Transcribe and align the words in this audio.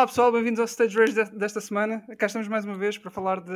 Olá 0.00 0.06
pessoal, 0.06 0.32
bem-vindos 0.32 0.58
ao 0.58 0.64
Stage 0.64 0.98
Rage 0.98 1.12
desta 1.36 1.60
semana. 1.60 2.02
Cá 2.16 2.24
estamos 2.24 2.48
mais 2.48 2.64
uma 2.64 2.74
vez 2.74 2.96
para 2.96 3.10
falar 3.10 3.38
de 3.38 3.52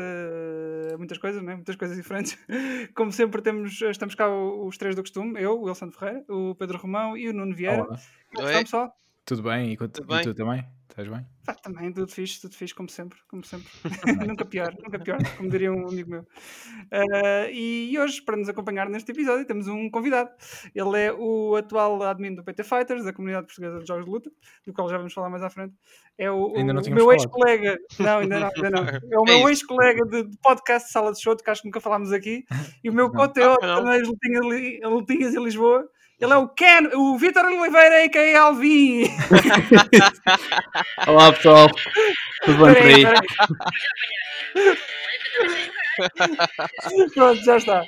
muitas 0.98 1.16
coisas, 1.16 1.42
né? 1.42 1.54
muitas 1.54 1.74
coisas 1.74 1.96
diferentes. 1.96 2.36
Como 2.94 3.10
sempre, 3.10 3.40
temos, 3.40 3.80
estamos 3.80 4.14
cá 4.14 4.28
os 4.28 4.76
três 4.76 4.94
do 4.94 5.00
costume: 5.00 5.40
eu, 5.40 5.58
o 5.58 5.64
Wilson 5.64 5.90
Ferreira, 5.90 6.22
o 6.28 6.54
Pedro 6.54 6.76
Romão 6.76 7.16
e 7.16 7.30
o 7.30 7.32
Nuno 7.32 7.56
Vieira. 7.56 7.84
Olá. 7.84 7.98
Como 8.34 8.46
estão, 8.46 8.62
pessoal? 8.62 8.96
Tudo 9.24 9.42
bem? 9.42 9.72
E, 9.72 9.76
tudo 9.78 10.06
bem? 10.06 10.20
e 10.20 10.22
tu 10.22 10.34
também? 10.34 10.68
Estás 10.86 11.08
bem? 11.08 11.26
Ah, 11.46 11.54
também, 11.54 11.92
tudo 11.92 12.10
fixe, 12.10 12.40
tudo 12.40 12.54
fixe, 12.54 12.74
como 12.74 12.88
sempre, 12.88 13.18
como 13.28 13.44
sempre. 13.44 13.68
nunca 14.26 14.46
pior, 14.46 14.74
nunca 14.82 14.98
pior, 14.98 15.18
como 15.36 15.50
diria 15.50 15.70
um 15.70 15.86
amigo 15.86 16.10
meu. 16.10 16.22
Uh, 16.22 17.50
e 17.52 17.98
hoje, 17.98 18.22
para 18.22 18.36
nos 18.36 18.48
acompanhar 18.48 18.88
neste 18.88 19.12
episódio, 19.12 19.46
temos 19.46 19.68
um 19.68 19.90
convidado. 19.90 20.30
Ele 20.74 20.98
é 20.98 21.12
o 21.12 21.54
atual 21.56 22.02
admin 22.02 22.34
do 22.34 22.42
PT 22.42 22.64
Fighters, 22.64 23.04
da 23.04 23.12
comunidade 23.12 23.46
portuguesa 23.46 23.78
de 23.78 23.86
jogos 23.86 24.06
de 24.06 24.10
luta, 24.10 24.30
do 24.66 24.72
qual 24.72 24.88
já 24.88 24.96
vamos 24.96 25.12
falar 25.12 25.28
mais 25.28 25.42
à 25.42 25.50
frente. 25.50 25.74
É 26.16 26.30
o, 26.30 26.56
ainda 26.56 26.72
não 26.72 26.80
o 26.80 26.90
meu 26.90 27.12
ex-colega. 27.12 27.76
Não, 27.98 28.18
ainda 28.18 28.40
não, 28.40 28.50
ainda 28.54 28.70
não. 28.70 28.84
É 29.12 29.18
o 29.18 29.24
meu 29.24 29.48
ex-colega 29.48 30.04
de, 30.06 30.22
de, 30.24 30.38
podcast 30.38 30.90
Sala 30.90 31.12
de 31.12 31.20
Show, 31.20 31.36
que 31.36 31.50
acho 31.50 31.60
que 31.60 31.68
nunca 31.68 31.80
falámos 31.80 32.10
aqui, 32.10 32.44
e 32.82 32.88
o 32.88 32.92
meu 32.92 33.10
co-teó 33.10 33.56
também, 33.58 34.02
Lutinhas 34.82 35.34
e 35.34 35.38
Lisboa. 35.38 35.86
Ele 36.24 36.32
é 36.32 36.36
o 36.38 36.48
Ken, 36.48 36.88
o 36.94 37.18
Vitor 37.18 37.44
Oliveira, 37.44 38.02
a.k.a. 38.02 38.40
Alvin. 38.40 39.04
Olá 41.06 41.30
pessoal, 41.34 41.68
tudo 42.46 42.64
bem 42.64 42.74
por 42.74 42.86
aí? 42.86 43.04
Pronto, 47.12 47.44
já 47.44 47.58
está. 47.58 47.84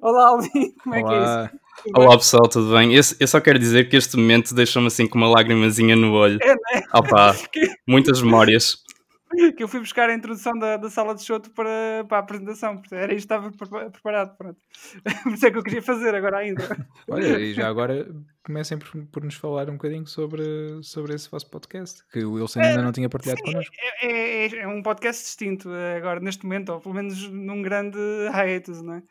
Olá 0.00 0.28
Alvin, 0.28 0.72
como 0.84 0.94
é 0.94 1.02
Olá. 1.02 1.08
que 1.08 1.14
é 1.16 1.18
isso? 1.18 1.50
Olá 1.96 2.16
pessoal, 2.16 2.48
tudo 2.48 2.70
bem? 2.76 2.94
Eu, 2.94 3.02
eu 3.18 3.26
só 3.26 3.40
quero 3.40 3.58
dizer 3.58 3.88
que 3.88 3.96
este 3.96 4.16
momento 4.16 4.54
deixou-me 4.54 4.86
assim 4.86 5.08
com 5.08 5.18
uma 5.18 5.28
lágrimazinha 5.28 5.96
no 5.96 6.12
olho. 6.12 6.38
É, 6.40 6.54
né? 6.54 6.82
Opa, 6.94 7.34
muitas 7.88 8.22
memórias. 8.22 8.84
que 9.56 9.62
eu 9.62 9.68
fui 9.68 9.80
buscar 9.80 10.08
a 10.08 10.14
introdução 10.14 10.58
da, 10.58 10.76
da 10.76 10.90
sala 10.90 11.14
de 11.14 11.22
show 11.22 11.40
para, 11.54 12.04
para 12.08 12.18
a 12.18 12.20
apresentação. 12.20 12.80
Era 12.90 13.14
isto 13.14 13.28
que 13.28 13.34
estava 13.34 13.90
preparado. 13.90 14.36
Pronto. 14.36 14.58
Por 15.22 15.32
isso 15.32 15.46
é 15.46 15.50
que 15.50 15.58
eu 15.58 15.62
queria 15.62 15.82
fazer 15.82 16.14
agora 16.14 16.38
ainda. 16.38 16.64
Olha, 17.08 17.38
e 17.38 17.52
já 17.52 17.68
agora 17.68 18.08
comecem 18.42 18.78
por, 18.78 19.06
por 19.08 19.22
nos 19.22 19.34
falar 19.34 19.68
um 19.68 19.74
bocadinho 19.74 20.06
sobre, 20.06 20.42
sobre 20.82 21.14
esse 21.14 21.30
vosso 21.30 21.50
podcast, 21.50 22.02
que 22.10 22.24
o 22.24 22.32
Wilson 22.32 22.60
ainda 22.60 22.82
não 22.82 22.92
tinha 22.92 23.08
partilhado 23.08 23.40
sim, 23.40 23.52
connosco. 23.52 23.74
É, 24.00 24.46
é, 24.46 24.56
é, 24.60 24.68
um 24.68 24.82
podcast 24.82 25.22
distinto 25.22 25.70
eh, 25.70 25.98
agora, 25.98 26.18
neste 26.18 26.44
momento, 26.44 26.70
ou 26.70 26.80
pelo 26.80 26.94
menos 26.94 27.28
num 27.28 27.60
grande 27.60 27.98
hiatus, 28.32 28.80
não 28.80 28.94
é? 28.94 29.02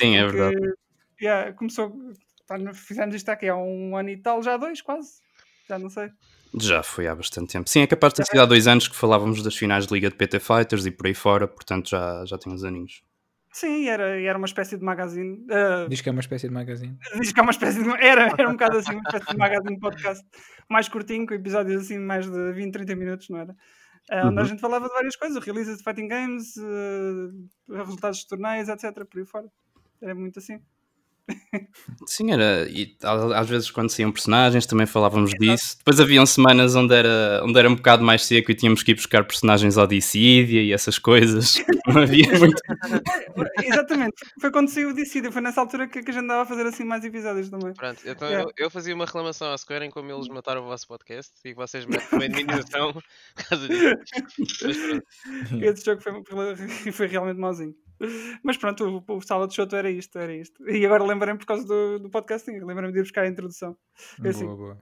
Sim, 0.00 0.16
é 0.16 0.26
verdade. 0.26 0.56
Porque, 0.56 0.76
yeah, 1.20 1.52
começou, 1.52 1.94
fizemos 2.72 3.14
isto 3.14 3.28
aqui 3.28 3.48
há 3.48 3.56
um 3.56 3.94
ano 3.94 4.08
e 4.08 4.16
tal, 4.16 4.42
já 4.42 4.56
dois 4.56 4.80
quase, 4.80 5.20
já 5.68 5.78
não 5.78 5.90
sei. 5.90 6.08
Já 6.58 6.82
foi 6.82 7.06
há 7.06 7.14
bastante 7.14 7.52
tempo. 7.52 7.68
Sim, 7.68 7.80
é 7.80 7.86
capaz 7.86 8.12
de 8.12 8.18
ter 8.18 8.26
sido 8.26 8.40
há 8.40 8.46
dois 8.46 8.66
anos 8.66 8.88
que 8.88 8.96
falávamos 8.96 9.42
das 9.42 9.54
finais 9.54 9.86
de 9.86 9.92
Liga 9.92 10.08
de 10.08 10.16
PT 10.16 10.40
Fighters 10.40 10.86
e 10.86 10.90
por 10.90 11.06
aí 11.06 11.14
fora, 11.14 11.46
portanto 11.46 11.90
já, 11.90 12.24
já 12.24 12.38
tem 12.38 12.52
uns 12.52 12.64
aninhos. 12.64 13.02
Sim, 13.52 13.88
era, 13.88 14.20
era 14.20 14.36
uma 14.36 14.46
espécie 14.46 14.76
de 14.76 14.84
magazine. 14.84 15.38
Uh, 15.44 15.88
diz 15.88 16.02
que 16.02 16.08
é 16.08 16.12
uma 16.12 16.20
espécie 16.20 16.46
de 16.46 16.52
magazine. 16.52 16.98
Diz 17.18 17.32
que 17.32 17.40
é 17.40 17.42
uma 17.42 17.52
espécie 17.52 17.82
de. 17.82 17.88
Era, 18.04 18.30
era 18.38 18.48
um 18.48 18.52
bocado 18.52 18.76
assim, 18.76 18.92
uma 18.92 19.00
espécie 19.00 19.26
de 19.26 19.36
magazine 19.38 19.80
podcast 19.80 20.26
mais 20.68 20.88
curtinho, 20.88 21.26
com 21.26 21.32
episódios 21.32 21.82
assim 21.82 21.94
de 21.94 22.04
mais 22.04 22.30
de 22.30 22.52
20, 22.52 22.72
30 22.72 22.94
minutos, 22.96 23.28
não 23.30 23.38
era? 23.38 23.52
Uh, 24.10 24.26
onde 24.26 24.36
uhum. 24.36 24.40
a 24.40 24.44
gente 24.44 24.60
falava 24.60 24.86
de 24.86 24.94
várias 24.94 25.16
coisas, 25.16 25.42
releases 25.42 25.78
de 25.78 25.84
fighting 25.84 26.06
games, 26.06 26.54
uh, 26.58 27.74
resultados 27.74 28.18
de 28.18 28.28
torneios, 28.28 28.68
etc. 28.68 28.92
Por 29.04 29.20
aí 29.20 29.26
fora. 29.26 29.46
Era 30.02 30.14
muito 30.14 30.38
assim. 30.38 30.60
Sim, 32.06 32.32
era. 32.32 32.68
E 32.68 32.96
às 33.34 33.48
vezes 33.48 33.70
quando 33.70 33.90
saíam 33.90 34.12
personagens 34.12 34.66
também 34.66 34.86
falávamos 34.86 35.30
disso. 35.38 35.76
Depois 35.78 36.00
haviam 36.00 36.24
semanas 36.24 36.74
onde 36.74 36.94
era, 36.94 37.42
onde 37.44 37.58
era 37.58 37.68
um 37.68 37.74
bocado 37.74 38.04
mais 38.04 38.24
seco 38.24 38.50
e 38.50 38.54
tínhamos 38.54 38.82
que 38.82 38.92
ir 38.92 38.94
buscar 38.94 39.24
personagens 39.24 39.76
ao 39.76 39.86
Dissidia 39.86 40.62
e 40.62 40.72
essas 40.72 40.98
coisas. 40.98 41.54
Não 41.86 42.02
havia 42.02 42.26
muito. 42.38 42.60
Exatamente, 43.62 44.14
foi 44.40 44.50
quando 44.50 44.68
saiu 44.68 44.90
o 44.90 44.94
Dissidia, 44.94 45.30
foi 45.30 45.42
nessa 45.42 45.60
altura 45.60 45.88
que, 45.88 46.02
que 46.02 46.10
a 46.10 46.14
gente 46.14 46.24
andava 46.24 46.42
a 46.42 46.46
fazer 46.46 46.66
assim 46.66 46.84
mais 46.84 47.04
episódios 47.04 47.48
também. 47.48 47.72
Pronto, 47.74 48.00
então 48.04 48.28
yeah. 48.28 48.50
eu, 48.56 48.66
eu, 48.66 48.70
fazia 48.70 48.94
uma 48.94 49.04
reclamação 49.04 49.52
à 49.52 49.58
Square 49.58 49.84
em 49.84 49.90
como 49.90 50.10
eles 50.10 50.28
mataram 50.28 50.62
o 50.62 50.66
vosso 50.66 50.86
podcast 50.86 51.32
e 51.44 51.50
que 51.50 51.54
vocês 51.54 51.86
metem 51.86 52.06
uma 52.12 52.26
indenização 52.26 52.92
por 52.92 53.48
causa 53.48 53.68
disso. 53.68 53.96
Mas 54.38 54.78
pronto. 54.78 55.64
Esse 55.64 55.84
jogo 55.84 56.02
foi, 56.02 56.92
foi 56.92 57.06
realmente 57.06 57.38
mauzinho. 57.38 57.74
Mas 58.42 58.56
pronto, 58.56 59.04
o, 59.06 59.16
o 59.16 59.20
sala 59.20 59.46
de 59.46 59.54
show 59.54 59.66
era 59.72 59.90
isto, 59.90 60.18
era 60.18 60.34
isto. 60.34 60.68
E 60.68 60.84
agora 60.84 61.04
lembrei-me 61.04 61.38
por 61.38 61.46
causa 61.46 61.66
do, 61.66 61.98
do 61.98 62.10
podcasting, 62.10 62.58
lembrei-me 62.60 62.92
de 62.92 62.98
ir 62.98 63.02
buscar 63.02 63.22
a 63.22 63.28
introdução. 63.28 63.76
É 64.22 64.28
assim. 64.28 64.44
Boa, 64.46 64.56
boa. 64.56 64.78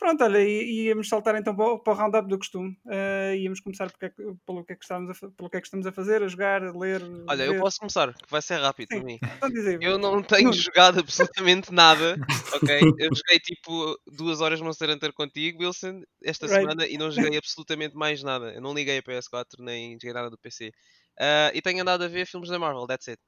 Pronto, 0.00 0.24
olha, 0.24 0.38
íamos 0.42 1.10
saltar 1.10 1.36
então 1.36 1.54
para 1.54 1.72
o, 1.72 1.78
para 1.78 1.92
o 1.92 1.96
roundup 1.96 2.26
do 2.26 2.38
costume. 2.38 2.70
Uh, 2.86 3.34
íamos 3.36 3.60
começar 3.60 3.90
porque, 3.90 4.10
pelo, 4.46 4.64
que 4.64 4.72
é 4.72 4.76
que 4.76 4.82
estamos 4.82 5.10
a, 5.10 5.28
pelo 5.28 5.50
que 5.50 5.58
é 5.58 5.60
que 5.60 5.66
estamos 5.66 5.86
a 5.86 5.92
fazer, 5.92 6.22
a 6.22 6.26
jogar, 6.26 6.64
a 6.64 6.72
ler. 6.72 7.02
Olha, 7.28 7.44
ler. 7.44 7.54
eu 7.54 7.60
posso 7.60 7.78
começar, 7.78 8.14
que 8.14 8.30
vai 8.30 8.40
ser 8.40 8.56
rápido 8.56 8.88
para 8.88 9.04
mim. 9.04 9.18
Então 9.22 9.50
eu 9.82 9.98
não 9.98 10.22
tenho 10.22 10.50
jogado 10.54 11.00
absolutamente 11.00 11.70
nada, 11.70 12.16
ok? 12.56 12.80
Eu 12.98 13.10
joguei 13.14 13.38
tipo 13.40 13.94
duas 14.06 14.40
horas 14.40 14.58
Monster 14.62 14.88
Hunter 14.88 15.12
contigo, 15.12 15.62
Wilson, 15.62 16.00
esta 16.24 16.46
right. 16.46 16.62
semana 16.62 16.86
e 16.86 16.96
não 16.96 17.10
joguei 17.10 17.36
absolutamente 17.36 17.94
mais 17.94 18.22
nada. 18.22 18.54
Eu 18.54 18.62
não 18.62 18.72
liguei 18.72 18.96
a 18.96 19.02
PS4 19.02 19.44
nem 19.58 19.98
joguei 20.00 20.14
nada 20.14 20.30
do 20.30 20.38
PC. 20.38 20.72
Uh, 21.20 21.52
e 21.52 21.60
tenho 21.60 21.82
andado 21.82 22.02
a 22.02 22.08
ver 22.08 22.26
filmes 22.26 22.48
da 22.48 22.58
Marvel, 22.58 22.86
that's 22.86 23.08
it. 23.08 23.20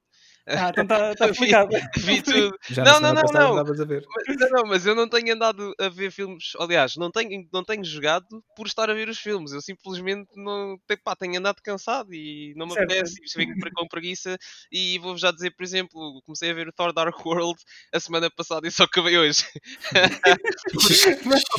Ah, 0.45 0.69
então 0.69 0.83
está 0.83 1.15
tá 1.15 1.27
explicado. 1.29 1.69
vi, 1.69 2.01
vi 2.17 2.21
tudo. 2.21 2.57
Já 2.69 2.83
não, 2.83 2.99
não, 2.99 3.13
não, 3.13 3.23
não. 3.23 3.63
Mas, 3.63 3.77
não, 4.37 4.49
não. 4.49 4.63
Mas 4.65 4.85
eu 4.85 4.95
não 4.95 5.07
tenho 5.07 5.33
andado 5.33 5.73
a 5.79 5.89
ver 5.89 6.11
filmes. 6.11 6.51
Aliás, 6.59 6.95
não 6.97 7.09
tenho, 7.09 7.47
não 7.51 7.63
tenho 7.63 7.83
jogado 7.83 8.25
por 8.55 8.67
estar 8.67 8.89
a 8.89 8.93
ver 8.93 9.07
os 9.07 9.19
filmes. 9.19 9.51
Eu 9.51 9.61
simplesmente 9.61 10.29
não. 10.35 10.77
Pá, 11.03 11.15
tenho 11.15 11.39
andado 11.39 11.61
cansado 11.63 12.13
e 12.13 12.53
não 12.57 12.65
me 12.65 12.73
certo. 12.73 12.91
apetece. 12.91 13.15
Fico 13.31 13.53
com 13.75 13.87
preguiça. 13.87 14.37
E 14.71 14.99
vou-vos 14.99 15.21
já 15.21 15.31
dizer, 15.31 15.51
por 15.51 15.63
exemplo, 15.63 16.21
comecei 16.25 16.51
a 16.51 16.53
ver 16.53 16.67
o 16.67 16.73
Thor 16.73 16.91
Dark 16.93 17.25
World 17.25 17.59
a 17.93 17.99
semana 17.99 18.29
passada 18.29 18.67
e 18.67 18.71
só 18.71 18.83
acabei 18.83 19.17
hoje. 19.17 19.45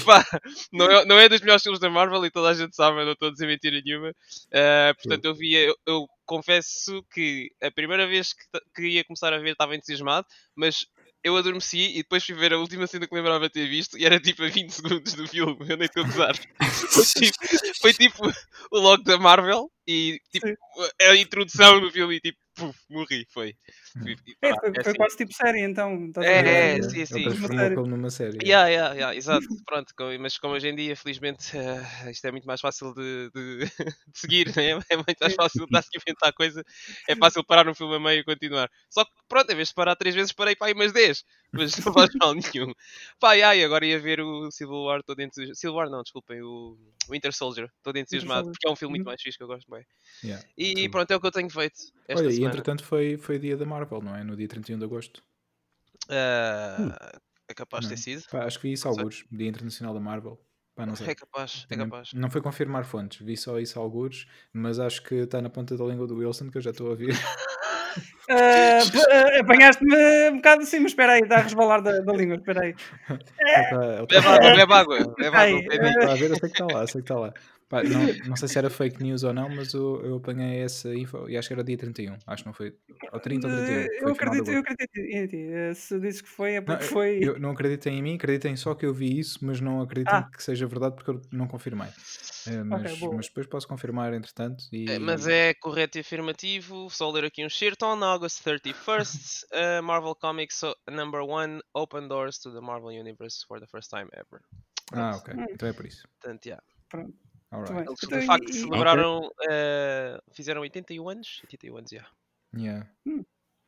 Pá, 0.05 0.25
não, 0.73 0.91
é, 0.91 1.05
não 1.07 1.19
é 1.19 1.29
dos 1.29 1.41
melhores 1.41 1.63
filmes 1.63 1.81
da 1.81 1.89
Marvel 1.89 2.25
e 2.27 2.31
toda 2.31 2.51
a 2.51 2.55
gente 2.55 2.77
sabe, 2.77 3.01
eu 3.01 3.07
não 3.07 3.13
estou 3.13 3.29
a 3.29 3.33
dizer 3.33 3.47
mentira 3.47 3.81
nenhuma. 3.83 4.11
Uh, 4.11 4.95
portanto, 4.97 5.25
eu 5.25 5.35
vi. 5.35 5.55
Eu, 5.55 5.75
eu 5.87 6.07
confesso 6.25 7.03
que 7.13 7.51
a 7.63 7.71
primeira 7.71 8.07
vez 8.07 8.33
que, 8.33 8.45
que 8.75 8.89
ia 8.89 9.05
começar 9.05 9.33
a 9.33 9.39
ver 9.39 9.53
estava 9.53 9.75
entusiasmado, 9.75 10.27
mas 10.55 10.87
eu 11.23 11.37
adormeci 11.37 11.91
e 11.95 12.03
depois 12.03 12.25
fui 12.25 12.35
ver 12.35 12.53
a 12.53 12.59
última 12.59 12.87
cena 12.87 13.07
que 13.07 13.15
lembrava 13.15 13.49
ter 13.49 13.67
visto 13.67 13.97
e 13.99 14.05
era 14.05 14.21
tipo 14.21 14.43
a 14.45 14.49
20 14.49 14.69
segundos 14.71 15.15
do 15.15 15.27
filme, 15.27 15.57
eu 15.69 15.77
nem 15.77 15.87
estou 15.87 16.05
a 16.05 16.35
foi, 16.35 17.05
tipo, 17.05 17.79
foi 17.81 17.93
tipo 17.95 18.23
o 18.71 18.79
logo 18.79 19.03
da 19.03 19.19
Marvel 19.19 19.71
e 19.87 20.21
tipo 20.31 20.47
a 21.01 21.17
introdução 21.17 21.81
do 21.81 21.91
filme 21.91 22.17
e 22.17 22.21
tipo 22.21 22.39
puf, 22.55 22.79
morri, 22.89 23.27
foi. 23.31 23.57
É, 24.43 24.55
foi, 24.55 24.71
é 24.71 24.73
foi 24.73 24.81
assim. 24.81 24.95
quase 24.95 25.17
tipo 25.17 25.33
série, 25.33 25.61
então. 25.61 26.11
É, 26.19 26.77
é, 26.79 26.83
sim, 26.83 27.07
sim. 27.07 27.25
Como 27.75 27.87
numa 27.87 28.11
série. 28.11 28.39
Yeah, 28.47 28.69
yeah, 28.69 28.95
yeah, 28.95 29.17
exato, 29.17 29.47
pronto. 29.67 29.93
Mas 30.21 30.39
como 30.39 30.55
hoje 30.55 30.69
em 30.69 30.75
dia, 30.75 30.97
felizmente, 30.97 31.57
uh, 31.57 32.11
isto 32.11 32.25
é 32.27 32.31
muito 32.31 32.47
mais 32.47 32.61
fácil 32.61 32.95
de, 32.95 33.31
de, 33.35 33.59
de 34.09 34.19
seguir, 34.19 34.55
né? 34.57 34.79
é 34.91 34.97
muito 34.97 35.19
mais 35.21 35.35
fácil 35.35 35.67
de 35.67 35.83
se 35.83 35.89
inventar 35.97 36.33
coisa. 36.33 36.65
É 37.09 37.17
fácil 37.17 37.45
parar 37.45 37.69
um 37.69 37.75
filme 37.75 37.97
a 37.97 38.01
meio 38.01 38.21
e 38.21 38.25
continuar. 38.25 38.71
Só 38.89 39.05
que, 39.05 39.11
pronto, 39.29 39.51
em 39.51 39.57
vez 39.57 39.69
de 39.69 39.75
parar 39.75 39.97
três 39.97 40.15
vezes, 40.15 40.33
parei 40.33 40.57
para 40.57 40.69
aí 40.69 40.73
umas 40.73 40.93
10. 40.93 41.25
Mas 41.59 41.77
não 41.79 41.93
faz 41.93 42.11
mal 42.21 42.35
nenhum. 42.35 42.73
Pá, 43.21 43.31
ai, 43.31 43.63
agora 43.63 43.87
ia 43.87 43.99
ver 43.99 44.21
o 44.21 44.51
Civil 44.51 44.83
War 44.85 45.03
todo 45.03 45.21
entusiasmado. 45.21 45.57
Civil 45.57 45.75
War 45.75 45.91
não, 45.91 46.03
desculpem, 46.03 46.43
o 46.43 46.77
Winter 47.09 47.33
Soldier, 47.33 47.71
todo 47.83 47.97
entusiasmado, 47.97 48.51
porque 48.51 48.67
é 48.67 48.71
um 48.71 48.77
filme 48.77 48.93
muito 48.93 49.03
uhum. 49.03 49.11
mais 49.11 49.23
fixe 49.23 49.39
que 49.39 49.45
eu 49.45 49.49
gosto 49.49 49.71
bem. 49.71 49.85
Yeah, 50.23 50.45
e 50.57 50.89
pronto, 50.89 51.11
é 51.11 51.17
o 51.17 51.21
que 51.21 51.27
eu 51.27 51.33
tenho 51.33 51.51
feito. 51.51 51.79
Esta 52.09 52.23
Olha, 52.23 52.31
semana. 52.31 52.41
e 52.41 52.45
entretanto 52.45 52.85
foi, 52.85 53.17
foi 53.17 53.39
dia 53.39 53.57
da 53.57 53.65
Marvel, 53.65 54.03
não 54.03 54.17
é? 54.17 54.25
No 54.25 54.37
dia 54.37 54.49
31 54.49 54.79
de 54.79 54.85
agosto. 54.85 55.23
Uh, 56.07 57.21
É 57.49 57.55
capaz 57.55 57.85
de 57.85 57.91
ter 57.91 57.97
sido. 57.99 58.23
Pá, 58.31 58.45
acho 58.45 58.59
que 58.59 58.69
vi 58.69 58.73
isso 58.73 58.89
alguns, 58.89 59.25
Dia 59.31 59.49
Internacional 59.49 59.95
da 59.95 60.01
Marvel. 60.01 60.41
Pá, 60.75 60.85
não 60.85 60.97
sei. 60.97 61.09
É 61.09 61.15
capaz, 61.15 61.67
é 61.71 61.77
capaz. 61.77 62.13
Não 62.13 62.31
foi 62.31 62.41
confirmar 62.41 62.85
fontes, 62.85 63.25
vi 63.25 63.37
só 63.37 63.61
isso 63.61 63.79
alguns, 63.79 64.27
mas 64.53 64.81
acho 64.81 65.03
que 65.03 65.15
está 65.15 65.41
na 65.41 65.49
ponta 65.49 65.77
da 65.77 65.85
língua 65.85 66.07
do 66.07 66.17
Wilson 66.17 66.51
que 66.51 66.59
eu 66.59 66.63
já 66.63 66.71
estou 66.71 66.89
a 66.89 66.91
ouvir. 66.91 67.09
Uh, 68.29 69.41
Apanhaste-me 69.41 70.31
um 70.31 70.37
bocado 70.37 70.63
assim, 70.63 70.79
mas 70.81 70.93
espera 70.93 71.13
aí, 71.13 71.21
está 71.21 71.37
a 71.37 71.43
resvalar 71.43 71.83
da, 71.83 72.01
da 72.01 72.13
língua, 72.13 72.37
espera 72.37 72.63
aí. 72.63 72.75
Bebe 74.09 74.27
água, 74.27 74.55
bebe 74.57 74.73
água. 74.73 75.15
Bebe 75.19 75.37
água. 75.37 76.13
A 76.13 76.15
ver, 76.15 76.31
eu 76.31 76.37
sei 76.37 76.49
que 76.49 76.63
está 76.63 76.67
lá, 76.67 76.87
sei 76.87 77.03
que 77.03 77.13
está 77.13 77.17
lá. 77.19 77.35
Pá, 77.69 77.83
não, 77.83 78.29
não 78.29 78.37
sei 78.37 78.49
se 78.49 78.59
era 78.59 78.69
fake 78.69 79.03
news 79.03 79.23
ou 79.23 79.33
não, 79.33 79.49
mas 79.49 79.73
eu, 79.73 80.05
eu 80.05 80.17
apanhei 80.17 80.61
essa 80.61 80.95
info 80.95 81.29
e 81.29 81.37
acho 81.37 81.49
que 81.49 81.55
era 81.55 81.65
dia 81.65 81.77
31. 81.77 82.17
Acho 82.27 82.43
que 82.43 82.49
não 82.49 82.55
foi. 82.55 82.77
Ou 83.13 83.21
30 83.21 83.47
ou 83.47 83.55
31. 83.55 84.07
Eu 84.07 84.13
acredito, 84.13 84.51
eu 84.51 84.61
acredito 84.61 84.97
em 84.99 85.27
ti. 85.27 85.49
Eh, 85.51 85.75
se 85.75 85.99
dizes 85.99 86.21
que 86.21 86.29
foi, 86.29 86.55
é 86.55 86.61
porque 86.61 86.83
não, 86.83 86.91
foi. 86.91 87.19
Eu 87.23 87.39
não 87.39 87.51
acreditem 87.51 87.99
em 87.99 88.03
mim, 88.03 88.15
acreditem 88.17 88.57
só 88.57 88.75
que 88.75 88.85
eu 88.85 88.93
vi 88.93 89.19
isso, 89.19 89.39
mas 89.43 89.61
não 89.61 89.81
acreditem 89.81 90.15
ah. 90.15 90.31
que 90.31 90.43
seja 90.43 90.67
verdade 90.67 90.95
porque 90.95 91.11
eu 91.11 91.21
não 91.33 91.47
confirmei. 91.47 91.89
É, 92.47 92.63
mas, 92.63 92.93
okay, 92.93 93.09
mas, 93.09 93.27
depois 93.29 93.47
posso 93.47 93.67
confirmar 93.67 94.13
entretanto. 94.13 94.65
E... 94.71 94.91
É, 94.91 94.99
mas 94.99 95.27
é 95.27 95.55
correto 95.55 95.97
e 95.97 96.01
afirmativo. 96.03 96.89
Só 96.91 97.11
ler 97.11 97.25
aqui 97.25 97.45
um 97.45 97.51
certo. 97.51 97.87
On 97.87 98.03
August 98.05 98.45
31st, 98.47 99.45
uh, 99.53 99.83
Marvel 99.85 100.15
Comics 100.15 100.61
number 100.91 101.23
one 101.23 101.61
open 101.75 102.09
doors 102.09 102.39
to 102.39 102.53
the 102.53 102.61
Marvel 102.61 102.91
Universe 102.91 103.45
for 103.47 103.59
the 103.59 103.67
first 103.67 103.91
time 103.91 104.09
ever. 104.13 104.43
Ah, 104.93 105.17
ok. 105.17 105.35
Então 105.51 105.69
é 105.69 105.73
por 105.73 105.87
isso. 105.87 106.07
Portanto, 106.21 106.47
yeah. 106.47 106.63
Pronto. 106.89 107.15
Right. 107.61 107.89
Eles, 107.89 108.03
então, 108.03 108.21
de 108.21 108.27
facto, 108.27 108.51
e, 108.51 108.55
celebraram, 108.55 109.19
okay. 109.19 109.47
uh, 109.49 110.23
fizeram 110.33 110.61
81 110.63 111.09
anos. 111.09 111.41
81 111.45 111.77
anos, 111.77 111.91
já. 111.91 112.07
Yeah. 112.57 112.89
Hum. 113.07 113.25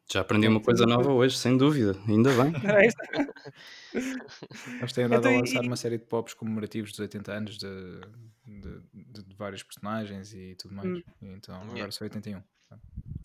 Já 0.08 0.20
aprendi 0.20 0.46
uma 0.46 0.60
coisa 0.60 0.86
nova 0.86 1.10
hoje, 1.12 1.36
sem 1.36 1.56
dúvida. 1.56 1.96
Ainda 2.06 2.30
bem. 2.30 2.52
Eles 4.80 4.92
têm 4.92 5.04
andado 5.04 5.20
então, 5.20 5.34
a 5.34 5.38
lançar 5.40 5.64
e... 5.64 5.66
uma 5.66 5.76
série 5.76 5.98
de 5.98 6.04
pops 6.04 6.32
comemorativos 6.34 6.90
dos 6.90 7.00
80 7.00 7.32
anos 7.32 7.58
de, 7.58 8.00
de, 8.46 8.80
de, 8.94 9.24
de 9.24 9.34
vários 9.34 9.64
personagens 9.64 10.32
e 10.32 10.54
tudo 10.54 10.74
mais. 10.74 10.88
Hum. 10.88 11.02
Então 11.20 11.56
agora 11.56 11.72
yeah. 11.72 11.90
são 11.90 12.04
81. 12.04 12.40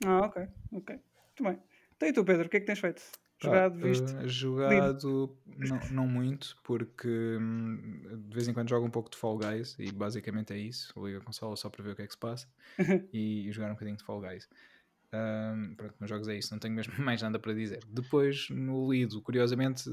Ah, 0.06 0.26
ok. 0.26 0.48
Ok. 0.72 0.96
Muito 0.96 1.44
bem. 1.44 1.60
Então 1.96 2.10
e 2.10 2.14
tu, 2.14 2.26
Pedro, 2.26 2.48
o 2.48 2.50
que 2.50 2.58
é 2.58 2.60
que 2.60 2.66
tens 2.66 2.80
feito? 2.80 3.04
Jogado, 3.44 3.80
ah, 3.80 3.88
visto? 3.88 4.16
Uh, 4.18 4.28
jogado, 4.28 5.38
não, 5.58 5.80
não, 5.92 6.08
muito, 6.08 6.56
porque 6.64 7.08
hum, 7.08 8.02
de 8.28 8.36
vez 8.36 8.48
em 8.48 8.54
quando 8.54 8.70
jogo 8.70 8.86
um 8.86 8.92
pouco 8.92 9.10
de 9.10 9.18
Fall 9.18 9.38
Guys 9.38 9.76
e 9.80 9.92
basicamente 9.92 10.54
é 10.54 10.58
isso. 10.58 10.94
Ligo 11.04 11.18
a 11.18 11.22
consola 11.22 11.56
só 11.56 11.70
para 11.70 11.84
ver 11.84 11.92
o 11.92 11.96
que 11.96 12.04
é 12.04 12.08
que 12.08 12.14
se 12.14 12.20
passa 12.20 12.48
e, 13.12 13.48
e 13.48 13.52
jogar 13.52 13.70
um 13.70 13.74
bocadinho 13.74 13.98
de 13.98 14.04
Fall 14.04 14.22
Guys. 14.22 14.48
Um, 15.14 15.76
pronto, 15.76 15.96
meus 16.00 16.10
jogos 16.10 16.28
é 16.30 16.38
isso, 16.38 16.54
não 16.54 16.60
tenho 16.60 16.76
mesmo 16.76 16.94
mais 17.04 17.22
nada 17.22 17.40
para 17.40 17.54
dizer. 17.54 17.80
Depois, 17.88 18.48
no 18.50 18.92
lido, 18.92 19.22
curiosamente, 19.22 19.90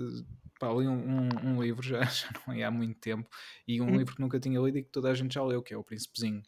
pá, 0.60 0.68
li 0.68 0.86
um, 0.86 0.92
um, 0.92 1.28
um 1.44 1.62
livro 1.62 1.82
já, 1.82 2.02
já, 2.04 2.28
não 2.46 2.54
é 2.54 2.62
há 2.62 2.70
muito 2.70 3.00
tempo 3.00 3.28
e 3.66 3.80
um 3.80 3.86
hum. 3.86 3.96
livro 3.96 4.14
que 4.14 4.20
nunca 4.20 4.38
tinha 4.38 4.60
lido 4.60 4.78
e 4.78 4.82
que 4.82 4.90
toda 4.90 5.10
a 5.10 5.14
gente 5.14 5.34
já 5.34 5.42
leu, 5.42 5.62
que 5.62 5.72
é 5.72 5.76
O 5.76 5.82
Príncipezinho. 5.82 6.42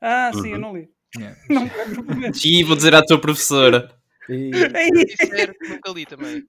Ah, 0.00 0.30
sim, 0.32 0.40
uhum. 0.40 0.46
eu 0.46 0.58
não 0.58 0.76
li. 0.76 0.88
Yeah. 1.16 1.36
não 1.48 2.32
Sim, 2.34 2.64
vou 2.64 2.76
dizer 2.76 2.94
à 2.94 3.02
tua 3.02 3.20
professora. 3.20 3.95
E... 4.28 4.50
É 5.36 5.46
que 5.46 5.68
nunca 5.68 5.90
li 5.90 6.06
também. 6.06 6.44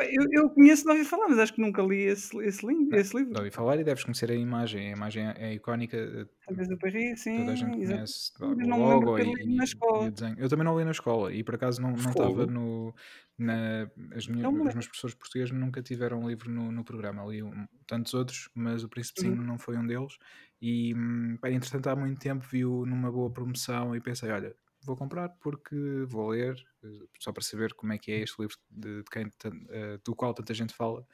eu, 0.00 0.26
eu 0.32 0.50
conheço, 0.50 0.84
não 0.86 0.94
ouvi 0.94 1.04
falar, 1.04 1.28
mas 1.28 1.38
acho 1.38 1.54
que 1.54 1.60
nunca 1.60 1.82
li 1.82 2.02
esse, 2.02 2.36
esse, 2.44 2.66
livro, 2.66 2.96
esse 2.96 3.16
livro. 3.16 3.32
Não 3.32 3.40
ouvi 3.40 3.50
falar 3.50 3.78
e 3.78 3.84
deves 3.84 4.04
conhecer 4.04 4.30
a 4.30 4.34
imagem. 4.34 4.88
A 4.88 4.96
imagem 4.96 5.26
é 5.36 5.54
icónica. 5.54 6.28
Talvez 6.46 6.68
do 6.68 6.78
Paris, 6.78 7.20
sim. 7.20 7.38
Toda 7.38 7.52
a 7.52 7.56
gente 7.56 7.76
conhece 7.76 8.32
o 8.40 8.76
logo 8.76 9.18
e, 9.18 9.22
e, 9.22 9.56
e, 9.56 10.06
o 10.06 10.10
desenho. 10.10 10.36
Eu 10.38 10.48
também 10.48 10.64
não 10.64 10.78
li 10.78 10.84
na 10.84 10.90
escola 10.90 11.32
e 11.32 11.42
por 11.42 11.54
acaso 11.54 11.80
não, 11.80 11.90
não 11.90 12.10
estava 12.10 12.46
no. 12.46 12.94
Na, 13.38 13.90
as 14.14 14.26
minhas, 14.26 14.50
os 14.50 14.74
meus 14.74 14.86
professores 14.86 15.14
portugueses 15.14 15.52
nunca 15.52 15.82
tiveram 15.82 16.22
um 16.22 16.28
livro 16.28 16.50
no, 16.50 16.72
no 16.72 16.82
programa. 16.82 17.24
Li 17.26 17.42
um, 17.42 17.66
tantos 17.86 18.14
outros, 18.14 18.48
mas 18.54 18.82
o 18.82 18.88
Príncipe 18.88 19.28
uhum. 19.28 19.36
não 19.36 19.58
foi 19.58 19.76
um 19.76 19.86
deles. 19.86 20.16
E, 20.60 20.94
hum, 20.94 21.36
pá, 21.40 21.50
entretanto, 21.50 21.88
há 21.88 21.96
muito 21.96 22.18
tempo 22.18 22.46
viu 22.50 22.86
numa 22.86 23.12
boa 23.12 23.30
promoção 23.30 23.94
e 23.94 24.00
pensei: 24.00 24.30
olha, 24.30 24.54
vou 24.86 24.96
comprar 24.96 25.28
porque 25.40 25.76
vou 26.06 26.28
ler, 26.28 26.56
eh, 26.84 27.06
só 27.18 27.32
para 27.32 27.42
saber 27.42 27.74
como 27.74 27.92
é 27.92 27.98
que 27.98 28.12
é 28.12 28.20
este 28.20 28.40
livro 28.40 28.56
de, 28.70 29.02
de 29.02 29.10
quem, 29.10 29.26
uh, 29.26 30.00
do 30.04 30.14
qual 30.14 30.32
tanta 30.32 30.54
gente 30.54 30.72
fala. 30.72 31.04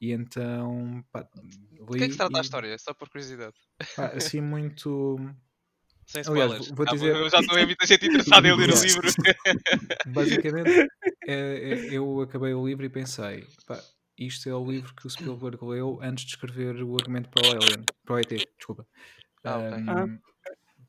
E 0.00 0.12
então, 0.12 1.04
pá, 1.12 1.28
li. 1.36 1.80
O 1.80 1.92
que 1.92 2.04
é 2.04 2.06
que 2.06 2.12
se 2.12 2.18
trata 2.18 2.36
e... 2.36 2.38
a 2.38 2.40
história? 2.40 2.78
Só 2.78 2.94
por 2.94 3.08
curiosidade. 3.08 3.54
Pá, 3.94 4.06
assim, 4.06 4.40
muito. 4.42 5.18
Sem 6.06 6.22
spoilers. 6.22 6.52
Aliás, 6.52 6.68
vou 6.70 6.86
dizer... 6.86 7.16
Eu 7.16 7.28
já 7.28 7.40
estou 7.40 7.54
a 7.54 7.58
ver 7.58 7.66
muita 7.66 7.86
gente 7.86 8.06
interessada 8.06 8.48
em 8.48 8.56
ler 8.56 8.70
o 8.70 8.80
livro. 8.80 9.08
Basicamente, 10.06 10.88
é, 11.26 11.34
é, 11.34 11.94
eu 11.94 12.22
acabei 12.22 12.54
o 12.54 12.66
livro 12.66 12.86
e 12.86 12.88
pensei, 12.88 13.46
pá, 13.66 13.78
isto 14.16 14.48
é 14.48 14.54
o 14.54 14.64
livro 14.64 14.94
que 14.94 15.06
o 15.06 15.10
Spielberg 15.10 15.62
leu 15.62 15.98
antes 16.00 16.24
de 16.24 16.30
escrever 16.30 16.82
o 16.82 16.96
argumento 16.96 17.28
para 17.28 17.46
o 17.46 17.50
Alien, 17.50 17.84
para 18.06 18.14
o 18.14 18.18
ET, 18.18 18.30
desculpa. 18.56 18.86
Ah, 19.44 19.58
okay. 19.58 19.82
um, 19.82 19.90
ah 19.90 20.18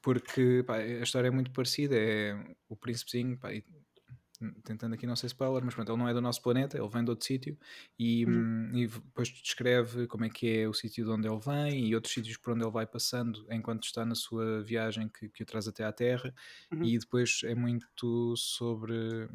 porque 0.01 0.63
pá, 0.66 0.78
a 0.78 1.01
história 1.01 1.28
é 1.28 1.31
muito 1.31 1.51
parecida. 1.51 1.96
É 1.96 2.36
o 2.68 2.75
príncipezinho, 2.75 3.38
pá, 3.38 3.54
e, 3.54 3.63
tentando 4.63 4.94
aqui 4.94 5.06
não 5.06 5.16
ser 5.16 5.28
spoiler, 5.28 5.63
mas 5.63 5.74
pronto, 5.74 5.92
ele 5.92 5.98
não 5.98 6.07
é 6.07 6.13
do 6.13 6.22
nosso 6.22 6.42
planeta, 6.42 6.78
ele 6.78 6.88
vem 6.88 7.04
de 7.04 7.10
outro 7.10 7.25
sítio 7.25 7.57
e, 7.98 8.25
uhum. 8.25 8.31
Hum, 8.31 8.72
e 8.74 8.88
depois 8.88 9.28
descreve 9.30 10.07
como 10.07 10.25
é 10.25 10.30
que 10.30 10.60
é 10.60 10.68
o 10.68 10.74
sítio 10.74 11.04
de 11.04 11.12
onde 11.12 11.28
ele 11.28 11.40
vem 11.40 11.88
e 11.88 11.96
outros 11.96 12.13
sítios 12.13 12.38
por 12.38 12.54
onde 12.54 12.63
ele 12.63 12.72
vai 12.72 12.88
passando 12.88 13.46
enquanto 13.51 13.84
está 13.84 14.06
na 14.06 14.16
sua 14.16 14.63
viagem 14.63 15.10
que, 15.10 15.30
que 15.30 15.44
o 15.44 15.46
traz 15.46 15.68
até 15.68 15.84
à 15.84 15.92
Terra. 15.92 16.34
Uhum. 16.72 16.84
E 16.84 16.98
depois 16.98 17.42
é 17.44 17.54
muito 17.54 18.36
sobre 18.38 19.28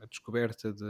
a 0.00 0.06
descoberta 0.06 0.72
de, 0.72 0.84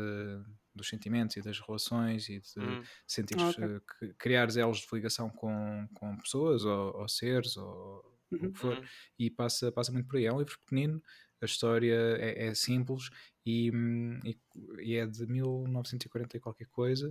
dos 0.74 0.88
sentimentos 0.88 1.36
e 1.36 1.42
das 1.42 1.58
relações 1.60 2.28
e 2.28 2.40
de 2.40 2.58
uhum. 2.58 2.82
sentir 3.06 3.36
okay. 3.38 4.12
criar 4.18 4.54
elos 4.56 4.78
de 4.78 4.88
ligação 4.92 5.30
com, 5.30 5.88
com 5.94 6.16
pessoas 6.18 6.64
ou, 6.64 6.96
ou 6.96 7.08
seres 7.08 7.56
ou 7.56 8.11
uhum. 8.36 8.48
o 8.48 8.52
que 8.52 8.58
for, 8.58 8.76
uhum. 8.76 8.84
e 9.18 9.30
passa, 9.30 9.70
passa 9.72 9.92
muito 9.92 10.06
por 10.06 10.16
aí. 10.16 10.26
É 10.26 10.32
um 10.32 10.38
livro 10.38 10.58
pequenino, 10.58 11.02
a 11.40 11.44
história 11.44 11.94
é, 12.20 12.46
é 12.46 12.54
simples 12.54 13.10
e, 13.44 13.70
hum, 13.74 14.20
e, 14.24 14.38
e, 14.80 14.94
é 14.94 15.04
de 15.04 15.26
1940 15.26 16.36
e 16.36 16.40
qualquer 16.40 16.68
coisa. 16.68 17.10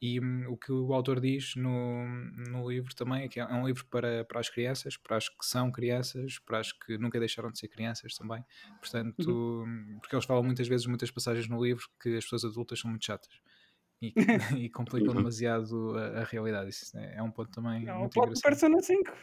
E 0.00 0.20
um, 0.20 0.48
o 0.48 0.56
que 0.56 0.70
o 0.70 0.92
autor 0.92 1.20
diz 1.20 1.56
no, 1.56 2.06
no 2.48 2.70
livro 2.70 2.94
também 2.94 3.24
é 3.24 3.28
que 3.28 3.40
é 3.40 3.46
um 3.46 3.66
livro 3.66 3.84
para, 3.86 4.24
para 4.24 4.38
as 4.38 4.48
crianças, 4.48 4.96
para 4.96 5.16
as 5.16 5.28
que 5.28 5.44
são 5.44 5.72
crianças, 5.72 6.38
para 6.38 6.60
as 6.60 6.72
que 6.72 6.96
nunca 6.96 7.18
deixaram 7.18 7.50
de 7.50 7.58
ser 7.58 7.68
crianças 7.68 8.14
também. 8.14 8.44
Portanto, 8.78 9.28
uhum. 9.28 9.64
Hum, 9.64 9.98
porque 10.00 10.14
eles 10.14 10.24
falam 10.24 10.44
muitas 10.44 10.68
vezes, 10.68 10.86
muitas 10.86 11.10
passagens 11.10 11.48
no 11.48 11.62
livro, 11.62 11.84
que 12.00 12.16
as 12.16 12.24
pessoas 12.24 12.44
adultas 12.44 12.78
são 12.78 12.90
muito 12.90 13.04
chatas 13.04 13.40
e, 14.02 14.12
e 14.64 14.68
complicam 14.68 15.10
uhum. 15.10 15.18
demasiado 15.18 15.96
a, 15.96 16.20
a, 16.20 16.24
realidade. 16.24 16.70
Isso 16.70 16.98
é, 16.98 17.18
é 17.18 17.22
um 17.22 17.30
ponto 17.30 17.50
também. 17.52 17.86
É 17.86 17.94
um 17.94 18.00
muito 18.00 18.14
ponto 18.14 18.34
de 18.34 18.40
Persona 18.40 18.80
5. 18.80 19.10
Uh, 19.10 19.14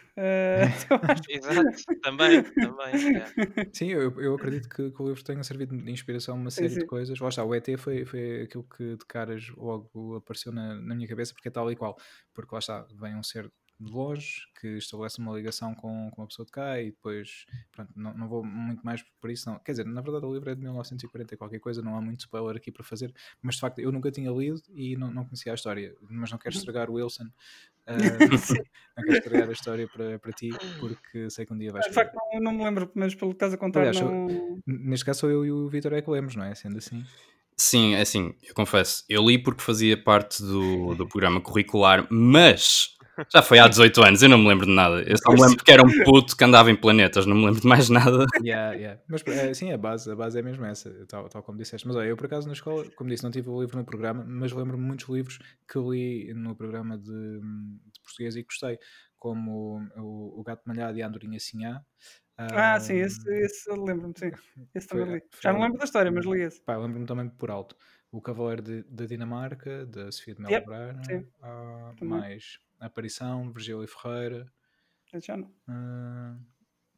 Exato, 1.30 2.00
também. 2.02 2.44
também 2.44 3.18
é. 3.18 3.70
Sim, 3.74 3.88
eu, 3.90 4.20
eu 4.22 4.36
acredito 4.36 4.70
que, 4.70 4.90
que, 4.90 5.02
o 5.02 5.08
livro 5.08 5.24
tenha 5.24 5.44
servido 5.44 5.78
de 5.78 5.92
inspiração 5.92 6.36
a 6.36 6.38
uma 6.38 6.50
série 6.52 6.70
sim. 6.70 6.80
de 6.80 6.86
coisas. 6.86 7.20
Lá 7.20 7.28
está, 7.28 7.44
o 7.44 7.54
ET 7.54 7.68
foi, 7.78 8.06
foi 8.06 8.44
aquilo 8.44 8.64
que 8.64 8.96
de 8.96 9.06
caras 9.06 9.50
logo 9.58 10.16
apareceu 10.16 10.54
na, 10.54 10.76
na 10.76 10.96
minha 10.96 11.08
cabeça, 11.08 11.34
porque 11.34 11.50
é 11.50 11.52
tal 11.52 11.70
e 11.70 11.76
qual. 11.76 11.98
Porque 12.34 12.56
lá 12.56 12.60
está, 12.60 12.88
vem 12.98 13.16
um 13.16 13.24
ser 13.24 13.52
de 13.80 13.92
longe, 13.92 14.42
que 14.60 14.68
estabelece 14.78 15.20
uma 15.20 15.36
ligação 15.36 15.74
com, 15.74 16.12
com 16.12 16.22
uma 16.22 16.28
pessoa 16.28 16.46
de 16.46 16.52
cá 16.52 16.82
e 16.82 16.88
depois, 16.92 17.46
pronto, 17.72 17.92
não, 17.96 18.14
não 18.14 18.28
vou 18.28 18.44
muito 18.44 18.86
mais 18.86 19.02
por 19.22 19.32
isso, 19.32 19.50
não. 19.50 19.58
Quer 19.60 19.72
dizer, 19.72 19.86
na 19.86 20.02
verdade 20.02 20.26
o 20.26 20.34
livro 20.34 20.50
é 20.50 20.56
de 20.56 20.62
1940 20.62 21.34
e 21.34 21.38
qualquer 21.38 21.60
coisa, 21.60 21.82
não 21.82 21.96
há 21.96 22.02
muito 22.02 22.20
spoiler 22.20 22.58
aqui 22.58 22.72
para 22.72 22.84
fazer, 22.84 23.14
mas 23.42 23.56
de 23.56 23.62
facto 23.62 23.80
eu 23.80 23.92
nunca 23.92 24.12
tinha 24.12 24.30
lido 24.32 24.62
e 24.70 24.98
não, 24.98 25.10
não 25.10 25.24
conhecia 25.24 25.54
a 25.54 25.56
história, 25.56 25.96
mas 26.02 26.30
não 26.30 26.38
quero 26.38 26.56
uhum. 26.56 26.60
estragar 26.60 26.90
o 26.90 26.94
Wilson, 26.96 27.24
uh, 27.88 27.94
não 28.98 29.04
quero 29.06 29.18
estragar 29.18 29.50
a 29.50 29.54
história 29.54 29.88
para, 29.88 30.20
para 30.20 30.32
ti, 30.34 30.50
porque 30.80 31.30
sei 31.30 31.46
que 31.46 31.54
um 31.54 31.58
dia 31.58 31.72
vais 31.72 31.86
De 31.86 31.94
facto 31.94 32.16
não, 32.34 32.42
não 32.42 32.52
me 32.52 32.66
lembro, 32.66 32.92
mas 32.94 33.16
pelo 33.16 33.32
que 33.32 33.36
estás 33.36 33.54
a 33.54 33.58
contar 33.58 33.80
Aliás, 33.80 34.02
não... 34.02 34.62
neste 34.68 35.06
caso 35.06 35.22
sou 35.22 35.32
eu 35.32 35.46
e 35.46 35.52
o 35.52 35.70
Vitor 35.70 35.94
é 35.94 36.02
que 36.02 36.10
lemos, 36.10 36.36
não 36.36 36.44
é? 36.44 36.54
Sendo 36.54 36.78
assim... 36.78 37.06
Sim, 37.56 37.94
é 37.96 38.02
assim, 38.02 38.34
eu 38.42 38.54
confesso, 38.54 39.04
eu 39.10 39.22
li 39.26 39.38
porque 39.38 39.62
fazia 39.62 40.02
parte 40.02 40.42
do, 40.42 40.96
do 40.96 41.06
programa 41.06 41.42
curricular, 41.42 42.08
mas 42.10 42.98
já 43.28 43.42
foi 43.42 43.60
há 43.60 43.68
18 43.68 44.04
anos, 44.04 44.24
eu 44.24 44.30
não 44.30 44.38
me 44.38 44.48
lembro 44.48 44.66
de 44.66 44.72
nada. 44.72 45.02
Eu 45.02 45.18
só 45.18 45.32
me 45.32 45.42
lembro 45.42 45.64
que 45.64 45.72
era 45.72 45.84
um 45.84 46.04
puto 46.04 46.36
que 46.38 46.44
andava 46.44 46.72
em 46.72 46.76
planetas, 46.76 47.26
não 47.26 47.36
me 47.36 47.46
lembro 47.46 47.62
de 47.62 47.68
mais 47.68 47.90
nada. 47.90 48.26
Yeah, 48.42 48.74
yeah. 48.74 49.02
Mas 49.08 49.24
é, 49.28 49.54
sim, 49.54 49.72
a 49.72 49.78
base, 49.78 50.12
a 50.12 50.16
base 50.16 50.40
é 50.40 50.42
mesmo 50.42 50.66
essa, 50.66 50.90
tal, 51.08 51.28
tal 51.30 51.44
como 51.44 51.58
disseste. 51.58 51.88
Mas 51.88 51.96
olha, 51.96 52.08
eu 52.08 52.18
por 52.18 52.26
acaso 52.26 52.48
na 52.48 52.54
escola, 52.54 52.86
como 52.96 53.10
disse, 53.10 53.24
não 53.24 53.32
tive 53.32 53.50
o 53.50 53.62
livro 53.62 53.78
no 53.78 53.86
programa, 53.86 54.24
mas 54.26 54.52
lembro-me 54.52 54.84
muitos 54.84 55.08
livros 55.10 55.40
que 55.68 55.80
li 55.80 56.34
no 56.34 56.56
programa 56.56 56.98
de, 56.98 57.12
de 57.12 58.02
português 58.04 58.36
e 58.36 58.44
gostei, 58.44 58.80
como 59.18 59.82
o, 59.98 60.40
o 60.40 60.44
Gato 60.44 60.64
Malhado 60.66 60.98
e 60.98 61.02
a 61.02 61.08
Andorinha 61.08 61.40
Sinhá. 61.40 61.82
Ah, 62.38 62.78
um, 62.78 62.80
sim, 62.80 62.96
esse, 62.96 63.30
esse 63.44 63.70
lembro-me, 63.70 64.14
sim. 64.18 64.32
Esse 64.74 64.88
também 64.88 65.06
foi, 65.06 65.16
li. 65.16 65.24
Já 65.42 65.52
não 65.52 65.62
lembro 65.62 65.78
da 65.78 65.84
história, 65.84 66.10
mas 66.10 66.26
li 66.26 66.42
esse. 66.42 66.62
lembro-me 66.68 67.06
também 67.06 67.30
por 67.30 67.52
alto. 67.52 67.76
O 68.12 68.22
Cavaleiro 68.22 68.84
da 68.90 69.06
Dinamarca, 69.06 69.86
da 69.86 70.10
Sofia 70.12 70.36
de 70.36 70.42
Melbourne. 70.42 71.02
Yep, 71.10 71.28
uh, 71.44 72.06
mais 72.06 72.60
Aparição, 72.80 73.52
Virgílio 73.52 73.88
Ferreira. 73.88 74.52
Eu 75.12 75.22
já 75.22 75.36
não. 75.36 75.48
Uh, 75.68 76.40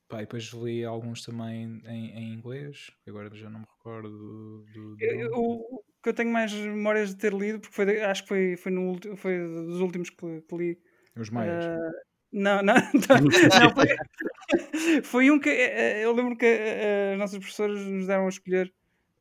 pá, 0.08 0.18
e 0.18 0.22
depois 0.22 0.44
li 0.54 0.84
alguns 0.84 1.24
também 1.24 1.82
em, 1.86 2.12
em, 2.12 2.34
inglês, 2.34 2.92
agora 3.08 3.34
já 3.36 3.50
não 3.50 3.60
me 3.62 3.66
recordo 3.78 4.10
do. 4.10 4.66
do, 4.74 4.96
do... 4.96 5.04
Eu, 5.04 5.32
o 5.34 5.84
que 6.04 6.10
eu 6.10 6.14
tenho 6.14 6.32
mais 6.32 6.52
memórias 6.52 7.10
de 7.10 7.18
ter 7.18 7.34
lido, 7.34 7.60
porque 7.60 7.76
foi, 7.76 8.02
acho 8.02 8.24
que 8.24 8.28
foi, 8.28 8.58
foi, 8.58 8.72
no, 8.72 9.18
foi 9.18 9.38
dos 9.40 9.80
últimos 9.80 10.10
que, 10.10 10.42
que 10.42 10.58
li. 10.58 10.80
Os 11.16 11.30
Maias. 11.30 11.66
Uh, 11.66 11.92
não, 12.32 12.62
não, 12.62 12.76
não, 12.94 13.76
foi, 13.76 15.02
foi, 15.04 15.32
um 15.32 15.40
que 15.40 15.50
eh, 15.50 16.06
eu 16.06 16.14
lembro 16.14 16.38
que 16.38 16.46
eh, 16.46 17.12
as 17.14 17.20
nossas 17.20 17.40
professoras 17.40 17.86
nos 17.86 18.08
deram 18.08 18.26
a 18.26 18.30
escolher 18.30 18.74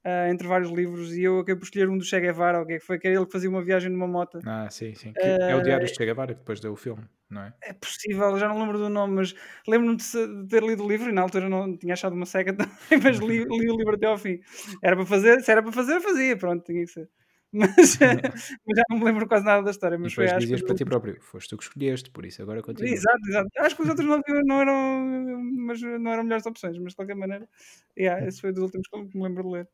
Uh, 0.03 0.31
entre 0.31 0.49
vários 0.49 0.71
livros 0.71 1.15
e 1.15 1.25
eu 1.25 1.41
acabei 1.41 1.57
por 1.57 1.65
escolher 1.65 1.91
um 1.91 1.99
do 1.99 2.05
Che 2.05 2.19
Guevara, 2.19 2.63
o 2.63 2.67
que 2.67 2.73
é 2.73 2.79
que 2.79 2.85
foi? 2.85 2.99
Que 2.99 3.07
era 3.09 3.17
ele 3.17 3.27
que 3.27 3.33
fazia 3.33 3.51
uma 3.51 3.63
viagem 3.63 3.91
numa 3.91 4.09
moto. 4.09 4.39
Ah, 4.47 4.67
sim, 4.71 4.95
sim. 4.95 5.11
Uh, 5.11 5.43
é 5.43 5.55
o 5.55 5.63
Diário 5.63 5.87
de 5.87 5.95
Che 5.95 6.07
Guevara 6.07 6.33
que 6.33 6.41
depois 6.41 6.59
deu 6.59 6.73
o 6.73 6.77
filme, 6.77 7.05
não 7.29 7.43
é? 7.43 7.53
É 7.63 7.75
possível, 7.75 8.39
já 8.39 8.49
não 8.49 8.59
lembro 8.59 8.79
do 8.79 8.89
nome, 8.89 9.17
mas 9.17 9.35
lembro-me 9.69 9.97
de, 9.97 10.47
ter 10.49 10.63
lido 10.63 10.85
o 10.85 10.89
livro 10.89 11.11
e 11.11 11.13
na 11.13 11.21
altura 11.21 11.51
não 11.51 11.77
tinha 11.77 11.93
achado 11.93 12.15
uma 12.15 12.25
seca 12.25 12.55
também, 12.55 12.73
mas 13.05 13.19
li, 13.19 13.45
li, 13.45 13.71
o 13.71 13.77
livro 13.77 13.95
até 13.95 14.07
ao 14.07 14.17
fim. 14.17 14.41
Era 14.83 14.97
para 14.97 15.05
fazer, 15.05 15.43
se 15.43 15.53
era 15.53 15.63
para 15.63 15.73
fazer, 15.73 16.01
fazia, 16.01 16.35
pronto, 16.35 16.65
tinha 16.65 16.83
que 16.83 16.91
ser. 16.91 17.07
Mas, 17.53 17.99
mas, 17.99 18.77
já 18.77 18.83
não 18.89 18.99
me 18.99 19.05
lembro 19.05 19.27
quase 19.27 19.45
nada 19.45 19.63
da 19.63 19.71
história. 19.71 19.99
Mas 19.99 20.13
e 20.13 20.15
foi, 20.15 20.27
dizias 20.39 20.63
para 20.63 20.75
ti 20.75 20.85
próprio, 20.85 21.21
foste 21.21 21.51
tu 21.51 21.57
que 21.57 21.65
escolheste, 21.65 22.11
por 22.11 22.25
isso 22.25 22.41
agora 22.43 22.63
continua. 22.63 22.93
Exato, 22.93 23.19
exato. 23.29 23.49
Acho 23.59 23.77
que 23.77 23.83
os 23.83 23.89
outros 23.89 24.07
não, 24.07 24.21
não, 24.45 24.61
eram, 24.61 25.43
mas 25.67 25.81
não 25.83 26.13
eram 26.13 26.23
melhores 26.23 26.47
opções, 26.47 26.79
mas 26.79 26.93
de 26.93 26.97
qualquer 26.97 27.17
maneira, 27.17 27.49
yeah, 27.99 28.25
esse 28.27 28.41
foi 28.41 28.53
dos 28.53 28.63
últimos 28.63 28.87
que 28.89 29.19
me 29.19 29.25
lembro 29.25 29.43
de 29.43 29.51
ler. 29.51 29.69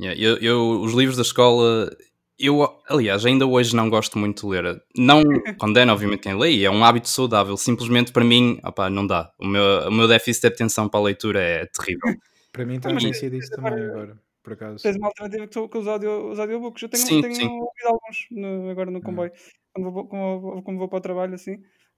yeah, 0.00 0.20
eu, 0.20 0.36
eu, 0.38 0.80
os 0.82 0.92
livros 0.92 1.16
da 1.16 1.22
escola 1.22 1.90
Eu, 2.38 2.64
aliás, 2.88 3.26
ainda 3.26 3.46
hoje 3.46 3.74
não 3.74 3.90
gosto 3.90 4.16
muito 4.16 4.46
de 4.46 4.52
ler. 4.52 4.82
Não 4.96 5.22
condeno, 5.58 5.92
obviamente, 5.92 6.20
quem 6.20 6.38
lê, 6.38 6.52
e 6.52 6.64
é 6.64 6.70
um 6.70 6.84
hábito 6.84 7.08
saudável. 7.08 7.56
Simplesmente 7.56 8.12
para 8.12 8.24
mim, 8.24 8.60
opa, 8.62 8.88
não 8.88 9.06
dá. 9.06 9.32
O 9.38 9.46
meu, 9.46 9.88
o 9.88 9.90
meu 9.90 10.06
déficit 10.06 10.42
de 10.42 10.54
atenção 10.54 10.88
para 10.88 11.00
a 11.00 11.02
leitura 11.02 11.40
é 11.40 11.66
terrível. 11.66 12.14
para 12.52 12.64
mim 12.64 12.78
também 12.78 12.98
tem 12.98 13.12
sido 13.12 13.34
isso 13.34 13.50
também 13.50 13.72
agora, 13.72 14.16
por 14.44 14.52
acaso. 14.52 14.82
Tens 14.82 14.96
uma 14.96 15.08
alternativa 15.08 15.48
que 15.48 15.68
com 15.68 15.78
os, 15.78 15.88
audio, 15.88 16.30
os 16.30 16.38
audiobooks. 16.38 16.82
Eu 16.82 16.88
tenho, 16.90 17.06
sim, 17.06 17.22
tenho 17.22 17.34
sim. 17.34 17.48
ouvido 17.48 17.86
alguns 17.86 18.26
no, 18.30 18.68
agora 18.70 18.90
no 18.90 18.98
hum. 18.98 19.02
comboio, 19.02 19.32
quando 19.72 19.90
vou, 19.90 20.06
como, 20.06 20.62
como 20.62 20.78
vou 20.78 20.88
para 20.88 20.98
o 20.98 21.00
trabalho, 21.00 21.34
assim. 21.34 21.54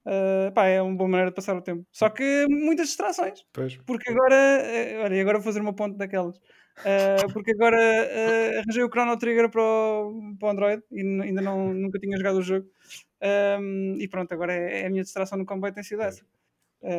Uh, 0.06 0.52
pá, 0.54 0.66
é 0.66 0.80
uma 0.80 0.94
boa 0.94 1.10
maneira 1.10 1.30
de 1.32 1.34
passar 1.34 1.56
o 1.56 1.60
tempo. 1.60 1.84
Só 1.90 2.08
que 2.08 2.46
muitas 2.48 2.86
distrações. 2.86 3.44
Pois. 3.52 3.76
Porque 3.78 4.12
agora, 4.12 4.36
uh, 4.36 5.04
olha, 5.04 5.20
agora 5.20 5.38
vou 5.38 5.44
fazer 5.44 5.60
uma 5.60 5.74
ponte 5.74 5.98
daquelas. 5.98 6.36
Uh, 6.36 7.26
porque 7.34 7.50
agora 7.50 7.76
uh, 7.76 8.58
arranjei 8.60 8.84
o 8.84 8.88
Chrono 8.88 9.18
Trigger 9.18 9.50
para 9.50 9.62
o, 9.62 10.36
para 10.38 10.46
o 10.46 10.50
Android 10.50 10.82
e 10.92 11.00
ainda 11.00 11.42
não, 11.42 11.74
nunca 11.74 11.98
tinha 11.98 12.16
jogado 12.16 12.36
o 12.36 12.42
jogo. 12.42 12.68
Um, 13.60 13.96
e 13.98 14.06
pronto, 14.06 14.32
agora 14.32 14.52
é, 14.52 14.82
é, 14.82 14.86
a 14.86 14.90
minha 14.90 15.02
distração 15.02 15.36
no 15.36 15.44
comboio 15.44 15.74
tem 15.74 15.82
sido 15.82 16.02
essa. 16.02 16.24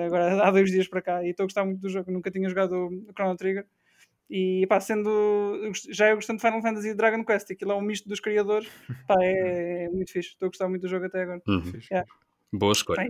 Agora 0.05 0.43
há 0.43 0.51
dois 0.51 0.69
dias 0.69 0.89
para 0.89 1.01
cá 1.01 1.23
e 1.23 1.29
estou 1.29 1.45
a 1.45 1.47
gostar 1.47 1.63
muito 1.63 1.79
do 1.79 1.87
jogo. 1.87 2.11
Nunca 2.11 2.29
tinha 2.29 2.49
jogado 2.49 2.73
o 2.73 3.13
Chrono 3.13 3.37
Trigger. 3.37 3.65
E 4.29 4.65
pá, 4.67 4.79
sendo 4.79 5.71
já 5.89 6.09
eu 6.09 6.15
gostando 6.15 6.37
de 6.37 6.45
Final 6.45 6.61
Fantasy 6.61 6.89
e 6.89 6.93
Dragon 6.93 7.23
Quest, 7.23 7.51
aquilo 7.51 7.71
é 7.71 7.75
um 7.75 7.81
misto 7.81 8.09
dos 8.09 8.19
criadores, 8.19 8.69
pá, 9.07 9.15
é, 9.21 9.85
é 9.85 9.89
muito 9.89 10.11
fixe. 10.11 10.29
Estou 10.29 10.47
a 10.47 10.49
gostar 10.49 10.67
muito 10.67 10.81
do 10.81 10.87
jogo 10.89 11.05
até 11.05 11.23
agora. 11.23 11.41
Uhum. 11.47 11.71
Yeah. 11.91 12.07
Boa 12.53 12.71
escolha. 12.71 13.07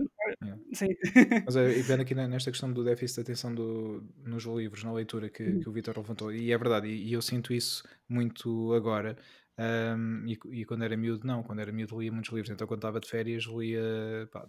Sim. 0.72 0.88
Mas 1.46 1.56
é, 1.56 1.78
e 1.78 1.82
vendo 1.82 2.02
aqui 2.02 2.14
nesta 2.14 2.50
questão 2.50 2.72
do 2.72 2.84
déficit 2.84 3.16
de 3.16 3.20
atenção 3.22 3.54
do, 3.54 4.04
nos 4.24 4.44
livros, 4.44 4.82
na 4.82 4.92
leitura 4.92 5.28
que, 5.28 5.42
uhum. 5.42 5.60
que 5.60 5.68
o 5.68 5.72
Vitor 5.72 5.96
levantou, 5.96 6.32
e 6.32 6.52
é 6.52 6.58
verdade, 6.58 6.88
e, 6.88 7.08
e, 7.08 7.12
eu 7.12 7.22
sinto 7.22 7.52
isso 7.52 7.82
muito 8.08 8.72
agora. 8.74 9.16
Um, 9.58 10.24
e, 10.26 10.38
e, 10.60 10.64
quando 10.64 10.84
era 10.84 10.96
miúdo, 10.96 11.26
não, 11.26 11.42
quando 11.42 11.60
era 11.60 11.72
miúdo 11.72 12.00
lia 12.00 12.12
muitos 12.12 12.32
livros, 12.32 12.50
então 12.50 12.66
quando 12.66 12.78
estava 12.78 13.00
de 13.00 13.08
férias 13.08 13.44
lia, 13.44 14.28
pá, 14.32 14.46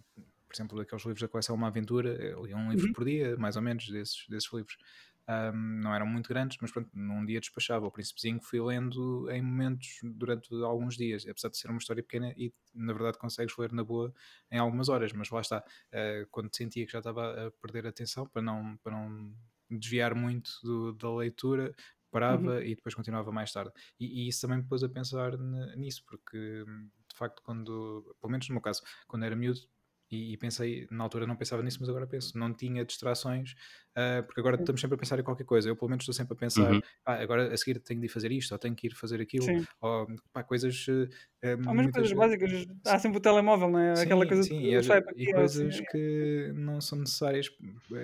por 0.50 0.56
exemplo, 0.56 0.82
aqueles 0.82 1.06
livros 1.06 1.22
da 1.22 1.28
coleção 1.28 1.56
Uma 1.56 1.68
Aventura, 1.68 2.14
lia 2.44 2.58
um 2.58 2.72
livro 2.72 2.88
uhum. 2.88 2.94
por 2.94 3.06
dia, 3.06 3.38
mais 3.38 3.56
ou 3.56 3.62
menos, 3.62 3.88
desses, 3.88 4.28
desses 4.28 4.52
livros. 4.52 4.78
Um, 5.30 5.82
não 5.82 5.94
eram 5.94 6.08
muito 6.08 6.28
grandes, 6.28 6.58
mas 6.60 6.72
pronto, 6.72 6.90
num 6.92 7.24
dia 7.24 7.40
despachava. 7.40 7.86
O 7.86 7.92
Príncipezinho 7.92 8.42
fui 8.42 8.60
lendo 8.60 9.30
em 9.30 9.42
momentos 9.44 10.00
durante 10.04 10.52
alguns 10.64 10.98
dias, 10.98 11.24
apesar 11.30 11.50
de 11.50 11.58
ser 11.58 11.70
uma 11.70 11.78
história 11.78 12.02
pequena 12.02 12.34
e 12.36 12.52
na 12.74 12.94
verdade 12.94 13.20
consegues 13.20 13.56
ler 13.56 13.72
na 13.72 13.84
boa 13.84 14.12
em 14.52 14.58
algumas 14.58 14.90
horas, 14.90 15.14
mas 15.14 15.30
lá 15.30 15.42
está, 15.42 15.60
uh, 15.60 16.28
quando 16.32 16.56
sentia 16.56 16.84
que 16.84 16.92
já 16.92 16.98
estava 16.98 17.48
a 17.48 17.52
perder 17.62 17.86
atenção 17.86 18.26
para 18.26 18.42
não, 18.42 18.76
para 18.78 18.92
não 18.94 19.32
desviar 19.70 20.16
muito 20.16 20.50
do, 20.64 20.94
da 20.94 21.16
leitura, 21.16 21.76
parava 22.10 22.56
uhum. 22.56 22.62
e 22.62 22.76
depois 22.76 22.96
continuava 22.96 23.32
mais 23.32 23.52
tarde. 23.52 23.72
E, 24.00 24.24
e, 24.24 24.28
isso 24.28 24.42
também 24.42 24.58
me 24.58 24.64
pôs 24.64 24.84
a 24.84 24.90
pensar 24.90 25.38
nisso, 25.78 26.04
porque 26.08 26.66
de 27.08 27.16
facto, 27.16 27.42
quando, 27.44 28.16
pelo 28.20 28.32
menos 28.32 28.48
no 28.50 28.56
meu 28.56 28.62
caso, 28.62 28.82
quando 29.08 29.26
era 29.26 29.36
miúdo, 29.36 29.60
e, 30.12 30.34
e, 30.34 30.38
pensei, 30.38 30.88
na 30.90 31.04
altura 31.04 31.28
não 31.28 31.36
pensava 31.36 31.62
nisso, 31.62 31.78
mas 31.80 31.90
agora 31.90 32.08
penso, 32.08 32.38
não 32.38 32.52
tinha 32.54 32.84
distrações, 32.84 33.52
uh, 33.96 34.24
porque 34.26 34.40
agora 34.40 34.56
estamos 34.60 34.82
sempre 34.82 34.96
a 34.96 34.98
pensar 34.98 35.20
em 35.20 35.24
qualquer 35.24 35.44
coisa. 35.44 35.70
Eu, 35.70 35.76
pelo 35.76 35.90
menos, 35.90 36.04
estou 36.04 36.14
sempre 36.14 36.34
a 36.34 36.36
pensar, 36.36 36.72
uhum. 36.72 36.82
ah, 37.06 37.22
agora 37.22 37.54
a 37.54 37.58
seguir 37.58 37.80
tenho 37.80 38.00
de 38.00 38.08
ir 38.08 38.10
fazer 38.10 38.32
isto, 38.32 38.52
ou 38.52 38.58
tenho 38.58 38.76
que 38.76 38.88
ir 38.88 38.96
fazer 38.96 39.22
aquilo, 39.22 39.46
Sim. 39.46 39.66
ou 39.80 40.08
pá, 40.34 40.44
coisas. 40.44 40.88
Uh, 40.88 41.08
ou 41.68 41.74
mesmo 41.74 41.92
coisas 41.92 42.12
básicas, 42.12 42.66
há 42.86 42.98
sempre 42.98 43.20
o 43.20 43.22
telemóvel, 43.22 43.70
não 43.70 43.80
é? 43.80 43.96
Sim, 43.96 44.04
Aquela 44.04 44.28
coisa 44.28 44.44
sim, 44.44 44.60
e, 44.60 44.76
e 44.76 45.34
coisas 45.34 45.76
assim. 45.76 45.84
que 45.92 46.52
não 46.56 46.82
são 46.82 46.98
necessárias, 46.98 47.50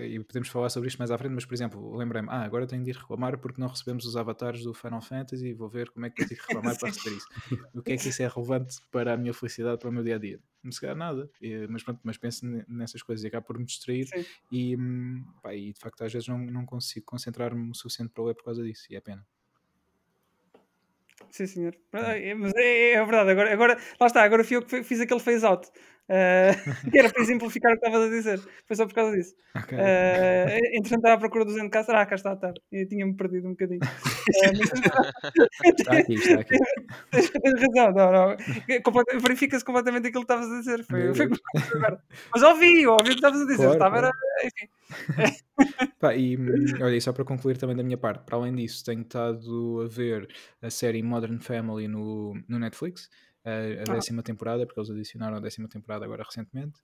e 0.03 0.19
podemos 0.19 0.47
falar 0.49 0.69
sobre 0.69 0.87
isto 0.87 0.99
mais 0.99 1.09
à 1.09 1.17
frente, 1.17 1.33
mas, 1.33 1.45
por 1.45 1.53
exemplo, 1.53 1.95
lembrei-me, 1.95 2.29
ah, 2.29 2.43
agora 2.43 2.67
tenho 2.67 2.83
de 2.83 2.91
ir 2.91 2.95
reclamar 2.95 3.37
porque 3.39 3.59
não 3.59 3.67
recebemos 3.67 4.05
os 4.05 4.15
avatares 4.15 4.63
do 4.63 4.73
Final 4.73 5.01
Fantasy 5.01 5.47
e 5.47 5.53
vou 5.53 5.69
ver 5.69 5.89
como 5.89 6.05
é 6.05 6.09
que 6.09 6.21
eu 6.21 6.27
tenho 6.27 6.39
que 6.39 6.47
reclamar 6.47 6.77
para 6.79 6.89
receber 6.89 7.17
isso. 7.17 7.27
O 7.73 7.81
que 7.81 7.93
é 7.93 7.97
que 7.97 8.09
isso 8.09 8.21
é 8.21 8.27
relevante 8.27 8.77
para 8.91 9.13
a 9.13 9.17
minha 9.17 9.33
felicidade, 9.33 9.79
para 9.79 9.89
o 9.89 9.91
meu 9.91 10.03
dia 10.03 10.15
a 10.15 10.19
dia? 10.19 10.39
Não 10.65 10.71
se 10.71 10.81
calhar 10.81 10.95
nada, 10.95 11.29
e, 11.39 11.67
mas 11.67 11.83
pronto, 11.83 11.99
mas 12.03 12.17
penso 12.17 12.43
nessas 12.67 13.03
coisas 13.03 13.23
e 13.23 13.27
acabo 13.27 13.45
por 13.45 13.59
me 13.59 13.65
distrair 13.65 14.09
e, 14.51 14.75
hum, 14.75 15.23
pá, 15.41 15.53
e 15.53 15.71
de 15.71 15.79
facto 15.79 16.03
às 16.03 16.11
vezes 16.11 16.27
não, 16.27 16.39
não 16.39 16.65
consigo 16.65 17.05
concentrar-me 17.05 17.69
o 17.69 17.75
suficiente 17.75 18.11
para 18.11 18.23
ler 18.23 18.33
por 18.33 18.45
causa 18.45 18.63
disso 18.63 18.87
e 18.89 18.95
é 18.95 18.99
pena. 18.99 19.23
Sim, 21.29 21.45
senhor. 21.47 21.77
Mas 21.91 22.53
é, 22.55 22.93
é, 22.93 23.03
verdade, 23.05 23.29
agora, 23.29 23.53
agora 23.53 23.77
lá 23.99 24.07
está, 24.07 24.23
agora 24.23 24.43
fui 24.43 24.57
eu 24.57 24.61
que 24.65 24.83
fiz 24.83 24.99
aquele 24.99 25.19
phase 25.19 25.45
out. 25.45 25.69
Uh, 26.07 26.53
que 26.91 26.99
era 26.99 27.09
para 27.09 27.23
exemplificar 27.23 27.71
o 27.71 27.79
que 27.79 27.85
estavas 27.85 28.07
a 28.07 28.11
dizer. 28.11 28.39
Foi 28.67 28.75
só 28.75 28.85
por 28.85 28.93
causa 28.93 29.15
disso. 29.15 29.33
Okay. 29.55 29.77
Uh, 29.77 30.77
entretanto, 30.77 30.97
estava 30.97 31.15
à 31.15 31.17
procura 31.17 31.45
do 31.45 31.51
Zencaster. 31.51 31.95
Ah, 31.95 32.05
cá 32.05 32.15
está, 32.15 32.35
tá. 32.35 32.53
Eu 32.71 32.87
tinha-me 32.87 33.15
perdido 33.15 33.47
um 33.47 33.51
bocadinho. 33.51 33.79
Mas... 33.81 34.59
está 35.79 35.97
aqui, 35.97 36.13
está 36.13 36.41
aqui. 36.41 36.57
Tens 37.11 37.61
razão, 37.61 37.91
não, 37.93 38.11
não. 38.11 38.37
Verifica-se 39.21 39.65
completamente 39.65 40.07
aquilo 40.07 40.25
que 40.25 40.33
estavas 40.33 40.51
a 40.51 40.59
dizer. 40.59 40.83
Foi, 40.85 41.13
foi 41.15 41.29
mas 42.33 42.43
ouvi, 42.43 42.85
ouvi 42.85 43.09
o 43.09 43.13
que 43.13 43.13
estavas 43.13 43.41
a 43.41 43.45
dizer. 43.45 43.57
Claro, 43.57 43.73
estava, 43.73 43.99
claro. 43.99 44.07
era, 44.07 44.47
enfim. 44.47 44.69
Pá, 45.99 46.15
e 46.15 46.37
olha, 46.81 47.01
só 47.01 47.13
para 47.13 47.25
concluir 47.25 47.57
também 47.57 47.75
da 47.75 47.83
minha 47.83 47.97
parte, 47.97 48.23
para 48.25 48.37
além 48.37 48.53
disso, 48.53 48.83
tenho 48.85 49.01
estado 49.01 49.81
a 49.83 49.87
ver 49.87 50.27
a 50.61 50.69
série 50.69 51.01
Modern 51.01 51.39
Family 51.39 51.87
no, 51.87 52.35
no 52.47 52.59
Netflix 52.59 53.09
a, 53.45 53.91
a 53.91 53.95
décima 53.95 54.23
temporada, 54.23 54.65
porque 54.65 54.79
eles 54.79 54.89
adicionaram 54.89 55.37
a 55.37 55.39
décima 55.39 55.69
temporada 55.69 56.03
agora 56.03 56.23
recentemente, 56.23 56.79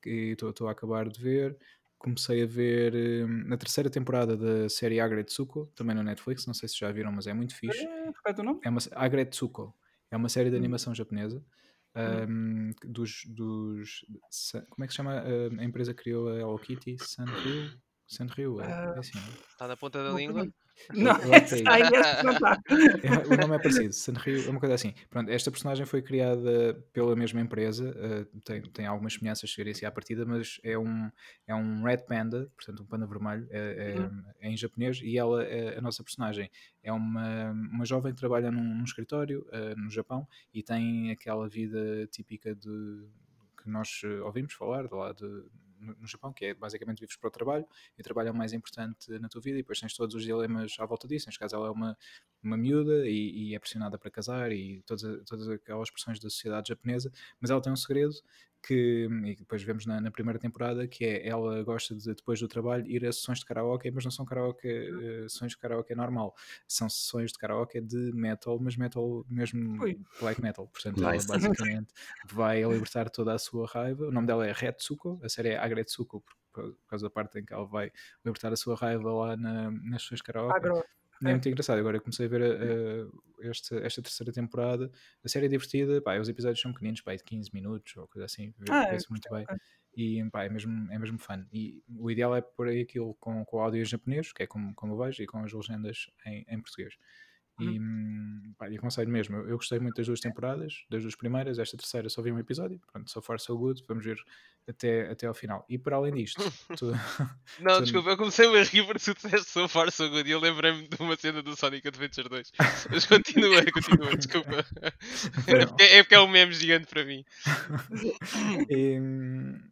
que 0.00 0.36
estou 0.38 0.68
a 0.68 0.72
acabar 0.72 1.08
de 1.08 1.20
ver. 1.20 1.56
Comecei 1.98 2.42
a 2.42 2.46
ver 2.46 2.94
hum, 2.94 3.44
na 3.46 3.56
terceira 3.56 3.88
temporada 3.88 4.36
da 4.36 4.68
série 4.68 5.00
Agretsuko, 5.00 5.66
também 5.74 5.94
no 5.94 6.02
Netflix, 6.02 6.46
não 6.46 6.54
sei 6.54 6.68
se 6.68 6.78
já 6.78 6.90
viram, 6.90 7.12
mas 7.12 7.26
é 7.26 7.32
muito 7.32 7.54
fixe. 7.54 7.84
É, 7.84 8.10
o 8.38 8.42
nome? 8.42 8.60
É 8.64 8.68
uma, 8.68 8.80
Agretsuko, 8.92 9.74
é 10.10 10.16
uma 10.16 10.28
série 10.28 10.50
de 10.50 10.56
hum. 10.56 10.58
animação 10.58 10.94
japonesa. 10.94 11.42
Um, 11.94 12.70
dos, 12.84 13.24
dos. 13.26 14.04
Como 14.70 14.84
é 14.84 14.86
que 14.86 14.92
se 14.92 14.96
chama 14.96 15.22
a 15.22 15.64
empresa 15.64 15.92
que 15.92 16.02
criou 16.02 16.30
a 16.30 16.38
Hello 16.38 16.58
Kitty? 16.58 16.96
Sanrio? 16.98 17.70
Sanrio, 18.06 18.60
é, 18.60 18.66
é 18.66 18.98
assim, 18.98 19.18
Está 19.50 19.68
na 19.68 19.76
ponta 19.76 20.02
da 20.02 20.10
língua? 20.10 20.46
Não, 20.94 21.12
aí 21.70 21.82
não 22.24 22.32
está. 22.32 22.60
o 23.26 23.36
nome 23.36 23.56
é 23.56 23.58
parecido, 23.58 23.92
Sanrio 23.92 24.46
é 24.46 24.50
uma 24.50 24.60
coisa 24.60 24.74
assim. 24.74 24.94
Pronto, 25.08 25.30
esta 25.30 25.50
personagem 25.50 25.86
foi 25.86 26.02
criada 26.02 26.74
pela 26.92 27.14
mesma 27.14 27.40
empresa, 27.40 27.90
uh, 27.90 28.40
tem, 28.40 28.62
tem 28.62 28.86
algumas 28.86 29.14
semelhanças 29.14 29.52
se 29.52 29.86
à 29.86 29.90
partida, 29.90 30.24
mas 30.24 30.60
é 30.62 30.76
um, 30.76 31.10
é 31.46 31.54
um 31.54 31.82
Red 31.82 31.98
Panda, 31.98 32.50
portanto 32.56 32.82
um 32.82 32.86
panda 32.86 33.06
vermelho, 33.06 33.46
é, 33.50 33.94
é, 33.94 34.00
hum. 34.00 34.22
é 34.40 34.48
em 34.50 34.56
japonês, 34.56 35.00
e 35.02 35.16
ela, 35.16 35.44
é, 35.44 35.78
a 35.78 35.80
nossa 35.80 36.02
personagem, 36.02 36.50
é 36.82 36.92
uma, 36.92 37.50
uma 37.50 37.84
jovem 37.84 38.12
que 38.12 38.18
trabalha 38.18 38.50
num, 38.50 38.74
num 38.74 38.84
escritório 38.84 39.46
uh, 39.48 39.78
no 39.78 39.90
Japão 39.90 40.26
e 40.52 40.62
tem 40.62 41.10
aquela 41.10 41.48
vida 41.48 42.06
típica 42.08 42.54
de 42.54 43.04
que 43.62 43.70
nós 43.70 44.02
ouvimos 44.24 44.52
falar, 44.54 44.88
de 44.88 44.94
lá 44.94 45.12
de 45.12 45.44
no, 45.82 46.06
Japão, 46.06 46.32
que 46.32 46.46
é 46.46 46.54
basicamente 46.54 47.00
vives 47.00 47.16
para 47.16 47.28
o 47.28 47.30
trabalho 47.30 47.66
e 47.96 48.00
o 48.00 48.04
trabalho 48.04 48.28
é 48.28 48.30
o 48.30 48.34
mais 48.34 48.52
importante 48.52 49.10
na 49.18 49.28
tua 49.28 49.40
vida 49.40 49.58
e 49.58 49.62
depois 49.62 49.80
tens 49.80 49.94
todos 49.94 50.14
os 50.14 50.22
dilemas 50.22 50.76
à 50.78 50.86
volta 50.86 51.08
disso. 51.08 51.26
Neste 51.26 51.38
caso, 51.38 51.56
ela 51.56 51.68
é 51.68 51.70
uma, 51.70 51.96
uma 52.42 52.56
miúda 52.56 53.06
e, 53.06 53.50
e 53.50 53.54
é 53.54 53.58
pressionada 53.58 53.98
para 53.98 54.10
casar 54.10 54.52
e 54.52 54.82
todas, 54.82 55.24
todas 55.24 55.48
aquelas 55.48 55.90
pressões 55.90 56.18
da 56.18 56.30
sociedade 56.30 56.68
japonesa, 56.68 57.12
mas 57.40 57.50
ela 57.50 57.60
tem 57.60 57.72
um 57.72 57.76
segredo 57.76 58.14
que 58.62 59.08
e 59.24 59.34
depois 59.34 59.62
vemos 59.62 59.84
na, 59.86 60.00
na, 60.00 60.10
primeira 60.10 60.38
temporada 60.38 60.86
que 60.86 61.04
é 61.04 61.26
ela 61.26 61.62
gosta 61.64 61.94
de 61.94 62.14
depois 62.14 62.38
do 62.38 62.46
trabalho 62.46 62.86
ir 62.86 63.04
a 63.04 63.12
sessões 63.12 63.40
de 63.40 63.44
karaoke, 63.44 63.90
mas 63.90 64.04
não 64.04 64.10
são 64.10 64.24
karaoke, 64.24 64.68
uh, 64.68 65.28
sessões 65.28 65.52
de 65.52 65.58
karaoke 65.58 65.94
normal, 65.94 66.34
são 66.68 66.88
sessões 66.88 67.32
de 67.32 67.38
karaoke 67.38 67.80
de 67.80 68.12
metal, 68.12 68.58
mas 68.60 68.76
metal 68.76 69.26
mesmo 69.28 69.82
Ui. 69.82 70.00
black 70.20 70.40
metal, 70.40 70.68
portanto 70.68 71.00
nice. 71.02 71.26
ela 71.28 71.38
basicamente 71.38 71.92
vai 72.30 72.62
libertar 72.62 73.10
toda 73.10 73.34
a 73.34 73.38
sua 73.38 73.66
raiva. 73.66 74.06
O 74.06 74.12
nome 74.12 74.26
dela 74.26 74.46
é 74.46 74.52
Retsuko, 74.52 75.20
a 75.22 75.28
série 75.28 75.50
é 75.50 75.58
Agretsuko 75.58 76.20
por, 76.20 76.34
por 76.52 76.86
causa 76.86 77.06
da 77.06 77.10
parte 77.10 77.40
em 77.40 77.44
que 77.44 77.52
ela 77.52 77.66
vai 77.66 77.90
libertar 78.24 78.52
a 78.52 78.56
sua 78.56 78.76
raiva 78.76 79.12
lá 79.12 79.36
na, 79.36 79.70
nas 79.70 80.02
sessões 80.02 80.18
de 80.18 80.24
karaoke. 80.24 80.56
Agro. 80.56 80.84
É 81.24 81.30
muito 81.30 81.48
engraçado. 81.48 81.78
Agora 81.78 81.96
eu 81.96 82.00
comecei 82.00 82.26
a 82.26 82.28
ver 82.28 82.42
uh, 82.42 83.22
esta, 83.42 83.76
esta 83.78 84.02
terceira 84.02 84.32
temporada. 84.32 84.90
A 85.24 85.28
série 85.28 85.46
é 85.46 85.48
divertida. 85.48 86.00
Pá, 86.00 86.18
os 86.18 86.28
episódios 86.28 86.60
são 86.60 86.72
pequeninos, 86.72 87.00
pá, 87.00 87.14
de 87.14 87.22
15 87.22 87.50
minutos 87.52 87.96
ou 87.96 88.08
coisa 88.08 88.26
assim. 88.26 88.52
Ah, 88.70 88.84
é, 88.86 88.98
muito 89.10 89.28
bem. 89.30 89.46
E 89.94 90.24
pá, 90.30 90.44
é, 90.44 90.48
mesmo, 90.48 90.92
é 90.92 90.98
mesmo 90.98 91.18
fã. 91.18 91.46
E 91.52 91.82
o 91.88 92.10
ideal 92.10 92.34
é 92.34 92.40
pôr 92.40 92.68
aí 92.68 92.82
aquilo 92.82 93.14
com, 93.20 93.44
com 93.44 93.56
o 93.56 93.60
áudio 93.60 93.82
em 93.82 93.84
japonês, 93.84 94.32
que 94.32 94.42
é 94.42 94.46
como, 94.46 94.74
como 94.74 94.94
eu 94.94 94.98
vejo, 94.98 95.22
e 95.22 95.26
com 95.26 95.38
as 95.38 95.52
legendas 95.52 96.10
em, 96.26 96.44
em 96.48 96.60
português. 96.60 96.94
E, 97.60 97.78
hum, 97.78 98.54
pá, 98.58 98.68
e 98.70 98.76
aconselho 98.76 99.10
mesmo, 99.10 99.36
eu, 99.36 99.50
eu, 99.50 99.56
gostei 99.56 99.78
muito 99.78 99.96
das 99.96 100.06
duas 100.06 100.20
temporadas, 100.20 100.84
das 100.88 101.02
duas 101.02 101.14
primeiras, 101.14 101.58
esta 101.58 101.76
terceira 101.76 102.08
só 102.08 102.22
vi 102.22 102.32
um 102.32 102.38
episódio, 102.38 102.80
pronto, 102.90 103.10
so 103.10 103.20
far 103.20 103.38
so 103.38 103.56
good, 103.56 103.84
vamos 103.86 104.04
ver 104.04 104.18
até, 104.66 105.10
até 105.10 105.26
ao 105.26 105.34
final. 105.34 105.64
E 105.68 105.76
para 105.76 105.96
além 105.96 106.14
disto, 106.14 106.40
tu, 106.78 106.92
não, 107.60 107.76
tu... 107.76 107.82
desculpa, 107.82 108.10
eu 108.10 108.16
comecei 108.16 108.46
a 108.46 108.64
rir 108.64 108.86
porque 108.86 109.00
tu 109.00 109.14
disseste 109.14 109.50
so 109.50 109.68
far 109.68 109.90
so 109.92 110.08
good 110.08 110.28
e 110.28 110.32
eu 110.32 110.40
lembrei-me 110.40 110.88
de 110.88 110.96
uma 111.00 111.16
cena 111.16 111.42
do 111.42 111.54
Sonic 111.54 111.86
Adventure 111.86 112.28
2. 112.28 112.52
Mas 112.90 113.06
continua, 113.06 113.62
continua, 113.72 114.16
desculpa. 114.16 114.64
É 115.46 115.66
porque, 115.66 115.82
é 115.82 116.02
porque 116.02 116.14
é 116.14 116.20
um 116.20 116.28
meme 116.28 116.52
gigante 116.52 116.86
para 116.86 117.04
mim. 117.04 117.24
e, 118.70 118.98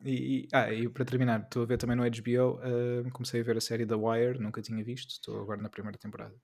e, 0.05 0.49
ah, 0.53 0.73
e 0.73 0.89
para 0.89 1.05
terminar, 1.05 1.41
estou 1.41 1.63
a 1.63 1.67
ver 1.67 1.79
também 1.79 1.97
no 1.97 2.03
HBO, 2.03 2.59
uh, 2.59 3.11
comecei 3.13 3.41
a 3.41 3.45
ver 3.45 3.57
a 3.57 3.61
série 3.61 3.87
The 3.87 3.95
Wire, 3.95 4.39
nunca 4.39 4.61
tinha 4.61 4.85
visto, 4.85 5.11
estou 5.11 5.41
agora 5.41 5.63
na 5.63 5.69
primeira 5.69 5.97
temporada. 5.97 6.35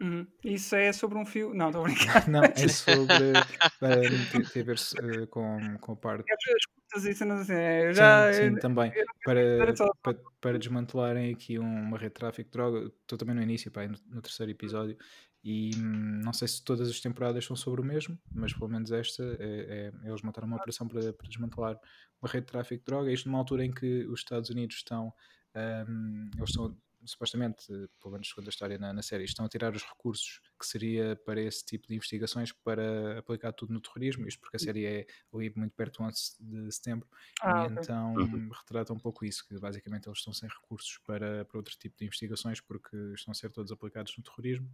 Uhum. 0.00 0.26
Isso 0.44 0.76
é 0.76 0.92
sobre 0.92 1.18
um 1.18 1.26
fio. 1.26 1.52
Não, 1.52 1.68
estou 1.68 1.82
a 1.82 1.84
brincar. 1.84 2.28
Não, 2.28 2.42
é 2.44 2.54
sobre. 2.68 3.12
uh, 3.12 4.52
tem, 4.52 4.62
a 4.62 4.64
ver 4.64 4.76
uh, 4.76 5.26
com, 5.26 5.78
com 5.80 5.92
a 5.92 5.96
parte. 5.96 6.24
É 6.30 6.34
as 6.34 6.66
curtas 6.66 7.04
e 7.04 7.14
cenas 7.14 7.40
assim. 7.40 7.54
É, 7.54 7.92
já, 7.92 8.32
sim, 8.32 8.38
sim 8.38 8.54
eu, 8.54 8.60
também. 8.60 8.92
Eu 8.94 9.06
para, 9.24 9.92
para, 10.02 10.20
para, 10.40 10.58
desmantelarem 10.58 11.32
aqui 11.32 11.58
uma 11.58 11.98
rede 11.98 12.10
de 12.10 12.14
tráfico 12.14 12.48
de 12.48 12.52
droga, 12.52 12.92
estou 13.02 13.18
também 13.18 13.34
no 13.34 13.42
início, 13.42 13.70
pá, 13.72 13.86
no, 13.88 13.96
no, 14.08 14.22
terceiro 14.22 14.52
episódio. 14.52 14.96
E 15.42 15.70
hum, 15.76 16.20
não 16.24 16.32
sei 16.32 16.46
se 16.46 16.62
todas 16.64 16.88
as 16.88 17.00
temporadas 17.00 17.44
são 17.44 17.56
sobre 17.56 17.80
o 17.80 17.84
mesmo, 17.84 18.18
mas 18.32 18.52
pelo 18.52 18.68
menos 18.68 18.92
esta 18.92 19.22
é, 19.40 19.92
é 20.04 20.08
eles 20.08 20.22
montaram 20.22 20.46
uma 20.46 20.56
operação 20.56 20.86
para, 20.86 21.12
para, 21.12 21.28
desmantelar 21.28 21.78
uma 22.20 22.30
rede 22.30 22.46
de 22.46 22.52
tráfico 22.52 22.80
de 22.80 22.86
droga. 22.86 23.12
Isto 23.12 23.28
numa 23.28 23.38
altura 23.38 23.64
em 23.64 23.72
que 23.72 24.04
os 24.06 24.20
Estados 24.20 24.50
Unidos 24.50 24.76
estão. 24.76 25.12
Um, 25.56 26.30
eles 26.36 26.50
estão 26.50 26.76
supostamente, 27.08 27.66
pelo 28.00 28.12
menos 28.12 28.28
segundo 28.28 28.46
a 28.46 28.50
história 28.50 28.78
na, 28.78 28.92
na, 28.92 29.02
série, 29.02 29.24
estão 29.24 29.44
a 29.44 29.48
tirar 29.48 29.74
os 29.74 29.82
recursos 29.82 30.40
que 30.58 30.66
seria 30.66 31.16
para 31.24 31.40
esse 31.40 31.64
tipo 31.64 31.88
de 31.88 31.94
investigações 31.94 32.52
para 32.52 33.18
aplicar 33.18 33.52
tudo 33.52 33.72
no 33.72 33.80
terrorismo, 33.80 34.26
isto 34.28 34.40
porque 34.40 34.56
a 34.56 34.60
série 34.60 34.84
é 34.84 35.06
ali 35.32 35.52
muito 35.56 35.74
perto 35.74 35.98
do 35.98 36.04
11 36.04 36.36
de 36.40 36.72
setembro, 36.72 37.08
ah, 37.42 37.62
e 37.62 37.66
okay. 37.66 37.76
então 37.80 38.14
uhum. 38.14 38.50
retrata 38.50 38.92
um 38.92 38.98
pouco 38.98 39.24
isso, 39.24 39.46
que 39.46 39.58
basicamente 39.58 40.08
eles 40.08 40.18
estão 40.18 40.32
sem 40.32 40.48
recursos 40.48 40.98
para, 40.98 41.44
para 41.44 41.58
outro 41.58 41.76
tipo 41.78 41.96
de 41.96 42.04
investigações 42.04 42.60
porque 42.60 42.96
estão 43.14 43.32
a 43.32 43.34
ser 43.34 43.50
todos 43.50 43.72
aplicados 43.72 44.16
no 44.16 44.22
terrorismo 44.22 44.70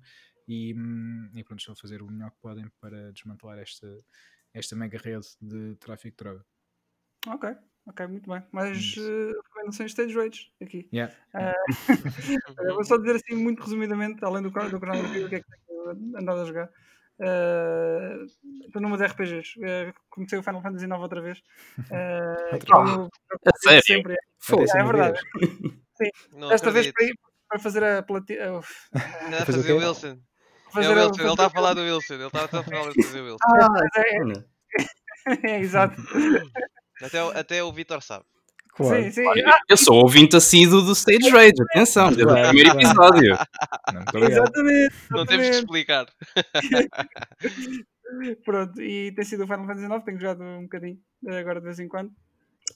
e, 0.46 0.74
hum, 0.74 1.30
e 1.34 1.42
pronto, 1.44 1.60
estão 1.60 1.72
a 1.72 1.76
fazer 1.76 2.02
o 2.02 2.06
melhor 2.06 2.30
que 2.30 2.38
podem 2.40 2.68
para 2.80 3.12
desmantelar 3.12 3.58
esta, 3.58 4.04
esta 4.52 4.76
mega 4.76 4.98
rede 4.98 5.26
de 5.40 5.76
tráfico 5.76 6.16
de 6.16 6.24
droga. 6.24 6.46
Ok, 7.26 7.56
ok, 7.86 8.06
muito 8.06 8.30
bem. 8.30 8.42
Mas 8.52 8.96
uh, 8.96 9.32
recomendações 9.44 9.90
stage 9.90 10.14
rage 10.14 10.52
aqui. 10.62 10.88
Yeah. 10.92 11.14
Uh, 11.34 12.74
vou 12.74 12.84
só 12.84 12.96
dizer 12.96 13.16
assim, 13.16 13.34
muito 13.34 13.62
resumidamente, 13.62 14.24
além 14.24 14.42
do, 14.42 14.50
do 14.50 14.80
Trigger, 14.80 15.24
o 15.24 15.28
que 15.28 15.34
é 15.36 15.40
que 15.40 15.46
tenho 15.46 16.16
andado 16.16 16.40
a 16.40 16.44
jogar. 16.44 16.70
Uh, 17.18 18.24
estou 18.66 18.82
numa 18.82 18.96
de 18.96 19.04
RPGs. 19.04 19.58
Uh, 19.58 19.94
comecei 20.10 20.38
o 20.38 20.42
Final 20.42 20.62
Fantasy 20.62 20.84
IX 20.84 20.98
outra 20.98 21.20
vez. 21.20 21.38
Uh, 21.78 22.58
que 22.58 23.68
é 23.70 23.80
sempre. 23.82 24.14
É, 24.14 24.78
é 24.78 24.84
verdade. 24.84 25.20
Sim. 25.96 26.48
Desta 26.48 26.70
vez 26.70 26.90
para, 26.90 27.04
ir, 27.04 27.14
para 27.48 27.58
fazer 27.60 27.84
a 27.84 28.02
platina. 28.02 28.60
Fazer, 28.62 29.46
fazer 29.46 29.72
o 29.72 29.78
Wilson. 29.78 30.18
Fazer 30.72 30.88
é 30.88 30.90
o 30.90 31.06
Wilson. 31.06 31.22
Ele 31.22 31.30
está 31.30 31.46
a 31.46 31.50
falar 31.50 31.74
do 31.74 31.82
Wilson. 31.82 32.14
Ele 32.14 32.26
está 32.26 32.44
a 32.44 32.48
falar 32.48 32.62
do 32.64 33.24
Wilson. 33.24 33.36
Ah, 33.44 33.68
é, 33.96 35.46
é, 35.54 35.60
exato. 35.60 36.00
Até, 37.02 37.18
até 37.18 37.64
o 37.64 37.72
Vitor 37.72 38.02
sabe. 38.02 38.24
Claro. 38.74 39.02
Sim, 39.04 39.10
sim. 39.10 39.26
Olha, 39.26 39.58
eu 39.68 39.76
sou 39.76 39.96
ouvinte 39.96 40.36
assíduo 40.36 40.80
do 40.82 40.92
Stage 40.92 41.28
Rage, 41.30 41.54
atenção, 41.70 42.06
desde 42.08 42.24
claro, 42.24 42.40
o 42.40 42.48
primeiro 42.48 42.70
claro. 42.70 42.86
episódio. 42.86 43.38
Não, 43.92 44.00
exatamente, 44.28 44.94
Não 45.10 45.26
temos 45.26 45.48
que 45.48 45.56
explicar. 45.56 46.06
Pronto, 48.44 48.82
e 48.82 49.12
tem 49.12 49.24
sido 49.24 49.44
o 49.44 49.46
Final 49.46 49.66
Fantasy 49.66 49.86
IX, 49.86 50.04
tenho 50.04 50.20
jogado 50.20 50.42
um 50.42 50.62
bocadinho, 50.62 50.98
agora 51.28 51.60
de 51.60 51.66
vez 51.66 51.78
em 51.78 51.88
quando. 51.88 52.10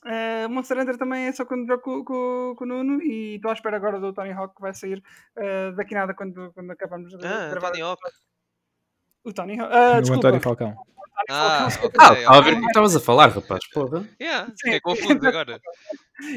Uh, 0.04 0.48
Monster 0.48 0.78
Hunter 0.78 0.96
também 0.96 1.26
é 1.26 1.32
só 1.32 1.44
quando 1.44 1.66
jogo 1.66 1.82
com, 1.82 2.04
com, 2.04 2.54
com 2.56 2.64
o 2.64 2.66
Nuno 2.66 3.02
e 3.02 3.36
estou 3.36 3.50
à 3.50 3.54
espera 3.54 3.76
agora 3.76 3.98
do 3.98 4.12
Tony 4.12 4.30
Hawk 4.30 4.54
que 4.54 4.60
vai 4.60 4.74
sair 4.74 5.02
uh, 5.36 5.74
daqui 5.74 5.94
nada 5.94 6.14
quando, 6.14 6.52
quando 6.52 6.70
acabamos 6.70 7.10
de 7.10 7.26
ah, 7.26 7.48
gravar. 7.48 7.70
Tony 7.70 7.82
Hawk. 7.82 8.00
O 9.24 9.32
Tony 9.32 9.58
Hawk. 9.58 9.72
Uh, 9.72 10.12
o 10.12 10.14
António 10.14 10.40
Falcão. 10.40 10.76
Ah, 11.28 11.68
okay, 11.82 12.00
ah, 12.00 12.12
estava 12.14 12.38
a 12.38 12.40
ver 12.40 12.54
o 12.54 12.60
que 12.60 12.66
estavas 12.66 12.96
a 12.96 13.00
falar, 13.00 13.28
rapaz. 13.28 13.60
Porra. 13.72 14.08
Yeah, 14.20 14.52
fiquei 14.60 14.80
confuso 14.80 15.26
agora. 15.26 15.60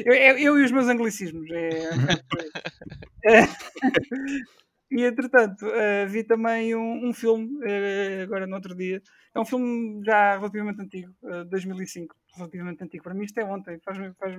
Eu, 0.06 0.14
eu, 0.14 0.38
eu, 0.38 0.58
e 0.60 0.64
os 0.64 0.70
meus 0.70 0.86
anglicismos. 0.86 1.50
É... 1.50 1.90
e 4.94 5.06
entretanto, 5.06 5.66
uh, 5.66 6.06
vi 6.06 6.22
também 6.22 6.76
um, 6.76 7.08
um 7.08 7.14
filme, 7.14 7.46
uh, 7.64 8.22
agora 8.22 8.46
no 8.46 8.56
outro 8.56 8.74
dia. 8.74 9.00
É 9.34 9.40
um 9.40 9.44
filme 9.44 10.04
já 10.04 10.36
relativamente 10.36 10.82
antigo, 10.82 11.10
uh, 11.22 11.46
2005. 11.46 12.14
Relativamente 12.36 12.84
antigo. 12.84 13.02
Para 13.02 13.14
mim, 13.14 13.24
isto 13.24 13.38
é 13.38 13.44
ontem, 13.44 13.80
faz-me 13.82 14.12
faz 14.14 14.36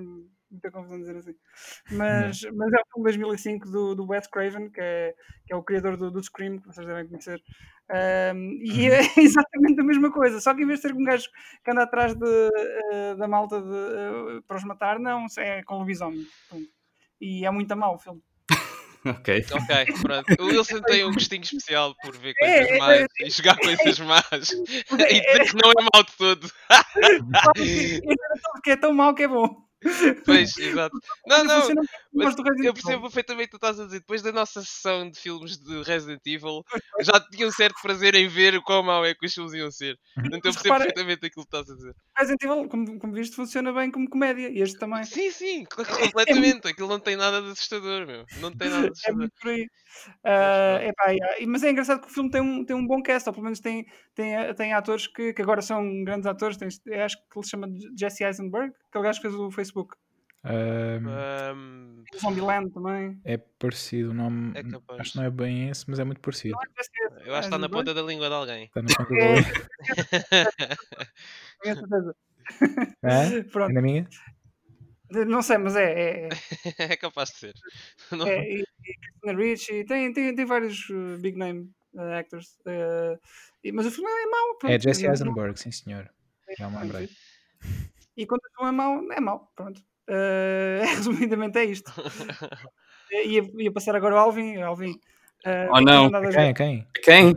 muita 0.52 0.70
confusão 0.72 1.00
dizer 1.00 1.18
assim. 1.18 1.34
Mas, 1.92 2.42
mas 2.54 2.72
é 2.72 2.78
um 2.78 2.94
filme 2.94 3.12
de 3.12 3.18
2005 3.18 3.72
do, 3.72 3.96
do 3.96 4.08
Wes 4.08 4.28
Craven, 4.28 4.70
que 4.70 4.80
é, 4.80 5.16
que 5.48 5.54
é 5.54 5.56
o 5.56 5.63
criador 5.63 5.98
do, 5.98 6.12
do 6.12 6.22
Scream, 6.22 6.60
que 6.60 6.68
vocês 6.68 6.86
devem 6.86 7.08
conhecer. 7.08 7.42
Um, 7.89 8.60
e 8.63 8.89
uhum. 8.89 8.96
é 8.96 9.00
exatamente 9.18 9.82
a 9.82 9.84
mesma 9.84 10.12
coisa, 10.12 10.39
só 10.39 10.54
que 10.54 10.62
em 10.62 10.68
vez 10.68 10.80
de 10.80 10.88
ser 10.88 10.96
um 10.96 11.04
gajo 11.04 11.28
que 11.63 11.72
anda 11.72 11.82
atrás 11.82 12.13
de, 12.13 13.16
da 13.18 13.28
malta 13.28 13.60
de, 13.60 14.42
para 14.48 14.58
os 14.58 14.63
matar, 14.63 15.00
não, 15.00 15.26
é 15.39 15.63
com 15.63 15.80
lobisomem. 15.80 16.28
E 17.20 17.44
é 17.44 17.50
muito 17.50 17.72
a 17.72 17.76
mal 17.76 17.96
o 17.96 18.00
filme. 18.00 18.22
Ok. 19.06 19.46
Ok, 19.52 19.86
pronto. 20.02 20.36
O 20.39 20.46
Wilson 20.46 20.82
tem 20.82 21.06
um 21.06 21.13
gostinho 21.13 21.44
especial 21.44 21.96
por 22.02 22.18
ver 22.18 22.34
é, 22.42 22.60
coisas 22.60 22.72
é, 22.72 22.78
más 22.78 23.00
é, 23.00 23.08
e 23.20 23.30
jogar 23.30 23.58
coisas 23.58 24.00
más 24.00 24.52
e 24.52 25.22
dizer 25.22 25.46
que 25.46 25.56
não 25.56 25.72
é 25.72 25.88
mau 25.94 26.04
de 26.04 26.18
todo. 26.18 26.52
que 28.63 28.72
é 28.72 28.76
tão 28.76 28.94
mau 28.94 29.13
que 29.13 29.24
é 29.24 29.28
bom. 29.28 29.63
Pois, 30.26 30.58
exato. 30.58 30.98
Não, 31.28 31.44
não, 31.44 31.62
mas 32.13 32.36
eu 32.63 32.73
percebo 32.73 33.02
perfeitamente 33.04 33.47
o 33.47 33.52
que 33.52 33.52
tu 33.52 33.56
estás 33.56 33.80
a 33.80 33.86
dizer. 33.86 33.99
Depois 33.99 34.21
da 34.21 34.32
nossa 34.32 34.62
sessão 34.62 35.10
de 35.10 35.19
filmes 35.19 35.58
de 35.58 35.82
Resident 35.84 36.21
Evil, 36.26 36.63
já 37.02 37.19
tinha 37.19 37.47
um 37.47 37.52
certo 37.52 37.82
prazer 37.82 38.13
em 38.15 38.28
ver 38.28 38.56
o 38.56 38.62
quão 38.62 38.84
mau 38.84 39.04
é 39.04 39.15
que 39.15 39.26
os 39.26 39.34
filmes 39.34 39.54
iam 39.54 39.71
ser. 39.71 39.97
Então 40.17 40.38
eu 40.38 40.41
percebo 40.41 40.76
perfeitamente 40.76 41.26
aquilo 41.26 41.45
que 41.45 41.56
estás 41.56 41.69
a 41.69 41.76
dizer. 41.76 41.95
Resident 42.17 42.43
Evil, 42.43 42.69
como, 42.69 42.99
como 42.99 43.13
viste, 43.13 43.36
funciona 43.36 43.73
bem 43.73 43.89
como 43.89 44.10
comédia. 44.10 44.49
E 44.49 44.62
este 44.62 44.78
também. 44.78 45.04
Sim, 45.04 45.32
sim, 45.32 45.65
completamente. 45.73 46.67
Aquilo 46.67 46.88
não 46.88 46.99
tem 46.99 47.15
nada 47.15 47.41
de 47.41 47.52
assustador, 47.52 48.06
meu. 48.06 48.26
Não 48.39 48.52
tem 48.52 48.69
nada 48.69 48.84
de 48.84 48.91
assustador. 48.91 49.15
É 49.15 49.17
muito 49.17 49.34
por 49.41 49.49
aí. 49.49 49.67
Uh, 50.26 50.89
epá, 50.89 51.45
mas 51.47 51.63
é 51.63 51.71
engraçado 51.71 52.02
que 52.02 52.08
o 52.08 52.13
filme 52.13 52.30
tem 52.30 52.41
um, 52.41 52.65
tem 52.65 52.76
um 52.76 52.86
bom 52.86 53.02
cast, 53.02 53.30
ou 53.30 53.34
pelo 53.34 53.43
menos 53.43 53.60
tem, 53.60 53.86
tem, 54.15 54.54
tem 54.56 54.73
atores 54.73 55.08
que, 55.08 55.34
que 55.34 55.41
agora 55.41 55.62
são 55.62 56.04
grandes 56.04 56.28
atores. 56.28 56.58
Tem, 56.58 56.67
acho 56.67 57.17
que 57.17 57.38
ele 57.38 57.45
se 57.45 57.52
chama 57.52 57.67
Jesse 57.97 58.23
Eisenberg, 58.23 58.73
aquele 58.89 59.04
gajo 59.04 59.21
que 59.21 59.28
fez 59.28 59.39
o 59.39 59.52
Facebook. 59.52 59.95
Um, 60.46 61.08
um, 61.08 62.04
Zombieland 62.20 62.72
também. 62.72 63.20
É 63.24 63.38
parecido 63.38 64.12
o 64.12 64.14
nome. 64.14 64.54
É 64.56 64.62
acho 65.00 65.12
que 65.14 65.18
não 65.18 65.24
é 65.24 65.30
bem 65.30 65.70
esse, 65.70 65.90
mas 65.90 66.00
é 66.00 66.04
muito 66.04 66.20
parecido. 66.20 66.58
É 66.58 67.30
Eu 67.30 67.36
acho 67.36 67.48
que 67.48 67.56
está 67.56 67.58
na 67.58 67.70
ponta 67.70 67.94
da 67.94 68.02
língua 68.02 68.28
de 68.28 68.36
alguém. 68.36 68.66
Está 68.66 68.82
na 68.82 68.88
ponta 68.98 69.10
da 69.10 69.36
língua. 69.36 69.54
Tenho 71.62 71.76
certeza. 71.76 72.16
É? 73.02 73.44
Pronto. 73.52 73.72
É 73.72 73.74
na 73.74 73.82
minha? 73.82 74.08
Não 75.10 75.42
sei, 75.42 75.58
mas 75.58 75.76
é. 75.76 76.28
É, 76.28 76.30
é 76.78 76.98
capaz 76.98 77.30
de 77.30 77.38
ser. 77.38 77.54
Não... 78.12 78.28
É, 78.28 78.42
e, 78.42 78.62
e 78.62 78.98
Christina 78.98 79.34
Ricci, 79.38 79.86
tem, 79.86 80.12
tem, 80.12 80.36
tem 80.36 80.46
vários 80.46 80.90
uh, 80.90 81.18
big 81.22 81.38
name 81.38 81.72
uh, 81.94 82.02
actors. 82.20 82.58
Uh, 82.66 83.18
e, 83.64 83.72
mas 83.72 83.86
o 83.86 83.92
filme 83.92 84.10
é 84.10 84.26
mau. 84.26 84.58
Pronto, 84.58 84.74
é 84.74 84.80
Jesse 84.80 85.06
Eisenberg, 85.06 85.58
sim 85.58 85.72
senhor. 85.72 86.10
Já 86.58 86.70
me 86.70 86.80
lembrei. 86.80 87.10
E 88.18 88.26
quando 88.26 88.42
o 88.42 88.56
filme 88.56 88.70
é 88.70 88.72
mau, 88.72 89.12
é 89.14 89.20
mau. 89.22 89.52
Pronto. 89.56 89.82
Uh, 90.10 90.86
resumidamente 90.96 91.58
é 91.60 91.66
isto. 91.66 91.92
ia, 93.26 93.44
ia 93.58 93.72
passar 93.72 93.96
agora 93.96 94.16
ao 94.16 94.26
Alvin. 94.26 94.62
Alvin 94.62 94.92
uh, 95.46 95.70
oh 95.72 95.82
não, 95.82 96.10
quem? 96.32 96.54
Quem? 96.54 96.88
Quem? 97.04 97.36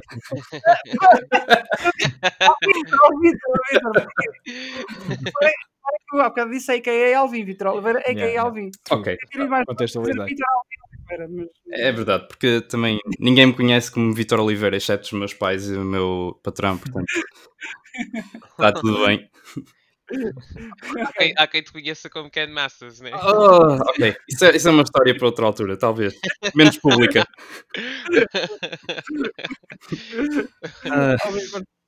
Ao 2.42 3.20
Vitor, 3.20 3.61
Eu 6.12 6.20
há 6.20 6.29
bocado 6.29 6.50
disse 6.50 6.72
a.k.a. 6.72 7.18
Alvin, 7.18 7.44
Vitor 7.44 7.68
Oliveira, 7.68 8.00
a.k.a. 8.00 8.12
yeah, 8.12 8.42
Alvin. 8.42 8.70
Ok, 8.90 9.16
contextualizar. 9.66 10.29
É 11.70 11.92
verdade, 11.92 12.26
porque 12.26 12.61
também 12.62 12.98
ninguém 13.20 13.46
me 13.46 13.52
conhece 13.55 13.92
como 13.92 14.12
Vitor 14.12 14.40
Oliveira, 14.40 14.76
exceto 14.76 15.05
os 15.05 15.12
meus 15.12 15.33
pais 15.33 15.68
e 15.68 15.76
o 15.76 15.85
meu 15.85 16.40
patrão, 16.42 16.76
portanto 16.79 17.07
está 18.50 18.72
tudo 18.72 19.07
bem. 19.07 19.31
Há, 20.99 21.12
quem, 21.12 21.35
há 21.37 21.47
quem 21.47 21.62
te 21.62 21.73
conheça 21.73 22.09
como 22.11 22.31
Ken 22.31 22.47
Masters, 22.49 23.01
né? 23.01 23.11
Oh, 23.14 23.75
ok, 23.90 24.16
isso 24.29 24.45
é, 24.45 24.57
isso 24.57 24.69
é 24.69 24.71
uma 24.71 24.83
história 24.83 25.16
para 25.16 25.27
outra 25.27 25.47
altura, 25.47 25.77
talvez. 25.77 26.14
Menos 26.55 26.79
pública. 26.79 27.27
Ah, 30.90 31.16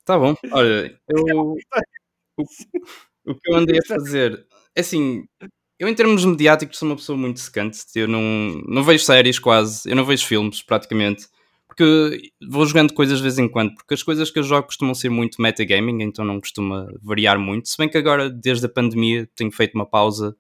tá 0.05 0.19
bom, 0.19 0.35
olha, 0.53 0.99
eu. 1.09 1.57
O, 2.37 2.45
o 3.27 3.35
que 3.35 3.51
eu 3.51 3.57
andei 3.57 3.79
a 3.79 3.87
fazer. 3.87 4.47
É 4.75 4.81
assim, 4.81 5.25
eu 5.79 5.89
em 5.89 5.95
termos 5.95 6.25
mediáticos 6.25 6.79
sou 6.79 6.89
uma 6.89 6.97
pessoa 6.97 7.17
muito 7.17 7.41
secante. 7.41 7.79
Eu 7.95 8.09
não, 8.09 8.21
não 8.67 8.83
vejo 8.83 9.05
séries 9.05 9.39
quase, 9.39 9.89
eu 9.89 9.97
não 9.97 10.05
vejo 10.05 10.27
filmes 10.27 10.63
praticamente 10.63 11.27
porque 11.79 12.33
vou 12.49 12.67
jogando 12.67 12.93
coisas 12.93 13.19
de 13.19 13.23
vez 13.23 13.39
em 13.39 13.49
quando, 13.49 13.73
porque 13.77 13.95
as 13.95 14.03
coisas 14.03 14.31
que 14.33 14.39
eu 14.41 14.43
jogo 14.43 14.67
costumam 14.67 14.95
ser 14.95 15.09
muito 15.09 15.41
metagaming, 15.41 16.03
então 16.03 16.25
não 16.25 16.41
costuma 16.41 16.93
variar 17.01 17.39
muito. 17.39 17.69
Se 17.69 17.79
bem 17.79 17.89
que 17.89 17.97
agora, 17.97 18.29
desde 18.29 18.67
a 18.67 18.69
pandemia, 18.69 19.29
tenho 19.37 19.53
feito 19.53 19.77
uma 19.77 19.87
pausa, 19.87 20.37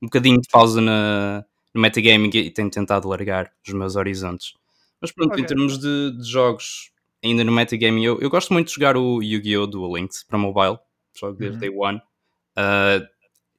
um 0.00 0.06
bocadinho 0.06 0.40
de 0.40 0.48
pausa 0.48 0.80
na, 0.80 1.44
no 1.74 1.82
metagaming 1.82 2.30
e 2.34 2.50
tenho 2.50 2.70
tentado 2.70 3.06
largar 3.06 3.52
os 3.66 3.74
meus 3.74 3.96
horizontes. 3.96 4.54
Mas 4.98 5.12
pronto, 5.12 5.32
okay. 5.32 5.44
em 5.44 5.46
termos 5.46 5.78
de, 5.78 6.16
de, 6.16 6.26
jogos, 6.26 6.90
ainda 7.22 7.44
no 7.44 7.52
metagaming, 7.52 8.04
eu, 8.04 8.18
eu 8.20 8.30
gosto 8.30 8.54
muito 8.54 8.68
de 8.68 8.74
jogar 8.74 8.96
o 8.96 9.22
Yu-Gi-Oh! 9.22 9.66
Duel 9.66 9.94
Links 9.94 10.24
para 10.24 10.38
mobile, 10.38 10.78
jogo 11.14 11.36
desde 11.38 11.56
uhum. 11.56 11.60
day 11.60 11.70
one. 11.70 11.98
Uh, 12.56 13.06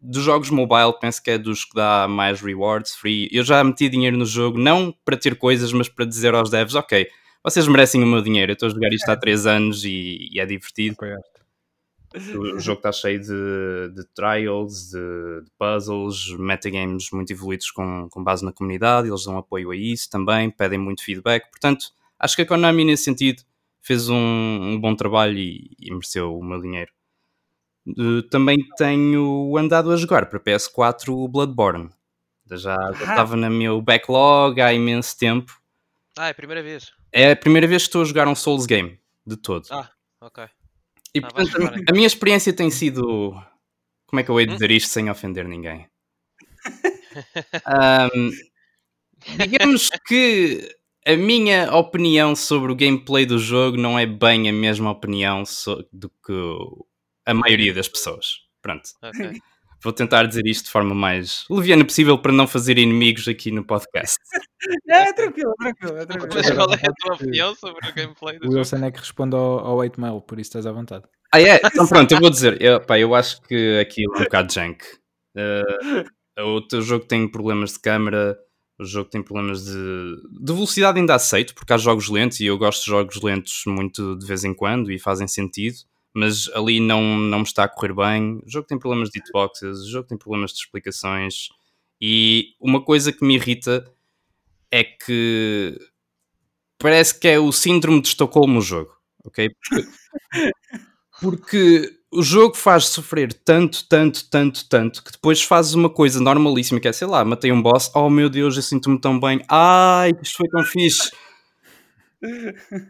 dos 0.01 0.23
jogos 0.23 0.49
mobile, 0.49 0.93
penso 0.99 1.21
que 1.21 1.31
é 1.31 1.37
dos 1.37 1.63
que 1.63 1.75
dá 1.75 2.07
mais 2.07 2.41
rewards 2.41 2.95
free. 2.95 3.29
Eu 3.31 3.43
já 3.43 3.63
meti 3.63 3.87
dinheiro 3.87 4.17
no 4.17 4.25
jogo, 4.25 4.57
não 4.57 4.93
para 5.05 5.15
ter 5.15 5.35
coisas, 5.35 5.71
mas 5.71 5.87
para 5.87 6.05
dizer 6.05 6.33
aos 6.33 6.49
devs: 6.49 6.73
ok, 6.73 7.07
vocês 7.43 7.67
merecem 7.67 8.03
o 8.03 8.07
meu 8.07 8.21
dinheiro. 8.21 8.51
Eu 8.51 8.53
estou 8.53 8.67
a 8.67 8.71
jogar 8.71 8.93
isto 8.93 9.09
há 9.09 9.15
3 9.15 9.45
anos 9.45 9.83
e, 9.83 10.29
e 10.31 10.39
é 10.39 10.45
divertido. 10.45 10.97
O, 12.35 12.55
o 12.55 12.59
jogo 12.59 12.79
está 12.79 12.91
cheio 12.91 13.19
de, 13.19 13.93
de 13.93 14.03
trials, 14.15 14.89
de, 14.89 15.43
de, 15.43 15.51
puzzles, 15.57 16.35
metagames 16.37 17.11
muito 17.11 17.31
evoluídos 17.31 17.69
com, 17.69 18.07
com 18.09 18.23
base 18.23 18.43
na 18.43 18.51
comunidade. 18.51 19.07
Eles 19.07 19.25
dão 19.25 19.37
apoio 19.37 19.71
a 19.71 19.75
isso 19.75 20.09
também, 20.09 20.49
pedem 20.49 20.79
muito 20.79 21.03
feedback. 21.03 21.49
Portanto, 21.49 21.91
acho 22.17 22.35
que 22.35 22.41
a 22.41 22.45
Konami, 22.45 22.83
nesse 22.83 23.03
sentido, 23.03 23.43
fez 23.81 24.09
um, 24.09 24.15
um 24.15 24.79
bom 24.79 24.95
trabalho 24.95 25.37
e, 25.37 25.71
e, 25.79 25.91
mereceu 25.91 26.37
o 26.37 26.43
meu 26.43 26.59
dinheiro. 26.59 26.91
Uh, 27.87 28.23
também 28.23 28.57
tenho 28.77 29.55
andado 29.57 29.91
a 29.91 29.95
jogar 29.95 30.25
para 30.25 30.39
PS4 30.39 31.09
o 31.09 31.27
Bloodborne. 31.27 31.89
Já, 32.51 32.75
já 32.75 32.91
estava 32.91 33.35
no 33.35 33.49
meu 33.49 33.79
backlog 33.81 34.59
há 34.59 34.73
imenso 34.73 35.17
tempo. 35.17 35.59
Ah, 36.17 36.27
é 36.27 36.31
a 36.31 36.33
primeira 36.35 36.63
vez? 36.63 36.98
É 37.11 37.31
a 37.31 37.35
primeira 37.35 37.67
vez 37.67 37.83
que 37.83 37.87
estou 37.89 38.01
a 38.01 38.05
jogar 38.05 38.27
um 38.27 38.35
Souls 38.35 38.65
game, 38.65 38.99
de 39.25 39.35
todo. 39.35 39.65
Ah, 39.71 39.89
ok. 40.21 40.45
E, 41.13 41.19
ah, 41.19 41.27
portanto, 41.27 41.83
a 41.87 41.91
minha 41.91 42.07
experiência 42.07 42.53
tem 42.53 42.69
sido. 42.69 43.31
Como 44.07 44.19
é 44.19 44.23
que 44.23 44.29
eu 44.29 44.39
hei 44.39 44.45
de 44.45 44.53
hum? 44.53 44.55
dizer 44.55 44.71
isto 44.71 44.89
sem 44.89 45.09
ofender 45.09 45.47
ninguém? 45.47 45.87
um, 48.15 48.31
digamos 49.37 49.89
que 50.07 50.75
a 51.05 51.15
minha 51.15 51.73
opinião 51.75 52.35
sobre 52.35 52.71
o 52.71 52.75
gameplay 52.75 53.25
do 53.25 53.39
jogo 53.39 53.77
não 53.77 53.97
é 53.97 54.05
bem 54.05 54.49
a 54.49 54.53
mesma 54.53 54.91
opinião 54.91 55.43
do 55.91 56.09
que 56.09 56.33
a 57.25 57.33
maioria 57.33 57.73
das 57.73 57.87
pessoas. 57.87 58.41
Pronto. 58.61 58.89
Okay. 59.01 59.39
Vou 59.81 59.93
tentar 59.93 60.23
dizer 60.25 60.45
isto 60.45 60.65
de 60.65 60.71
forma 60.71 60.93
mais 60.93 61.45
leviana 61.49 61.85
possível 61.85 62.17
para 62.17 62.33
não 62.33 62.45
fazer 62.45 62.77
inimigos 62.77 63.27
aqui 63.27 63.51
no 63.51 63.63
podcast. 63.63 64.17
É, 64.89 65.13
tranquilo, 65.13 65.53
tranquilo. 65.57 65.97
É 65.97 66.05
tranquilo. 66.05 66.33
Mas 66.35 66.51
qual 66.51 66.73
é 66.73 66.75
a 66.75 66.93
tua 66.93 67.15
opinião 67.15 67.55
sobre 67.55 67.89
o 67.89 67.93
gameplay 67.93 68.37
do 68.37 68.49
o 68.49 68.55
Wilson 68.55 68.83
é 68.83 68.91
que 68.91 68.99
responde 68.99 69.33
ao, 69.33 69.59
ao 69.59 69.77
8 69.77 70.01
mail, 70.01 70.19
por 70.19 70.37
isso 70.37 70.49
estás 70.49 70.65
à 70.67 70.71
vontade. 70.71 71.05
Ah, 71.33 71.41
é? 71.41 71.61
Então 71.63 71.87
pronto, 71.87 72.11
eu 72.11 72.19
vou 72.19 72.29
dizer. 72.29 72.61
Eu, 72.61 72.81
pá, 72.81 72.99
eu 72.99 73.15
acho 73.15 73.41
que 73.43 73.79
aquilo 73.79 74.13
é 74.15 74.19
um 74.19 74.23
bocado 74.25 74.53
junk. 74.53 74.83
Uh, 75.33 76.43
o 76.43 76.61
teu 76.61 76.81
jogo 76.81 77.05
tem 77.05 77.25
problemas 77.27 77.73
de 77.73 77.79
câmera, 77.79 78.37
o 78.77 78.83
jogo 78.83 79.09
tem 79.09 79.23
problemas 79.23 79.63
de, 79.63 80.15
de 80.41 80.53
velocidade, 80.53 80.99
ainda 80.99 81.15
aceito, 81.15 81.55
porque 81.55 81.71
há 81.71 81.77
jogos 81.77 82.09
lentos 82.09 82.41
e 82.41 82.45
eu 82.45 82.57
gosto 82.57 82.83
de 82.83 82.91
jogos 82.91 83.21
lentos 83.21 83.63
muito 83.65 84.17
de 84.17 84.25
vez 84.25 84.43
em 84.43 84.53
quando 84.53 84.91
e 84.91 84.99
fazem 84.99 85.27
sentido 85.27 85.77
mas 86.13 86.49
ali 86.55 86.79
não, 86.79 87.01
não 87.17 87.39
me 87.39 87.45
está 87.45 87.63
a 87.65 87.69
correr 87.69 87.93
bem. 87.93 88.41
O 88.45 88.49
jogo 88.49 88.67
tem 88.67 88.79
problemas 88.79 89.09
de 89.09 89.19
hitboxes, 89.19 89.79
o 89.79 89.89
jogo 89.89 90.07
tem 90.07 90.17
problemas 90.17 90.51
de 90.51 90.59
explicações. 90.59 91.49
E 92.01 92.55
uma 92.59 92.81
coisa 92.83 93.11
que 93.11 93.25
me 93.25 93.35
irrita 93.35 93.85
é 94.71 94.83
que 94.83 95.77
parece 96.77 97.19
que 97.19 97.27
é 97.27 97.39
o 97.39 97.51
síndrome 97.51 98.01
de 98.01 98.09
Estocolmo 98.09 98.59
o 98.59 98.61
jogo, 98.61 98.95
ok? 99.25 99.49
Porque, 99.49 99.87
porque 101.21 101.99
o 102.11 102.23
jogo 102.23 102.55
faz 102.55 102.85
sofrer 102.85 103.33
tanto, 103.33 103.87
tanto, 103.87 104.29
tanto, 104.29 104.67
tanto 104.67 105.03
que 105.03 105.11
depois 105.11 105.41
fazes 105.43 105.73
uma 105.73 105.89
coisa 105.89 106.19
normalíssima 106.19 106.79
que 106.79 106.87
é, 106.87 106.93
sei 106.93 107.07
lá, 107.07 107.23
matei 107.23 107.51
um 107.51 107.61
boss, 107.61 107.91
oh 107.93 108.09
meu 108.09 108.29
Deus, 108.29 108.55
eu 108.55 108.63
sinto-me 108.63 108.99
tão 108.99 109.19
bem, 109.19 109.43
ai, 109.47 110.11
isto 110.21 110.37
foi 110.37 110.47
tão 110.49 110.63
fixe. 110.63 111.11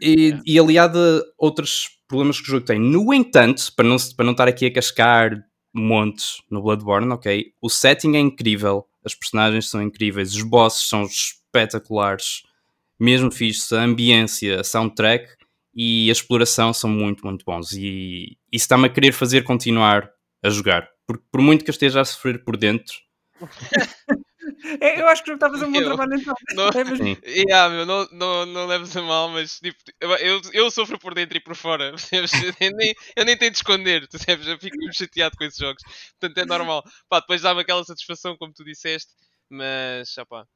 E, 0.02 0.36
e 0.44 0.58
aliado 0.58 0.98
a 0.98 1.22
outros 1.38 1.99
problemas 2.10 2.40
que 2.40 2.48
o 2.48 2.50
jogo 2.50 2.66
tem. 2.66 2.80
No 2.80 3.14
entanto, 3.14 3.72
para 3.76 3.88
não, 3.88 3.96
para 4.16 4.24
não 4.24 4.32
estar 4.32 4.48
aqui 4.48 4.66
a 4.66 4.72
cascar 4.72 5.40
montes 5.72 6.42
no 6.50 6.60
Bloodborne, 6.60 7.08
ok? 7.12 7.52
O 7.62 7.70
setting 7.70 8.16
é 8.16 8.18
incrível, 8.18 8.84
as 9.04 9.14
personagens 9.14 9.70
são 9.70 9.80
incríveis, 9.80 10.34
os 10.34 10.42
bosses 10.42 10.88
são 10.88 11.04
espetaculares, 11.04 12.42
mesmo 12.98 13.30
fixe, 13.30 13.74
a 13.76 13.82
ambiência, 13.82 14.60
a 14.60 14.64
soundtrack 14.64 15.28
e 15.72 16.08
a 16.08 16.12
exploração 16.12 16.72
são 16.74 16.90
muito, 16.90 17.24
muito 17.24 17.44
bons. 17.44 17.72
E 17.72 18.36
isso 18.52 18.64
está-me 18.64 18.86
a 18.86 18.90
querer 18.90 19.12
fazer 19.12 19.44
continuar 19.44 20.10
a 20.42 20.50
jogar. 20.50 20.88
Porque 21.06 21.24
por 21.30 21.40
muito 21.40 21.64
que 21.64 21.70
eu 21.70 21.72
esteja 21.72 22.00
a 22.00 22.04
sofrer 22.04 22.44
por 22.44 22.56
dentro, 22.56 22.94
eu 24.80 25.08
acho 25.08 25.22
que 25.22 25.30
jogo 25.30 25.36
está 25.36 25.46
a 25.46 25.50
fazer 25.50 25.64
um 25.64 25.72
bom 25.72 25.80
eu, 25.80 25.84
trabalho 25.84 26.14
então. 26.14 26.34
Não, 26.54 26.68
é 26.68 26.84
mesmo... 26.84 27.18
yeah, 27.26 27.68
meu, 27.74 27.86
não, 27.86 28.08
não, 28.12 28.46
não 28.46 28.66
leves 28.66 28.96
a 28.96 29.02
mal, 29.02 29.28
mas 29.28 29.58
tipo, 29.58 29.78
eu, 30.00 30.40
eu 30.52 30.70
sofro 30.70 30.98
por 30.98 31.14
dentro 31.14 31.36
e 31.36 31.40
por 31.40 31.54
fora. 31.54 31.94
Eu 32.60 32.72
nem, 32.76 32.94
eu 33.16 33.24
nem 33.24 33.36
tento 33.36 33.54
esconder, 33.54 34.06
tu 34.06 34.18
sabes? 34.18 34.46
Eu 34.46 34.58
fico 34.58 34.76
chateado 34.92 35.36
com 35.36 35.44
esses 35.44 35.58
jogos. 35.58 35.82
Portanto, 36.18 36.38
é 36.38 36.44
normal. 36.44 36.82
Pá, 37.08 37.20
depois 37.20 37.42
dá-me 37.42 37.60
aquela 37.60 37.84
satisfação, 37.84 38.36
como 38.36 38.52
tu 38.52 38.64
disseste, 38.64 39.12
mas, 39.48 40.16
opá, 40.18 40.46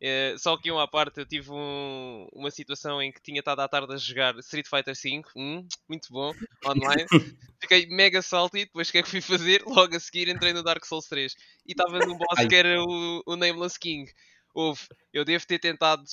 é, 0.00 0.36
só 0.38 0.56
que 0.56 0.70
um 0.70 0.78
à 0.78 0.86
parte, 0.86 1.18
eu 1.18 1.26
tive 1.26 1.50
um, 1.50 2.28
uma 2.32 2.50
situação 2.50 3.02
em 3.02 3.10
que 3.10 3.20
tinha 3.20 3.40
estado 3.40 3.60
à 3.60 3.68
tarde 3.68 3.92
a 3.92 3.96
jogar 3.96 4.38
Street 4.38 4.66
Fighter 4.68 4.94
V, 4.94 5.22
hum, 5.34 5.66
muito 5.88 6.12
bom, 6.12 6.32
online. 6.64 7.04
Fiquei 7.60 7.86
mega 7.86 8.22
salty, 8.22 8.64
depois 8.64 8.88
o 8.88 8.92
que 8.92 8.98
é 8.98 9.02
que 9.02 9.08
fui 9.08 9.20
fazer? 9.20 9.62
Logo 9.66 9.96
a 9.96 10.00
seguir 10.00 10.28
entrei 10.28 10.52
no 10.52 10.62
Dark 10.62 10.84
Souls 10.84 11.08
3 11.08 11.34
e 11.66 11.72
estava 11.72 11.98
num 11.98 12.16
boss 12.16 12.46
que 12.48 12.54
era 12.54 12.80
o, 12.80 13.22
o 13.26 13.36
Nameless 13.36 13.76
King. 13.78 14.08
Houve, 14.54 14.82
eu 15.12 15.24
devo 15.24 15.44
ter 15.44 15.58
tentado 15.58 16.04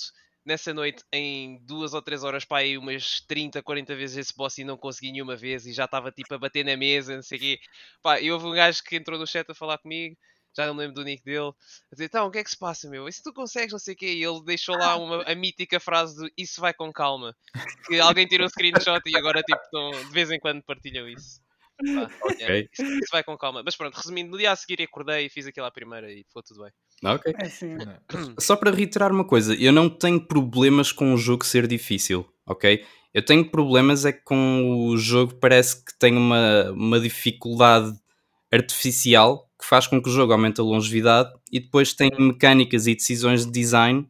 nessa 0.44 0.74
noite 0.74 1.04
em 1.12 1.60
duas 1.64 1.94
ou 1.94 2.02
três 2.02 2.24
horas 2.24 2.44
para 2.44 2.58
aí 2.58 2.76
umas 2.76 3.20
30, 3.20 3.62
40 3.62 3.94
vezes 3.94 4.16
esse 4.16 4.36
boss 4.36 4.58
e 4.58 4.64
não 4.64 4.76
consegui 4.76 5.12
nenhuma 5.12 5.36
vez 5.36 5.64
e 5.66 5.72
já 5.72 5.84
estava 5.84 6.10
tipo 6.10 6.34
a 6.34 6.38
bater 6.38 6.64
na 6.64 6.76
mesa, 6.76 7.14
não 7.14 7.22
sei 7.22 7.38
o 7.38 7.40
quê. 7.40 7.58
Pá, 8.02 8.20
e 8.20 8.32
houve 8.32 8.46
um 8.46 8.52
gajo 8.52 8.82
que 8.82 8.96
entrou 8.96 9.18
no 9.18 9.26
chat 9.26 9.48
a 9.48 9.54
falar 9.54 9.78
comigo 9.78 10.16
já 10.56 10.66
não 10.66 10.74
me 10.74 10.80
lembro 10.80 10.94
do 10.94 11.04
nick 11.04 11.22
dele, 11.22 11.52
a 11.92 11.94
dizer, 11.94 12.06
então, 12.06 12.26
o 12.26 12.30
que 12.30 12.38
é 12.38 12.44
que 12.44 12.50
se 12.50 12.58
passa, 12.58 12.88
meu? 12.88 13.06
E 13.06 13.12
se 13.12 13.22
tu 13.22 13.32
consegues, 13.32 13.72
não 13.72 13.78
sei 13.78 13.94
o 13.94 13.96
quê, 13.96 14.14
e 14.14 14.24
ele 14.24 14.42
deixou 14.44 14.76
lá 14.76 14.96
uma, 14.96 15.22
a 15.22 15.34
mítica 15.34 15.78
frase 15.78 16.16
de 16.16 16.32
isso 16.36 16.60
vai 16.60 16.72
com 16.72 16.92
calma, 16.92 17.36
que 17.86 18.00
alguém 18.00 18.26
tirou 18.26 18.46
um 18.46 18.50
screenshot 18.50 19.02
e 19.06 19.16
agora, 19.16 19.42
tipo, 19.42 19.60
tão, 19.70 19.90
de 19.90 20.12
vez 20.12 20.30
em 20.30 20.40
quando 20.40 20.62
partilham 20.62 21.08
isso. 21.08 21.44
Ah, 21.78 22.08
okay. 22.22 22.68
isso, 22.72 22.82
isso, 22.82 23.08
vai 23.12 23.22
com 23.22 23.36
calma. 23.36 23.62
Mas 23.62 23.76
pronto, 23.76 23.94
resumindo, 23.94 24.30
no 24.30 24.38
dia 24.38 24.50
a 24.50 24.56
seguir 24.56 24.82
acordei 24.82 25.26
e 25.26 25.28
fiz 25.28 25.46
aquilo 25.46 25.66
à 25.66 25.70
primeira 25.70 26.10
e 26.10 26.24
ficou 26.24 26.42
tudo 26.42 26.62
bem. 26.62 26.72
Ok. 27.04 27.34
É 27.38 27.46
assim. 27.46 27.76
Só 28.40 28.56
para 28.56 28.70
reiterar 28.70 29.12
uma 29.12 29.26
coisa, 29.26 29.54
eu 29.54 29.72
não 29.72 29.90
tenho 29.90 30.26
problemas 30.26 30.90
com 30.90 31.12
o 31.12 31.18
jogo 31.18 31.44
ser 31.44 31.66
difícil, 31.66 32.26
ok? 32.46 32.82
Eu 33.12 33.24
tenho 33.24 33.50
problemas 33.50 34.04
é 34.04 34.12
que 34.12 34.22
com 34.24 34.88
o 34.88 34.96
jogo 34.96 35.34
parece 35.34 35.84
que 35.84 35.98
tem 35.98 36.16
uma, 36.16 36.70
uma 36.70 37.00
dificuldade 37.00 37.92
artificial 38.52 39.45
que 39.58 39.66
faz 39.66 39.86
com 39.86 40.02
que 40.02 40.08
o 40.08 40.12
jogo 40.12 40.32
aumente 40.32 40.60
a 40.60 40.64
longevidade 40.64 41.32
e 41.50 41.60
depois 41.60 41.92
tem 41.92 42.10
mecânicas 42.18 42.86
e 42.86 42.94
decisões 42.94 43.46
de 43.46 43.52
design 43.52 44.06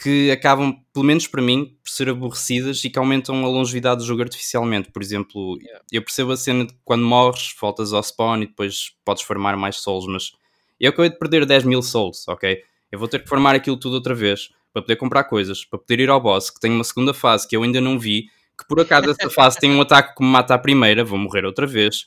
que 0.00 0.30
acabam, 0.30 0.76
pelo 0.92 1.04
menos 1.04 1.26
para 1.26 1.42
mim, 1.42 1.76
por 1.82 1.90
ser 1.90 2.08
aborrecidas 2.08 2.84
e 2.84 2.90
que 2.90 2.98
aumentam 2.98 3.44
a 3.44 3.48
longevidade 3.48 4.00
do 4.00 4.06
jogo 4.06 4.22
artificialmente. 4.22 4.92
Por 4.92 5.02
exemplo, 5.02 5.58
eu 5.90 6.02
percebo 6.02 6.32
a 6.32 6.36
cena 6.36 6.64
de 6.66 6.74
quando 6.84 7.04
morres, 7.04 7.52
voltas 7.60 7.92
ao 7.92 8.02
spawn 8.02 8.42
e 8.42 8.46
depois 8.46 8.92
podes 9.04 9.24
formar 9.24 9.56
mais 9.56 9.76
souls, 9.76 10.06
mas 10.06 10.32
eu 10.78 10.90
acabei 10.90 11.10
de 11.10 11.18
perder 11.18 11.44
10 11.44 11.64
mil 11.64 11.82
souls, 11.82 12.26
ok? 12.28 12.62
Eu 12.92 12.98
vou 12.98 13.08
ter 13.08 13.22
que 13.22 13.28
formar 13.28 13.56
aquilo 13.56 13.76
tudo 13.76 13.94
outra 13.94 14.14
vez 14.14 14.50
para 14.72 14.82
poder 14.82 14.96
comprar 14.96 15.24
coisas, 15.24 15.64
para 15.64 15.78
poder 15.78 16.00
ir 16.00 16.10
ao 16.10 16.20
boss, 16.20 16.50
que 16.50 16.60
tem 16.60 16.70
uma 16.70 16.84
segunda 16.84 17.12
fase 17.12 17.48
que 17.48 17.56
eu 17.56 17.64
ainda 17.64 17.80
não 17.80 17.98
vi, 17.98 18.28
que 18.56 18.66
por 18.68 18.80
acaso 18.80 19.10
essa 19.10 19.28
fase 19.30 19.58
tem 19.58 19.70
um 19.72 19.80
ataque 19.80 20.14
que 20.14 20.22
me 20.22 20.30
mata 20.30 20.54
à 20.54 20.58
primeira, 20.58 21.04
vou 21.04 21.18
morrer 21.18 21.44
outra 21.44 21.66
vez. 21.66 22.06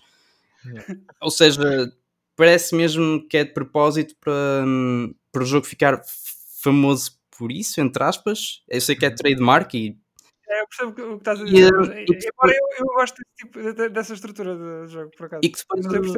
Ou 1.20 1.30
seja, 1.30 1.92
parece 2.42 2.76
mesmo 2.76 3.24
que 3.30 3.38
é 3.38 3.44
de 3.44 3.54
propósito 3.54 4.16
para, 4.20 4.66
hum, 4.66 5.14
para 5.32 5.44
o 5.44 5.46
jogo 5.46 5.68
ficar 5.68 6.02
famoso 6.60 7.12
por 7.38 7.52
isso, 7.52 7.80
entre 7.80 8.04
aspas. 8.04 8.64
Eu 8.68 8.82
sei 8.82 8.96
que 8.96 9.06
é 9.06 9.10
uhum. 9.10 9.16
trademark 9.16 9.72
e. 9.76 9.96
É, 10.50 10.62
eu 10.62 10.68
percebo 10.68 10.90
o 10.90 10.94
que 10.96 11.02
estás 11.18 11.40
a 11.40 11.44
dizer. 11.44 11.72
E, 11.72 12.02
e 12.02 12.18
depois, 12.18 12.52
eu, 12.52 12.68
eu, 12.80 12.86
gosto 12.96 13.16
desse 13.16 13.36
tipo, 13.38 13.90
dessa 13.92 14.14
estrutura 14.16 14.56
de 14.56 14.92
jogo, 14.92 15.12
por 15.16 15.28
acaso. 15.28 15.42
E 15.44 15.50
que 15.50 15.60
depois, 15.60 16.14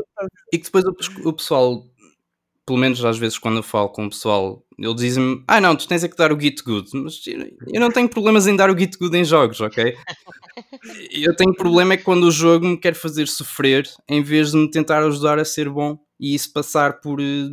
e 0.54 0.58
que 0.58 0.64
depois 0.64 0.86
o, 0.86 1.30
o 1.30 1.34
pessoal 1.34 1.86
pelo 2.66 2.80
menos 2.80 3.04
às 3.04 3.18
vezes 3.18 3.38
quando 3.38 3.58
eu 3.58 3.64
falo 3.64 3.90
com 3.90 4.06
o 4.06 4.10
pessoal, 4.10 4.64
eles 4.78 4.96
dizem-me: 4.96 5.44
Ah, 5.48 5.60
não, 5.60 5.76
tu 5.76 5.88
tens 5.88 6.04
é 6.04 6.08
que 6.08 6.16
dar 6.16 6.32
o 6.32 6.40
Git 6.40 6.64
Good. 6.64 6.90
Mas 6.94 7.22
eu 7.72 7.80
não 7.80 7.92
tenho 7.92 8.10
problemas 8.10 8.48
em 8.48 8.56
dar 8.56 8.70
o 8.70 8.78
Git 8.78 8.98
Good 8.98 9.18
em 9.18 9.26
jogos, 9.26 9.60
ok? 9.62 9.96
Eu 11.12 11.36
tenho 11.36 11.54
problema 11.54 11.94
é 11.94 11.98
que 11.98 12.04
quando 12.04 12.26
o 12.26 12.32
jogo 12.32 12.68
me 12.68 12.78
quer 12.78 12.94
fazer 12.94 13.28
sofrer 13.28 13.90
em 14.08 14.22
vez 14.22 14.52
de 14.52 14.58
me 14.58 14.70
tentar 14.70 15.04
ajudar 15.04 15.40
a 15.40 15.46
ser 15.46 15.68
bom 15.68 15.98
e 16.20 16.36
isso 16.36 16.54
passar 16.54 17.00
por 17.02 17.20
uh, 17.20 17.50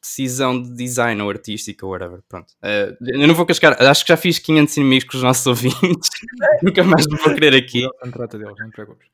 decisão 0.00 0.60
de 0.60 0.72
design 0.72 1.20
ou 1.20 1.28
artística 1.28 1.84
ou 1.84 1.92
whatever. 1.92 2.20
Pronto. 2.28 2.52
Uh, 2.62 2.96
eu 3.06 3.26
não 3.26 3.34
vou 3.34 3.44
cascar, 3.44 3.76
acho 3.82 4.04
que 4.04 4.12
já 4.12 4.16
fiz 4.16 4.38
500 4.38 4.76
inimigos 4.76 5.04
com 5.08 5.16
os 5.16 5.22
nossos 5.22 5.46
ouvintes. 5.46 6.10
Nunca 6.62 6.84
mais 6.84 7.06
me 7.06 7.16
vou 7.16 7.34
querer 7.34 7.54
aqui. 7.54 7.82
Não 8.04 8.10
trata 8.10 8.38
deles, 8.38 8.54
não 8.58 8.70
te 8.70 8.72
preocupes. 8.72 9.08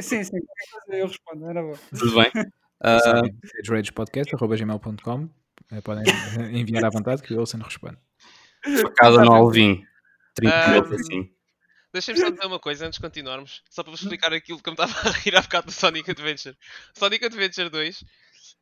sim, 0.00 0.24
sim, 0.24 0.38
eu 0.88 1.06
respondo, 1.06 1.46
era 1.46 1.62
bom. 1.62 1.74
Tudo 1.96 2.14
bem. 2.14 2.30
Uh, 2.80 3.48
sageragepodcast.gmail.com 3.56 5.28
eh, 5.72 5.80
Podem 5.80 6.04
enviar 6.58 6.84
à 6.84 6.90
vontade 6.90 7.22
que 7.22 7.34
o 7.34 7.38
Wilson 7.38 7.58
responde. 7.58 7.98
Facada 8.82 9.24
no 9.24 9.32
Alvin. 9.32 9.84
30 10.34 10.54
uh, 10.54 10.94
assim. 10.94 11.30
Deixem-me 11.92 12.20
só 12.20 12.30
dizer 12.30 12.46
uma 12.46 12.60
coisa 12.60 12.86
antes 12.86 12.98
de 12.98 13.04
continuarmos, 13.04 13.62
só 13.70 13.82
para 13.82 13.90
vos 13.90 14.02
explicar 14.02 14.32
aquilo 14.32 14.62
que 14.62 14.68
eu 14.68 14.74
me 14.74 14.84
estava 14.84 15.08
a 15.08 15.12
rir 15.12 15.34
há 15.34 15.40
bocado 15.40 15.66
do 15.66 15.72
Sonic 15.72 16.10
Adventure. 16.10 16.56
Sonic 16.94 17.24
Adventure 17.24 17.70
2 17.70 18.04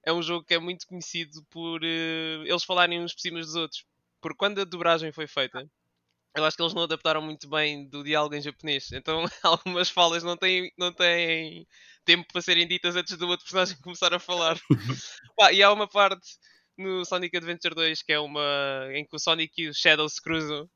é 0.04 0.12
um 0.12 0.22
jogo 0.22 0.44
que 0.44 0.54
é 0.54 0.58
muito 0.58 0.86
conhecido 0.86 1.44
por 1.50 1.82
uh, 1.82 2.46
eles 2.46 2.64
falarem 2.64 3.00
uns 3.00 3.12
por 3.12 3.20
cima 3.20 3.40
dos 3.40 3.54
outros. 3.54 3.84
Porque 4.20 4.38
quando 4.38 4.60
a 4.60 4.64
dobragem 4.64 5.12
foi 5.12 5.26
feita, 5.26 5.68
eu 6.36 6.44
acho 6.44 6.56
que 6.56 6.62
eles 6.62 6.74
não 6.74 6.82
adaptaram 6.82 7.22
muito 7.22 7.48
bem 7.48 7.88
do 7.88 8.04
diálogo 8.04 8.34
em 8.34 8.40
japonês. 8.40 8.92
Então 8.92 9.24
algumas 9.42 9.88
falas 9.88 10.22
não 10.22 10.36
têm, 10.36 10.70
não 10.78 10.92
têm 10.92 11.66
tempo 12.04 12.26
para 12.32 12.42
serem 12.42 12.68
ditas 12.68 12.94
antes 12.96 13.16
do 13.16 13.26
outro 13.26 13.44
personagem 13.44 13.76
começar 13.82 14.12
a 14.14 14.18
falar. 14.18 14.58
Pá, 15.36 15.52
e 15.52 15.62
há 15.62 15.72
uma 15.72 15.88
parte 15.88 16.26
no 16.78 17.04
Sonic 17.04 17.36
Adventure 17.36 17.74
2 17.74 18.02
que 18.02 18.12
é 18.12 18.20
uma 18.20 18.88
em 18.92 19.04
que 19.04 19.16
o 19.16 19.18
Sonic 19.18 19.62
e 19.62 19.68
o 19.68 19.74
Shadow 19.74 20.08
se 20.08 20.22
cruzam 20.22 20.68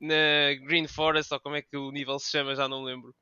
na 0.00 0.54
Green 0.66 0.88
Forest, 0.88 1.32
ou 1.34 1.40
como 1.40 1.56
é 1.56 1.62
que 1.62 1.76
o 1.76 1.90
nível 1.90 2.18
se 2.18 2.30
chama, 2.30 2.54
já 2.54 2.66
não 2.66 2.82
lembro. 2.82 3.14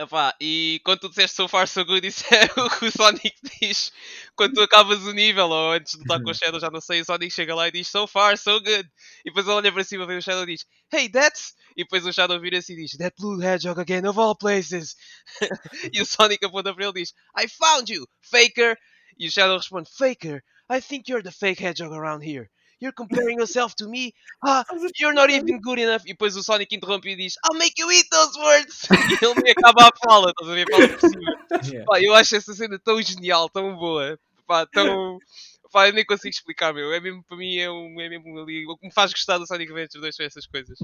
Epá, 0.00 0.34
e 0.40 0.80
quando 0.82 1.00
tu 1.00 1.08
disseste 1.10 1.36
so 1.36 1.46
far 1.46 1.68
so 1.68 1.84
good, 1.84 2.00
isso 2.08 2.24
é 2.32 2.44
o 2.58 2.70
que 2.70 2.86
o 2.86 2.90
Sonic 2.90 3.34
diz 3.60 3.92
quando 4.34 4.54
tu 4.54 4.62
acabas 4.62 5.02
o 5.02 5.12
nível, 5.12 5.50
ou 5.50 5.72
antes 5.72 5.92
de 5.92 6.00
estar 6.00 6.22
com 6.22 6.30
o 6.30 6.34
Shadow, 6.34 6.58
já 6.58 6.70
não 6.70 6.80
sei, 6.80 7.02
o 7.02 7.04
Sonic 7.04 7.30
chega 7.30 7.54
lá 7.54 7.68
e 7.68 7.70
diz 7.70 7.86
so 7.86 8.06
far 8.06 8.38
so 8.38 8.58
good. 8.62 8.88
E 9.22 9.24
depois 9.24 9.44
ele 9.44 9.56
olha 9.56 9.70
para 9.70 9.84
cima, 9.84 10.06
vê 10.06 10.16
o 10.16 10.22
Shadow 10.22 10.44
e 10.44 10.56
diz 10.56 10.64
Hey, 10.90 11.10
that's. 11.10 11.54
E 11.76 11.84
depois 11.84 12.06
o 12.06 12.12
Shadow 12.14 12.40
vira-se 12.40 12.72
e 12.72 12.76
diz 12.76 12.92
That 12.92 13.14
blue 13.18 13.42
hedgehog 13.42 13.78
again 13.78 14.06
of 14.06 14.18
all 14.18 14.34
places. 14.34 14.96
e 15.92 16.00
o 16.00 16.06
Sonic 16.06 16.42
aponta 16.46 16.74
para 16.74 16.82
ele 16.82 16.92
e 16.96 17.02
diz 17.02 17.12
I 17.38 17.46
found 17.46 17.92
you, 17.92 18.08
faker. 18.22 18.78
E 19.18 19.26
o 19.26 19.30
Shadow 19.30 19.58
responde 19.58 19.90
Faker, 19.98 20.42
I 20.70 20.80
think 20.80 21.10
you're 21.10 21.22
the 21.22 21.30
fake 21.30 21.62
hedgehog 21.62 21.92
around 21.92 22.24
here. 22.24 22.48
You're 22.80 22.94
comparing 22.94 23.38
yourself 23.38 23.74
to 23.76 23.88
me? 23.88 24.14
Ah, 24.42 24.64
you're 24.98 25.12
not 25.12 25.30
even 25.30 25.60
good 25.60 25.78
enough. 25.78 26.02
E 26.06 26.12
depois 26.12 26.34
o 26.34 26.42
Sonic 26.42 26.74
interrompe 26.74 27.10
e 27.10 27.16
diz 27.16 27.34
I'll 27.44 27.58
make 27.58 27.74
you 27.78 27.92
eat 27.92 28.08
those 28.10 28.38
words. 28.38 28.88
E 29.20 29.24
ele 29.24 29.34
nem 29.42 29.52
acaba 29.52 29.88
a 29.88 29.90
fala, 30.08 30.30
estás 30.30 30.50
a 30.50 30.54
ver? 30.54 30.66
Fala 30.70 30.88
por 30.88 31.00
cima. 31.00 31.30
Yeah. 31.64 31.84
Pá, 31.84 32.00
eu 32.00 32.14
acho 32.14 32.36
essa 32.36 32.54
cena 32.54 32.78
tão 32.78 33.02
genial, 33.02 33.50
tão 33.50 33.76
boa. 33.76 34.18
Pá, 34.46 34.66
tão. 34.66 35.18
Pá, 35.72 35.88
eu 35.88 35.92
nem 35.92 36.04
consigo 36.04 36.30
explicar, 36.30 36.72
meu. 36.72 36.92
É 36.92 37.00
mesmo, 37.00 37.22
para 37.22 37.36
mim, 37.36 37.56
é, 37.56 37.70
um, 37.70 38.00
é 38.00 38.08
mesmo 38.08 38.38
ali. 38.40 38.66
O 38.66 38.76
que 38.76 38.86
me 38.86 38.92
faz 38.92 39.12
gostar 39.12 39.38
do 39.38 39.46
Sonic 39.46 39.70
Adventure 39.70 40.00
2 40.00 40.16
são 40.16 40.26
essas 40.26 40.46
coisas. 40.46 40.78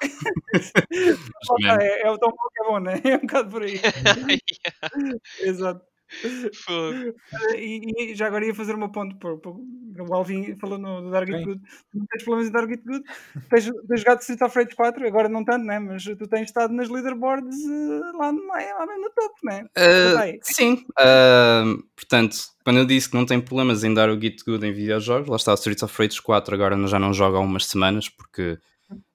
é, 1.80 2.06
é 2.06 2.10
o 2.10 2.18
tão 2.18 2.30
bom 2.30 2.48
que 2.54 2.62
é 2.62 2.66
bom, 2.66 2.78
né? 2.78 2.94
É 3.04 3.16
um 3.16 3.20
bocado 3.20 3.50
por 3.50 3.62
aí. 3.62 3.74
yeah. 3.74 5.18
Exato. 5.40 5.84
e, 7.56 8.12
e, 8.12 8.14
já 8.14 8.26
agora 8.26 8.44
ia 8.44 8.54
fazer 8.54 8.74
uma 8.74 8.90
ponte 8.90 9.16
para, 9.16 9.32
o 9.32 10.14
Alvin 10.14 10.56
falou 10.58 10.78
no, 10.78 11.02
do 11.02 11.10
Dark 11.10 11.28
It 11.28 11.44
Good. 11.44 11.60
Tu 11.60 11.98
não 11.98 12.06
tens 12.06 12.24
problemas 12.24 12.48
em 12.48 12.52
Dark 12.52 12.70
It 12.70 12.82
Good. 12.84 13.04
Tens, 13.48 13.70
tens 13.88 14.00
jogado 14.00 14.20
Street 14.20 14.42
of 14.42 14.56
Rage 14.56 14.74
4, 14.74 15.06
agora 15.06 15.28
não 15.28 15.44
tanto, 15.44 15.64
né? 15.64 15.78
Mas 15.78 16.04
tu 16.04 16.26
tens 16.28 16.44
estado 16.44 16.72
nas 16.72 16.88
leaderboards 16.88 17.56
uh, 17.56 18.18
lá, 18.18 18.32
no, 18.32 18.46
lá 18.46 18.98
no 18.98 19.10
topo, 19.10 19.36
né? 19.44 19.64
Uh, 19.76 20.38
sim. 20.42 20.84
Uh, 20.98 21.82
portanto, 21.94 22.36
quando 22.64 22.78
eu 22.78 22.86
disse 22.86 23.08
que 23.08 23.16
não 23.16 23.26
tem 23.26 23.40
problemas 23.40 23.84
em 23.84 23.94
dar 23.94 24.10
o 24.10 24.20
Git 24.20 24.44
Good 24.44 24.66
em 24.66 24.72
videojogos, 24.72 25.28
lá 25.28 25.36
está 25.36 25.52
o 25.52 25.54
Street 25.54 25.82
of 25.82 25.94
Rage 25.96 26.20
4, 26.20 26.54
agora 26.54 26.86
já 26.86 26.98
não 26.98 27.12
joga 27.12 27.38
há 27.38 27.40
umas 27.40 27.66
semanas, 27.66 28.08
porque 28.08 28.58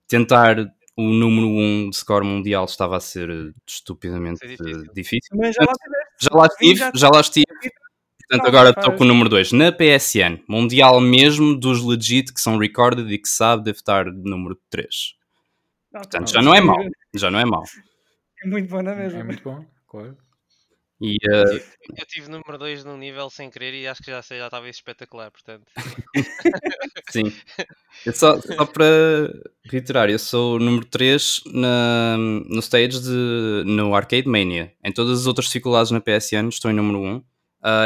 tentar 0.08 0.58
o 0.98 1.04
número 1.04 1.48
1 1.48 1.60
um 1.60 1.90
de 1.90 1.98
score 1.98 2.26
mundial 2.26 2.66
estava 2.66 2.98
a 2.98 3.00
ser 3.02 3.54
estupidamente 3.68 4.44
é 4.46 4.48
difícil. 4.48 4.94
difícil. 4.94 5.38
Mas 5.38 5.54
já 5.54 5.64
lá 5.64 5.74
já 6.20 6.30
lá 6.34 6.46
estive, 6.48 6.92
já 6.96 7.10
lá 7.10 7.22
estive. 7.22 7.46
Portanto, 8.28 8.48
agora 8.48 8.70
estou 8.72 8.94
com 8.94 9.04
o 9.04 9.08
número 9.08 9.30
2. 9.30 9.52
Na 9.52 9.72
PSN, 9.72 10.44
Mundial 10.48 11.00
mesmo 11.00 11.56
dos 11.56 11.84
legit 11.84 12.34
que 12.34 12.42
são 12.42 12.58
recorded 12.58 13.12
e 13.12 13.20
que 13.20 13.30
sabe 13.30 13.64
deve 13.64 13.78
estar 13.78 14.06
número 14.06 14.60
3. 14.70 14.90
Portanto, 15.92 16.32
já 16.32 16.42
não 16.42 16.54
é 16.54 16.60
mau. 16.60 16.84
Já 17.14 17.30
não 17.30 17.40
é 17.40 17.46
mau. 17.46 17.64
É 18.44 18.48
muito 18.48 18.70
bom, 18.70 18.82
não 18.82 18.92
é 18.92 18.96
mesmo? 18.96 19.20
É 19.20 19.24
muito 19.24 19.44
bom, 19.44 19.64
claro. 19.88 20.18
E, 21.00 21.16
uh... 21.16 21.62
Eu 21.98 22.06
tive 22.08 22.30
número 22.30 22.58
2 22.58 22.86
num 22.86 22.98
nível 22.98 23.30
sem 23.30 23.50
querer 23.50 23.74
e 23.74 23.88
acho 23.88 24.02
que 24.02 24.12
já 24.12 24.22
sei, 24.22 24.40
já 24.40 24.46
estava 24.46 24.70
espetacular, 24.70 25.30
portanto. 25.30 25.66
Sim. 27.12 27.34
Eu 28.06 28.14
só, 28.14 28.40
só 28.40 28.66
para 28.66 28.86
reiterar, 29.64 30.10
eu 30.10 30.20
sou 30.20 30.58
o 30.58 30.60
número 30.60 30.86
3 30.86 31.42
na, 31.46 32.18
no 32.18 32.60
stage 32.60 33.00
de, 33.02 33.64
no 33.66 33.96
Arcade 33.96 34.28
Mania. 34.28 34.74
Em 34.84 34.92
todas 34.92 35.22
as 35.22 35.28
outras 35.28 35.48
dificuldades 35.48 35.92
na 35.92 36.02
PSN 36.02 36.50
estou 36.50 36.70
em 36.70 36.74
número 36.74 37.00
1. 37.00 37.16
Uh, 37.16 37.24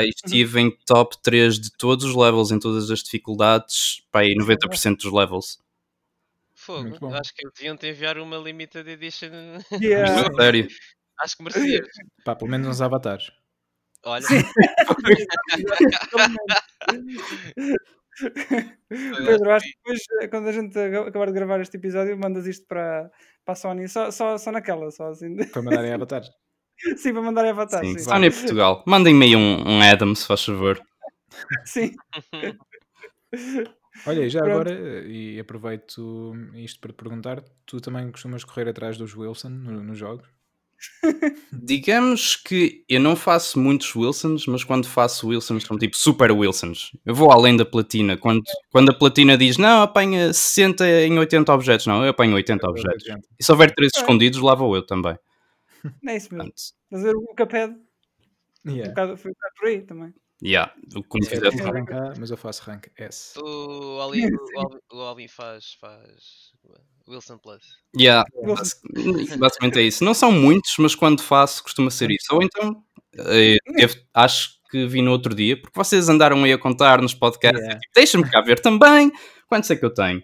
e 0.02 0.06
uhum. 0.06 0.10
estive 0.10 0.60
uhum. 0.60 0.68
em 0.68 0.78
top 0.86 1.16
3 1.22 1.60
de 1.60 1.72
todos 1.78 2.04
os 2.04 2.16
levels, 2.16 2.52
em 2.52 2.60
todas 2.60 2.90
as 2.90 3.04
dificuldades, 3.04 4.04
para 4.12 4.22
aí 4.22 4.36
90% 4.36 4.98
dos 4.98 5.14
levels. 5.14 5.60
Fogo, 6.54 7.14
acho 7.14 7.34
que 7.34 7.48
deviam 7.56 7.78
te 7.78 7.88
enviar 7.88 8.18
uma 8.18 8.38
limited 8.38 8.90
edition. 8.90 9.30
Yeah. 9.72 10.30
Sério. 10.36 10.68
Acho 11.22 11.38
que 11.38 11.44
merecias. 11.44 11.88
Pá, 12.24 12.36
pelo 12.36 12.52
menos 12.52 12.68
uns 12.68 12.82
avatares. 12.82 13.32
Olha. 14.06 14.26
Pedro, 18.90 19.52
acho 19.52 19.66
que 19.66 19.74
depois, 19.78 20.02
eh, 20.22 20.28
quando 20.28 20.48
a 20.48 20.52
gente 20.52 20.78
acabar 20.80 21.28
de 21.28 21.34
gravar 21.34 21.62
este 21.62 21.78
episódio, 21.78 22.18
mandas 22.18 22.48
isto 22.48 22.66
para, 22.68 23.12
para 23.46 23.54
a 23.54 23.56
Sony, 23.56 23.88
só, 23.88 24.12
só, 24.12 24.38
só 24.38 24.52
naquela, 24.52 24.92
só 24.92 25.10
assim. 25.10 25.36
Para 25.36 25.62
mandarem 25.62 25.94
avatares. 25.94 26.30
Sim, 26.98 27.14
para 27.14 27.22
mandarem 27.22 27.52
avatares. 27.52 27.90
Sim, 27.90 27.98
sim. 27.98 28.06
Sony 28.06 28.32
Portugal. 28.32 28.84
Mandem-me 28.88 29.26
aí 29.26 29.36
um, 29.36 29.68
um 29.68 29.82
Adam, 29.82 30.16
se 30.16 30.26
faz 30.26 30.46
favor. 30.46 30.82
Sim. 31.66 31.94
Olha, 34.08 34.22
e 34.22 34.30
já 34.30 34.40
Pronto. 34.40 34.54
agora, 34.54 34.72
eh, 34.72 35.08
e 35.08 35.40
aproveito 35.40 36.34
isto 36.56 36.80
para 36.80 36.94
te 36.94 36.96
perguntar, 36.96 37.44
tu 37.66 37.82
também 37.82 38.10
costumas 38.12 38.46
correr 38.46 38.70
atrás 38.70 38.98
dos 38.98 39.14
Wilson 39.16 39.50
nos 39.50 39.84
no 39.84 39.94
jogos? 39.94 40.26
Digamos 41.52 42.36
que 42.36 42.84
eu 42.88 43.00
não 43.00 43.16
faço 43.16 43.60
muitos 43.60 43.96
Wilsons, 43.96 44.46
mas 44.46 44.64
quando 44.64 44.88
faço 44.88 45.28
Wilsons 45.28 45.64
são 45.64 45.78
tipo 45.78 45.98
super 45.98 46.32
Wilsons. 46.32 46.92
Eu 47.06 47.14
vou 47.14 47.32
além 47.32 47.56
da 47.56 47.66
platina. 47.66 48.18
Quando, 48.18 48.44
quando 48.72 48.92
a 48.92 48.94
platina 48.94 49.38
diz 49.38 49.58
não, 49.58 49.82
apanha 49.82 50.34
60 50.34 50.86
em 51.04 51.18
80 51.18 51.54
objetos, 51.54 51.88
não, 51.88 52.04
eu 52.04 52.12
apanho 52.12 52.36
80 52.36 52.66
eu 52.66 52.70
objetos. 52.70 53.04
80. 53.04 53.28
E 53.40 53.44
se 53.44 53.52
houver 53.52 53.74
3 53.74 53.92
é. 53.96 54.00
escondidos, 54.00 54.42
lá 54.42 54.56
vou 54.56 54.76
eu 54.76 54.86
também. 54.86 55.18
É 56.06 56.18
isso 56.18 56.34
mesmo. 56.34 56.52
Fazer 56.90 57.16
o 57.16 57.26
Cuphead. 57.38 57.74
Yeah. 58.68 58.86
Um 58.86 58.90
bocado, 58.90 59.18
foi 59.18 59.32
um 59.32 59.34
bocado 59.34 59.54
por 59.58 59.68
aí 59.68 59.82
também. 59.82 60.14
Yeah, 60.42 60.74
como 61.10 61.26
fizer 61.26 61.54
eu 61.54 61.74
rank 61.74 61.92
A, 61.92 62.14
mas 62.18 62.32
eu 62.32 62.38
faço 62.38 62.64
rank 62.64 62.88
S. 62.98 63.38
O 63.40 64.00
Alvin, 64.00 64.30
o 64.92 65.00
Alvin 65.04 65.28
faz, 65.28 65.74
faz 65.74 66.54
Wilson 67.10 67.38
Plus. 67.38 67.64
Yeah, 67.98 68.24
basicamente 69.40 69.80
é 69.80 69.84
isso. 69.84 70.04
Não 70.04 70.14
são 70.14 70.32
muitos, 70.32 70.76
mas 70.78 70.96
quando 70.96 71.22
faço 71.22 71.64
costuma 71.64 71.90
ser 71.90 72.12
isso. 72.12 72.28
Ou 72.32 72.44
então, 72.44 72.84
eh, 73.18 73.58
eu, 73.78 73.90
acho 74.14 74.60
que 74.70 74.86
vi 74.86 75.02
no 75.02 75.12
outro 75.12 75.34
dia, 75.34 75.60
porque 75.60 75.78
vocês 75.78 76.08
andaram 76.10 76.44
aí 76.44 76.54
a 76.54 76.58
contar 76.58 77.02
nos 77.02 77.14
podcasts, 77.14 77.60
yeah. 77.60 77.80
tipo, 77.80 77.94
deixa-me 77.96 78.30
cá 78.30 78.42
ver 78.42 78.60
também 78.60 79.12
quantos 79.48 79.70
é 79.72 79.76
que 79.76 79.84
eu 79.84 79.94
tenho. 79.94 80.24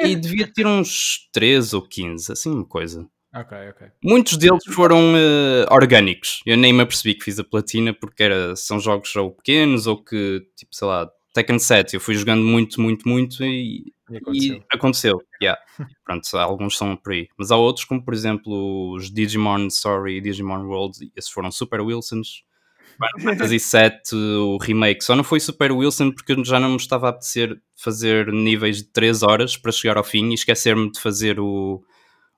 E 0.00 0.16
devia 0.16 0.46
ter 0.46 0.66
uns 0.66 1.28
13 1.32 1.76
ou 1.76 1.82
15, 1.82 2.32
assim 2.32 2.50
uma 2.50 2.64
coisa. 2.64 3.08
Ok, 3.34 3.56
ok. 3.70 3.88
Muitos 4.02 4.36
deles 4.36 4.64
foram 4.72 5.12
uh, 5.12 5.66
orgânicos. 5.70 6.40
Eu 6.46 6.56
nem 6.56 6.72
me 6.72 6.82
apercebi 6.82 7.14
que 7.14 7.24
fiz 7.24 7.38
a 7.38 7.44
platina 7.44 7.92
porque 7.92 8.22
era, 8.22 8.56
são 8.56 8.80
jogos 8.80 9.14
ou 9.16 9.30
pequenos 9.30 9.86
ou 9.86 10.02
que, 10.02 10.46
tipo, 10.56 10.74
sei 10.74 10.88
lá, 10.88 11.10
Tekken 11.38 11.58
7. 11.58 11.94
Eu 11.94 12.00
fui 12.00 12.14
jogando 12.16 12.42
muito, 12.42 12.80
muito, 12.80 13.08
muito 13.08 13.44
e, 13.44 13.92
e 14.10 14.16
aconteceu. 14.16 14.56
E 14.56 14.62
aconteceu. 14.72 15.22
Yeah. 15.40 15.60
Pronto, 16.04 16.36
alguns 16.36 16.76
são 16.76 16.96
por 16.96 17.12
aí. 17.12 17.28
Mas 17.38 17.52
há 17.52 17.56
outros, 17.56 17.84
como 17.84 18.04
por 18.04 18.12
exemplo 18.12 18.92
os 18.92 19.10
Digimon 19.10 19.68
Story 19.68 20.16
e 20.16 20.20
Digimon 20.20 20.66
World, 20.66 21.12
esses 21.14 21.30
foram 21.30 21.50
Super 21.50 21.80
Wilsons. 21.80 22.42
Final 22.96 23.36
Fantasy 23.38 23.58
VII, 23.58 24.18
o 24.38 24.58
remake, 24.58 25.04
só 25.04 25.14
não 25.14 25.22
foi 25.22 25.38
Super 25.38 25.70
Wilson 25.70 26.10
porque 26.10 26.34
já 26.44 26.58
não 26.58 26.70
me 26.70 26.76
estava 26.76 27.06
a 27.06 27.10
apetecer 27.10 27.56
fazer 27.76 28.32
níveis 28.32 28.78
de 28.78 28.84
3 28.84 29.22
horas 29.22 29.56
para 29.56 29.70
chegar 29.70 29.96
ao 29.96 30.02
fim 30.02 30.30
e 30.30 30.34
esquecer-me 30.34 30.90
de 30.90 30.98
fazer 31.00 31.38
o, 31.38 31.80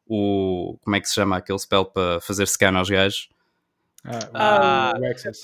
o. 0.06 0.76
Como 0.82 0.96
é 0.96 1.00
que 1.00 1.08
se 1.08 1.14
chama 1.14 1.38
aquele 1.38 1.58
spell 1.58 1.86
para 1.86 2.20
fazer 2.20 2.46
scan 2.46 2.76
aos 2.76 2.90
gajos? 2.90 3.30
Ah, 4.04 4.18
ah, 4.34 4.92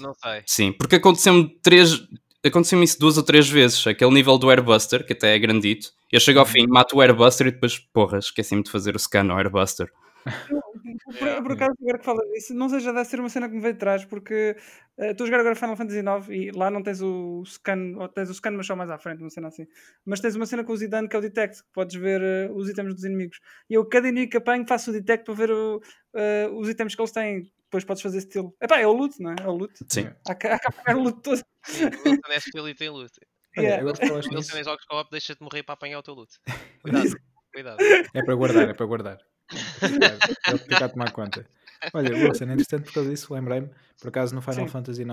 não 0.01 0.15
sei. 0.15 0.43
Sim, 0.47 0.73
porque 0.73 0.97
aconteceu-me 0.97 1.49
três, 1.63 2.03
aconteceu-me 2.49 2.85
isso 2.85 2.99
duas 2.99 3.17
ou 3.17 3.23
três 3.23 3.49
vezes. 3.49 3.87
Aquele 3.87 4.13
nível 4.13 4.39
do 4.39 4.51
Airbuster, 4.51 5.05
que 5.05 5.13
até 5.13 5.35
é 5.35 5.39
grandito. 5.39 5.91
Eu 6.11 6.21
chego 6.21 6.39
ao 6.39 6.47
fim, 6.47 6.63
uhum. 6.63 6.69
mato 6.71 6.97
o 6.97 7.01
Airbuster 7.01 7.47
e 7.49 7.51
depois, 7.51 7.79
porra, 7.79 8.19
esqueci-me 8.19 8.63
de 8.63 8.71
fazer 8.71 8.95
o 8.95 8.99
scan 8.99 9.31
ao 9.31 9.39
Airbuster. 9.39 9.91
Por, 11.05 11.43
por 11.43 11.53
acaso, 11.53 11.75
agora 11.81 11.99
que 11.99 12.05
falas 12.05 12.29
disso, 12.33 12.55
não 12.55 12.69
sei, 12.69 12.81
já 12.81 12.93
deve 12.93 13.05
ser 13.05 13.21
uma 13.21 13.29
cena 13.29 13.49
que 13.49 13.55
me 13.55 13.61
veio 13.61 13.75
de 13.75 13.81
trás, 13.81 14.05
porque 14.05 14.57
uh, 14.99 15.15
tu 15.15 15.23
a 15.23 15.27
jogar 15.27 15.41
agora 15.41 15.55
Final 15.55 15.77
Fantasy 15.77 15.99
IX 15.99 16.29
e 16.31 16.51
lá 16.51 16.71
não 16.71 16.83
tens 16.83 17.01
o 17.01 17.43
scan, 17.45 17.95
ou 17.97 18.09
tens 18.09 18.31
o 18.31 18.35
scan, 18.35 18.53
mas 18.53 18.67
só 18.67 18.77
mais 18.77 18.91
à 18.91 18.99
frente, 18.99 19.21
uma 19.21 19.31
cena 19.31 19.49
assim. 19.49 19.67
Mas 20.05 20.21
tens 20.21 20.35
uma 20.37 20.47
cena 20.47 20.65
com 20.65 20.73
o 20.73 20.77
Zidane 20.77 21.09
que 21.09 21.17
é 21.17 21.19
o 21.19 21.23
detect, 21.23 21.63
que 21.63 21.69
podes 21.73 21.97
ver 21.97 22.21
uh, 22.21 22.55
os 22.55 22.69
itens 22.69 22.95
dos 22.95 23.05
inimigos. 23.05 23.39
E 23.69 23.75
eu, 23.75 23.85
cada 23.87 24.09
inimigo 24.09 24.31
que 24.31 24.37
apanho, 24.37 24.67
faço 24.67 24.91
o 24.91 24.93
detect 24.93 25.25
para 25.25 25.35
ver 25.35 25.51
o, 25.51 25.77
uh, 25.79 26.59
os 26.59 26.69
itens 26.69 26.95
que 26.95 27.01
eles 27.01 27.13
têm. 27.13 27.53
Depois 27.65 27.85
podes 27.85 28.03
fazer 28.03 28.19
estilo. 28.19 28.55
Epá, 28.63 28.79
é 28.79 28.87
o 28.87 28.93
loot, 28.93 29.21
não 29.21 29.33
é? 29.33 29.37
É 29.41 29.49
o 29.49 29.57
loot. 29.57 29.75
Sim. 29.89 30.09
Há 30.29 30.35
que 30.37 30.47
apanhar 30.47 30.99
o 30.99 31.03
loot 31.03 31.21
todo. 31.21 31.43
Sim, 31.65 31.87
o 31.87 32.09
loot 32.11 32.21
é 32.31 32.37
estilo 32.37 32.69
e 32.69 32.75
tem 32.75 32.89
loot. 32.89 33.13
Yeah. 33.59 33.83
É, 33.83 34.65
jogos 34.65 34.85
co-op, 34.85 35.11
deixa-te 35.11 35.43
morrer 35.43 35.63
para 35.63 35.75
apanhar 35.75 35.99
o 35.99 36.03
teu 36.03 36.15
loot. 36.15 36.31
Cuidado, 36.83 37.17
cuidado. 37.53 37.79
É 38.15 38.23
para 38.23 38.35
guardar, 38.35 38.69
é 38.69 38.75
para 38.75 38.87
guardar. 38.87 39.19
É 39.53 40.59
ficar 40.59 40.85
a 40.85 40.89
tomar 40.89 41.13
conta. 41.13 41.47
Olha, 41.93 42.15
Wilson, 42.15 42.45
interessante 42.45 42.85
por 42.85 42.95
causa 42.95 43.11
disso, 43.11 43.33
lembrei-me, 43.33 43.71
por 44.01 44.09
acaso 44.09 44.35
no 44.35 44.43
Final 44.43 44.67
Sim. 44.67 44.73
Fantasy 44.73 45.03
IX 45.03 45.11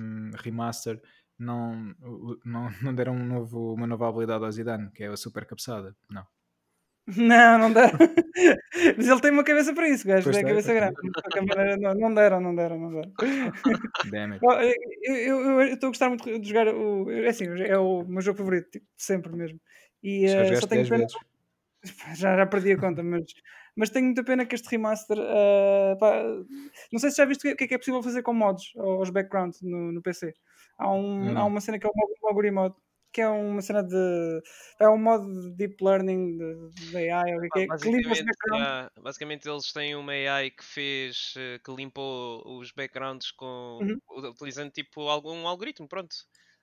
um, 0.00 0.30
Remaster 0.42 1.00
não, 1.38 1.94
não, 2.44 2.70
não 2.82 2.94
deram 2.94 3.14
um 3.14 3.24
novo, 3.24 3.74
uma 3.74 3.86
nova 3.86 4.08
habilidade 4.08 4.44
ao 4.44 4.52
Zidane, 4.52 4.90
que 4.92 5.04
é 5.04 5.08
a 5.08 5.16
super 5.16 5.44
cabeçada, 5.44 5.94
não. 6.10 6.24
Não, 7.18 7.58
não 7.58 7.70
deram. 7.70 7.98
Mas 8.96 9.06
ele 9.06 9.20
tem 9.20 9.30
uma 9.30 9.44
cabeça 9.44 9.74
para 9.74 9.86
isso, 9.90 10.06
gajo. 10.06 10.30
Tem 10.30 10.40
a 10.40 10.48
cabeça 10.48 10.72
grande. 10.72 10.96
Não, 11.78 11.94
não 11.94 12.14
deram, 12.14 12.40
não 12.40 12.54
deram, 12.54 12.78
não 12.78 12.90
deram. 12.90 13.12
Damn 14.10 14.32
it. 14.32 14.42
Eu 15.02 15.60
estou 15.64 15.88
a 15.88 15.90
gostar 15.90 16.08
muito 16.08 16.38
de 16.40 16.48
jogar 16.48 16.68
o. 16.68 17.10
É 17.10 17.28
assim, 17.28 17.44
é 17.60 17.76
o 17.76 18.04
meu 18.04 18.22
jogo 18.22 18.38
favorito, 18.38 18.70
tipo, 18.70 18.86
sempre 18.96 19.36
mesmo. 19.36 19.60
E 20.02 20.24
uh, 20.24 20.58
só 20.58 20.66
tenho 20.66 20.88
pena. 20.88 21.06
Já, 22.16 22.36
já 22.36 22.46
perdi 22.46 22.72
a 22.72 22.78
conta, 22.78 23.02
mas, 23.02 23.24
mas 23.76 23.90
tenho 23.90 24.06
muita 24.06 24.24
pena 24.24 24.46
que 24.46 24.54
este 24.54 24.68
remaster. 24.70 25.18
Uh, 25.18 25.98
pá, 25.98 26.22
não 26.92 26.98
sei 26.98 27.10
se 27.10 27.16
já 27.16 27.24
viste 27.24 27.46
o 27.48 27.56
que 27.56 27.64
é 27.64 27.66
que 27.66 27.74
é 27.74 27.78
possível 27.78 28.02
fazer 28.02 28.22
com 28.22 28.32
mods 28.32 28.72
aos 28.76 29.10
backgrounds 29.10 29.60
no, 29.62 29.92
no 29.92 30.02
PC. 30.02 30.32
Há, 30.78 30.90
um, 30.90 31.30
hum. 31.30 31.38
há 31.38 31.44
uma 31.44 31.60
cena 31.60 31.78
que 31.78 31.86
é 31.86 31.90
o 31.90 31.92
Moguri 32.22 32.50
Mod 32.50 32.74
que 33.14 33.20
é 33.20 33.28
uma 33.28 33.62
cena 33.62 33.80
de. 33.80 34.42
É 34.80 34.88
um 34.88 34.98
modo 34.98 35.24
de 35.24 35.56
deep 35.56 35.76
learning 35.82 36.36
de, 36.36 36.90
de 36.90 37.10
AI. 37.10 37.34
Ou 37.36 37.40
que 37.42 37.60
é, 37.60 37.62
que 37.62 39.00
basicamente, 39.00 39.48
eles 39.48 39.72
têm 39.72 39.94
uma 39.94 40.12
AI 40.12 40.50
que 40.50 40.64
fez. 40.64 41.32
Eh, 41.36 41.60
que 41.64 41.72
limpou 41.72 42.42
os 42.58 42.72
backgrounds 42.72 43.30
com, 43.30 43.78
uhum. 43.80 44.28
utilizando 44.30 44.72
tipo 44.72 45.02
algum 45.02 45.46
algoritmo, 45.46 45.86
pronto. 45.86 46.16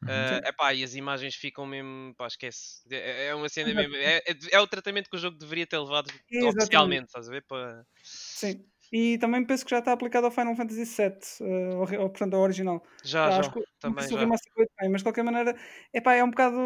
Uh, 0.03 0.47
epá, 0.47 0.73
e 0.73 0.83
as 0.83 0.95
imagens 0.95 1.35
ficam 1.35 1.65
mesmo, 1.65 2.13
pá, 2.15 2.27
esquece. 2.27 2.81
É, 2.89 3.27
é 3.27 3.35
uma 3.35 3.49
cena 3.49 3.73
mesmo. 3.73 3.95
É, 3.95 4.17
é, 4.17 4.35
é, 4.51 4.59
o 4.59 4.67
tratamento 4.67 5.09
que 5.09 5.15
o 5.15 5.19
jogo 5.19 5.37
deveria 5.37 5.67
ter 5.67 5.77
levado 5.77 6.11
oficialmente, 6.47 7.05
estás 7.05 7.29
a 7.29 7.31
ver? 7.31 7.43
Para... 7.43 7.85
Sim. 8.03 8.65
E 8.91 9.17
também 9.19 9.45
penso 9.45 9.63
que 9.63 9.71
já 9.71 9.79
está 9.79 9.93
aplicado 9.93 10.25
ao 10.25 10.31
Final 10.31 10.53
Fantasy 10.53 10.83
VII, 10.83 11.47
uh, 11.47 11.77
ou, 11.77 12.09
portanto 12.09 12.33
ao 12.33 12.41
original. 12.41 12.83
Já, 13.05 13.31
já, 13.31 13.39
acho 13.39 13.53
que, 13.53 13.63
também 13.79 14.05
já. 14.05 14.17
Bem, 14.17 14.89
mas 14.89 14.99
de 14.99 15.03
qualquer 15.03 15.23
maneira, 15.23 15.55
epá, 15.93 16.13
é 16.13 16.21
um 16.21 16.29
bocado, 16.29 16.57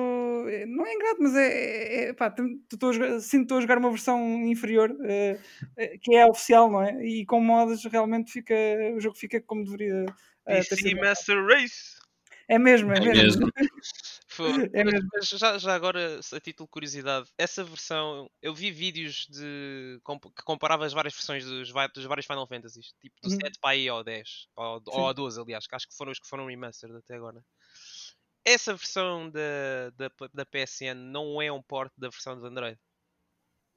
eh, 0.50 0.66
não 0.66 0.88
é 0.88 0.94
ingrato, 0.94 1.18
mas 1.22 1.36
é, 1.36 1.48
é, 1.48 2.10
epá, 2.10 2.32
tô, 2.32 2.44
sinto 3.22 3.30
que 3.30 3.38
estou 3.38 3.58
a 3.60 3.62
jogar 3.62 3.78
uma 3.78 3.92
versão 3.92 4.20
inferior, 4.44 4.90
uh, 4.90 6.00
que 6.02 6.16
é 6.16 6.26
oficial, 6.26 6.72
não 6.72 6.82
é? 6.82 7.06
E 7.06 7.26
com 7.28 7.40
mods 7.40 7.86
realmente 7.86 8.32
fica, 8.32 8.56
o 8.96 9.00
jogo 9.00 9.16
fica 9.16 9.40
como 9.42 9.64
deveria 9.64 10.06
uh, 10.48 10.76
sido. 10.76 11.00
Master 11.00 11.46
Race! 11.46 11.95
É 12.48 12.60
mesmo, 12.60 12.92
é, 12.94 12.98
é 12.98 13.00
mesmo. 13.00 13.50
mesmo. 13.56 13.72
é 14.74 14.84
mesmo. 14.84 15.10
Mas 15.14 15.30
já, 15.30 15.58
já 15.58 15.74
agora, 15.74 16.20
a 16.20 16.40
título 16.40 16.68
de 16.68 16.72
curiosidade, 16.72 17.28
essa 17.38 17.64
versão, 17.64 18.30
eu 18.42 18.54
vi 18.54 18.72
vídeos 18.72 19.28
de 19.30 20.00
que 20.36 20.44
comparava 20.44 20.86
as 20.86 20.94
várias 20.94 21.14
versões 21.14 21.44
dos, 21.44 21.74
dos 21.94 22.06
vários 22.06 22.26
Final 22.26 22.48
Fantasies, 22.48 22.94
tipo 23.02 23.16
do 23.22 23.30
uhum. 23.30 23.38
7 23.42 23.60
para 23.60 23.72
aí 23.72 23.90
ao 23.90 24.04
10, 24.04 24.48
ou, 24.56 24.82
ou 24.88 25.08
ao 25.08 25.14
12, 25.14 25.42
aliás, 25.42 25.66
que 25.66 25.76
acho 25.76 25.88
que 25.88 25.96
foram 25.96 26.12
os 26.12 26.20
que 26.20 26.28
foram 26.28 26.46
remastered 26.46 26.98
até 26.98 27.16
agora. 27.16 27.44
Essa 28.44 28.76
versão 28.76 29.30
da, 29.32 29.90
da, 29.96 30.12
da 30.32 30.46
PSN 30.46 30.94
não 30.94 31.42
é 31.42 31.52
um 31.52 31.64
port 31.64 31.92
da 31.98 32.10
versão 32.10 32.40
do 32.40 32.46
Android. 32.46 32.78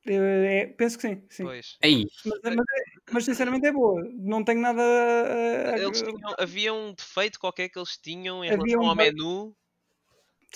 É, 0.06 0.66
penso 0.66 0.98
que 0.98 1.08
sim, 1.08 1.26
sim. 1.30 1.44
Pois. 1.44 1.76
Mas, 1.82 2.40
mas, 2.42 2.44
é, 2.44 2.82
mas, 3.12 3.24
sinceramente 3.24 3.66
é 3.66 3.72
boa. 3.72 4.02
Não 4.18 4.44
tenho 4.44 4.60
nada 4.60 4.82
a... 4.82 5.90
Tinham, 5.92 6.34
havia 6.38 6.72
um 6.72 6.92
defeito 6.92 7.38
qualquer 7.38 7.68
que 7.68 7.78
eles 7.78 7.96
tinham 7.96 8.44
em 8.44 8.50
havia 8.50 8.64
relação 8.64 8.82
um... 8.82 8.88
ao 8.88 8.96
menu. 8.96 9.56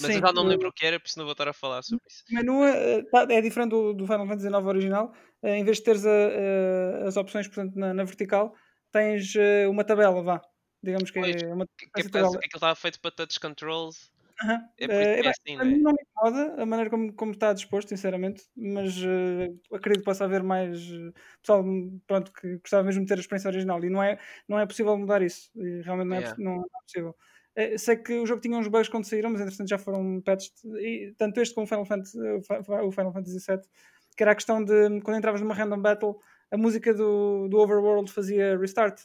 Mas 0.01 0.11
sim, 0.11 0.17
eu 0.17 0.27
já 0.27 0.33
não 0.33 0.45
me 0.45 0.51
lembro 0.51 0.69
o 0.69 0.73
que 0.73 0.87
era, 0.87 0.99
por 0.99 1.07
isso 1.07 1.19
não 1.19 1.27
vou 1.27 1.33
estar 1.33 1.49
a 1.49 1.53
falar 1.53 1.83
sobre 1.83 2.05
isso. 2.09 2.25
O 2.31 2.35
menu 2.35 2.65
é, 2.65 3.03
é 3.31 3.41
diferente 3.43 3.71
do, 3.71 3.93
do 3.93 4.07
Final 4.07 4.27
Fantasy 4.27 4.47
IX 4.47 4.67
original. 4.67 5.13
Eh, 5.43 5.59
em 5.59 5.65
vez 5.65 5.79
de 5.79 5.85
teres 5.85 6.07
a, 6.07 6.11
a, 6.11 7.09
as 7.09 7.17
opções 7.17 7.47
portanto, 7.47 7.75
na, 7.77 7.93
na, 7.93 8.05
vertical, 8.05 8.55
tens 8.91 9.35
eh, 9.37 9.69
uma 9.69 9.85
tabela, 9.85 10.23
vá. 10.23 10.41
Digamos 10.83 11.11
que 11.11 11.21
pois, 11.21 11.43
é 11.43 11.47
uma 11.53 11.67
que, 11.67 11.87
que, 11.87 11.93
que 11.93 12.19
aquilo 12.19 12.39
estava 12.55 12.75
feito 12.75 13.01
para 13.01 13.11
touch 13.11 13.39
contrros 13.39 14.11
Uhum. 14.45 14.69
É, 14.79 14.87
uh, 14.87 14.91
é, 14.91 15.29
assim, 15.29 15.61
a 15.61 15.65
mim 15.65 15.79
não 15.79 15.93
me 15.93 15.99
incomoda 16.03 16.63
a 16.63 16.67
maneira 16.67 16.91
como, 16.91 17.13
como 17.13 17.33
está 17.33 17.53
disposto, 17.53 17.89
sinceramente, 17.89 18.45
mas 18.57 18.97
uh, 18.99 19.75
acredito 19.75 20.01
que 20.01 20.05
possa 20.05 20.25
haver 20.25 20.43
mais 20.43 20.79
uh, 20.91 21.13
pessoal 21.41 21.65
pronto, 22.07 22.33
que 22.33 22.59
gostava 22.59 22.83
mesmo 22.83 23.03
de 23.03 23.09
ter 23.09 23.19
a 23.19 23.21
experiência 23.21 23.49
original 23.49 23.83
e 23.85 23.91
não 23.91 24.03
é, 24.03 24.19
não 24.49 24.59
é 24.59 24.67
possível 24.67 24.97
mudar 24.97 25.23
isso. 25.23 25.51
E 25.55 25.83
realmente 25.83 26.09
não 26.09 26.17
é, 26.17 26.21
yeah. 26.21 26.37
não, 26.39 26.57
não 26.57 26.63
é 26.63 26.83
possível. 26.85 27.17
Uh, 27.57 27.79
sei 27.79 27.97
que 27.97 28.15
o 28.15 28.27
jogo 28.27 28.41
tinha 28.41 28.57
uns 28.57 28.69
bugs 28.69 28.89
quando 28.89 29.05
saíram, 29.05 29.31
mas 29.31 29.41
entretanto 29.41 29.69
já 29.69 29.79
foram 29.79 30.21
patched, 30.23 30.55
e, 30.81 31.15
tanto 31.19 31.41
este 31.41 31.55
como 31.55 31.65
o 31.65 31.69
Final 31.69 31.85
Fantasy, 31.85 32.19
o 32.19 32.93
Final 32.93 33.13
Fantasy 33.13 33.39
VII, 33.39 33.61
que 34.17 34.23
era 34.23 34.33
a 34.33 34.35
questão 34.35 34.65
de 34.65 35.01
quando 35.03 35.19
entravas 35.19 35.41
numa 35.41 35.55
random 35.55 35.81
battle, 35.81 36.19
a 36.51 36.57
música 36.57 36.93
do, 36.93 37.49
do 37.49 37.59
Overworld 37.59 38.11
fazia 38.13 38.59
restart. 38.59 39.01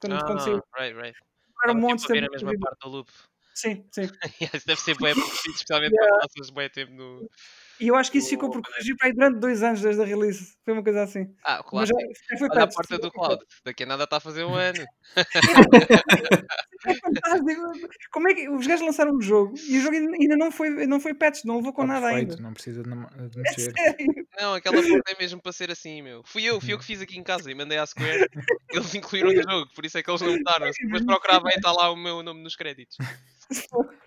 Quando, 0.00 0.16
ah, 0.16 0.24
quando 0.24 0.40
saiu. 0.40 0.62
Right, 0.76 0.96
right. 0.96 1.18
Era 1.64 1.72
um 1.72 1.80
monte 1.80 2.06
de 2.06 2.18
a 2.18 2.28
mesma 2.28 2.52
parte 2.58 2.78
do 2.80 2.88
loop. 2.88 3.10
Sim, 3.54 3.84
sim. 3.92 4.08
Isso 4.54 4.66
deve 4.66 4.80
ser 4.80 4.96
bem 4.98 5.12
aborrecido, 5.12 5.54
especialmente 5.54 5.92
yeah. 5.92 6.10
quando 6.10 6.20
passas 6.20 6.50
bem 6.50 6.70
tempo 6.70 6.92
no. 6.92 7.30
E 7.80 7.88
eu 7.88 7.96
acho 7.96 8.12
que 8.12 8.18
isso 8.18 8.28
ficou 8.28 8.48
por 8.48 8.62
corrigir 8.62 8.96
para 8.96 9.08
aí 9.08 9.12
durante 9.12 9.40
dois 9.40 9.60
anos 9.60 9.80
desde 9.80 10.00
a 10.00 10.04
release. 10.04 10.54
Foi 10.64 10.72
uma 10.72 10.84
coisa 10.84 11.02
assim. 11.02 11.34
Ah, 11.42 11.64
claro. 11.64 11.84
Já, 11.86 11.94
já 12.30 12.38
foi 12.38 12.48
Olha 12.48 12.62
a 12.62 12.66
porta 12.68 12.96
do 12.96 13.10
cloud. 13.10 13.44
Daqui 13.64 13.82
a 13.82 13.86
nada 13.86 14.04
está 14.04 14.18
a 14.18 14.20
fazer 14.20 14.44
um 14.44 14.54
ano. 14.54 14.84
é 15.16 16.94
fantástico. 16.94 17.88
Como 18.12 18.28
é 18.28 18.34
que 18.34 18.48
os 18.48 18.64
gajos 18.68 18.86
lançaram 18.86 19.12
um 19.16 19.20
jogo 19.20 19.54
e 19.66 19.78
o 19.78 19.80
jogo 19.80 19.96
ainda 19.96 20.36
não 20.36 20.52
foi, 20.52 20.86
não 20.86 21.00
foi 21.00 21.12
patch, 21.12 21.44
não 21.44 21.56
levou 21.56 21.72
com 21.72 21.84
nada 21.84 22.06
perfeito, 22.06 22.30
ainda. 22.30 22.42
Não 22.42 22.54
precisa 22.54 22.84
de, 22.84 22.88
de 22.88 23.38
é 23.38 23.42
mexer. 23.42 23.72
É 23.76 24.42
não, 24.42 24.54
aquela 24.54 24.80
porta 24.80 25.12
é 25.12 25.18
mesmo 25.18 25.42
para 25.42 25.52
ser 25.52 25.70
assim, 25.70 26.02
meu. 26.02 26.22
Fui 26.24 26.44
eu, 26.44 26.60
fui 26.60 26.72
eu 26.72 26.78
que 26.78 26.84
fiz 26.84 27.00
aqui 27.00 27.18
em 27.18 27.24
casa 27.24 27.50
e 27.50 27.54
mandei 27.54 27.78
à 27.78 27.86
Square. 27.86 28.28
Eles 28.70 28.94
incluíram 28.94 29.32
no 29.32 29.42
jogo, 29.42 29.72
por 29.74 29.84
isso 29.84 29.98
é 29.98 30.04
que 30.04 30.10
eles 30.10 30.20
não 30.22 30.36
mudaram. 30.36 30.70
Depois 30.70 31.04
procurava 31.04 31.48
e 31.48 31.56
está 31.56 31.72
lá 31.72 31.90
o 31.90 31.96
meu 31.96 32.22
nome 32.22 32.42
nos 32.42 32.54
créditos. 32.54 32.96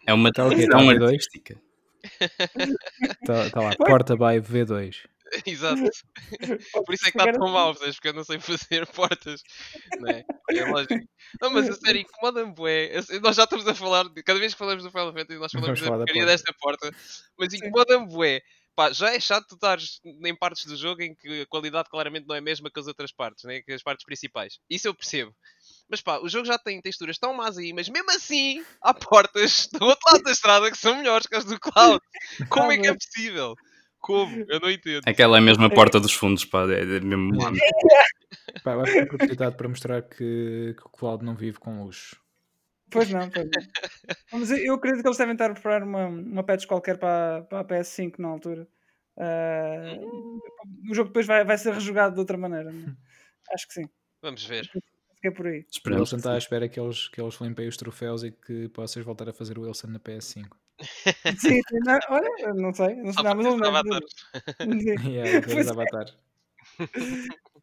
É 0.06 0.14
uma 0.14 0.32
tal 0.32 0.50
questão 0.50 0.90
artística. 0.90 1.60
Está 2.04 3.50
tá 3.50 3.62
lá, 3.62 3.76
porta 3.76 4.16
by 4.16 4.40
V2. 4.42 5.08
Exato. 5.46 5.82
Por 6.86 6.94
isso 6.94 7.08
é 7.08 7.12
que 7.12 7.18
está 7.18 7.32
tão 7.32 7.50
mal, 7.52 7.74
porque 7.76 8.08
eu 8.08 8.14
não 8.14 8.24
sei 8.24 8.40
fazer 8.40 8.86
portas. 8.94 9.42
Não 10.00 10.10
é? 10.10 10.24
é 10.52 10.66
lógico. 10.66 10.96
Não, 11.42 11.50
mas 11.52 11.70
a 11.70 11.74
sério, 11.74 12.02
incomoda-me, 12.02 12.54
bué. 12.54 12.92
Nós 13.22 13.36
já 13.36 13.44
estamos 13.44 13.68
a 13.68 13.74
falar, 13.74 14.06
cada 14.26 14.40
vez 14.40 14.54
que 14.54 14.60
falamos 14.60 14.84
do 14.84 14.92
Final 14.92 15.14
Fantasy, 15.14 15.40
nós 15.40 15.52
falamos 15.52 15.82
da 15.82 15.90
porcaria 15.90 16.26
desta 16.26 16.54
porta, 16.60 16.92
mas 17.38 17.54
incomoda-me, 17.54 18.08
bué. 18.08 18.42
Pá, 18.76 18.92
já 18.92 19.14
é 19.14 19.20
chato 19.22 19.48
tu 19.48 19.56
estares 19.56 20.02
em 20.04 20.36
partes 20.36 20.66
do 20.66 20.76
jogo 20.76 21.02
em 21.02 21.16
que 21.16 21.42
a 21.42 21.46
qualidade 21.46 21.90
claramente 21.90 22.28
não 22.28 22.36
é 22.36 22.40
a 22.40 22.42
mesma 22.42 22.70
que 22.70 22.78
as 22.78 22.88
outras 22.88 23.12
partes, 23.12 23.46
né? 23.46 23.62
que 23.62 23.72
as 23.72 23.82
partes 23.82 24.06
principais. 24.06 24.60
Isso 24.70 24.88
eu 24.88 24.94
percebo. 24.94 25.34
Mas 25.90 26.02
pá, 26.02 26.20
o 26.20 26.28
jogo 26.28 26.46
já 26.46 26.58
tem 26.58 26.82
texturas 26.82 27.18
tão 27.18 27.34
más 27.34 27.58
aí, 27.58 27.72
mas 27.72 27.88
mesmo 27.90 28.10
assim 28.12 28.64
há 28.82 28.94
portas 28.94 29.68
do 29.72 29.86
outro 29.86 30.12
lado 30.12 30.24
da 30.24 30.32
estrada 30.32 30.72
que 30.72 30.78
são 30.78 30.98
melhores 30.98 31.28
que 31.28 31.36
as 31.36 31.46
do 31.46 31.60
Cloud. 31.60 32.00
Como 32.50 32.72
é 32.72 32.78
que 32.78 32.88
é 32.88 32.94
possível? 32.94 33.56
Como? 34.00 34.46
Eu 34.48 34.60
não 34.60 34.70
entendo. 34.70 35.04
Aquela 35.06 35.38
é 35.38 35.40
a 35.40 35.44
mesma 35.44 35.70
porta 35.70 36.00
dos 36.00 36.14
fundos, 36.14 36.46
pá, 36.46 36.64
é, 36.72 36.82
é 36.82 37.00
mesmo. 37.00 37.34
pá, 38.64 38.74
eu 38.74 38.82
acho 38.82 38.94
que 38.94 39.06
propriedade 39.06 39.56
para 39.56 39.68
mostrar 39.68 40.02
que, 40.02 40.76
que 40.78 40.86
o 40.86 40.90
Cloud 40.90 41.24
não 41.24 41.36
vive 41.36 41.60
com 41.60 41.84
luxo. 41.84 42.16
Pois 42.90 43.10
não, 43.10 43.30
pois 43.30 43.46
não. 43.46 44.40
Mas 44.40 44.52
eu 44.52 44.76
acredito 44.76 45.02
que 45.02 45.08
eles 45.08 45.18
devem 45.18 45.34
estar 45.34 45.52
a 45.52 45.54
preparar 45.54 45.84
uma, 45.84 46.08
uma 46.08 46.44
patch 46.44 46.66
qualquer 46.66 46.98
para, 46.98 47.44
para 47.44 47.60
a 47.60 47.66
PS5 47.66 48.20
na 48.20 48.28
altura. 48.28 48.68
Uh, 49.18 50.40
o 50.90 50.94
jogo 50.94 51.10
depois 51.10 51.26
vai, 51.26 51.44
vai 51.44 51.58
ser 51.58 51.74
rejogado 51.74 52.14
de 52.14 52.20
outra 52.20 52.38
maneira. 52.38 52.72
Né? 52.72 52.96
Acho 53.54 53.68
que 53.68 53.74
sim. 53.74 53.90
Vamos 54.22 54.46
ver 54.46 54.70
é 55.28 55.32
por 55.32 55.48
aí. 55.48 55.66
Esperamos 55.72 56.02
Wilson 56.02 56.18
está 56.18 56.34
à 56.34 56.38
espera 56.38 56.68
que 56.68 56.80
eles, 56.80 57.08
que 57.08 57.22
eles 57.22 57.40
limpem 57.42 57.68
os 57.68 57.78
troféus 57.78 58.24
e 58.24 58.32
que 58.32 58.70
possas 58.70 59.04
voltar 59.04 59.30
a 59.30 59.34
fazer 59.34 59.58
o 59.58 59.64
Wilson 59.64 59.88
na 59.88 60.00
PS5. 60.00 60.48
Sim, 61.40 61.62
não, 61.86 62.00
olha, 62.10 62.54
não 62.54 62.74
sei. 62.74 62.96
Não 62.96 63.14
sei 63.14 63.24
nada, 63.24 63.36
mas 63.36 63.46
não 63.46 63.68
avatares. 63.68 64.10
yeah, 65.06 65.72
avatares. 65.72 66.18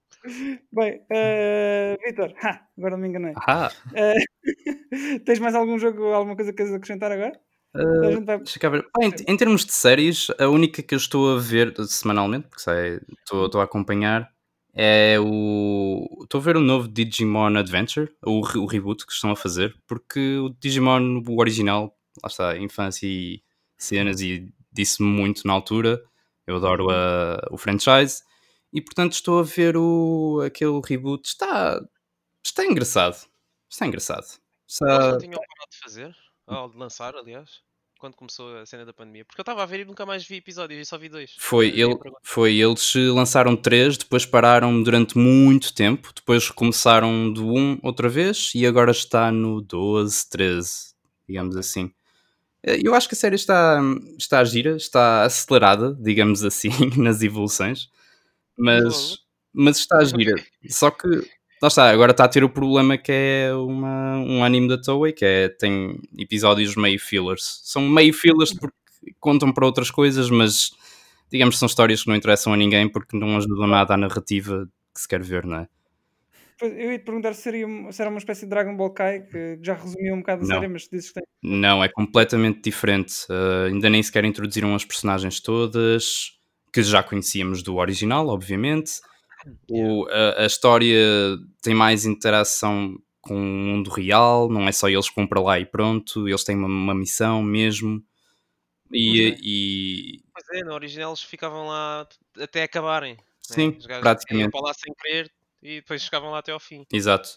Bem, 0.72 1.00
uh, 1.10 1.98
Vitor, 2.04 2.32
agora 2.78 2.92
não 2.92 2.98
me 2.98 3.08
enganei. 3.08 3.32
Uh, 3.32 5.18
tens 5.24 5.40
mais 5.40 5.54
algum 5.54 5.78
jogo, 5.78 6.12
alguma 6.12 6.36
coisa 6.36 6.52
que 6.52 6.58
queres 6.58 6.72
acrescentar 6.72 7.10
agora? 7.10 7.32
Uh, 7.74 8.24
vai... 8.24 8.82
em, 9.00 9.32
em, 9.32 9.36
termos 9.36 9.64
de 9.64 9.72
séries, 9.72 10.28
a 10.38 10.46
única 10.46 10.82
que 10.82 10.94
eu 10.94 10.98
estou 10.98 11.36
a 11.36 11.40
ver 11.40 11.74
semanalmente, 11.86 12.46
porque 12.48 12.62
sei, 12.62 13.00
estou, 13.18 13.46
estou 13.46 13.60
a 13.60 13.64
acompanhar, 13.64 14.31
é 14.74 15.18
o. 15.20 16.06
Estou 16.22 16.40
a 16.40 16.44
ver 16.44 16.56
o 16.56 16.60
novo 16.60 16.88
Digimon 16.88 17.56
Adventure, 17.56 18.14
o, 18.24 18.40
o 18.40 18.66
reboot 18.66 19.06
que 19.06 19.12
estão 19.12 19.30
a 19.30 19.36
fazer, 19.36 19.76
porque 19.86 20.38
o 20.38 20.48
Digimon, 20.60 21.22
o 21.26 21.40
original, 21.40 21.96
lá 22.22 22.28
está, 22.28 22.56
infância 22.56 23.06
e 23.06 23.42
cenas, 23.76 24.20
e 24.20 24.52
disse-me 24.72 25.08
muito 25.08 25.46
na 25.46 25.52
altura. 25.52 26.02
Eu 26.46 26.56
adoro 26.56 26.90
a, 26.90 27.38
o 27.50 27.58
franchise, 27.58 28.22
e 28.72 28.80
portanto 28.80 29.12
estou 29.12 29.38
a 29.40 29.42
ver 29.42 29.76
o, 29.76 30.42
aquele 30.44 30.80
reboot. 30.84 31.28
Está, 31.28 31.80
está 32.42 32.64
engraçado. 32.64 33.16
Está 33.68 33.86
engraçado. 33.86 34.26
Está... 34.66 34.86
Eles 34.86 35.12
não 35.12 35.18
tinham 35.18 35.40
parado 35.40 35.70
de 35.70 35.78
fazer? 35.78 36.16
Ou 36.46 36.70
de 36.70 36.76
lançar, 36.76 37.14
aliás? 37.14 37.62
Quando 38.02 38.16
começou 38.16 38.58
a 38.58 38.66
cena 38.66 38.84
da 38.84 38.92
pandemia? 38.92 39.24
Porque 39.24 39.40
eu 39.40 39.44
estava 39.44 39.62
a 39.62 39.66
ver 39.66 39.78
e 39.78 39.84
nunca 39.84 40.04
mais 40.04 40.26
vi 40.26 40.38
episódios 40.38 40.80
e 40.80 40.84
só 40.84 40.98
vi 40.98 41.08
dois. 41.08 41.36
Foi, 41.38 41.68
ele, 41.68 41.96
foi 42.20 42.56
eles 42.56 42.92
lançaram 42.96 43.54
três, 43.54 43.96
depois 43.96 44.26
pararam 44.26 44.82
durante 44.82 45.16
muito 45.16 45.72
tempo, 45.72 46.12
depois 46.12 46.50
começaram 46.50 47.32
do 47.32 47.46
1 47.46 47.56
um 47.56 47.78
outra 47.80 48.08
vez 48.08 48.50
e 48.56 48.66
agora 48.66 48.90
está 48.90 49.30
no 49.30 49.60
12, 49.60 50.28
13, 50.28 50.94
digamos 51.28 51.56
assim. 51.56 51.92
Eh, 52.64 52.80
eu 52.82 52.92
acho 52.92 53.08
que 53.08 53.14
a 53.14 53.18
série 53.18 53.36
está, 53.36 53.80
está 54.18 54.42
gira, 54.42 54.76
está 54.76 55.22
acelerada, 55.22 55.96
digamos 56.02 56.44
assim, 56.44 56.70
nas 56.96 57.22
evoluções. 57.22 57.88
Mas, 58.58 59.16
mas 59.52 59.78
está 59.78 59.98
a 59.98 60.02
gira. 60.04 60.34
Só 60.68 60.90
que, 60.90 61.06
lá 61.62 61.68
está, 61.68 61.88
agora 61.90 62.10
está 62.10 62.24
a 62.24 62.28
ter 62.28 62.42
o 62.42 62.48
problema 62.48 62.98
que 62.98 63.12
é 63.12 63.54
uma, 63.54 64.16
um 64.16 64.44
anime 64.44 64.68
da 64.68 64.76
Toei, 64.76 65.12
que 65.12 65.24
é, 65.24 65.48
tem 65.48 66.00
episódios 66.18 66.74
meio 66.74 66.98
fillers. 66.98 67.60
São 67.62 67.88
meio 67.88 68.12
fillers 68.12 68.52
porque 68.52 68.76
contam 69.20 69.52
para 69.52 69.64
outras 69.64 69.90
coisas, 69.90 70.28
mas 70.28 70.72
digamos 71.30 71.54
que 71.54 71.60
são 71.60 71.66
histórias 71.66 72.02
que 72.02 72.08
não 72.08 72.16
interessam 72.16 72.52
a 72.52 72.56
ninguém 72.56 72.88
porque 72.88 73.16
não 73.16 73.36
ajudam 73.36 73.68
nada 73.68 73.94
à 73.94 73.96
narrativa 73.96 74.68
que 74.92 75.00
se 75.00 75.08
quer 75.08 75.22
ver, 75.22 75.46
não 75.46 75.58
é? 75.58 75.68
Eu 76.60 76.92
ia 76.92 76.98
te 76.98 77.04
perguntar 77.04 77.34
se, 77.34 77.42
seria, 77.42 77.66
se 77.90 78.00
era 78.00 78.10
uma 78.10 78.18
espécie 78.18 78.42
de 78.42 78.50
Dragon 78.50 78.76
Ball 78.76 78.90
Kai, 78.90 79.22
que 79.22 79.58
já 79.62 79.74
resumia 79.74 80.14
um 80.14 80.18
bocado 80.18 80.44
a 80.44 80.46
Não. 80.46 80.54
série, 80.54 80.68
mas 80.68 80.88
dizes 80.88 81.08
que 81.08 81.14
tem. 81.14 81.24
Não, 81.42 81.82
é 81.82 81.88
completamente 81.88 82.60
diferente. 82.62 83.24
Uh, 83.28 83.66
ainda 83.66 83.90
nem 83.90 84.00
sequer 84.00 84.24
introduziram 84.24 84.72
as 84.74 84.84
personagens 84.84 85.40
todas, 85.40 86.38
que 86.72 86.82
já 86.82 87.02
conhecíamos 87.02 87.64
do 87.64 87.76
original, 87.76 88.28
obviamente. 88.28 89.00
O- 89.70 90.06
a, 90.10 90.42
a 90.42 90.46
história 90.46 90.96
tem 91.62 91.74
mais 91.74 92.04
interação 92.04 92.96
com 93.20 93.34
o 93.36 93.40
mundo 93.40 93.90
real, 93.90 94.48
não 94.48 94.66
é 94.68 94.72
só 94.72 94.88
eles 94.88 95.08
que 95.08 95.14
vão 95.14 95.26
para 95.26 95.40
lá 95.40 95.58
e 95.60 95.64
pronto, 95.66 96.28
eles 96.28 96.42
têm 96.44 96.56
uma, 96.56 96.66
uma 96.66 96.94
missão 96.94 97.42
mesmo. 97.42 98.02
E, 98.92 99.36
e- 99.42 100.20
Pois 100.32 100.60
é, 100.60 100.64
no 100.64 100.74
original 100.74 101.10
eles 101.10 101.22
ficavam 101.22 101.66
lá 101.68 102.06
até 102.40 102.62
acabarem. 102.64 103.14
né? 103.14 103.20
sim, 103.40 103.68
Os 103.78 103.86
gajos 103.86 104.02
praticamente. 104.02 104.42
iam 104.44 104.50
para 104.50 104.60
lá 104.68 104.74
sem 104.74 104.92
querer 104.94 105.30
e 105.62 105.76
depois 105.76 106.02
chegavam 106.02 106.30
lá 106.30 106.38
até 106.38 106.52
ao 106.52 106.60
fim. 106.60 106.84
Exato. 106.92 107.30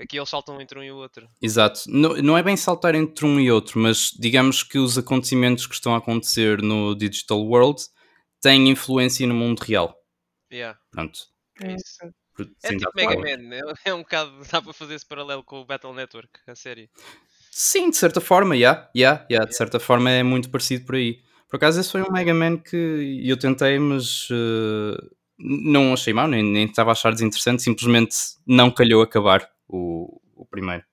Aqui 0.00 0.16
eles 0.16 0.28
saltam 0.28 0.60
entre 0.60 0.78
um 0.78 0.82
e 0.82 0.92
o 0.92 0.96
outro. 0.96 1.28
Exato. 1.42 1.80
Não, 1.88 2.16
não 2.18 2.38
é 2.38 2.42
bem 2.42 2.56
saltar 2.56 2.94
entre 2.94 3.26
um 3.26 3.38
e 3.40 3.50
outro, 3.50 3.80
mas 3.80 4.12
digamos 4.18 4.62
que 4.62 4.78
os 4.78 4.96
acontecimentos 4.96 5.66
que 5.66 5.74
estão 5.74 5.92
a 5.94 5.98
acontecer 5.98 6.62
no 6.62 6.94
Digital 6.94 7.40
World 7.44 7.82
têm 8.40 8.68
influência 8.70 9.26
no 9.26 9.34
mundo 9.34 9.58
real. 9.60 9.94
Yeah, 10.52 10.78
Pronto. 10.90 11.18
É 11.60 11.74
isso. 11.74 12.14
É 12.62 12.68
tipo 12.76 12.90
Mega. 12.94 13.16
Man, 13.16 13.54
é, 13.54 13.60
é 13.90 13.94
um 13.94 14.00
bocado, 14.00 14.32
dá 14.50 14.62
para 14.62 14.72
fazer 14.72 14.94
esse 14.94 15.06
paralelo 15.06 15.42
com 15.42 15.60
o 15.60 15.64
Battle 15.64 15.92
Network, 15.92 16.30
a 16.46 16.54
série. 16.54 16.88
Sim, 17.50 17.90
de 17.90 17.96
certa 17.96 18.20
forma, 18.20 18.56
já, 18.56 18.88
já, 18.94 19.26
já, 19.28 19.44
de 19.44 19.56
certa 19.56 19.80
forma 19.80 20.10
é 20.10 20.22
muito 20.22 20.48
parecido 20.50 20.84
por 20.84 20.94
aí. 20.94 21.20
Por 21.48 21.56
acaso 21.56 21.80
esse 21.80 21.90
foi 21.90 22.02
um 22.02 22.12
Mega 22.12 22.34
Man 22.34 22.58
que 22.58 23.22
eu 23.24 23.36
tentei, 23.36 23.78
mas 23.78 24.28
eh, 24.30 24.96
não 25.38 25.94
achei 25.94 26.12
mal, 26.12 26.28
nem, 26.28 26.42
nem 26.42 26.66
estava 26.66 26.90
a 26.90 26.92
achar 26.92 27.12
desinteressante, 27.12 27.62
simplesmente 27.62 28.14
não 28.46 28.70
calhou 28.70 29.02
acabar 29.02 29.48
o, 29.66 30.20
o 30.36 30.44
primeiro. 30.44 30.84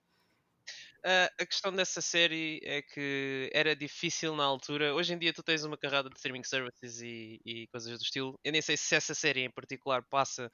A 1.08 1.46
questão 1.46 1.72
dessa 1.72 2.00
série 2.00 2.58
é 2.64 2.82
que 2.82 3.48
era 3.52 3.76
difícil 3.76 4.34
na 4.34 4.42
altura. 4.42 4.92
Hoje 4.92 5.14
em 5.14 5.18
dia 5.18 5.32
tu 5.32 5.40
tens 5.40 5.64
uma 5.64 5.78
carrada 5.78 6.10
de 6.10 6.16
streaming 6.16 6.42
services 6.42 7.00
e, 7.00 7.40
e 7.44 7.68
coisas 7.68 7.96
do 7.96 8.02
estilo. 8.02 8.36
Eu 8.42 8.50
nem 8.50 8.60
sei 8.60 8.76
se 8.76 8.92
essa 8.96 9.14
série 9.14 9.42
em 9.42 9.50
particular 9.50 10.02
passa 10.10 10.50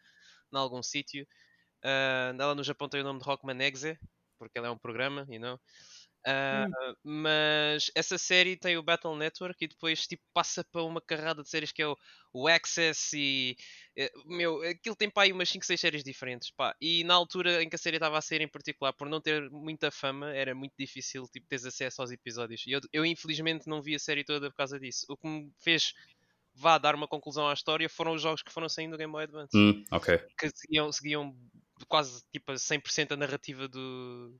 em 0.52 0.58
algum 0.58 0.82
sítio. 0.82 1.26
Ah, 1.82 2.34
ela 2.38 2.54
no 2.54 2.62
o 2.62 3.04
nome 3.04 3.20
de 3.20 3.24
Rockman 3.24 3.62
Exe, 3.66 3.98
porque 4.38 4.58
ela 4.58 4.68
é 4.68 4.70
um 4.70 4.78
programa, 4.78 5.26
you 5.30 5.40
know? 5.40 5.58
Ah, 6.24 6.66
Mas 7.04 7.90
essa 7.94 8.16
série 8.18 8.56
tem 8.56 8.76
o 8.76 8.82
Battle 8.82 9.16
Network 9.16 9.64
e 9.64 9.68
depois 9.68 10.06
tipo, 10.06 10.22
passa 10.32 10.64
para 10.64 10.82
uma 10.82 11.00
carrada 11.00 11.42
de 11.42 11.48
séries 11.48 11.72
que 11.72 11.82
é 11.82 11.86
o, 11.88 11.96
o 12.32 12.46
Access 12.48 13.16
e 13.16 13.56
eh, 13.96 14.10
meu, 14.26 14.62
aquilo 14.62 14.96
tem 14.96 15.10
pá 15.10 15.22
aí 15.24 15.32
umas 15.32 15.48
5, 15.48 15.64
6 15.66 15.80
séries 15.80 16.04
diferentes, 16.04 16.50
pá. 16.50 16.74
E 16.80 17.04
na 17.04 17.14
altura 17.14 17.62
em 17.62 17.68
que 17.68 17.76
a 17.76 17.78
série 17.78 17.96
estava 17.96 18.18
a 18.18 18.22
ser 18.22 18.40
em 18.40 18.48
particular, 18.48 18.92
por 18.92 19.08
não 19.08 19.20
ter 19.20 19.50
muita 19.50 19.90
fama, 19.90 20.32
era 20.34 20.54
muito 20.54 20.74
difícil 20.78 21.24
tipo, 21.28 21.46
teres 21.48 21.64
acesso 21.66 22.00
aos 22.02 22.10
episódios. 22.10 22.64
E 22.66 22.72
eu, 22.72 22.80
eu 22.92 23.04
infelizmente 23.06 23.68
não 23.68 23.82
vi 23.82 23.94
a 23.94 23.98
série 23.98 24.24
toda 24.24 24.48
por 24.50 24.56
causa 24.56 24.78
disso. 24.78 25.06
O 25.08 25.16
que 25.16 25.26
me 25.28 25.52
fez 25.58 25.92
vá 26.54 26.78
dar 26.78 26.94
uma 26.94 27.08
conclusão 27.08 27.48
à 27.48 27.52
história 27.54 27.88
foram 27.88 28.14
os 28.14 28.22
jogos 28.22 28.42
que 28.42 28.52
foram 28.52 28.68
saindo 28.68 28.92
do 28.92 28.98
Game 28.98 29.12
Boy 29.12 29.24
Advance, 29.24 29.54
Hum, 29.54 29.84
ok. 29.90 30.08
que 30.38 30.50
seguiam, 30.54 30.90
seguiam 30.92 31.36
quase 31.88 32.22
tipo 32.32 32.52
a 32.52 32.58
100% 32.58 33.12
a 33.12 33.16
narrativa 33.16 33.68
do, 33.68 34.38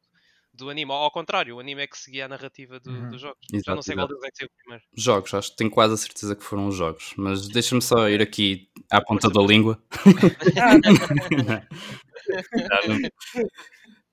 do 0.55 0.69
anime. 0.71 0.91
Ou 0.93 0.97
ao 0.99 1.11
contrário, 1.11 1.57
o 1.57 1.61
anime 1.61 1.83
é 1.83 1.87
que 1.87 1.99
seguia 1.99 2.27
a 2.27 2.29
narrativa 2.29 2.79
do- 2.81 2.91
Uhum. 2.91 3.09
dos 3.09 3.21
jogos. 3.21 3.39
Já 3.51 3.59
Exato, 3.59 3.75
não 3.77 3.83
sei 3.83 3.95
qual 3.95 4.07
exato. 4.07 4.21
deles 4.21 4.29
é 4.29 4.31
que 4.31 4.37
saiu 4.39 4.51
primeiro. 4.59 4.85
Jogos, 4.97 5.35
acho 5.35 5.51
que 5.51 5.57
tenho 5.57 5.71
quase 5.71 5.95
a 5.95 5.97
certeza 5.97 6.37
que 6.37 6.45
foram 6.45 6.71
jogos, 6.71 7.15
mas 7.17 7.49
deixa-me 7.49 7.81
só 7.83 8.09
ir 8.09 8.21
aqui 8.21 8.69
à 8.91 9.01
ponta 9.03 9.29
da 9.31 9.41
língua. 9.43 9.83
não, 10.07 10.07
não- 12.89 12.99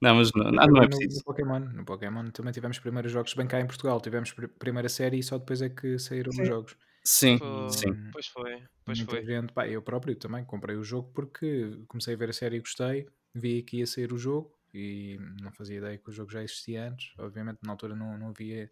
não, 0.01 0.15
mas 0.15 0.31
não, 0.33 0.43
não, 0.45 0.51
não 0.67 0.77
é 0.77 0.81
no, 0.83 0.89
preciso. 0.89 1.17
no 1.17 1.23
Pokémon. 1.23 1.59
No 1.59 1.85
Pokémon 1.85 2.31
também 2.31 2.53
tivemos 2.53 2.79
primeiros 2.79 3.11
jogos, 3.11 3.33
bem 3.33 3.47
cá 3.47 3.59
em 3.59 3.67
Portugal. 3.67 3.99
Tivemos 4.01 4.31
pr- 4.31 4.47
primeira 4.47 4.89
série 4.89 5.19
e 5.19 5.23
só 5.23 5.37
depois 5.37 5.61
é 5.61 5.69
que 5.69 5.99
saíram 5.99 6.31
Sim. 6.31 6.41
os 6.43 6.47
jogos. 6.47 6.77
Sim, 7.03 7.37
Pô, 7.37 7.69
sim. 7.69 7.93
Pois 8.11 8.27
foi, 8.27 8.61
pois 8.85 8.97
Muita 8.99 9.15
foi. 9.15 9.25
gente, 9.25 9.53
pá, 9.53 9.67
eu 9.67 9.81
próprio 9.81 10.15
também 10.15 10.43
comprei 10.45 10.75
o 10.75 10.83
jogo 10.83 11.11
porque 11.13 11.77
comecei 11.87 12.13
a 12.13 12.17
ver 12.17 12.29
a 12.29 12.33
série 12.33 12.57
e 12.57 12.59
gostei, 12.59 13.07
vi 13.33 13.63
que 13.63 13.77
ia 13.77 13.87
sair 13.87 14.11
o 14.13 14.17
jogo 14.17 14.53
e 14.73 15.17
não 15.41 15.51
fazia 15.51 15.77
ideia 15.77 15.97
que 15.97 16.09
o 16.09 16.13
jogo 16.13 16.31
já 16.31 16.43
existia 16.43 16.87
antes. 16.89 17.13
Obviamente 17.17 17.59
na 17.63 17.71
altura 17.71 17.95
não, 17.95 18.17
não 18.17 18.29
havia, 18.29 18.69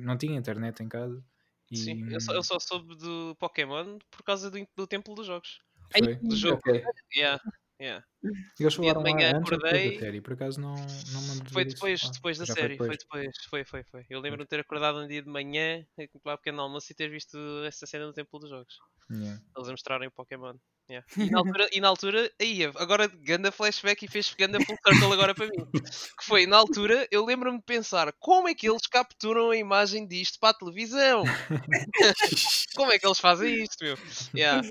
não 0.00 0.16
tinha 0.18 0.36
internet 0.38 0.82
em 0.82 0.88
casa. 0.88 1.24
E 1.70 1.76
Sim, 1.76 2.10
eu 2.10 2.20
só, 2.20 2.32
eu 2.32 2.42
só 2.42 2.58
soube 2.58 2.96
do 2.96 3.36
Pokémon 3.38 3.98
por 4.10 4.22
causa 4.22 4.50
do, 4.50 4.58
do 4.76 4.86
Templo 4.86 5.14
dos 5.14 5.26
Jogos. 5.26 5.60
foi. 5.96 6.16
Do 6.16 6.34
jogo. 6.36 6.56
Ok. 6.58 6.82
Yeah, 7.14 7.42
yeah. 7.80 8.04
E 8.24 8.62
eles 8.62 8.72
de 8.72 8.78
falaram 8.78 9.02
lá 9.02 9.10
manhã 9.12 9.32
depois 9.32 9.58
acordei- 9.60 9.92
da 9.94 9.98
série, 10.00 10.20
por 10.20 10.32
acaso 10.32 10.60
não, 10.60 10.74
não 10.74 11.22
me 11.22 11.28
lembro 11.30 11.44
de 11.46 11.52
Foi 11.52 11.62
isso. 11.62 11.74
depois, 11.74 12.00
Ah, 12.04 12.10
depois 12.12 12.38
da 12.38 12.46
foi 12.46 12.54
série, 12.54 12.76
foi 12.76 12.88
depois. 12.88 12.98
depois, 12.98 13.36
foi, 13.48 13.64
foi, 13.64 13.84
foi. 13.84 14.06
Eu 14.10 14.20
lembro-me 14.20 14.44
de 14.44 14.48
ter 14.48 14.60
acordado 14.60 14.98
um 14.98 15.06
dia 15.06 15.22
de 15.22 15.28
manhã, 15.30 15.86
lá 16.24 16.36
pequeno 16.36 16.62
almoço 16.62 16.90
e 16.90 16.94
ter 16.94 17.08
visto 17.10 17.36
essa 17.66 17.86
cena 17.86 18.06
do 18.06 18.12
Templo 18.12 18.38
dos 18.40 18.50
Jogos. 18.50 18.74
Yeah. 19.10 19.40
Eles 19.56 19.68
a 19.68 19.70
mostrarem 19.70 20.08
o 20.08 20.12
Pokémon. 20.12 20.56
Yeah. 20.90 21.06
E, 21.18 21.30
na 21.30 21.38
altura, 21.38 21.68
e 21.72 21.80
na 21.80 21.88
altura, 21.88 22.32
aí, 22.40 22.64
agora 22.76 23.06
ganda 23.06 23.52
flashback 23.52 24.04
e 24.04 24.08
fez 24.08 24.34
ganda 24.38 24.58
full 24.64 24.76
circle 24.86 25.12
agora 25.12 25.34
para 25.34 25.46
mim. 25.46 25.66
Que 25.72 26.24
foi, 26.24 26.46
na 26.46 26.56
altura, 26.56 27.06
eu 27.10 27.24
lembro-me 27.24 27.58
de 27.58 27.64
pensar 27.64 28.12
como 28.18 28.48
é 28.48 28.54
que 28.54 28.68
eles 28.68 28.86
capturam 28.86 29.50
a 29.50 29.56
imagem 29.56 30.06
disto 30.06 30.38
para 30.40 30.50
a 30.50 30.54
televisão? 30.54 31.24
como 32.74 32.92
é 32.92 32.98
que 32.98 33.06
eles 33.06 33.20
fazem 33.20 33.62
isto, 33.62 33.84
meu? 33.84 33.98
Yeah. 34.34 34.66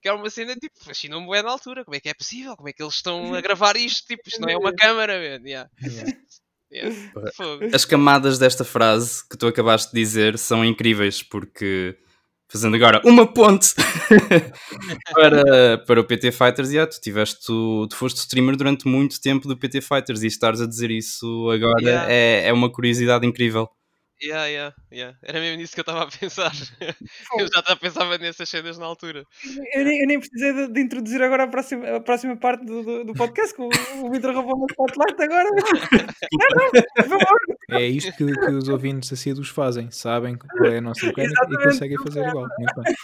Que 0.00 0.08
era 0.08 0.16
uma 0.16 0.30
cena, 0.30 0.56
tipo, 0.56 0.82
fascinou-me 0.84 1.30
bem 1.30 1.42
na 1.42 1.50
altura. 1.50 1.84
Como 1.84 1.94
é 1.94 2.00
que 2.00 2.08
é 2.08 2.14
possível? 2.14 2.56
Como 2.56 2.68
é 2.68 2.72
que 2.72 2.82
eles 2.82 2.94
estão 2.94 3.32
a 3.34 3.40
gravar 3.40 3.76
isto? 3.76 4.06
Tipo, 4.08 4.22
isto 4.26 4.40
não 4.40 4.48
é 4.48 4.56
uma 4.56 4.74
câmara, 4.74 5.14
man. 5.14 5.48
Yeah. 5.48 5.70
Yeah. 6.72 6.96
As 7.72 7.84
camadas 7.84 8.38
desta 8.38 8.64
frase 8.64 9.28
que 9.28 9.36
tu 9.36 9.46
acabaste 9.46 9.92
de 9.92 10.00
dizer 10.00 10.38
são 10.38 10.64
incríveis, 10.64 11.22
porque 11.22 11.96
fazendo 12.52 12.76
agora 12.76 13.00
uma 13.04 13.26
ponte 13.26 13.74
para, 15.14 15.78
para 15.78 16.00
o 16.00 16.04
PT 16.04 16.30
Fighters, 16.32 16.70
yeah, 16.70 16.90
tu 16.90 17.00
tiveste, 17.00 17.46
tu, 17.46 17.86
tu 17.88 17.96
foste 17.96 18.18
streamer 18.18 18.56
durante 18.56 18.86
muito 18.86 19.18
tempo 19.20 19.48
do 19.48 19.56
PT 19.56 19.80
Fighters 19.80 20.22
e 20.22 20.26
estares 20.26 20.60
a 20.60 20.66
dizer 20.66 20.90
isso 20.90 21.50
agora 21.50 21.72
Yeah. 21.82 22.12
é, 22.12 22.48
é 22.48 22.52
uma 22.52 22.70
curiosidade 22.70 23.26
incrível. 23.26 23.68
Yeah, 24.22 24.46
yeah, 24.46 24.74
yeah. 24.92 25.18
Era 25.22 25.40
mesmo 25.40 25.56
nisso 25.56 25.74
que 25.74 25.80
eu 25.80 25.82
estava 25.82 26.04
a 26.04 26.06
pensar. 26.06 26.52
eu 27.38 27.46
já 27.52 27.58
estava 27.58 27.76
pensava 27.76 28.18
nessas 28.18 28.48
cenas 28.48 28.78
na 28.78 28.86
altura. 28.86 29.26
Eu 29.74 29.84
nem, 29.84 30.00
eu 30.00 30.06
nem 30.06 30.20
precisei 30.20 30.52
de, 30.52 30.72
de 30.72 30.80
introduzir 30.80 31.20
agora 31.20 31.44
a 31.44 31.48
próxima, 31.48 31.96
a 31.96 32.00
próxima 32.00 32.36
parte 32.36 32.64
do, 32.64 32.82
do, 32.82 33.04
do 33.04 33.14
podcast, 33.14 33.52
que 33.54 33.62
o, 33.62 33.68
o 34.04 34.10
Vitor 34.12 34.32
roubou 34.32 34.56
uma 34.56 34.66
spotlight 34.70 35.22
agora. 35.22 35.48
Não, 35.50 36.48
não, 36.56 36.70
por 36.94 37.04
favor. 37.04 37.38
É 37.70 37.86
isto 37.86 38.12
que, 38.16 38.26
que 38.32 38.50
os 38.52 38.68
ouvintes 38.68 39.12
assíduos 39.12 39.48
fazem, 39.48 39.90
sabem 39.90 40.36
qual 40.36 40.70
é 40.72 40.78
a 40.78 40.80
nossa 40.80 41.04
mecânica 41.06 41.48
e 41.50 41.64
conseguem 41.64 41.98
fazer 41.98 42.28
igual. 42.28 42.46
Muito 42.58 42.82
bem. 42.82 42.94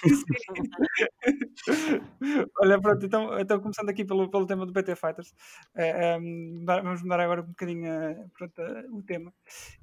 Olha, 2.61 2.81
pronto, 2.81 3.05
então, 3.05 3.39
então 3.39 3.61
começando 3.61 3.89
aqui 3.91 4.05
pelo, 4.05 4.31
pelo 4.31 4.47
tema 4.47 4.67
do 4.67 4.73
PT 4.73 4.95
Fighters, 4.95 5.35
eh, 5.75 6.15
ehm, 6.15 6.59
mudar- 6.61 6.83
vamos 6.83 7.03
mudar 7.03 7.21
agora 7.21 7.43
um 7.43 7.47
bocadinho 7.47 7.87
eh, 7.87 8.25
pronto, 8.37 8.61
eh, 8.61 8.85
o 8.91 9.03
tema. 9.03 9.33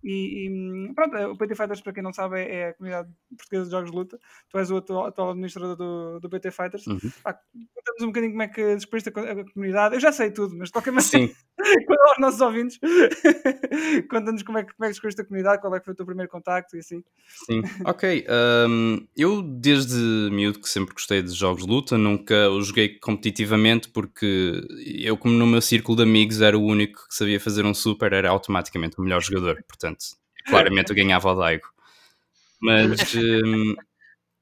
E, 0.04 0.48
e, 0.48 0.94
pronto, 0.94 1.16
eh, 1.18 1.24
o 1.28 1.38
PT 1.38 1.55
Fighters, 1.55 1.82
para 1.82 1.93
quem 1.93 2.03
não 2.03 2.13
sabe, 2.13 2.41
é 2.41 2.69
a 2.69 2.73
comunidade 2.73 3.09
portuguesa 3.38 3.65
de 3.65 3.71
jogos 3.71 3.91
de 3.91 3.97
luta. 3.97 4.19
Tu 4.49 4.57
és 4.57 4.71
o 4.71 4.78
atual, 4.78 5.05
atual 5.07 5.30
administrador 5.32 5.76
do, 5.76 6.19
do 6.19 6.30
PT 6.30 6.51
Fighters. 6.51 6.88
Uhum. 6.88 6.99
Pá, 7.23 7.34
Conta-nos 7.76 8.01
um 8.01 8.07
bocadinho 8.07 8.32
como 8.32 8.43
é 8.43 8.47
que 8.47 8.76
descobriste 8.76 9.09
a, 9.09 9.11
a 9.11 9.53
comunidade. 9.53 9.95
Eu 9.95 9.99
já 9.99 10.11
sei 10.11 10.32
tudo, 10.32 10.55
mas 10.57 10.69
de 10.69 10.73
qualquer 10.73 10.91
maneira, 10.91 11.28
Sim, 11.28 11.36
aos 12.09 12.19
nossos 12.19 12.41
ouvintes, 12.41 12.80
conta-nos 14.09 14.43
como 14.43 14.57
é, 14.57 14.63
que, 14.63 14.73
como 14.73 14.86
é 14.86 14.88
que 14.88 14.93
descobriste 14.93 15.21
a 15.21 15.26
comunidade, 15.26 15.61
qual 15.61 15.76
é 15.76 15.80
que 15.80 15.86
foi 15.86 15.93
o 15.93 15.97
teu 15.97 16.05
primeiro 16.05 16.32
contacto 16.32 16.76
e 16.76 16.80
assim. 16.80 17.03
sim. 17.45 17.61
Ok, 17.86 18.26
hum, 18.67 19.07
eu 19.15 19.41
desde 19.41 19.95
miúdo 20.32 20.59
que 20.59 20.69
sempre 20.69 20.93
gostei 20.93 21.21
de 21.21 21.32
jogos 21.32 21.65
de 21.65 21.69
luta, 21.69 21.97
nunca 21.97 22.49
os 22.49 22.67
joguei 22.67 22.99
competitivamente 22.99 23.89
porque 23.89 24.61
eu, 24.86 25.17
como 25.17 25.34
no 25.34 25.45
meu 25.45 25.61
círculo 25.61 25.97
de 25.97 26.03
amigos 26.03 26.41
era 26.41 26.57
o 26.57 26.63
único 26.63 27.07
que 27.07 27.15
sabia 27.15 27.39
fazer 27.39 27.65
um 27.65 27.73
super, 27.73 28.13
era 28.13 28.30
automaticamente 28.30 28.99
o 28.99 29.03
melhor 29.03 29.21
jogador, 29.21 29.63
portanto, 29.67 30.05
claramente 30.46 30.89
eu 30.89 30.96
ganhava 30.96 31.32
o 31.32 31.36
Daigo. 31.36 31.68
Mas, 32.62 32.91
hum, 33.16 33.76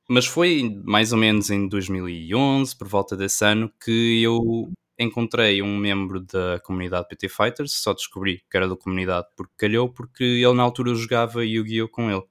mas 0.09 0.25
foi 0.25 0.81
mais 0.83 1.11
ou 1.11 1.17
menos 1.17 1.49
em 1.49 1.67
2011, 1.67 2.75
por 2.77 2.87
volta 2.87 3.15
desse 3.15 3.45
ano, 3.45 3.71
que 3.83 4.21
eu 4.21 4.71
encontrei 4.99 5.61
um 5.61 5.77
membro 5.77 6.19
da 6.21 6.59
comunidade 6.63 7.07
PT 7.07 7.29
Fighters, 7.29 7.73
só 7.73 7.93
descobri 7.93 8.43
que 8.49 8.57
era 8.57 8.67
da 8.67 8.75
comunidade 8.75 9.27
porque 9.35 9.53
calhou, 9.57 9.89
porque 9.89 10.23
ele 10.23 10.53
na 10.53 10.63
altura 10.63 10.93
jogava 10.95 11.45
Yu-Gi-Oh! 11.45 11.89
com 11.89 12.11
ele. 12.11 12.23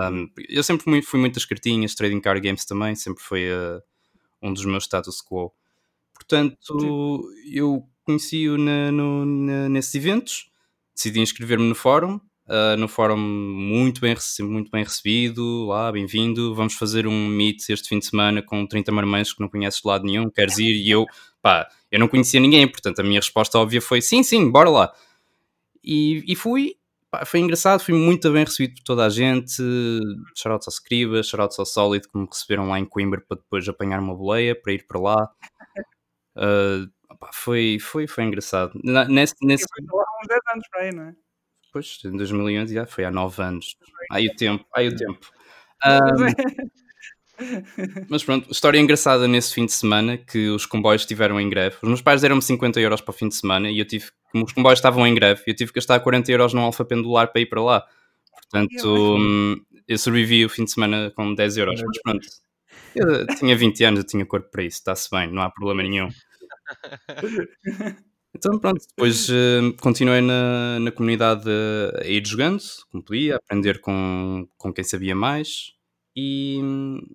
Um, 0.00 0.28
eu 0.48 0.62
sempre 0.62 0.84
fui, 0.84 1.02
fui 1.02 1.18
muitas 1.18 1.44
cartinhas, 1.44 1.94
trading 1.94 2.20
card 2.20 2.40
games 2.40 2.64
também, 2.64 2.94
sempre 2.94 3.22
foi 3.22 3.50
uh, 3.50 3.80
um 4.42 4.52
dos 4.52 4.64
meus 4.64 4.84
status 4.84 5.22
quo. 5.22 5.52
Portanto, 6.12 7.22
eu 7.50 7.88
conheci-o 8.04 8.58
nesses 8.58 9.94
eventos, 9.94 10.50
decidi 10.94 11.20
inscrever-me 11.20 11.68
no 11.68 11.74
fórum, 11.74 12.20
uh, 12.48 12.76
no 12.76 12.88
fórum 12.88 13.16
muito 13.16 14.00
bem, 14.00 14.16
muito 14.40 14.70
bem 14.70 14.82
recebido, 14.82 15.66
lá, 15.66 15.92
bem-vindo, 15.92 16.54
vamos 16.54 16.74
fazer 16.74 17.06
um 17.06 17.26
meet 17.26 17.68
este 17.68 17.88
fim 17.88 17.98
de 17.98 18.06
semana 18.06 18.42
com 18.42 18.66
30 18.66 18.90
marmães 18.90 19.32
que 19.32 19.40
não 19.40 19.48
conheces 19.48 19.80
de 19.80 19.88
lado 19.88 20.04
nenhum, 20.04 20.30
queres 20.30 20.58
ir? 20.58 20.74
E 20.74 20.90
eu, 20.90 21.06
pá, 21.42 21.68
eu 21.90 22.00
não 22.00 22.08
conhecia 22.08 22.40
ninguém, 22.40 22.66
portanto 22.66 23.00
a 23.00 23.02
minha 23.02 23.20
resposta 23.20 23.58
óbvia 23.58 23.80
foi 23.80 24.00
sim, 24.00 24.22
sim, 24.22 24.50
bora 24.50 24.70
lá. 24.70 24.92
E, 25.84 26.24
e 26.26 26.34
fui, 26.34 26.76
pá, 27.10 27.24
foi 27.24 27.40
engraçado, 27.40 27.80
fui 27.80 27.94
muito 27.94 28.30
bem 28.32 28.44
recebido 28.44 28.74
por 28.76 28.82
toda 28.82 29.06
a 29.06 29.10
gente, 29.10 29.62
shoutouts 30.34 30.68
ao 30.68 30.72
Scriba, 30.72 31.22
shoutouts 31.22 31.58
ao 31.58 31.66
Solid 31.66 32.08
que 32.08 32.18
me 32.18 32.26
receberam 32.26 32.68
lá 32.68 32.78
em 32.78 32.84
Coimbra 32.84 33.20
para 33.20 33.36
depois 33.36 33.68
apanhar 33.68 34.00
uma 34.00 34.14
boleia, 34.14 34.60
para 34.60 34.72
ir 34.72 34.86
para 34.86 35.00
lá. 35.00 35.30
Uh, 36.36 36.90
foi, 37.32 37.78
foi, 37.80 38.06
foi 38.06 38.24
engraçado. 38.24 38.78
Nesse, 39.08 39.34
nesse... 39.42 39.64
Foi 39.68 39.84
há 40.00 40.20
uns 40.22 40.28
10 40.28 40.40
anos 40.52 40.68
para 40.70 40.82
aí, 40.82 40.92
não 40.94 41.02
é? 41.04 41.27
Pois, 41.72 41.98
em 42.04 42.16
2011 42.16 42.74
já 42.74 42.86
foi 42.86 43.04
há 43.04 43.10
9 43.10 43.42
anos. 43.42 43.76
Aí 44.10 44.26
o 44.28 44.36
tempo, 44.36 44.64
aí 44.74 44.88
o 44.88 44.96
tempo. 44.96 45.30
Um, 45.86 46.26
mas 48.08 48.24
pronto, 48.24 48.50
história 48.50 48.78
engraçada 48.78 49.28
nesse 49.28 49.54
fim 49.54 49.66
de 49.66 49.72
semana 49.72 50.16
que 50.16 50.48
os 50.48 50.66
comboios 50.66 51.02
estiveram 51.02 51.40
em 51.40 51.48
greve. 51.48 51.76
Os 51.82 51.88
meus 51.88 52.02
pais 52.02 52.20
deram-me 52.20 52.42
50 52.42 52.80
euros 52.80 53.00
para 53.00 53.10
o 53.10 53.14
fim 53.14 53.28
de 53.28 53.34
semana 53.36 53.70
e 53.70 53.78
eu 53.78 53.84
tive, 53.84 54.06
como 54.32 54.44
os 54.44 54.52
comboios 54.52 54.78
estavam 54.78 55.06
em 55.06 55.14
greve, 55.14 55.42
eu 55.46 55.54
tive 55.54 55.72
que 55.72 55.76
gastar 55.76 56.00
40 56.00 56.30
euros 56.32 56.52
num 56.52 56.62
alfa 56.62 56.84
pendular 56.84 57.30
para 57.30 57.40
ir 57.40 57.46
para 57.46 57.62
lá. 57.62 57.86
Portanto, 58.32 59.16
hum, 59.18 59.56
eu 59.86 59.98
sobrevivi 59.98 60.44
o 60.44 60.48
fim 60.48 60.64
de 60.64 60.72
semana 60.72 61.12
com 61.14 61.34
10 61.34 61.56
euros. 61.58 61.80
Mas 61.80 62.02
pronto, 62.02 62.26
eu 62.94 63.26
tinha 63.36 63.56
20 63.56 63.84
anos, 63.84 64.00
eu 64.00 64.06
tinha 64.06 64.26
corpo 64.26 64.50
para 64.50 64.64
isso, 64.64 64.78
está-se 64.78 65.08
bem, 65.10 65.30
não 65.30 65.42
há 65.42 65.50
problema 65.50 65.82
nenhum. 65.82 66.08
Então 68.38 68.58
pronto, 68.58 68.80
depois 68.88 69.28
uh, 69.28 69.74
continuei 69.80 70.20
na, 70.20 70.78
na 70.78 70.92
comunidade 70.92 71.50
a 72.00 72.06
ir 72.06 72.24
jogando, 72.24 72.62
como 72.90 73.02
podia, 73.02 73.34
a 73.34 73.36
aprender 73.38 73.80
com, 73.80 74.48
com 74.56 74.72
quem 74.72 74.84
sabia 74.84 75.14
mais 75.14 75.72
e, 76.16 76.60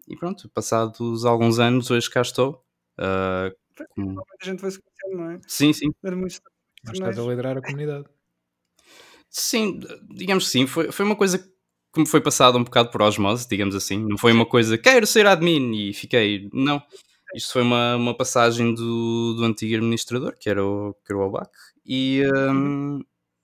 e 0.07 0.17
pronto, 0.17 0.49
passados 0.49 1.23
alguns 1.23 1.59
anos, 1.59 1.89
hoje 1.89 2.09
cá 2.09 2.21
estou. 2.21 2.61
Uh, 2.99 3.55
com... 3.95 4.01
Muita 4.01 4.23
gente 4.43 4.59
foi 4.59 4.71
se 4.71 4.79
conhecendo, 4.79 5.23
não 5.23 5.31
é? 5.31 5.39
Sim, 5.47 5.71
sim. 5.71 5.93
Era 6.03 6.15
muito 6.15 6.41
estás 6.91 7.17
a 7.17 7.21
liderar 7.21 7.57
a 7.57 7.61
comunidade. 7.61 8.05
Sim, 9.29 9.79
digamos 10.09 10.45
que 10.45 10.51
sim, 10.51 10.67
foi, 10.67 10.91
foi 10.91 11.05
uma 11.05 11.15
coisa 11.15 11.39
que 11.39 11.99
me 11.99 12.07
foi 12.07 12.21
passada 12.21 12.57
um 12.57 12.63
bocado 12.63 12.91
por 12.91 13.01
osmose, 13.01 13.47
digamos 13.47 13.75
assim. 13.75 13.97
Não 13.97 14.17
foi 14.17 14.31
uma 14.31 14.45
coisa, 14.45 14.77
quero 14.77 15.07
ser 15.07 15.25
admin 15.25 15.89
e 15.89 15.93
fiquei. 15.93 16.49
Não. 16.53 16.81
Isto 17.33 17.53
foi 17.53 17.61
uma, 17.63 17.95
uma 17.95 18.15
passagem 18.15 18.73
do, 18.73 19.33
do 19.35 19.43
antigo 19.43 19.75
administrador, 19.75 20.37
que 20.37 20.49
era 20.49 20.63
o, 20.63 20.93
que 21.05 21.11
era 21.11 21.19
o 21.19 21.25
Obac, 21.25 21.49
e 21.85 22.23
um, 22.35 23.01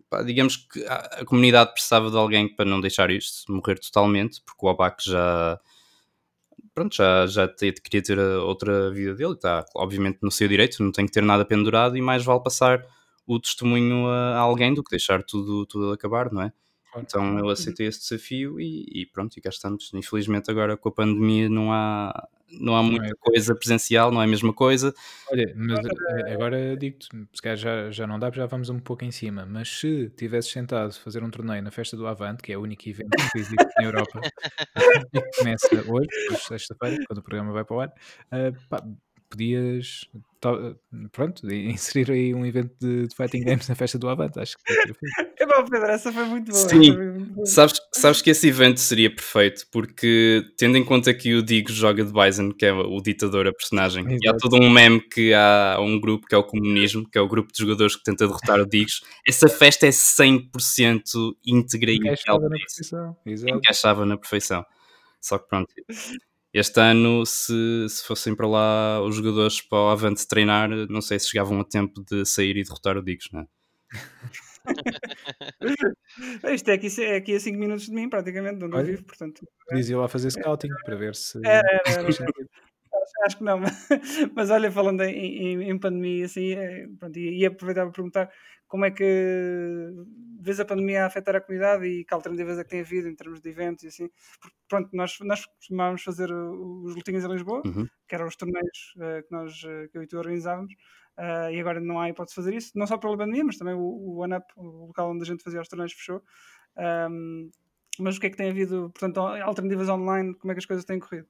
pá, 0.09 0.21
digamos 0.23 0.57
que 0.57 0.85
a, 0.85 0.95
a, 0.95 1.25
comunidade 1.25 1.73
precisava 1.73 2.09
de 2.09 2.17
alguém 2.17 2.53
para 2.53 2.65
não 2.65 2.79
deixar 2.79 3.09
isto 3.09 3.51
morrer 3.51 3.79
totalmente, 3.79 4.41
porque 4.45 4.65
o 4.65 4.69
Obac 4.69 5.03
já, 5.03 5.59
pronto, 6.73 6.95
já, 6.95 7.25
já 7.27 7.47
te, 7.47 7.71
queria 7.73 8.01
ter 8.01 8.19
outra 8.19 8.91
vida 8.91 9.15
dele, 9.15 9.33
está 9.33 9.65
obviamente 9.75 10.19
no 10.21 10.31
seu 10.31 10.47
direito, 10.47 10.83
não 10.83 10.91
tem 10.91 11.05
que 11.05 11.11
ter 11.11 11.23
nada 11.23 11.45
pendurado 11.45 11.97
e 11.97 12.01
mais 12.01 12.23
vale 12.23 12.43
passar 12.43 12.85
o 13.25 13.39
testemunho 13.39 14.07
a, 14.07 14.35
a 14.35 14.39
alguém 14.39 14.73
do 14.73 14.83
que 14.83 14.91
deixar 14.91 15.23
tudo, 15.23 15.65
tudo 15.65 15.91
acabar, 15.93 16.31
não 16.31 16.41
é? 16.43 16.53
Então 16.97 17.37
eu 17.37 17.49
aceitei 17.49 17.87
esse 17.87 17.99
desafio 17.99 18.59
e, 18.59 18.85
e, 19.01 19.05
pronto, 19.05 19.37
e 19.37 19.41
cá 19.41 19.49
estamos. 19.49 19.91
Infelizmente 19.93 20.49
agora 20.49 20.75
com 20.75 20.89
a 20.89 20.91
pandemia 20.91 21.49
não 21.49 21.71
há, 21.71 22.27
não 22.51 22.75
há 22.75 22.83
muita 22.83 23.03
não 23.03 23.11
é. 23.11 23.15
coisa 23.19 23.55
presencial, 23.55 24.11
não 24.11 24.21
é 24.21 24.25
a 24.25 24.27
mesma 24.27 24.53
coisa. 24.53 24.93
Olha, 25.31 25.53
mas 25.55 25.79
agora 26.33 26.75
digo-te, 26.75 27.07
se 27.33 27.41
calhar 27.41 27.57
já, 27.57 27.91
já 27.91 28.07
não 28.07 28.17
dá, 28.17 28.31
já 28.31 28.45
vamos 28.45 28.69
um 28.69 28.79
pouco 28.79 29.05
em 29.05 29.11
cima, 29.11 29.45
mas 29.45 29.69
se 29.69 30.09
tivesses 30.17 30.51
sentado 30.51 30.93
fazer 30.93 31.23
um 31.23 31.29
torneio 31.29 31.61
na 31.61 31.71
festa 31.71 31.95
do 31.95 32.07
Avante, 32.07 32.41
que 32.41 32.51
é 32.51 32.57
o 32.57 32.61
único 32.61 32.87
evento 32.89 33.15
que 33.31 33.39
existe 33.39 33.67
na 33.77 33.85
Europa, 33.85 34.19
que 35.13 35.21
começa 35.37 35.75
hoje, 35.75 36.09
hoje 36.31 36.41
sexta-feira, 36.47 37.03
quando 37.07 37.19
o 37.19 37.23
programa 37.23 37.51
vai 37.51 37.63
para 37.63 37.75
o 37.75 37.79
ar, 37.81 37.89
uh, 37.89 38.69
pá, 38.69 38.83
podias 39.29 40.07
pronto, 41.11 41.45
inserir 41.51 42.11
aí 42.11 42.33
um 42.33 42.45
evento 42.45 42.73
de, 42.79 43.07
de, 43.07 43.15
fighting 43.15 43.43
games 43.43 43.67
na 43.67 43.75
festa 43.75 43.97
do 43.97 44.07
Avante, 44.07 44.39
acho 44.39 44.55
que 44.57 44.73
é 45.37 45.45
bom, 45.45 45.65
Pedro, 45.69 45.87
essa 45.87 46.11
foi 46.11 46.25
muito 46.25 46.51
boa. 46.51 46.69
Sim, 46.69 47.45
Sabes, 47.45 47.79
sabes 47.93 48.21
que 48.21 48.29
esse 48.29 48.47
evento 48.47 48.79
seria 48.79 49.13
perfeito, 49.13 49.65
porque 49.71 50.43
tendo 50.57 50.77
em 50.77 50.85
conta 50.85 51.13
que 51.13 51.35
o 51.35 51.43
Digo 51.43 51.71
joga 51.71 52.03
de 52.03 52.11
Bison, 52.11 52.51
que 52.51 52.65
é 52.65 52.73
o 52.73 53.01
ditador, 53.01 53.47
a 53.47 53.53
personagem, 53.53 54.05
Exato. 54.05 54.19
e 54.23 54.29
há 54.29 54.37
todo 54.37 54.55
um 54.55 54.69
meme 54.69 55.01
que 55.01 55.33
há 55.33 55.77
um 55.79 55.99
grupo 55.99 56.25
que 56.25 56.35
é 56.35 56.37
o 56.37 56.43
comunismo, 56.43 57.07
que 57.09 57.17
é 57.17 57.21
o 57.21 57.27
grupo 57.27 57.51
de 57.51 57.59
jogadores 57.59 57.95
que 57.95 58.03
tenta 58.03 58.25
derrotar 58.25 58.59
o 58.59 58.65
Digos, 58.65 59.01
essa 59.27 59.49
festa 59.49 59.85
é 59.85 59.89
100% 59.89 61.01
íntegra 61.45 61.91
e 61.91 61.97
encaixava 61.97 62.47
na 62.47 62.57
perfeição. 62.57 63.17
Exato. 63.25 63.55
Encaixava 63.55 64.05
na 64.05 64.17
perfeição. 64.17 64.65
Só 65.21 65.37
que 65.37 65.49
pronto, 65.49 65.73
este 66.53 66.79
ano, 66.79 67.25
se, 67.25 67.87
se 67.89 68.05
fossem 68.05 68.35
para 68.35 68.47
lá 68.47 69.01
os 69.03 69.15
jogadores 69.15 69.61
para 69.61 69.77
o 69.77 69.89
Avante 69.89 70.27
treinar, 70.27 70.69
não 70.89 71.01
sei 71.01 71.19
se 71.19 71.29
chegavam 71.29 71.59
a 71.59 71.63
tempo 71.63 72.03
de 72.03 72.25
sair 72.25 72.57
e 72.57 72.63
derrotar 72.63 72.97
o 72.97 73.03
Digos, 73.03 73.29
não 73.31 73.41
é? 73.41 73.45
Isto 76.53 76.69
é 76.69 76.73
aqui, 76.73 76.87
é 77.01 77.15
aqui 77.17 77.35
a 77.35 77.39
5 77.39 77.57
minutos 77.57 77.85
de 77.85 77.93
mim, 77.93 78.09
praticamente, 78.09 78.63
onde 78.63 78.77
eu 78.77 78.85
vivo, 78.85 79.03
portanto. 79.03 79.41
Dizia 79.71 79.97
lá 79.97 80.07
fazer 80.07 80.31
scouting 80.31 80.69
para 80.83 80.95
ver 80.95 81.15
se. 81.15 81.39
Era, 81.45 81.81
era, 81.85 81.87
era. 82.01 82.09
acho 83.25 83.37
que 83.37 83.43
não, 83.43 83.59
mas, 84.35 84.49
olha, 84.49 84.71
falando 84.71 85.01
em, 85.01 85.13
em, 85.13 85.69
em 85.69 85.79
pandemia, 85.79 86.25
assim, 86.25 86.53
é, 86.53 86.87
pronto, 86.99 87.17
e, 87.17 87.39
e 87.39 87.45
aproveitar 87.45 87.83
para 87.83 87.91
perguntar 87.91 88.29
como 88.69 88.85
é 88.85 88.91
que 88.91 89.03
vês 90.39 90.59
a 90.59 90.65
pandemia 90.65 91.03
a 91.03 91.07
afetar 91.07 91.35
a 91.35 91.41
comunidade 91.41 91.85
e 91.85 92.05
que 92.05 92.13
alternativas 92.13 92.59
é 92.59 92.63
que 92.63 92.69
tem 92.69 92.79
havido 92.79 93.09
em 93.09 93.15
termos 93.15 93.41
de 93.41 93.49
eventos 93.49 93.83
e 93.83 93.87
assim. 93.87 94.09
Porque, 94.39 94.55
pronto, 94.69 94.89
nós, 94.93 95.17
nós 95.21 95.45
costumávamos 95.45 96.03
fazer 96.03 96.31
os 96.31 96.95
lutinhas 96.95 97.25
em 97.25 97.27
Lisboa, 97.27 97.61
uhum. 97.65 97.87
que 98.07 98.15
eram 98.15 98.27
os 98.27 98.35
torneios 98.35 98.93
uh, 98.97 99.27
que, 99.27 99.31
nós, 99.31 99.61
uh, 99.63 99.89
que 99.91 99.97
eu 99.97 100.03
e 100.03 100.07
tu 100.07 100.17
organizávamos, 100.17 100.71
uh, 101.17 101.51
e 101.51 101.59
agora 101.59 101.81
não 101.81 101.99
há 101.99 102.09
hipótese 102.09 102.35
de 102.35 102.41
fazer 102.41 102.55
isso, 102.55 102.71
não 102.75 102.85
só 102.85 102.97
pela 102.97 103.17
pandemia, 103.17 103.43
mas 103.43 103.57
também 103.57 103.73
o, 103.73 103.79
o 103.79 104.17
OneUp, 104.19 104.45
o 104.55 104.85
local 104.87 105.11
onde 105.11 105.23
a 105.23 105.25
gente 105.25 105.43
fazia 105.43 105.59
os 105.59 105.67
torneios, 105.67 105.91
fechou. 105.91 106.23
Um, 106.77 107.49
mas 107.99 108.15
o 108.15 108.19
que 108.19 108.27
é 108.27 108.29
que 108.29 108.37
tem 108.37 108.51
havido, 108.51 108.91
portanto, 108.91 109.19
alternativas 109.19 109.89
online, 109.89 110.33
como 110.35 110.51
é 110.51 110.55
que 110.55 110.59
as 110.59 110.65
coisas 110.65 110.85
têm 110.85 110.99
corrido? 110.99 111.27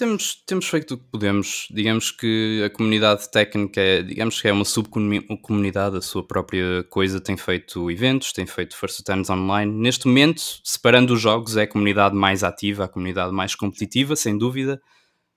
Temos, 0.00 0.42
temos 0.46 0.66
feito 0.66 0.94
o 0.94 0.96
que 0.96 1.04
podemos. 1.12 1.68
Digamos 1.70 2.10
que 2.10 2.62
a 2.64 2.70
comunidade 2.70 3.30
técnica 3.30 3.82
é, 3.82 4.02
digamos 4.02 4.40
que 4.40 4.48
é 4.48 4.52
uma 4.52 4.64
subcomunidade, 4.64 5.98
a 5.98 6.00
sua 6.00 6.26
própria 6.26 6.82
coisa. 6.84 7.20
Tem 7.20 7.36
feito 7.36 7.90
eventos, 7.90 8.32
tem 8.32 8.46
feito 8.46 8.74
First 8.74 9.02
Turns 9.04 9.28
online. 9.28 9.70
Neste 9.70 10.08
momento, 10.08 10.40
separando 10.64 11.12
os 11.12 11.20
jogos, 11.20 11.58
é 11.58 11.64
a 11.64 11.66
comunidade 11.66 12.16
mais 12.16 12.42
ativa, 12.42 12.84
a 12.84 12.88
comunidade 12.88 13.30
mais 13.30 13.54
competitiva, 13.54 14.16
sem 14.16 14.38
dúvida. 14.38 14.80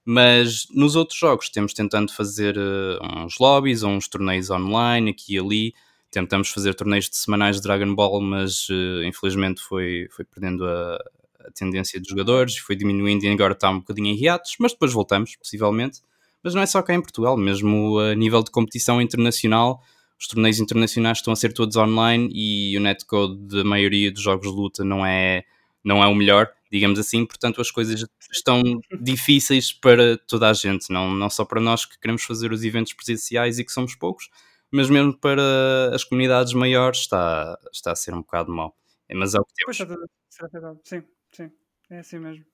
Mas 0.05 0.65
nos 0.73 0.95
outros 0.95 1.19
jogos 1.19 1.49
temos 1.49 1.73
tentando 1.73 2.13
fazer 2.13 2.57
uh, 2.57 3.25
uns 3.25 3.37
lobbies 3.41 3.83
uns 3.83 4.07
torneios 4.07 4.49
online, 4.49 5.11
aqui 5.11 5.35
e 5.35 5.39
ali. 5.39 5.73
Tentamos 6.09 6.47
fazer 6.47 6.73
torneios 6.73 7.09
de 7.09 7.17
semanais 7.17 7.57
de 7.57 7.63
Dragon 7.63 7.93
Ball, 7.93 8.21
mas 8.21 8.69
uh, 8.69 9.03
infelizmente 9.03 9.61
foi, 9.61 10.07
foi 10.09 10.23
perdendo 10.23 10.65
a, 10.65 10.97
a 11.45 11.51
tendência 11.51 11.99
dos 11.99 12.09
jogadores, 12.09 12.57
foi 12.57 12.75
diminuindo 12.75 13.23
e 13.23 13.29
agora 13.29 13.53
está 13.53 13.69
um 13.69 13.79
bocadinho 13.79 14.07
em 14.07 14.15
hiatos, 14.15 14.55
mas 14.59 14.71
depois 14.71 14.93
voltamos, 14.93 15.35
possivelmente. 15.35 16.01
Mas 16.43 16.53
não 16.53 16.61
é 16.61 16.65
só 16.65 16.81
cá 16.81 16.93
em 16.93 17.01
Portugal, 17.01 17.37
mesmo 17.37 17.99
a 17.99 18.15
nível 18.15 18.43
de 18.43 18.51
competição 18.51 19.01
internacional, 19.01 19.81
os 20.19 20.27
torneios 20.27 20.59
internacionais 20.59 21.17
estão 21.19 21.33
a 21.33 21.35
ser 21.35 21.53
todos 21.53 21.75
online 21.75 22.29
e 22.33 22.77
o 22.77 22.81
netcode 22.81 23.37
da 23.47 23.63
maioria 23.63 24.11
dos 24.11 24.21
jogos 24.21 24.49
de 24.49 24.55
luta 24.55 24.83
não 24.83 25.05
é, 25.05 25.43
não 25.83 26.03
é 26.03 26.07
o 26.07 26.15
melhor, 26.15 26.49
digamos 26.71 26.99
assim, 26.99 27.25
portanto 27.25 27.61
as 27.61 27.71
coisas 27.71 28.05
estão 28.31 28.61
difíceis 29.01 29.71
para 29.71 30.17
toda 30.17 30.49
a 30.49 30.53
gente, 30.53 30.91
não, 30.91 31.13
não 31.13 31.29
só 31.29 31.45
para 31.45 31.61
nós 31.61 31.85
que 31.85 31.99
queremos 31.99 32.23
fazer 32.23 32.51
os 32.51 32.63
eventos 32.63 32.93
presenciais 32.93 33.59
e 33.59 33.65
que 33.65 33.71
somos 33.71 33.95
poucos, 33.95 34.29
mas 34.71 34.89
mesmo 34.89 35.17
para 35.17 35.93
as 35.93 36.03
comunidades 36.03 36.53
maiores 36.53 37.01
está, 37.01 37.59
está 37.71 37.91
a 37.91 37.95
ser 37.95 38.13
um 38.13 38.21
bocado 38.21 38.51
mau. 38.51 38.75
Mas 39.13 39.35
é 39.35 39.39
o 39.39 39.45
que 39.45 39.53
temos. 39.53 39.77
Pois, 39.77 40.77
sim. 40.83 41.03
Sim, 41.33 41.51
é 41.89 41.99
assim 41.99 42.19
mesmo. 42.19 42.45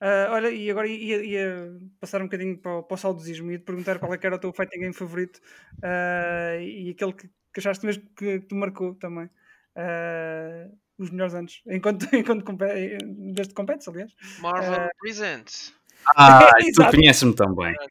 Uh, 0.00 0.28
olha, 0.30 0.50
e 0.50 0.70
agora 0.70 0.86
ia, 0.86 1.24
ia, 1.24 1.80
passar 1.98 2.20
um 2.20 2.26
bocadinho 2.26 2.58
para 2.58 2.78
o, 2.78 2.82
para 2.82 2.94
o 2.94 2.98
saudosismo 2.98 3.50
e 3.50 3.58
te 3.58 3.64
perguntar 3.64 3.98
qual 3.98 4.12
é 4.12 4.18
que 4.18 4.26
era 4.26 4.36
o 4.36 4.38
teu 4.38 4.52
fighting 4.52 4.80
game 4.80 4.92
favorito 4.92 5.40
uh, 5.78 6.60
e 6.60 6.90
aquele 6.90 7.14
que, 7.14 7.28
que, 7.28 7.60
achaste 7.60 7.86
mesmo 7.86 8.02
que, 8.14 8.40
que 8.40 8.46
te 8.46 8.54
marcou 8.54 8.94
também. 8.94 9.30
Uh, 9.74 10.76
os 10.98 11.10
melhores 11.10 11.34
anos, 11.34 11.62
enquanto, 11.66 12.06
enquanto 12.16 12.44
compete, 12.44 12.98
desde 13.34 13.54
competes, 13.54 13.88
aliás. 13.88 14.14
Marvel 14.40 14.88
Presents. 14.98 15.74
Ah, 16.14 16.50
tu 16.74 16.90
conheces-me 16.90 17.34
bem. 17.34 17.72
Estou 17.72 17.88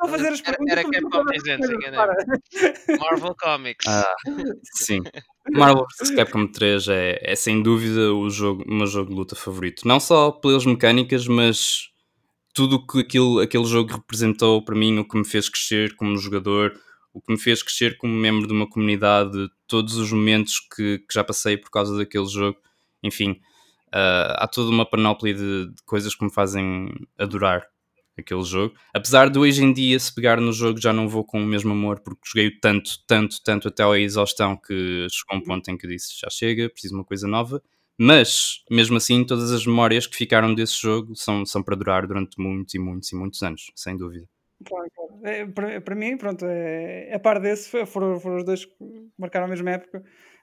a 0.00 0.08
fazer 0.08 0.28
as 0.28 0.40
perguntas. 0.40 0.78
Era 0.78 0.90
Capcom 0.90 1.24
Presents, 1.24 1.70
enganei 1.70 2.98
Marvel 2.98 3.34
Comics. 3.34 3.86
Ah, 3.86 4.14
sim. 4.74 5.02
Marvel 5.50 5.86
vs 6.00 6.10
Capcom 6.14 6.46
3 6.46 6.88
é, 6.88 7.20
é 7.22 7.36
sem 7.36 7.62
dúvida 7.62 8.12
o, 8.12 8.28
jogo, 8.30 8.64
o 8.66 8.74
meu 8.74 8.86
jogo 8.86 9.10
de 9.10 9.16
luta 9.16 9.36
favorito. 9.36 9.86
Não 9.86 10.00
só 10.00 10.30
pelas 10.30 10.64
mecânicas, 10.64 11.26
mas 11.26 11.90
tudo 12.54 12.76
o 12.76 12.86
que 12.86 13.00
aquele, 13.00 13.42
aquele 13.42 13.64
jogo 13.64 13.92
representou 13.92 14.64
para 14.64 14.74
mim, 14.74 14.98
o 14.98 15.08
que 15.08 15.16
me 15.16 15.24
fez 15.24 15.48
crescer 15.48 15.94
como 15.96 16.16
jogador, 16.16 16.72
o 17.12 17.20
que 17.20 17.32
me 17.32 17.38
fez 17.38 17.62
crescer 17.62 17.96
como 17.96 18.14
membro 18.14 18.46
de 18.46 18.52
uma 18.52 18.68
comunidade, 18.68 19.48
todos 19.66 19.96
os 19.96 20.12
momentos 20.12 20.60
que, 20.60 20.98
que 20.98 21.14
já 21.14 21.24
passei 21.24 21.56
por 21.56 21.70
causa 21.70 21.96
daquele 21.96 22.26
jogo, 22.26 22.58
enfim, 23.02 23.40
uh, 23.94 24.34
há 24.36 24.48
toda 24.48 24.70
uma 24.70 24.84
panóplia 24.84 25.34
de, 25.34 25.66
de, 25.66 25.82
coisas 25.84 26.14
que 26.14 26.24
me 26.24 26.32
fazem 26.32 26.92
adorar 27.18 27.66
aquele 28.20 28.42
jogo. 28.42 28.74
Apesar 28.94 29.28
de 29.28 29.38
hoje 29.38 29.62
em 29.62 29.72
dia, 29.72 29.98
se 29.98 30.14
pegar 30.14 30.40
no 30.40 30.52
jogo, 30.52 30.80
já 30.80 30.92
não 30.92 31.08
vou 31.08 31.24
com 31.24 31.42
o 31.42 31.46
mesmo 31.46 31.72
amor, 31.72 32.00
porque 32.00 32.22
joguei 32.24 32.50
tanto, 32.50 32.90
tanto, 33.06 33.42
tanto 33.42 33.68
até 33.68 33.82
à 33.82 33.98
exaustão 33.98 34.56
que 34.56 35.06
chegou 35.10 35.38
um 35.38 35.44
ponto 35.44 35.70
em 35.70 35.76
que 35.76 35.86
disse 35.86 36.18
já 36.20 36.28
chega, 36.30 36.68
preciso 36.70 36.94
de 36.94 37.00
uma 37.00 37.04
coisa 37.04 37.26
nova. 37.26 37.62
Mas, 37.98 38.64
mesmo 38.70 38.96
assim, 38.96 39.24
todas 39.24 39.52
as 39.52 39.66
memórias 39.66 40.06
que 40.06 40.16
ficaram 40.16 40.54
desse 40.54 40.80
jogo 40.80 41.14
são, 41.14 41.44
são 41.44 41.62
para 41.62 41.76
durar 41.76 42.06
durante 42.06 42.40
muitos 42.40 42.74
e 42.74 42.78
muitos 42.78 43.12
e 43.12 43.14
muitos 43.14 43.42
anos, 43.42 43.70
sem 43.76 43.94
dúvida. 43.94 44.26
Claro, 44.64 44.88
claro. 44.94 45.20
É, 45.22 45.46
para, 45.46 45.80
para 45.80 45.94
mim, 45.94 46.16
pronto, 46.16 46.46
é, 46.46 47.12
a 47.12 47.18
par 47.18 47.40
desse 47.40 47.84
foram, 47.86 48.18
foram 48.18 48.36
os 48.38 48.44
dois 48.44 48.64
que 48.64 48.74
marcaram 49.18 49.46
a 49.46 49.48
mesma 49.48 49.72
época. 49.72 50.02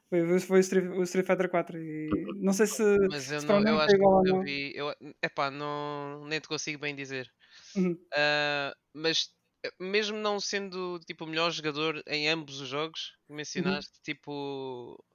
Foi, 0.10 0.40
foi 0.40 0.58
o, 0.58 0.62
Street, 0.62 0.86
o 0.86 1.04
Street 1.04 1.28
Fighter 1.28 1.50
4 1.50 1.78
e 1.78 2.10
não 2.38 2.54
sei 2.54 2.66
se. 2.66 2.82
Mas 3.10 3.30
eu, 3.30 3.42
se 3.42 3.46
não, 3.46 3.60
eu 3.62 3.80
acho 3.80 3.96
que 3.96 4.04
eu 4.04 4.42
vi. 4.42 4.72
Eu, 4.74 4.94
epá, 5.22 5.52
não, 5.52 6.26
nem 6.28 6.40
te 6.40 6.48
consigo 6.48 6.80
bem 6.80 6.96
dizer. 6.96 7.30
Uhum. 7.78 7.94
Uh, 7.94 8.76
mas 8.94 9.30
eh, 9.64 9.72
mesmo 9.80 10.18
não 10.18 10.40
sendo 10.40 11.00
tipo 11.06 11.26
o 11.26 11.28
melhor 11.28 11.52
jogador 11.52 12.02
em 12.08 12.28
ambos 12.28 12.60
os 12.60 12.68
jogos 12.68 13.16
que 13.28 13.34
mencionaste, 13.34 13.92
uhum. 13.98 14.02
tipo 14.04 15.06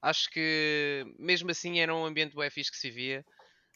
acho 0.00 0.30
que 0.30 1.04
mesmo 1.18 1.50
assim 1.50 1.80
era 1.80 1.94
um 1.94 2.06
ambiente 2.06 2.34
bem 2.36 2.50
fixe 2.50 2.70
que 2.70 2.78
se 2.78 2.90
via 2.90 3.24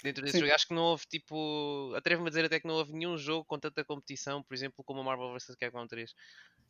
dentro 0.02 0.22
desse 0.22 0.38
Sim. 0.38 0.40
jogo. 0.40 0.54
Acho 0.54 0.66
que 0.66 0.74
não 0.74 0.82
houve 0.82 1.06
tipo. 1.06 1.92
Atrevo-me 1.96 2.28
a 2.28 2.30
dizer 2.30 2.44
até 2.44 2.60
que 2.60 2.66
não 2.66 2.74
houve 2.74 2.92
nenhum 2.92 3.16
jogo 3.16 3.44
com 3.44 3.58
tanta 3.58 3.84
competição, 3.84 4.42
por 4.42 4.54
exemplo, 4.54 4.84
como 4.84 5.00
o 5.00 5.04
Marvel 5.04 5.32
vs. 5.32 5.54
Capcom 5.56 5.86
3. 5.86 6.12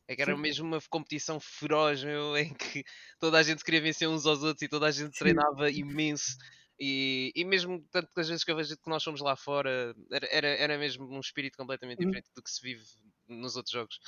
É 0.09 0.17
que 0.17 0.23
era 0.23 0.35
Sim. 0.35 0.41
mesmo 0.41 0.67
uma 0.67 0.81
competição 0.91 1.41
feroz, 1.41 2.03
meu, 2.05 2.37
em 2.37 2.53
que 2.55 2.85
toda 3.19 3.39
a 3.39 3.43
gente 3.43 3.65
queria 3.65 3.81
vencer 3.81 4.09
uns 4.09 4.27
aos 4.27 4.43
outros 4.43 4.63
e 4.63 4.69
toda 4.69 4.87
a 4.87 4.91
gente 4.91 5.19
treinava 5.19 5.71
imenso. 5.71 6.37
E, 6.85 7.31
e 7.37 7.45
mesmo 7.45 7.81
tantas 7.93 8.29
vezes 8.29 8.43
que 8.43 8.51
eu 8.51 8.57
vejo 8.57 8.77
que 8.77 8.91
nós 8.91 9.05
somos 9.05 9.21
lá 9.21 9.37
fora, 9.37 9.95
era, 10.11 10.27
era, 10.33 10.49
era 10.49 10.79
mesmo 10.79 11.09
um 11.09 11.21
espírito 11.21 11.57
completamente 11.57 12.01
diferente 12.01 12.29
do 12.35 12.43
que 12.43 12.51
se 12.51 12.61
vive 12.61 12.83
nos 13.29 13.55
outros 13.55 13.73
jogos. 13.73 14.01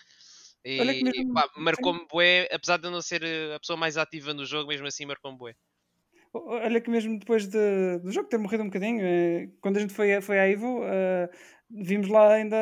E, 0.65 0.81
marcou-me 1.57 2.05
bué, 2.11 2.49
apesar 2.51 2.79
de 2.79 2.89
eu 2.89 2.91
não 2.91 3.01
ser 3.01 3.23
eh, 3.23 3.55
a 3.55 3.61
pessoa 3.61 3.77
mais 3.77 3.97
ativa 3.97 4.35
no 4.35 4.45
jogo, 4.45 4.71
mesmo 4.71 4.89
assim 4.89 5.07
marcou-me 5.07 5.39
bué. 5.39 5.55
Olha 6.33 6.81
que 6.81 6.91
mesmo 6.91 7.17
depois 7.17 7.47
de, 7.47 7.99
do 8.01 8.11
jogo 8.11 8.29
ter 8.29 8.39
morrido 8.39 8.65
um 8.65 8.67
bocadinho, 8.67 9.01
eh, 9.05 9.49
quando 9.61 9.77
a 9.77 9.81
gente 9.81 9.95
foi, 9.95 10.21
foi 10.21 10.41
à 10.41 10.49
Evo, 10.49 10.81
uh, 10.81 11.29
vimos 11.71 12.09
lá 12.09 12.35
ainda 12.35 12.57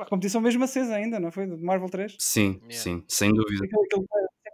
a 0.00 0.06
competição 0.06 0.40
mesmo 0.40 0.64
acesa 0.64 0.94
ainda, 0.94 1.20
não 1.20 1.30
foi? 1.30 1.46
Do 1.46 1.58
Marvel 1.58 1.90
3? 1.90 2.16
Sim, 2.18 2.58
yeah. 2.62 2.74
sim, 2.74 3.04
sem 3.06 3.34
dúvida. 3.34 3.66
Aquele, 3.66 3.84
aquele, 3.84 4.06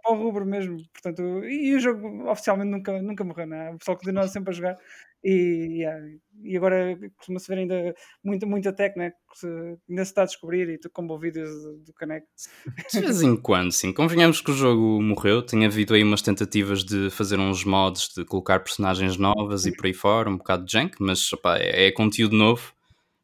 para 0.09 0.17
o 0.17 0.23
rubro 0.23 0.45
mesmo, 0.45 0.77
portanto, 0.91 1.21
e, 1.45 1.75
o 1.75 1.79
jogo 1.79 2.29
oficialmente 2.29 2.71
nunca, 2.71 3.01
nunca 3.01 3.23
morreu, 3.23 3.47
não 3.47 3.57
é? 3.57 3.71
O 3.71 3.77
pessoal 3.77 3.97
continua 3.97 4.27
sempre 4.27 4.49
a 4.49 4.53
jogar 4.53 4.77
e, 5.23 5.81
yeah, 5.81 5.99
e 6.43 6.55
agora 6.55 6.97
costuma-se 7.17 7.47
ver 7.47 7.59
ainda 7.59 7.93
muita, 8.23 8.45
muita 8.45 8.73
tech, 8.73 8.97
né? 8.97 9.11
Que 9.11 9.39
se, 9.39 9.47
ainda 9.47 10.05
se 10.05 10.11
está 10.11 10.23
a 10.23 10.25
descobrir 10.25 10.69
e 10.69 10.77
tu 10.77 10.89
combo 10.89 11.19
vídeos 11.19 11.49
do 11.85 11.93
caneco. 11.93 12.27
De 12.91 13.01
vez 13.01 13.21
em 13.21 13.35
quando, 13.35 13.71
sim. 13.71 13.93
Convenhamos 13.93 14.41
que 14.41 14.51
o 14.51 14.53
jogo 14.53 15.01
morreu, 15.01 15.41
tem 15.41 15.65
havido 15.65 15.93
aí 15.93 16.03
umas 16.03 16.21
tentativas 16.21 16.83
de 16.83 17.09
fazer 17.09 17.37
uns 17.37 17.63
mods, 17.63 18.09
de 18.15 18.25
colocar 18.25 18.61
personagens 18.61 19.17
novas 19.17 19.65
e 19.65 19.75
por 19.75 19.85
aí 19.85 19.93
fora, 19.93 20.29
um 20.29 20.37
bocado 20.37 20.65
de 20.65 20.71
junk, 20.71 20.95
mas 20.99 21.31
opa, 21.33 21.57
é, 21.57 21.87
é, 21.87 21.91
conteúdo 21.91 22.35
novo. 22.35 22.73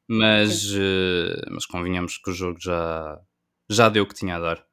Mas, 0.08 0.72
uh, 0.72 1.50
mas 1.50 1.66
convenhamos 1.66 2.20
que 2.20 2.30
o 2.30 2.34
jogo 2.34 2.60
já, 2.62 3.20
já 3.68 3.90
deu 3.90 4.04
o 4.04 4.08
que 4.08 4.14
tinha 4.14 4.36
a 4.36 4.40
dar. 4.40 4.64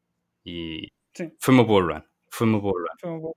E 0.45 0.89
sim. 1.17 1.33
foi 1.41 1.55
uma 1.55 1.65
boa 1.65 1.95
run. 1.95 2.03
Foi 2.31 2.47
uma 2.47 2.61
boa 2.61 2.81
run. 2.81 2.97
Foi 3.01 3.11
uma 3.11 3.21
boa 3.21 3.35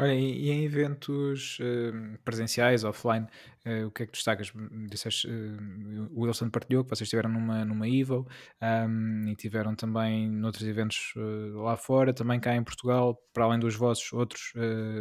Olha, 0.00 0.14
e, 0.14 0.48
em 0.50 0.64
eventos 0.64 1.58
uh, 1.60 2.18
presenciais, 2.24 2.84
offline, 2.84 3.26
uh, 3.66 3.86
o 3.86 3.90
que 3.90 4.04
é 4.04 4.06
que 4.06 4.12
destacas? 4.12 4.50
Disseste, 4.88 5.28
uh, 5.28 6.08
o 6.14 6.22
Wilson 6.22 6.48
partilhou 6.48 6.82
que 6.84 6.88
vocês 6.88 7.06
estiveram 7.06 7.28
numa, 7.28 7.66
numa 7.66 7.86
Evo 7.86 8.26
um, 8.62 9.28
e 9.28 9.36
tiveram 9.36 9.74
também 9.74 10.26
noutros 10.26 10.66
eventos 10.66 11.12
lá 11.54 11.76
fora, 11.76 12.14
também 12.14 12.40
cá 12.40 12.56
em 12.56 12.64
Portugal, 12.64 13.22
para 13.34 13.44
além 13.44 13.58
dos 13.58 13.76
vossos, 13.76 14.10
outros 14.14 14.54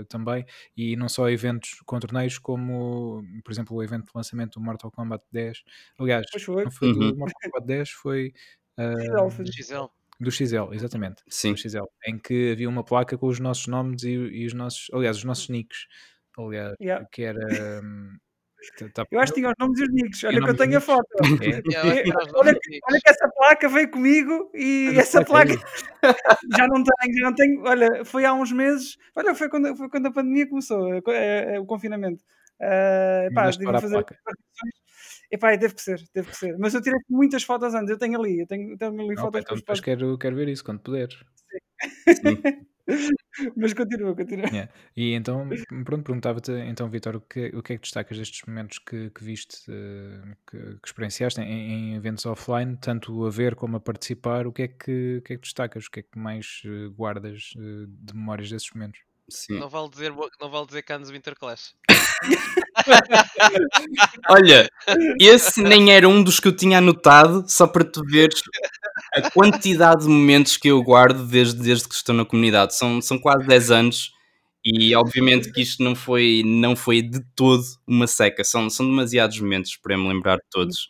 também, 0.10 0.46
e 0.76 0.98
não 0.98 1.08
só 1.08 1.30
eventos 1.30 1.80
com 1.86 1.98
torneios, 1.98 2.38
como, 2.38 3.24
por 3.44 3.54
exemplo, 3.54 3.78
o 3.78 3.84
evento 3.84 4.08
de 4.08 4.12
lançamento 4.14 4.60
do 4.60 4.66
Mortal 4.66 4.92
Kombat 4.92 5.24
10. 5.32 5.64
Aliás, 5.98 6.26
foi. 6.44 6.66
não 6.66 6.72
foi 6.72 6.90
uhum. 6.90 7.12
do 7.12 7.18
Mortal 7.18 7.40
Kombat 7.42 7.66
10, 7.66 7.90
foi. 7.92 8.34
Uh, 8.78 9.46
XL. 9.46 9.88
Do 10.20 10.32
XL, 10.32 10.74
exatamente. 10.74 11.24
Sim. 11.30 11.54
Do 11.54 11.58
XL, 11.58 11.86
em 12.06 12.20
que 12.20 12.52
havia 12.52 12.68
uma 12.68 12.84
placa 12.84 13.18
com 13.18 13.28
os 13.28 13.40
nossos 13.40 13.68
nomes 13.68 14.04
e, 14.04 14.12
e 14.12 14.46
os 14.46 14.54
nossos, 14.54 14.88
aliás, 14.94 15.18
os 15.18 15.24
nossos 15.24 15.48
nicks. 15.48 15.88
Aliás, 16.38 16.76
yeah. 16.82 17.06
que 17.12 17.24
era. 17.24 17.40
Um, 17.82 18.18
tá, 18.94 19.06
eu 19.10 19.20
acho 19.20 19.34
que 19.34 19.40
tinha 19.40 19.50
os 19.50 19.56
nomes 19.58 19.80
e 19.80 19.84
os 19.84 19.94
nicks. 19.94 20.24
Olha 20.26 20.42
que 20.42 20.50
eu 20.50 20.58
tenho 20.58 20.78
a 20.78 20.82
foto. 20.82 21.08
É. 21.42 22.04
olha, 22.36 22.54
que, 22.54 22.80
olha, 22.90 23.00
que 23.02 23.10
essa 23.10 23.30
placa 23.30 23.70
veio 23.70 23.90
comigo 23.90 24.52
e 24.54 24.90
essa 25.00 25.24
placa 25.24 25.54
já 26.58 26.68
não 26.68 26.84
tenho, 26.84 27.18
já 27.18 27.26
não 27.26 27.36
tenho. 27.36 27.64
Olha, 27.64 28.06
foi 28.06 28.26
há 28.26 28.34
uns 28.34 28.52
meses. 28.52 28.98
Olha, 29.16 29.34
foi 29.34 29.50
quando, 29.50 29.76
foi 29.78 29.90
quando 29.90 30.08
a 30.08 30.12
pandemia 30.12 30.50
começou, 30.50 30.94
é, 30.94 31.56
é, 31.56 31.60
o 31.60 31.66
confinamento. 31.66 32.24
Uh, 32.62 33.34
pá, 33.34 33.50
devia 33.50 33.80
fazer 33.80 34.06
Epá, 35.32 35.56
deve 35.56 35.76
que 35.76 35.82
ser, 35.82 36.04
deve 36.14 36.30
que 36.30 36.38
ser. 36.38 36.58
Mas 36.58 36.74
eu 36.74 36.82
tirei 36.82 37.00
muitas 37.08 37.44
fotos 37.44 37.74
antes, 37.76 37.90
eu 37.90 38.00
tenho 38.00 38.20
ali, 38.20 38.40
eu 38.40 38.48
tenho, 38.48 38.76
tenho 38.78 38.92
ali 39.00 39.16
não, 39.16 39.24
fotos. 39.24 39.42
Então, 39.42 39.56
depois 39.56 39.80
quero, 39.80 40.18
quero 40.18 40.36
ver 40.36 40.48
isso 40.48 40.64
quando 40.64 40.80
puderes. 40.80 41.24
Sim. 42.08 42.42
Mas 43.56 43.74
continua, 43.74 44.16
continua. 44.16 44.48
Yeah. 44.48 44.72
E 44.98 45.14
então, 45.14 45.48
pronto, 45.86 46.04
perguntava-te, 46.04 46.52
então, 46.52 46.90
Vitor, 46.90 47.16
o 47.16 47.22
que, 47.22 47.48
o 47.56 47.62
que 47.62 47.74
é 47.74 47.76
que 47.78 47.84
destacas 47.84 48.18
destes 48.18 48.42
momentos 48.46 48.80
que, 48.80 49.12
que 49.12 49.24
viste, 49.24 49.70
uh, 49.72 50.36
que, 50.50 50.58
que, 50.58 50.88
experienciaste 50.88 51.40
em, 51.40 51.46
em, 51.46 51.96
eventos 51.96 52.26
offline, 52.26 52.76
tanto 52.78 53.26
a 53.26 53.30
ver 53.30 53.56
como 53.56 53.78
a 53.78 53.80
participar, 53.80 54.48
o 54.48 54.52
que 54.52 54.64
é 54.64 54.68
que, 54.68 55.18
o 55.18 55.22
que, 55.22 55.34
é 55.34 55.36
que 55.38 55.44
destacas, 55.44 55.86
o 55.86 55.92
que 55.92 56.00
é 56.00 56.04
que 56.04 56.18
mais 56.18 56.64
uh, 56.66 56.92
guardas 56.92 57.54
uh, 57.56 57.88
de 57.88 58.14
memórias 58.14 58.50
desses 58.50 58.72
momentos? 58.74 59.00
Sim. 59.30 59.60
Não 59.60 59.70
vale 59.70 59.90
dizer, 59.90 60.14
não 60.40 60.50
vale 60.50 60.68
dizer 60.68 60.84
Cannes 60.84 61.10
Winter 61.10 61.36
Clash. 61.36 61.74
Olha, 64.30 64.70
esse 65.20 65.62
nem 65.62 65.92
era 65.92 66.08
um 66.08 66.24
dos 66.24 66.40
que 66.40 66.48
eu 66.48 66.56
tinha 66.56 66.78
anotado, 66.80 67.44
só 67.48 67.68
para 67.68 67.84
tu 67.84 68.04
veres 68.06 68.42
a 69.14 69.30
quantidade 69.32 70.04
de 70.04 70.08
momentos 70.08 70.58
que 70.58 70.70
eu 70.70 70.82
guardo 70.84 71.26
desde, 71.26 71.62
desde 71.62 71.88
que 71.88 71.96
estou 71.96 72.16
na 72.16 72.26
comunidade. 72.26 72.76
São, 72.76 73.02
são 73.02 73.20
quase 73.20 73.46
10 73.48 73.72
anos 73.72 74.12
e 74.64 74.96
obviamente 74.96 75.52
que 75.52 75.62
isto 75.62 75.84
não 75.84 75.96
foi, 75.96 76.44
não 76.46 76.76
foi 76.76 77.02
de 77.02 77.22
todo 77.36 77.64
uma 77.88 78.08
seca. 78.08 78.44
São, 78.44 78.70
são 78.70 78.86
demasiados 78.86 79.40
momentos 79.40 79.78
para 79.78 79.98
me 79.98 80.08
lembrar 80.08 80.38
de 80.38 80.44
todos. 80.52 80.90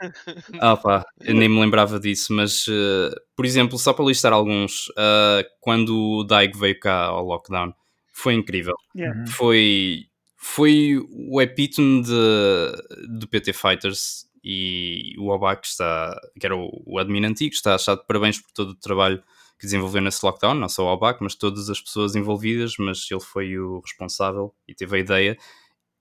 Ah 0.60 0.76
pá, 0.76 1.04
eu 1.20 1.34
nem 1.34 1.48
me 1.48 1.60
lembrava 1.60 2.00
disso, 2.00 2.32
mas 2.32 2.66
uh, 2.66 3.14
por 3.36 3.44
exemplo, 3.44 3.78
só 3.78 3.92
para 3.92 4.04
listar 4.04 4.32
alguns, 4.32 4.88
uh, 4.90 5.44
quando 5.60 5.96
o 5.96 6.24
Daigo 6.24 6.58
veio 6.58 6.78
cá 6.78 7.04
ao 7.04 7.24
lockdown, 7.24 7.74
foi 8.12 8.34
incrível. 8.34 8.74
Yeah. 8.94 9.26
Foi, 9.32 10.04
foi 10.36 10.98
o 11.10 11.40
epítome 11.40 12.02
de, 12.02 13.18
do 13.18 13.28
PT 13.28 13.52
Fighters 13.52 14.26
e 14.42 15.14
o 15.18 15.28
Obak 15.28 15.66
está, 15.66 16.18
que 16.38 16.46
era 16.46 16.56
o, 16.56 16.82
o 16.86 16.98
admin 16.98 17.24
antigo, 17.24 17.54
está 17.54 17.74
achado 17.74 18.00
de 18.00 18.06
parabéns 18.06 18.40
por 18.40 18.50
todo 18.52 18.70
o 18.70 18.74
trabalho 18.74 19.22
que 19.58 19.66
desenvolveu 19.66 20.00
nesse 20.00 20.24
lockdown, 20.24 20.54
não 20.54 20.68
só 20.68 20.84
o 20.84 20.92
Obak, 20.92 21.22
mas 21.22 21.34
todas 21.34 21.68
as 21.68 21.80
pessoas 21.80 22.16
envolvidas, 22.16 22.74
mas 22.78 23.06
ele 23.10 23.20
foi 23.20 23.58
o 23.58 23.80
responsável 23.80 24.54
e 24.66 24.74
teve 24.74 24.96
a 24.96 25.00
ideia. 25.00 25.38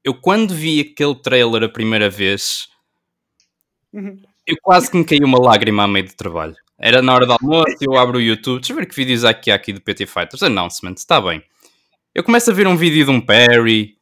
Eu 0.03 0.13
quando 0.13 0.53
vi 0.53 0.79
aquele 0.79 1.15
trailer 1.15 1.63
a 1.63 1.69
primeira 1.69 2.09
vez, 2.09 2.69
uhum. 3.93 4.21
eu 4.45 4.55
quase 4.61 4.89
que 4.89 4.97
me 4.97 5.05
caiu 5.05 5.25
uma 5.25 5.39
lágrima 5.39 5.83
a 5.83 5.87
meio 5.87 6.05
do 6.05 6.15
trabalho. 6.15 6.55
Era 6.77 7.01
na 7.01 7.13
hora 7.13 7.25
do 7.25 7.33
almoço, 7.33 7.77
eu 7.81 7.97
abro 7.97 8.17
o 8.17 8.21
YouTube, 8.21 8.59
deixa 8.59 8.73
eu 8.73 8.77
ver 8.77 8.85
que 8.85 8.95
vídeos 8.95 9.25
há 9.25 9.31
aqui, 9.31 9.51
há 9.51 9.55
aqui 9.55 9.73
do 9.73 9.81
PT 9.81 10.05
Fighters. 10.05 10.41
Announcement, 10.41 10.93
está 10.93 11.19
bem. 11.19 11.43
Eu 12.15 12.23
começo 12.23 12.49
a 12.49 12.53
ver 12.53 12.67
um 12.67 12.77
vídeo 12.77 13.05
de 13.05 13.11
um 13.11 13.19
Perry, 13.19 13.97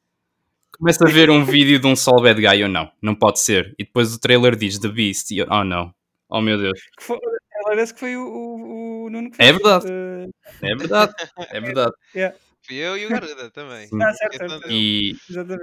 começo 0.77 1.03
a 1.05 1.09
ver 1.09 1.29
um 1.29 1.43
vídeo 1.43 1.79
de 1.79 1.87
um 1.87 1.95
Sol 1.95 2.21
Bad 2.21 2.39
Guy, 2.39 2.63
ou 2.63 2.69
não, 2.69 2.91
não 3.01 3.15
pode 3.15 3.39
ser. 3.39 3.73
E 3.79 3.83
depois 3.83 4.13
o 4.13 4.19
trailer 4.19 4.55
diz 4.55 4.77
The 4.79 4.89
Beast, 4.89 5.31
e 5.31 5.39
eu, 5.39 5.47
oh 5.49 5.63
não, 5.63 5.93
oh 6.29 6.39
meu 6.39 6.57
Deus. 6.57 6.79
Parece 7.63 7.93
que 7.93 7.99
foi 7.99 8.15
o, 8.15 8.21
o, 8.21 9.05
o 9.05 9.09
Nuno 9.09 9.31
que 9.31 9.37
fez. 9.37 9.49
É 9.49 9.53
verdade, 9.53 9.85
uh... 9.87 10.29
é 10.61 10.75
verdade, 10.75 11.13
é 11.49 11.59
verdade. 11.59 11.91
yeah. 12.15 12.37
Fui 12.67 12.75
eu 12.75 12.97
e 12.97 13.05
o 13.05 13.09
Garuda 13.09 13.49
também. 13.49 13.89
Ah, 14.01 14.13
certo, 14.13 14.37
certo. 14.37 14.71
E, 14.71 15.15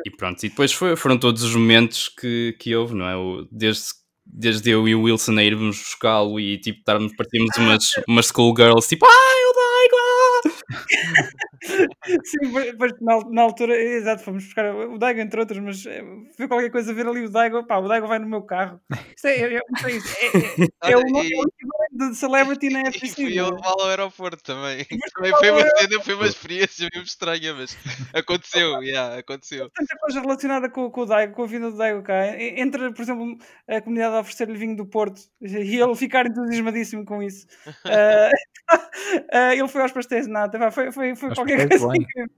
e, 0.07 0.11
pronto, 0.17 0.43
e 0.45 0.49
depois 0.49 0.73
foi, 0.73 0.97
foram 0.97 1.19
todos 1.19 1.43
os 1.43 1.55
momentos 1.55 2.09
que, 2.09 2.57
que 2.59 2.75
houve, 2.75 2.95
não 2.95 3.07
é? 3.07 3.15
O, 3.15 3.47
desde, 3.53 3.93
desde 4.35 4.71
eu 4.71 4.89
e 4.89 4.95
o 4.95 5.03
Wilson 5.03 5.39
a 5.39 5.45
irmos 5.45 5.79
buscá-lo 5.79 6.41
e 6.41 6.59
tipo, 6.59 6.81
estarmos, 6.81 7.15
partimos 7.17 7.57
umas, 7.57 7.91
umas 8.09 8.27
schoolgirls, 8.27 8.89
tipo, 8.89 9.07
o 9.07 9.09
Daigo! 9.09 9.64
Sim, 12.25 12.53
depois 12.53 12.93
na, 13.01 13.21
na, 13.31 13.43
altura, 13.43 13.75
exato, 13.77 14.23
fomos 14.23 14.45
buscar 14.45 14.75
o 14.75 14.99
Daigo, 14.99 15.21
entre 15.21 15.41
outros, 15.41 15.59
mas 15.59 15.85
eh, 15.87 16.05
foi 16.37 16.49
qualquer 16.49 16.71
coisa 16.71 16.93
ver 16.93 17.07
ali 17.07 17.25
o 17.25 17.31
Daigo, 17.31 17.67
pá, 17.67 17.79
o 17.79 17.89
Daigo 17.89 18.07
vai 18.07 18.19
no 18.19 18.29
meu 18.29 18.43
carro. 18.43 18.81
Isto 19.15 19.27
é, 19.27 19.41
é, 19.41 19.55
é, 19.55 19.61
é, 20.83 20.93
é 20.93 20.97
o 20.97 21.03
de 21.95 22.15
celebrity 22.17 22.71
na 22.71 22.81
FC. 22.81 23.07
E 23.07 23.11
fui 23.11 23.39
eu 23.39 23.51
levá-lo 23.51 23.83
ao 23.83 23.89
aeroporto 23.89 24.43
também. 24.43 24.85
Também 25.15 25.33
foi 25.39 25.51
uma 25.51 25.63
cena, 25.63 26.03
foi 26.03 26.15
uma 26.15 26.27
experiência 26.27 26.89
mesmo 26.93 27.07
estranha, 27.07 27.55
mas 27.55 27.77
aconteceu, 28.13 28.83
yeah, 28.83 29.19
aconteceu. 29.19 29.71
Tanta 29.71 29.97
coisa 29.99 30.21
relacionada 30.21 30.69
com, 30.69 30.91
com 30.91 31.03
o 31.03 31.07
Daigo, 31.07 31.35
com 31.35 31.45
a 31.45 31.47
vida 31.47 31.71
do 31.71 31.77
Daigo 31.77 32.03
cá. 32.03 32.41
Entre, 32.41 32.93
por 32.93 33.03
exemplo, 33.03 33.39
a 33.69 33.81
comunidade 33.81 34.17
a 34.17 34.21
oferecer-lhe 34.21 34.59
vinho 34.59 34.77
do 34.77 34.87
Porto 34.87 35.21
e 35.41 35.81
ele 35.81 35.95
ficar 35.95 36.27
entusiasmadíssimo 36.27 37.05
com 37.05 37.23
isso. 37.23 37.47
Uh, 37.67 38.31
uh, 39.33 39.53
ele 39.53 39.69
foi 39.69 39.83
aos 39.83 39.93
pastéis 39.93 40.27
de 40.27 40.33
nata, 40.33 40.54
foi, 40.71 40.93
foi, 40.93 41.17
foi 41.17 41.35
qualquer 41.35 41.69
coisa 41.69 41.87
incrível. 41.97 42.31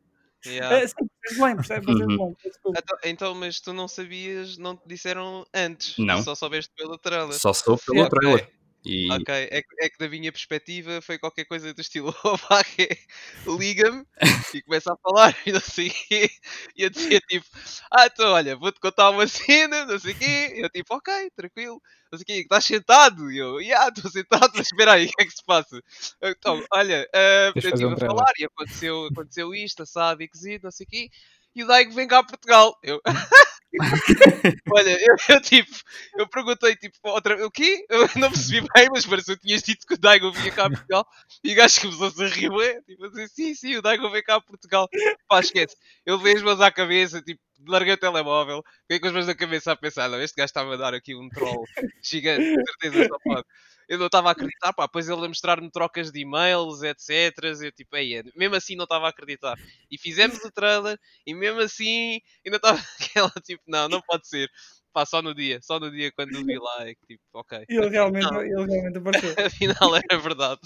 Yeah. 0.47 0.85
Uh, 0.85 0.89
sim, 0.89 1.41
bem, 1.41 1.57
percebes? 1.57 1.89
Uhum. 1.89 2.35
Então, 2.69 2.99
então, 3.05 3.35
mas 3.35 3.61
tu 3.61 3.73
não 3.73 3.89
sabias, 3.89 4.57
não 4.57 4.77
te 4.77 4.87
disseram 4.87 5.45
antes? 5.53 5.99
Não. 5.99 6.23
Só 6.23 6.35
soubeste 6.35 6.73
pelo 6.77 6.97
trailer? 6.99 7.33
Só 7.33 7.53
soube 7.53 7.83
pelo 7.85 7.99
yeah. 7.99 8.17
trailer. 8.17 8.49
E... 8.85 9.11
Ok, 9.11 9.35
é, 9.35 9.63
é, 9.81 9.89
que 9.89 9.99
da 9.99 10.09
minha 10.09 10.31
perspectiva 10.31 11.01
foi 11.03 11.19
qualquer 11.19 11.45
coisa 11.45 11.75
do 11.75 11.81
estilo 11.81 12.15
liga-me 13.59 14.07
e 14.55 14.63
começa 14.63 14.93
a 14.93 14.97
falar 14.97 15.37
e 15.45 15.51
não 15.51 15.61
sei 15.61 15.89
o 15.89 15.93
quê. 16.09 16.31
E 16.77 16.83
eu 16.83 16.91
dizia 16.91 17.21
tipo, 17.21 17.47
ah, 17.91 18.07
então 18.07 18.31
olha, 18.33 18.57
vou-te 18.57 18.79
contar 18.79 19.11
uma 19.11 19.27
cena, 19.27 19.85
não 19.87 19.99
sei 19.99 20.13
o 20.13 20.19
quê. 20.19 20.55
E 20.57 20.65
eu 20.65 20.71
tipo, 20.71 20.95
ok, 20.95 21.31
tranquilo, 21.35 21.83
não 22.13 22.19
sei 22.19 22.23
o 22.23 22.27
quê, 22.27 22.33
estás 22.43 22.65
sentado? 22.65 23.31
E 23.31 23.39
eu, 23.39 23.61
yeah, 23.61 23.89
estou 23.89 24.11
sentado, 24.11 24.53
mas 24.55 24.67
espera 24.67 24.93
aí, 24.93 25.07
o 25.07 25.09
que 25.09 25.23
é 25.23 25.27
que 25.27 25.33
se 25.33 25.45
passa? 25.45 25.83
Então, 26.23 26.65
olha, 26.73 27.09
uh, 27.13 27.59
eu 27.59 27.71
estive 27.71 27.93
a 27.93 27.97
falar 27.97 28.33
e 28.39 28.45
aconteceu, 28.45 29.07
aconteceu 29.07 29.55
isto, 29.55 29.83
assado 29.83 30.23
e 30.23 30.29
cozido, 30.29 30.65
não 30.65 30.71
sei 30.71 30.87
o 30.87 30.89
quê. 30.89 31.11
E 31.57 31.65
o 31.65 31.67
Daigo 31.67 31.93
vem 31.93 32.07
cá 32.07 32.19
a 32.19 32.25
Portugal. 32.25 32.79
Eu... 32.83 33.01
Olha, 34.73 34.99
eu, 35.01 35.17
eu, 35.29 35.41
tipo, 35.41 35.71
eu 36.17 36.29
perguntei 36.29 36.77
tipo, 36.77 36.97
outra 37.03 37.45
o 37.45 37.51
quê? 37.51 37.85
Eu 37.89 38.09
não 38.17 38.31
percebi 38.31 38.67
bem, 38.75 38.89
mas 38.91 39.05
pareceu 39.05 39.37
que 39.37 39.47
tinhas 39.47 39.63
dito 39.63 39.87
que 39.87 39.95
o 39.95 39.99
Daigo 39.99 40.33
vinha 40.33 40.53
cá 40.53 40.67
a 40.67 40.71
Portugal 40.71 41.07
e 41.45 41.53
o 41.53 41.57
gajo 41.57 41.81
começou-se 41.81 42.25
a 42.25 42.29
rir, 42.29 42.51
ué, 42.51 42.81
tipo 42.83 43.05
assim, 43.07 43.27
sim, 43.29 43.55
sim, 43.55 43.77
o 43.77 43.83
Daigo 43.83 44.11
vem 44.11 44.23
cá 44.23 44.37
a 44.37 44.41
Portugal. 44.41 44.89
Pá, 45.29 45.41
esquece. 45.41 45.77
Eu 46.05 46.19
vejo 46.19 46.39
as 46.39 46.43
mãos 46.43 46.61
à 46.61 46.71
cabeça, 46.71 47.21
tipo, 47.21 47.41
larguei 47.67 47.95
o 47.95 47.99
telemóvel, 47.99 48.63
fiquei 48.83 49.01
com 49.01 49.09
as 49.09 49.13
mãos 49.13 49.27
na 49.27 49.35
cabeça 49.35 49.73
a 49.73 49.77
pensar, 49.77 50.09
não, 50.09 50.21
este 50.21 50.37
gajo 50.37 50.47
está 50.47 50.61
a 50.63 50.77
dar 50.77 50.95
aqui 50.95 51.15
um 51.15 51.29
troll 51.29 51.65
gigante, 52.03 52.45
com 52.55 52.65
certeza 52.65 53.09
só 53.09 53.19
pode 53.23 53.45
eu 53.89 53.99
não 53.99 54.07
estava 54.07 54.29
a 54.29 54.33
acreditar, 54.33 54.73
pá, 54.73 54.87
depois 54.87 55.09
ele 55.09 55.25
a 55.25 55.29
mostrar-me 55.29 55.71
trocas 55.71 56.11
de 56.11 56.21
e-mails, 56.21 56.83
etc. 56.83 57.37
Eu 57.63 57.73
tipo, 57.73 57.97
ei, 57.97 58.23
mesmo 58.35 58.57
assim 58.57 58.77
não 58.77 58.85
estava 58.85 59.07
a 59.07 59.11
acreditar. 59.11 59.57
E 59.91 59.99
fizemos 59.99 60.45
o 60.45 60.51
trailer 60.51 60.99
e 61.27 61.35
mesmo 61.35 61.61
assim 61.61 62.21
ainda 62.45 62.57
estava 62.57 62.79
aquela 63.01 63.33
tipo, 63.45 63.63
não, 63.67 63.89
não 63.89 64.01
pode 64.03 64.29
ser. 64.29 64.51
Pá, 64.93 65.05
só 65.05 65.21
no 65.21 65.35
dia, 65.35 65.61
só 65.61 65.79
no 65.79 65.91
dia 65.91 66.11
quando 66.11 66.43
vi 66.43 66.59
lá 66.59 66.89
é 66.89 66.95
que 66.95 67.07
tipo, 67.07 67.23
ok. 67.35 67.67
E 67.69 67.77
ele 67.77 67.91
realmente, 67.91 68.35
ele 68.35 68.65
realmente 68.67 68.97
apareceu. 68.97 69.35
Afinal 69.47 69.95
era 69.95 70.19
verdade. 70.19 70.61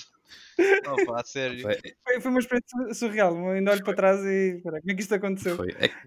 Oh, 0.87 1.05
pá, 1.05 1.25
sério. 1.25 1.61
Foi, 1.61 2.21
foi 2.21 2.31
uma 2.31 2.39
experiência 2.39 2.95
surreal. 2.95 3.51
Ainda 3.51 3.73
olho 3.73 3.83
para 3.83 3.97
trás 3.97 4.21
e. 4.25 4.61
como 4.63 4.77
é 4.77 4.95
que 4.95 5.01
isto 5.01 5.15
aconteceu? 5.17 5.59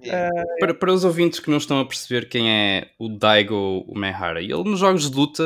É 0.08 0.30
uh, 0.30 0.60
para, 0.60 0.74
para 0.74 0.94
os 0.94 1.04
ouvintes 1.04 1.42
que 1.42 1.50
não 1.50 1.58
estão 1.58 1.82
a 1.82 1.86
perceber 1.86 2.30
quem 2.30 2.50
é 2.50 2.92
o 2.98 3.10
Daigo 3.10 3.84
Umehara, 3.90 4.42
ele 4.42 4.64
nos 4.64 4.80
jogos 4.80 5.12
de 5.12 5.18
luta 5.18 5.44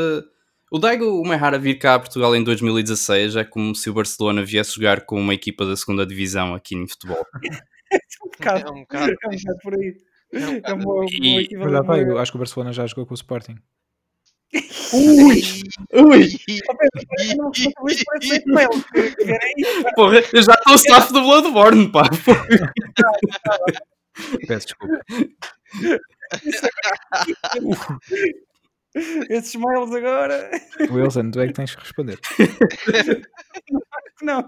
o 0.72 0.80
Daigo 0.80 1.22
Uehara 1.22 1.58
vir 1.58 1.80
cá 1.80 1.96
a 1.96 2.00
Portugal 2.00 2.36
em 2.36 2.44
2016 2.44 3.36
é 3.36 3.44
como 3.44 3.74
se 3.74 3.90
o 3.90 3.94
Barcelona 3.94 4.44
viesse 4.44 4.76
jogar 4.76 5.02
com 5.02 5.20
uma 5.20 5.34
equipa 5.34 5.66
da 5.66 5.76
segunda 5.76 6.06
divisão 6.06 6.54
aqui 6.54 6.76
em 6.76 6.88
futebol. 6.88 7.26
é 7.92 7.98
um 8.24 8.30
bocado, 8.30 8.68
é 8.68 8.72
um 8.72 8.82
bocado, 8.82 9.12
é 9.12 9.28
um 9.28 9.36
bocado 9.36 9.60
por 9.64 9.74
aí. 9.76 9.96
É, 10.34 10.48
um 10.48 10.62
é 10.64 10.74
uma, 10.74 11.06
e... 11.10 11.56
uma 11.56 11.84
Mas, 11.84 12.08
eu 12.08 12.18
acho 12.20 12.32
que 12.32 12.38
o 12.38 12.40
Barcelona 12.40 12.74
já 12.74 12.86
jogou 12.86 13.06
com 13.06 13.14
o 13.14 13.16
Sporting. 13.16 13.58
Ui! 14.94 15.42
Ui! 15.94 16.30
Porra, 19.96 20.22
eu 20.34 20.42
já 20.42 20.54
estou 20.54 20.76
staff 20.76 21.14
do 21.14 21.22
Bloodborne, 21.22 21.92
pá! 21.92 22.04
Peço 24.48 24.68
desculpa. 24.68 25.00
Esses 29.30 29.56
mails 29.56 29.94
agora. 29.94 30.50
Wilson, 30.92 31.32
tu 31.32 31.40
é 31.40 31.48
que 31.48 31.54
tens 31.54 31.76
que 31.76 31.82
responder. 31.82 32.20
não. 34.22 34.44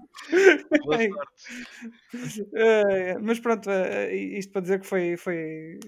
Mas 3.22 3.40
pronto, 3.40 3.70
uh, 3.70 4.14
isto 4.14 4.52
para 4.52 4.62
dizer 4.62 4.80
que 4.80 4.88
foi. 4.88 5.18
foi 5.18 5.80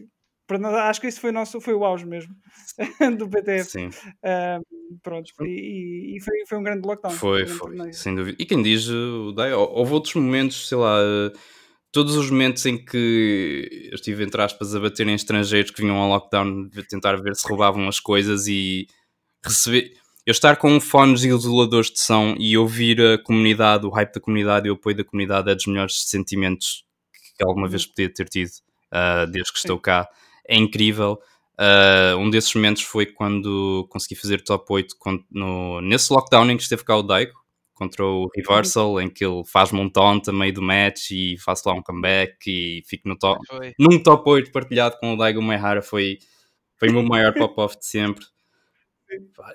acho 0.88 1.00
que 1.00 1.08
isso 1.08 1.22
foi, 1.22 1.32
nosso, 1.32 1.62
foi 1.62 1.74
o 1.74 1.86
auge 1.86 2.06
mesmo 2.06 2.36
do 3.18 3.30
PTF. 3.30 3.70
Sim. 3.70 3.88
Uh, 3.88 4.62
pronto, 5.02 5.32
e, 5.42 6.18
e 6.18 6.22
foi, 6.22 6.46
foi 6.48 6.58
um 6.58 6.64
grande 6.64 6.86
lockdown. 6.86 7.14
Foi, 7.14 7.48
foi, 7.48 7.94
sem 7.94 8.14
dúvida. 8.16 8.38
E 8.40 8.46
quem 8.46 8.62
diz, 8.62 8.90
houve 8.90 9.94
outros 9.94 10.14
momentos, 10.16 10.68
sei 10.68 10.78
lá. 10.78 11.00
Todos 11.92 12.16
os 12.16 12.30
momentos 12.30 12.66
em 12.66 12.78
que 12.78 13.90
eu 13.92 13.96
estive, 13.96 14.24
entre 14.24 14.42
aspas, 14.42 14.74
a 14.74 14.80
bater 14.80 15.08
em 15.08 15.14
estrangeiros 15.14 15.72
que 15.72 15.82
vinham 15.82 15.98
ao 15.98 16.10
lockdown, 16.10 16.70
tentar 16.90 17.18
ver 17.18 17.36
se 17.36 17.48
roubavam 17.48 17.88
as 17.88 18.00
coisas 18.00 18.48
e 18.48 18.88
receber. 19.44 19.92
Eu 20.26 20.32
estar 20.32 20.56
com 20.56 20.80
fones 20.80 21.24
isoladores 21.24 21.92
de 21.92 22.00
som 22.00 22.36
e 22.38 22.58
ouvir 22.58 23.02
a 23.02 23.18
comunidade, 23.18 23.86
o 23.86 23.90
hype 23.90 24.14
da 24.14 24.22
comunidade 24.22 24.68
e 24.68 24.72
o 24.72 24.76
apoio 24.76 24.96
da 24.96 25.04
comunidade 25.04 25.50
é 25.50 25.56
dos 25.56 25.66
melhores 25.66 26.04
sentimentos 26.08 26.86
que 27.38 27.44
alguma 27.44 27.68
vez 27.68 27.86
podia 27.86 28.14
ter 28.14 28.30
tido 28.30 28.52
uh, 28.94 29.30
desde 29.30 29.52
que 29.52 29.58
estou 29.58 29.80
cá. 29.80 30.08
É 30.48 30.56
incrível. 30.56 31.20
Uh, 31.60 32.18
um 32.18 32.30
desses 32.30 32.54
momentos 32.54 32.84
foi 32.84 33.06
quando 33.06 33.86
consegui 33.90 34.16
fazer 34.16 34.42
top 34.44 34.66
8 34.70 34.96
no, 35.30 35.82
nesse 35.82 36.14
lockdown 36.14 36.50
em 36.52 36.58
que 36.58 36.64
esteve 36.64 36.84
cá 36.84 36.96
o 36.96 37.04
Daigo, 37.04 37.34
contra 37.82 38.06
o 38.06 38.30
Reversal, 38.36 39.02
em 39.02 39.10
que 39.10 39.26
ele 39.26 39.44
faz 39.44 39.72
montão 39.72 40.20
também 40.20 40.54
do 40.54 40.62
match 40.62 41.10
e 41.10 41.36
faz 41.40 41.64
lá 41.66 41.74
um 41.74 41.82
comeback 41.82 42.38
e 42.46 42.84
fico 42.86 43.10
no 43.10 43.18
top, 43.18 43.44
num 43.80 43.98
top 43.98 44.30
8 44.30 44.52
partilhado 44.52 44.98
com 45.00 45.16
o 45.16 45.18
Daigo 45.18 45.42
Meihara 45.42 45.82
foi, 45.82 46.20
foi 46.78 46.90
o 46.90 46.94
meu 46.94 47.04
maior 47.04 47.34
pop-off 47.34 47.80
de 47.80 47.88
sempre. 47.88 48.24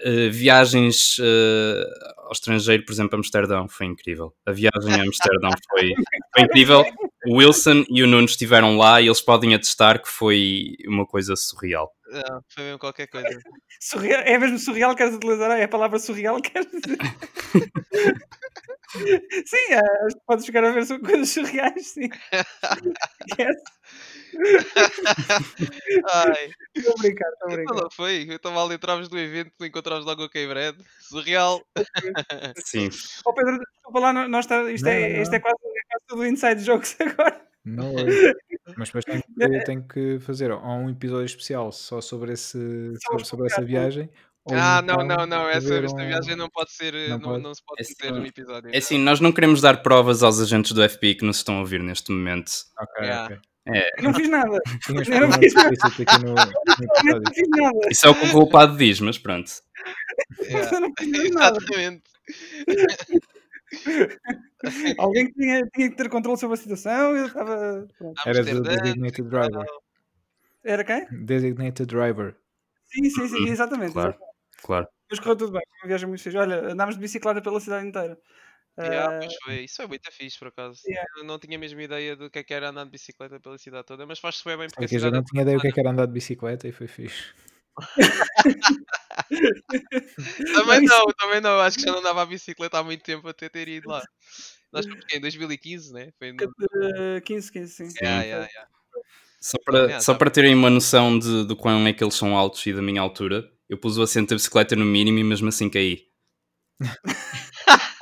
Uh, 0.04 0.30
viagens 0.30 1.16
uh, 1.18 1.86
ao 2.18 2.32
estrangeiro, 2.32 2.84
por 2.84 2.92
exemplo, 2.92 3.16
a 3.16 3.18
Amsterdão, 3.18 3.68
foi 3.68 3.86
incrível. 3.86 4.34
A 4.44 4.52
viagem 4.52 4.92
a 4.92 5.02
Amsterdão 5.02 5.50
foi, 5.70 5.94
foi 6.34 6.42
incrível. 6.42 6.84
O 7.26 7.36
Wilson 7.36 7.84
e 7.88 8.02
o 8.02 8.06
Nuno 8.06 8.26
estiveram 8.26 8.76
lá 8.76 9.00
e 9.00 9.06
eles 9.06 9.20
podem 9.20 9.54
atestar 9.54 10.02
que 10.02 10.08
foi 10.08 10.74
uma 10.86 11.06
coisa 11.06 11.34
surreal. 11.36 11.90
Não, 12.08 12.42
foi 12.48 12.64
mesmo 12.64 12.78
qualquer 12.78 13.08
coisa. 13.08 13.40
Surreal, 13.80 14.22
é 14.22 14.38
mesmo 14.38 14.58
surreal, 14.58 14.94
queres 14.94 15.14
utilizar? 15.14 15.50
É 15.50 15.64
a 15.64 15.68
palavra 15.68 15.98
surreal, 15.98 16.40
queres 16.40 16.70
dizer? 16.70 16.98
sim, 19.46 19.72
é, 19.72 19.80
podes 20.26 20.46
chegar 20.46 20.64
a 20.64 20.70
ver 20.70 20.86
coisas 21.00 21.30
surreais, 21.30 21.88
sim. 21.88 22.08
yes. 23.38 23.56
Ai. 26.12 26.50
Estou 26.74 26.94
a 26.94 27.02
brincar, 27.02 27.28
estou 27.28 27.48
a 27.48 27.52
brincar. 27.52 27.74
Não, 27.74 27.90
foi, 27.90 28.26
eu 28.28 28.36
estava 28.36 28.64
ali, 28.64 28.74
entrámos 28.74 29.08
do 29.08 29.18
evento, 29.18 29.52
encontramos 29.62 30.04
logo 30.04 30.24
o 30.24 30.28
K-Bread. 30.28 30.78
Surreal. 31.00 31.62
Sim. 32.64 32.88
Ó 33.24 33.30
oh, 33.30 33.34
Pedro, 33.34 33.58
desculpa 33.58 34.00
lá, 34.00 34.28
nós 34.28 34.46
tá, 34.46 34.70
isto, 34.70 34.86
é, 34.86 34.98
não, 34.98 35.16
é, 35.18 35.22
isto 35.22 35.34
é, 35.34 35.40
quase, 35.40 35.56
é 35.56 35.82
quase 35.90 36.04
tudo 36.06 36.26
inside 36.26 36.64
jokes 36.64 36.96
agora. 37.00 37.40
Não 37.64 37.98
é. 37.98 38.34
Mas 38.76 38.88
depois 38.88 39.04
tenho 39.04 39.22
que, 39.22 39.26
tenho 39.64 39.82
que 39.82 40.18
fazer 40.20 40.52
um 40.52 40.88
episódio 40.90 41.26
especial 41.26 41.72
só 41.72 42.00
sobre, 42.00 42.32
esse, 42.32 42.92
sobre, 43.04 43.24
sobre 43.24 43.46
essa 43.46 43.62
viagem. 43.62 44.08
Ah, 44.52 44.80
não, 44.80 45.02
então 45.02 45.06
não, 45.06 45.26
não. 45.26 45.48
Essa, 45.48 45.74
esta 45.74 46.04
viagem 46.04 46.36
não 46.36 46.48
pode 46.48 46.70
ser. 46.70 46.92
Não, 47.08 47.18
não, 47.18 47.30
pode. 47.30 47.42
não 47.42 47.54
se 47.54 47.62
pode 47.64 47.82
é 47.82 47.88
meter 47.88 48.12
assim, 48.12 48.20
no 48.20 48.26
episódio. 48.26 48.70
É 48.72 48.78
assim, 48.78 48.98
nós 48.98 49.18
não 49.18 49.32
queremos 49.32 49.60
dar 49.60 49.82
provas 49.82 50.22
aos 50.22 50.40
agentes 50.40 50.70
do 50.70 50.88
FBI 50.88 51.16
que 51.16 51.24
nos 51.24 51.38
estão 51.38 51.56
a 51.56 51.60
ouvir 51.60 51.82
neste 51.82 52.12
momento. 52.12 52.52
Ok, 52.78 53.04
yeah. 53.04 53.24
ok. 53.24 53.38
É. 53.66 54.02
Não 54.02 54.14
fiz 54.14 54.28
nada. 54.28 54.58
Não 54.88 55.04
fiz 55.04 55.54
nada. 55.54 55.76
Aqui 55.82 56.24
no, 56.24 56.28
no 56.30 56.34
não 56.34 57.32
fiz 57.32 57.48
nada. 57.48 57.80
Isso 57.90 58.06
é 58.06 58.10
o 58.10 58.14
que 58.14 58.26
o 58.26 58.32
culpado 58.32 58.76
diz, 58.76 59.00
mas 59.00 59.18
pronto. 59.18 59.50
Yeah. 60.40 60.80
não 60.80 60.92
fiz 60.98 61.30
nada. 61.30 61.58
Exatamente. 61.58 62.02
Alguém 64.98 65.30
tinha, 65.30 65.64
tinha 65.72 65.90
que 65.90 65.96
ter 65.96 66.08
controle 66.08 66.38
sobre 66.38 66.54
a 66.54 66.56
situação. 66.56 67.16
Eu 67.16 67.26
estava. 67.26 67.86
Era 68.24 68.42
do 68.42 68.62
Designated 68.62 69.28
Driver. 69.28 69.66
Era 70.64 70.82
quem? 70.82 71.06
Designated 71.24 71.86
Driver. 71.86 72.34
Sim, 72.86 73.08
sim, 73.10 73.28
sim, 73.28 73.48
exatamente. 73.48 73.92
Claro, 73.92 74.10
exatamente. 74.10 74.62
claro. 74.62 74.88
Mas 75.08 75.20
correu 75.20 75.36
tudo 75.36 75.52
bem, 75.52 75.62
uma 75.82 75.88
viagem 75.88 76.08
muito 76.08 76.22
fixe. 76.22 76.36
Olha, 76.36 76.72
andámos 76.72 76.96
de 76.96 77.00
bicicleta 77.00 77.40
pela 77.40 77.60
cidade 77.60 77.86
inteira. 77.86 78.18
Yeah, 78.78 79.26
uh, 79.26 79.28
foi. 79.44 79.64
Isso 79.64 79.76
foi 79.76 79.86
muito 79.86 80.12
fixe, 80.12 80.38
por 80.38 80.48
acaso. 80.48 80.82
Yeah. 80.86 81.08
Eu 81.16 81.24
não 81.24 81.38
tinha 81.38 81.56
a 81.56 81.60
mesma 81.60 81.82
ideia 81.82 82.14
do 82.14 82.28
que, 82.28 82.38
é 82.38 82.44
que 82.44 82.52
era 82.52 82.68
andar 82.68 82.84
de 82.84 82.90
bicicleta 82.90 83.40
pela 83.40 83.56
cidade 83.56 83.86
toda, 83.86 84.04
mas 84.04 84.18
faz-se 84.18 84.44
bem 84.44 84.68
porque 84.68 84.96
a 84.96 85.10
não 85.10 85.24
tinha 85.24 85.42
ideia 85.42 85.56
do 85.56 85.62
que, 85.62 85.68
é 85.68 85.72
que 85.72 85.80
era 85.80 85.90
andar 85.90 86.06
de 86.06 86.12
bicicleta 86.12 86.68
e 86.68 86.72
foi 86.72 86.86
fixe. 86.86 87.32
também 90.54 90.82
não, 90.82 91.06
também 91.18 91.40
não. 91.40 91.60
Acho 91.60 91.78
que 91.78 91.84
já 91.84 91.92
não 91.92 92.00
andava 92.00 92.22
a 92.22 92.26
bicicleta 92.26 92.78
há 92.78 92.82
muito 92.82 93.02
tempo 93.02 93.28
até 93.28 93.48
ter 93.48 93.68
ido 93.68 93.88
lá. 93.88 94.02
Nós 94.72 94.86
fomos 94.86 95.04
em 95.12 95.20
2015, 95.20 95.92
né? 95.92 96.10
Foi 96.18 96.32
no... 96.32 96.38
15, 97.24 97.52
15, 97.52 97.72
sim. 97.72 97.90
sim. 97.90 97.98
Yeah, 98.02 98.24
yeah, 98.24 98.46
yeah. 98.46 98.68
Só 99.40 99.58
para, 99.64 100.00
só 100.00 100.14
para 100.14 100.30
terem 100.30 100.54
uma 100.54 100.70
noção 100.70 101.18
de, 101.18 101.46
de 101.46 101.54
quão 101.54 101.86
é 101.86 101.92
que 101.92 102.02
eles 102.02 102.14
são 102.14 102.36
altos 102.36 102.64
e 102.66 102.72
da 102.72 102.82
minha 102.82 103.00
altura, 103.00 103.48
eu 103.68 103.78
pus 103.78 103.96
o 103.96 104.02
assento 104.02 104.30
da 104.30 104.36
bicicleta 104.36 104.74
no 104.74 104.84
mínimo 104.84 105.18
e 105.18 105.24
mesmo 105.24 105.48
assim 105.48 105.70
caí. 105.70 106.06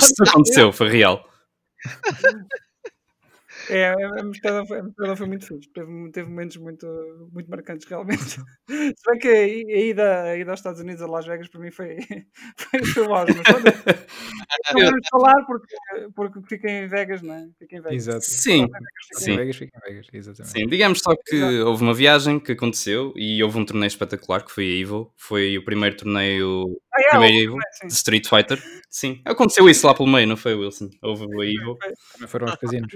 Isto 0.00 0.22
aconteceu, 0.24 0.72
foi 0.72 0.88
real. 0.88 1.24
É, 3.68 3.88
a 3.90 4.20
Amsterdão 4.20 4.66
foi, 4.66 4.78
Amsterdão 4.80 5.16
foi 5.16 5.26
muito 5.26 5.46
fixe. 5.46 5.68
Teve, 5.72 6.10
teve 6.12 6.28
momentos 6.28 6.56
muito, 6.56 6.86
muito 7.32 7.48
marcantes, 7.50 7.86
realmente. 7.88 8.22
Se 8.68 9.10
bem 9.10 9.18
que 9.20 9.28
a 9.28 9.46
ida, 9.46 10.22
a 10.22 10.36
ida 10.36 10.50
aos 10.50 10.60
Estados 10.60 10.80
Unidos, 10.80 11.02
a 11.02 11.06
Las 11.06 11.26
Vegas, 11.26 11.48
para 11.48 11.60
mim 11.60 11.70
foi, 11.70 11.96
foi, 12.56 12.84
foi 12.84 13.06
o 13.06 13.14
auge. 13.14 13.32
Não 14.74 14.80
vamos 14.84 15.08
falar 15.10 15.44
porque, 15.46 15.74
porque 16.14 16.40
fica 16.48 16.70
em 16.70 16.86
Vegas, 16.88 17.22
não 17.22 17.34
é? 17.34 17.48
Fica 17.58 17.76
em 17.76 17.80
Vegas. 17.80 17.96
Exato. 18.08 18.24
Sim, 18.24 18.66
Fica 18.66 19.20
sim. 19.20 19.32
em 19.32 19.36
Vegas, 19.36 19.56
fica 19.56 19.78
em 19.78 19.90
Vegas, 19.90 20.06
exatamente. 20.12 20.52
Sim, 20.58 20.66
digamos 20.66 20.98
só 21.00 21.14
que 21.16 21.36
Exato. 21.36 21.68
houve 21.68 21.82
uma 21.82 21.94
viagem 21.94 22.38
que 22.38 22.52
aconteceu 22.52 23.12
e 23.16 23.42
houve 23.42 23.58
um 23.58 23.64
torneio 23.64 23.88
espetacular 23.88 24.44
que 24.44 24.52
foi 24.52 24.64
a 24.64 24.80
Evo. 24.80 25.12
Foi 25.16 25.56
o 25.58 25.64
primeiro 25.64 25.96
torneio 25.96 26.78
Ah, 26.92 27.02
é, 27.02 27.08
primeiro 27.10 27.44
Evo 27.44 27.58
sim. 27.80 27.86
de 27.86 27.92
Street 27.92 28.28
Fighter. 28.28 28.62
Sim, 28.90 29.20
aconteceu 29.24 29.68
isso 29.68 29.86
lá 29.86 29.94
pelo 29.94 30.08
meio, 30.08 30.26
não 30.26 30.36
foi, 30.36 30.54
Wilson? 30.54 30.90
Houve 31.02 31.24
o 31.26 31.42
Evo. 31.42 31.76
Também 32.12 32.28
foram 32.28 32.48
aos 32.48 32.56
casinos. 32.56 32.92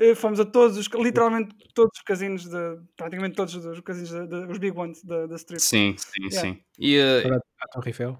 Eh, 0.00 0.14
Fomos 0.14 0.40
a 0.40 0.44
todos 0.46 0.78
os, 0.78 0.88
literalmente 0.94 1.54
todos 1.74 1.92
os 1.98 2.02
casinos, 2.02 2.44
de, 2.48 2.56
praticamente 2.96 3.36
todos 3.36 3.54
os 3.54 3.80
casinos, 3.80 4.10
de, 4.10 4.26
de- 4.26 4.50
os 4.50 4.58
big 4.58 4.76
ones 4.76 5.04
da, 5.04 5.26
da 5.26 5.36
Street. 5.36 5.60
Sim, 5.60 5.94
sim, 5.98 6.22
Yeah. 6.30 6.40
sim. 6.40 6.64
E 6.78 7.22
Para 7.22 7.36
a 7.36 7.68
Torre 7.68 7.90
Eiffel. 7.90 8.18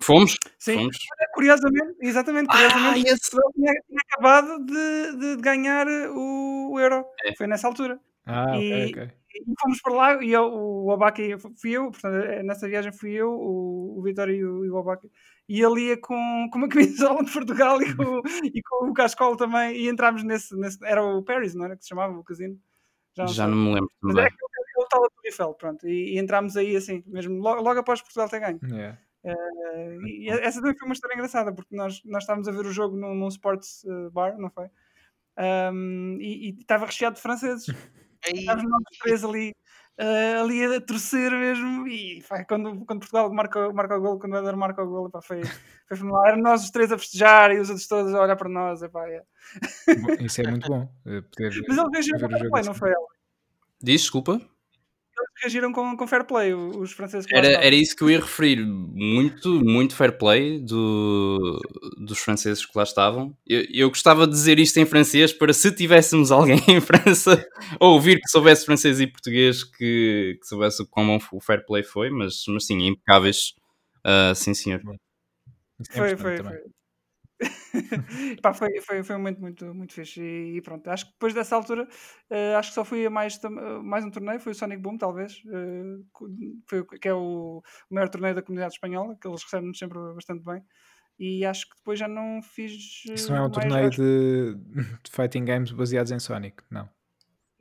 fomos? 0.00 0.36
Sim, 0.58 0.74
Fomos. 0.76 0.96
curiosamente, 1.34 1.96
exatamente, 2.00 2.46
Ah, 2.50 2.52
curiosamente, 2.52 3.08
esse- 3.10 3.20
Portugal 3.30 3.52
tinha, 3.54 3.72
tinha 3.88 4.00
acabado 4.08 4.64
de, 4.64 5.16
de- 5.18 5.36
de 5.36 5.42
ganhar 5.42 5.86
o, 5.88 6.72
o 6.74 6.80
Euro. 6.80 7.04
É. 7.24 7.34
Foi 7.36 7.46
nessa 7.48 7.66
altura. 7.66 7.98
Ah, 8.24 8.44
ok, 8.54 8.60
E- 8.62 8.90
ok. 8.90 9.10
E 9.32 9.54
fomos 9.60 9.80
para 9.80 9.94
lá 9.94 10.22
e 10.24 10.32
eu, 10.32 10.42
o 10.44 10.88
Obaki 10.90 11.36
fui 11.60 11.70
eu, 11.72 11.90
portanto, 11.90 12.14
eh, 12.24 12.42
nessa 12.42 12.68
viagem 12.68 12.92
fui 12.92 13.12
eu, 13.12 13.30
o, 13.30 13.98
o 13.98 14.02
Vitório 14.02 14.34
e 14.34 14.44
o, 14.44 14.64
e 14.64 14.70
o 14.70 14.74
Obaki. 14.76 15.08
E 15.50 15.60
ele 15.60 15.88
ia 15.88 15.96
com, 16.00 16.48
com 16.48 16.58
uma 16.58 16.68
camisola 16.70 17.24
de 17.24 17.32
Portugal 17.32 17.82
e 17.82 17.96
com, 17.96 18.22
e 18.44 18.62
com 18.62 18.88
o 18.88 18.94
Cascol 18.94 19.36
também. 19.36 19.76
E 19.76 19.88
entrámos 19.88 20.22
nesse, 20.22 20.54
nesse. 20.56 20.78
Era 20.84 21.02
o 21.02 21.24
Paris, 21.24 21.56
não 21.56 21.64
era 21.64 21.76
que 21.76 21.82
se 21.82 21.88
chamava 21.88 22.16
o 22.16 22.22
casino? 22.22 22.56
Já 23.16 23.26
sei. 23.26 23.46
não 23.46 23.56
me 23.56 23.74
lembro 23.74 23.90
Mas 24.00 24.16
era 24.16 24.28
aquele 24.28 24.46
aquele 24.46 24.88
tal 24.88 25.00
Torre 25.00 25.26
Eiffel, 25.26 25.54
pronto. 25.54 25.88
E, 25.88 26.14
e 26.14 26.18
entrámos 26.20 26.56
aí 26.56 26.76
assim, 26.76 27.02
mesmo 27.04 27.42
logo, 27.42 27.62
logo 27.62 27.80
após 27.80 28.00
Portugal 28.00 28.28
ter 28.28 28.38
ganho. 28.38 28.60
Yeah. 28.62 28.96
Eh, 29.24 29.98
e 30.06 30.30
essa 30.30 30.60
também 30.60 30.78
foi 30.78 30.86
uma 30.86 30.94
história 30.94 31.14
engraçada, 31.14 31.52
porque 31.52 31.74
nós, 31.74 32.00
nós 32.04 32.22
estávamos 32.22 32.46
a 32.46 32.52
ver 32.52 32.64
o 32.64 32.72
jogo 32.72 32.96
num, 32.96 33.16
num 33.16 33.28
sports 33.28 33.84
eh, 33.84 34.10
bar, 34.10 34.38
não 34.38 34.50
foi? 34.50 34.68
Ahm, 35.36 36.16
e 36.20 36.50
e 36.50 36.60
estava 36.60 36.86
recheado 36.86 37.16
de 37.16 37.22
franceses. 37.22 37.66
Estávamos 38.22 38.70
nós 38.70 38.82
três 39.02 39.24
ali, 39.24 39.54
eh, 40.00 40.40
ali 40.40 40.64
a 40.64 40.80
torcer 40.80 41.30
mesmo. 41.30 41.86
E 41.86 42.22
pá, 42.26 42.42
quando, 42.44 42.84
quando 42.86 43.00
Portugal 43.00 43.32
marca, 43.32 43.70
marca 43.72 43.98
o 43.98 44.00
gol, 44.00 44.18
quando 44.18 44.32
o 44.32 44.36
Éder 44.38 44.56
marca 44.56 44.82
o 44.82 44.88
gol, 44.88 45.08
epá, 45.08 45.20
foi, 45.20 45.42
foi 45.44 45.96
fenomenal. 45.96 46.26
Eram 46.26 46.42
nós 46.42 46.64
os 46.64 46.70
três 46.70 46.90
a 46.90 46.98
festejar 46.98 47.52
e 47.52 47.58
os 47.60 47.68
outros 47.68 47.86
todos 47.86 48.14
a 48.14 48.22
olhar 48.22 48.36
para 48.36 48.48
nós. 48.48 48.82
Epá, 48.82 49.06
é. 49.08 49.22
Isso 50.20 50.40
é 50.40 50.50
muito 50.50 50.66
bom. 50.68 50.90
eh, 51.06 51.20
Poder 51.20 51.64
Mas 51.68 51.92
reagiram 51.92 52.28
ver 52.28 52.48
com 52.48 52.56
o 52.56 52.58
assim. 52.58 52.68
não 52.68 52.74
foi 52.74 52.90
ela? 52.90 53.06
Diz, 53.82 54.00
desculpa. 54.02 54.40
Eles 55.20 55.42
reagiram 55.42 55.72
com, 55.72 55.96
com 55.96 56.06
fair 56.06 56.24
play, 56.24 56.54
os 56.54 56.92
franceses 56.92 57.26
Era, 57.32 57.48
era 57.48 57.74
isso 57.74 57.94
que 57.94 58.02
eu 58.02 58.10
ia 58.10 58.20
referir. 58.20 58.64
Muito, 58.64 59.64
muito 59.64 59.94
fair 59.94 60.16
play 60.16 60.58
do, 60.58 61.60
dos 61.98 62.18
franceses 62.18 62.64
que 62.64 62.76
lá 62.76 62.82
estavam. 62.82 63.36
Eu, 63.46 63.64
eu 63.72 63.88
gostava 63.88 64.26
de 64.26 64.32
dizer 64.32 64.58
isto 64.58 64.78
em 64.78 64.86
francês 64.86 65.32
para 65.32 65.52
se 65.52 65.70
tivéssemos 65.72 66.30
alguém 66.30 66.60
em 66.68 66.80
França 66.80 67.44
a 67.78 67.86
ouvir 67.86 68.20
que 68.20 68.28
soubesse 68.28 68.64
francês 68.64 69.00
e 69.00 69.06
português 69.06 69.62
que, 69.64 70.38
que 70.40 70.46
soubesse 70.46 70.82
o 70.82 70.86
quão 70.86 71.06
bom 71.06 71.18
o 71.32 71.40
fair 71.40 71.64
play 71.64 71.82
foi, 71.82 72.10
mas, 72.10 72.44
mas 72.48 72.66
sim, 72.66 72.86
impecáveis. 72.86 73.54
Ah, 74.04 74.32
sim, 74.34 74.54
senhor. 74.54 74.80
É 74.80 75.96
Foi, 75.96 76.16
foi, 76.16 76.36
foi. 76.36 76.79
Pá, 78.42 78.52
foi, 78.52 78.80
foi, 78.80 79.02
foi 79.02 79.16
um 79.16 79.18
momento 79.18 79.40
muito, 79.40 79.74
muito 79.74 79.92
fixe. 79.94 80.20
E, 80.22 80.56
e 80.56 80.62
pronto, 80.62 80.88
acho 80.88 81.06
que 81.06 81.12
depois 81.12 81.34
dessa 81.34 81.56
altura, 81.56 81.88
eh, 82.28 82.54
acho 82.54 82.70
que 82.70 82.74
só 82.74 82.84
fui 82.84 83.06
a 83.06 83.10
mais, 83.10 83.38
eh, 83.42 83.48
mais 83.82 84.04
um 84.04 84.10
torneio, 84.10 84.40
foi 84.40 84.52
o 84.52 84.54
Sonic 84.54 84.80
Boom, 84.82 84.98
talvez, 84.98 85.42
co- 86.12 86.28
foi, 86.68 86.84
que 86.98 87.08
é 87.08 87.14
o, 87.14 87.62
maior 87.90 88.08
torneio 88.08 88.34
da 88.34 88.42
comunidade 88.42 88.74
espanhola, 88.74 89.16
que 89.20 89.26
eles 89.28 89.42
recebem-nos 89.42 89.78
sempre 89.78 89.98
bastante 90.14 90.44
bem. 90.44 90.62
E 91.18 91.44
acho 91.44 91.68
que 91.68 91.76
depois 91.76 91.98
já 91.98 92.08
não 92.08 92.42
fiz. 92.42 92.72
Isso 93.14 93.30
não 93.32 93.38
é 93.38 93.42
um 93.42 93.50
mais 93.50 93.50
torneio 93.50 93.90
de, 93.90 94.54
de 95.04 95.10
fighting 95.10 95.44
games 95.44 95.70
baseados 95.72 96.12
em 96.12 96.18
Sonic, 96.18 96.62
não. 96.70 96.88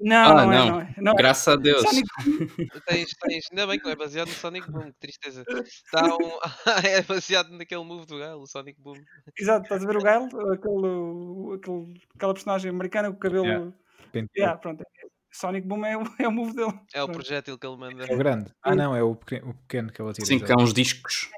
Não, 0.02 0.16
Ah, 0.38 0.46
não, 0.46 0.54
é, 0.54 0.58
não. 0.58 0.68
não 0.68 0.82
é. 0.82 0.96
Não 0.98 1.12
é. 1.12 1.16
Graças 1.16 1.48
a 1.48 1.56
Deus. 1.58 1.82
Sonic 1.82 2.08
tens, 2.88 3.10
tens, 3.20 3.46
ainda 3.52 3.68
bem 3.68 3.78
que 3.80 3.86
não 3.86 3.92
é 3.92 3.96
baseado 3.96 4.28
no 4.30 4.34
Sonic 4.34 4.72
Boom, 4.72 4.92
que 4.94 5.00
tristeza. 5.00 5.44
Está 5.50 6.06
um, 6.06 6.40
é 6.88 7.02
baseado 7.02 7.50
naquele 7.52 7.84
move 7.84 8.06
do 8.06 8.18
Galo, 8.18 8.42
o 8.44 8.48
Sonic 8.48 8.80
Boom. 8.82 8.96
Exato, 9.38 9.64
estás 9.64 9.84
a 9.84 9.88
ver 9.88 9.98
o 9.98 10.02
Gael, 10.02 10.24
aquele, 10.26 11.56
aquele, 11.56 12.02
aquela 12.16 12.34
personagem 12.34 12.70
americana 12.70 13.10
com 13.12 13.18
o 13.18 13.20
cabelo. 13.20 13.46
Yeah. 13.46 14.28
Yeah, 14.38 14.58
pronto. 14.58 14.84
Sonic 15.32 15.68
Boom 15.68 15.86
é, 15.86 15.98
o- 15.98 16.04
é 16.18 16.28
o 16.28 16.32
move 16.32 16.54
dele. 16.56 16.72
É 16.94 17.04
o 17.04 17.06
Pronto. 17.06 17.12
projétil 17.20 17.58
que 17.60 17.68
ele 17.68 17.78
manda. 17.78 18.06
É 18.06 18.14
o 18.16 18.18
grande. 18.18 18.52
Ah, 18.64 18.74
não, 18.76 18.96
é 18.96 19.04
o 19.04 19.16
pequeno, 19.16 19.50
o 19.50 19.54
pequeno 19.54 19.92
que 19.92 20.02
ele 20.02 20.10
atira. 20.10 20.26
Sim, 20.26 20.40
que 20.40 20.52
há 20.52 20.56
uns 20.56 20.74
discos. 20.74 21.30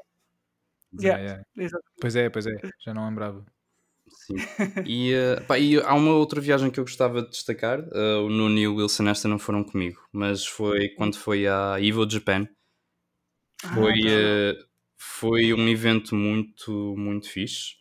Yeah, 0.94 1.20
Yeah. 1.22 1.24
yeah. 1.24 1.44
Exato. 1.58 1.84
Pois 2.00 2.16
é, 2.16 2.30
pois 2.30 2.46
é. 2.48 2.54
Já 2.86 2.94
não 2.94 3.06
lembrava. 3.08 3.44
Sim. 4.12 4.36
E, 4.86 5.14
eh, 5.14 5.40
pá, 5.42 5.58
e 5.60 5.78
há 5.82 5.94
uma 5.94 6.14
outra 6.14 6.40
viagem 6.42 6.70
que 6.72 6.80
eu 6.80 6.84
gostava 6.84 7.22
de 7.22 7.30
destacar. 7.30 7.80
eh, 7.94 8.16
o 8.18 8.30
Nuno 8.30 8.58
e 8.60 8.68
o 8.68 8.76
Wilson 8.76 9.08
esta 9.10 9.28
não 9.28 9.40
foram 9.40 9.64
comigo, 9.64 10.00
mas 10.12 10.46
foi 10.46 10.90
quando 10.90 11.18
foi 11.18 11.48
à 11.48 11.78
Evo 11.82 12.10
Japan. 12.10 12.48
Foi, 13.74 13.94
Ah, 14.06 14.08
eh, 14.08 14.58
foi 14.98 15.54
um 15.54 15.68
evento 15.68 16.16
muito, 16.16 16.72
muito 16.98 17.30
fixe. 17.30 17.76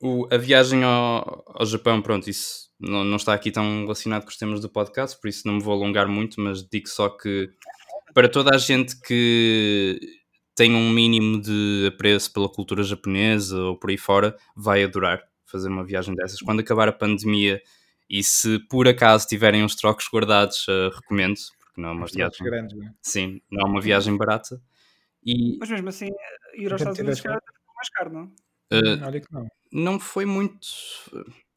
O- 0.00 0.28
a 0.30 0.36
viagem 0.36 0.84
ao, 0.84 1.42
ao 1.46 1.64
Japão, 1.66 2.02
pronto, 2.02 2.28
isso 2.28 2.68
não, 2.78 3.02
não 3.02 3.16
está 3.16 3.32
aqui 3.32 3.50
tão 3.50 3.82
relacionado 3.82 4.22
com 4.24 4.28
os 4.28 4.36
temas 4.36 4.60
do 4.60 4.68
podcast, 4.68 5.18
por 5.20 5.28
isso 5.28 5.46
não 5.46 5.54
me 5.54 5.62
vou 5.62 5.72
alongar 5.72 6.06
muito, 6.06 6.40
mas 6.40 6.62
digo 6.68 6.88
só 6.88 7.08
que 7.08 7.48
para 8.14 8.28
toda 8.28 8.54
a 8.54 8.58
gente 8.58 9.00
que 9.00 9.98
tem 10.56 10.74
um 10.74 10.90
mínimo 10.90 11.40
de 11.40 11.86
apreço 11.94 12.32
pela 12.32 12.48
cultura 12.48 12.82
japonesa 12.82 13.58
ou 13.60 13.78
por 13.78 13.90
aí 13.90 13.98
fora, 13.98 14.36
vai 14.56 14.84
adorar 14.84 15.22
fazer 15.46 15.68
uma 15.68 15.84
viagem 15.84 16.14
dessas. 16.16 16.40
Quando 16.40 16.60
acabar 16.60 16.88
a 16.88 16.92
pandemia 16.92 17.62
e 18.10 18.22
se 18.24 18.58
por 18.68 18.88
acaso 18.88 19.26
tiverem 19.28 19.64
uns 19.64 19.76
trocos 19.76 20.08
guardados, 20.12 20.66
eh, 20.68 20.90
recomendo, 20.94 21.36
porque 21.60 21.80
não 21.80 21.90
é 21.90 21.92
uma 21.92 22.04
Os 22.06 22.12
viagem, 22.12 22.44
grandes, 22.46 22.76
não 22.76 22.86
é? 22.86 22.94
sim, 23.02 23.40
não 23.50 23.62
é 23.66 23.70
uma 23.70 23.80
viagem 23.80 24.16
barata. 24.16 24.60
E 25.24 25.56
Mas 25.58 25.70
mesmo 25.70 25.88
assim, 25.88 26.08
ir 26.56 26.72
aos 26.72 26.80
Estados 26.80 27.00
Unidos 27.00 27.20
ficou 27.20 27.34
mais 27.76 27.90
caro, 27.90 28.12
não? 28.12 28.32
Hum, 28.72 29.04
Olha 29.04 29.20
que 29.20 29.32
não. 29.32 29.46
não 29.72 30.00
foi 30.00 30.24
muito. 30.26 30.66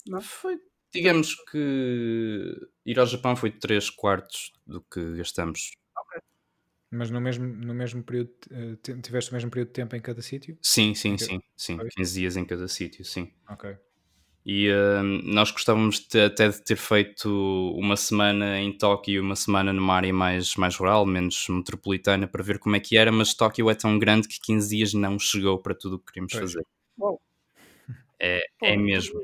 Não? 0.08 0.22
Foi, 0.22 0.58
digamos 0.94 1.36
que 1.52 2.56
ir 2.86 3.00
ao 3.00 3.06
Japão 3.06 3.36
foi 3.36 3.52
3 3.52 3.90
quartos 3.90 4.52
do 4.66 4.82
que 4.82 5.16
gastamos. 5.18 5.72
Mas 6.92 7.12
no 7.12 7.22
mesmo, 7.22 7.46
no 7.46 7.74
mesmo 7.74 8.04
período, 8.04 8.32
eh, 8.52 8.76
ti- 8.82 9.00
tiveste 9.02 9.32
o 9.32 9.34
mesmo 9.36 9.50
período 9.52 9.68
de 9.68 9.74
tempo 9.74 9.96
em 9.96 10.02
cada 10.02 10.22
sítio? 10.22 10.58
Sim, 10.62 10.96
sim, 10.96 11.18
sim, 11.18 11.40
sim. 11.56 11.78
Foi? 11.78 11.90
15 11.90 12.14
dias 12.20 12.36
em 12.36 12.46
cada 12.46 12.68
sítio, 12.68 13.06
sim. 13.06 13.32
Ok. 13.48 13.78
E 14.46 14.72
hum, 14.74 15.22
nós 15.26 15.52
gostávamos 15.52 16.00
de- 16.08 16.22
até 16.22 16.50
de 16.50 16.64
ter 16.64 16.78
feito 16.78 17.30
uma 17.78 17.96
semana 17.96 18.60
em 18.60 18.76
Tóquio 18.76 19.16
e 19.16 19.20
uma 19.20 19.36
semana 19.36 19.72
numa 19.72 19.94
área 19.94 20.14
mais, 20.14 20.56
mais 20.56 20.76
rural, 20.76 21.06
menos 21.06 21.46
metropolitana, 21.50 22.28
para 22.28 22.42
ver 22.44 22.58
como 22.58 22.76
é 22.76 22.80
que 22.80 22.98
era, 22.98 23.12
mas 23.12 23.34
Tóquio 23.34 23.70
é 23.70 23.76
tão 23.76 24.00
grande 24.00 24.28
que 24.28 24.40
15 24.40 24.76
dias 24.76 24.94
não 24.94 25.20
chegou 25.20 25.60
para 25.62 25.76
tudo 25.76 25.98
o 25.98 26.00
que 26.00 26.06
queríamos 26.14 26.34
Pois. 26.34 26.54
fazer. 26.54 26.66
Uau. 27.00 27.22
É, 28.20 28.42
Pô, 28.60 28.66
é 28.68 28.78
mesmo. 28.78 29.20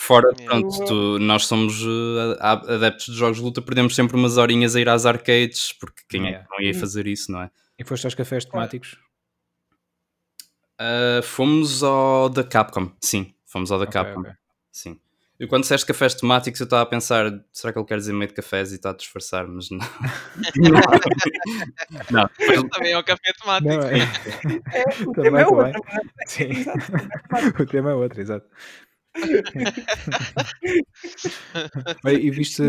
Fora, 0.00 0.30
É. 0.38 0.44
pronto, 0.44 0.84
tu- 0.86 1.18
nós 1.18 1.44
somos 1.46 1.82
uh, 1.82 2.36
a- 2.38 2.52
adeptos 2.74 3.06
de 3.06 3.14
jogos 3.14 3.38
de 3.38 3.42
luta, 3.42 3.60
perdemos 3.60 3.94
sempre 3.96 4.16
umas 4.16 4.36
horinhas 4.36 4.76
a 4.76 4.80
ir 4.80 4.88
às 4.88 5.04
arcades, 5.04 5.72
porque 5.72 6.02
quem 6.08 6.26
é 6.28 6.38
que 6.38 6.50
não 6.50 6.60
ia 6.60 6.72
fazer 6.72 7.06
isso, 7.08 7.32
não 7.32 7.42
é? 7.42 7.50
E 7.78 7.84
foste 7.84 8.06
aos 8.06 8.14
cafés 8.14 8.44
temáticos? 8.44 8.96
Uh, 10.80 11.22
fomos 11.24 11.82
ao 11.82 12.28
da 12.28 12.44
Capcom, 12.44 12.92
sim, 13.00 13.34
fomos 13.44 13.72
ao 13.72 13.78
da 13.78 13.84
Ok, 13.84 13.92
Capcom, 13.92 14.20
ok. 14.20 14.32
sim. 14.70 15.00
E 15.40 15.46
quando 15.46 15.62
disseste 15.62 15.86
cafés 15.86 16.14
temáticos, 16.14 16.58
eu 16.60 16.64
estava 16.64 16.82
a 16.82 16.86
pensar, 16.86 17.32
será 17.52 17.72
que 17.72 17.78
ele 17.78 17.86
quer 17.86 17.96
dizer 17.98 18.12
meio 18.12 18.28
de 18.28 18.34
cafés 18.34 18.72
e 18.72 18.74
está 18.76 18.90
a 18.90 18.92
disfarçar, 18.92 19.46
mas 19.46 19.68
não. 19.70 19.78
não. 20.56 20.80
não. 22.10 22.68
Também 22.70 22.92
é 22.92 22.98
o 22.98 23.04
café 23.04 23.32
temático. 23.40 23.68
Não, 23.72 23.82
é. 23.86 25.04
O 25.06 25.12
Também, 25.12 25.22
tema 25.22 25.40
é 25.40 25.44
também. 25.44 25.66
outro. 25.66 25.82
não 25.84 25.94
é? 25.96 26.26
Sim. 26.26 26.44
Exato. 26.50 27.62
o 27.62 27.66
tema 27.66 27.90
é 27.90 27.94
outro, 27.94 28.20
exato. 28.20 28.46
E 32.04 32.30
viste. 32.30 32.62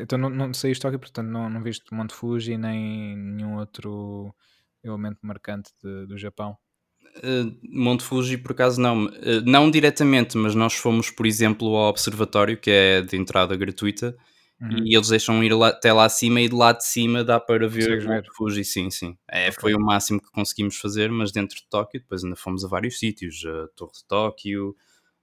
Então 0.00 0.18
não, 0.18 0.30
não 0.30 0.54
saíste 0.54 0.82
Tóquio, 0.82 0.98
portanto 0.98 1.28
não, 1.28 1.50
não 1.50 1.62
viste 1.62 1.92
Monte 1.92 2.14
Fuji 2.14 2.56
nem 2.56 3.16
nenhum 3.16 3.56
outro 3.56 4.34
elemento 4.82 5.18
marcante 5.22 5.70
de- 5.82 6.06
do 6.06 6.18
Japão. 6.18 6.56
Uh, 7.18 7.52
Monte 7.62 8.04
Fuji, 8.04 8.38
por 8.38 8.52
acaso, 8.52 8.80
não. 8.80 9.06
Uh, 9.06 9.42
não 9.44 9.70
diretamente, 9.70 10.36
mas 10.36 10.54
nós 10.54 10.74
fomos, 10.74 11.10
por 11.10 11.26
exemplo, 11.26 11.74
ao 11.74 11.90
Observatório, 11.90 12.56
que 12.56 12.70
é 12.70 13.02
de 13.02 13.16
entrada 13.16 13.56
gratuita, 13.56 14.16
uhum. 14.60 14.84
e 14.84 14.94
eles 14.94 15.08
deixam 15.08 15.42
ir 15.42 15.52
lá, 15.52 15.68
até 15.68 15.92
lá 15.92 16.04
acima, 16.04 16.40
e 16.40 16.48
de 16.48 16.54
lá 16.54 16.72
de 16.72 16.86
cima 16.86 17.24
dá 17.24 17.40
para 17.40 17.68
ver 17.68 18.06
Monte 18.06 18.30
Fuji, 18.36 18.64
sim, 18.64 18.90
sim. 18.90 19.16
É, 19.28 19.48
okay. 19.48 19.60
Foi 19.60 19.74
o 19.74 19.80
máximo 19.80 20.20
que 20.20 20.30
conseguimos 20.30 20.76
fazer, 20.76 21.10
mas 21.10 21.32
dentro 21.32 21.56
de 21.56 21.68
Tóquio, 21.68 22.00
depois 22.00 22.22
ainda 22.22 22.36
fomos 22.36 22.64
a 22.64 22.68
vários 22.68 22.98
sítios, 22.98 23.42
a 23.44 23.66
Torre 23.76 23.92
de 23.92 24.04
Tóquio, 24.06 24.76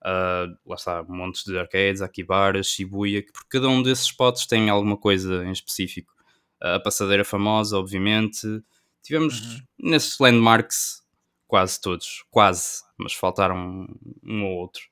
uh, 0.03 0.57
lá 0.65 0.75
está, 0.75 1.03
montes 1.03 1.43
de 1.43 1.57
arcades, 1.57 2.01
Akibara, 2.01 2.61
Shibuya, 2.61 3.21
que 3.21 3.31
por 3.31 3.45
cada 3.47 3.67
um 3.67 3.81
desses 3.81 4.05
spots 4.05 4.45
tem 4.45 4.69
alguma 4.69 4.97
coisa 4.97 5.45
em 5.45 5.51
específico. 5.51 6.13
Uh, 6.61 6.75
a 6.75 6.79
passadeira 6.79 7.23
famosa, 7.23 7.77
obviamente. 7.77 8.47
Tivemos 9.03 9.39
uhum. 9.39 9.61
nesses 9.79 10.19
landmarks 10.19 11.01
quase 11.47 11.79
todos, 11.79 12.25
quase, 12.29 12.83
mas 12.97 13.13
faltaram 13.13 13.87
um 14.23 14.43
ou 14.43 14.57
outro. 14.57 14.83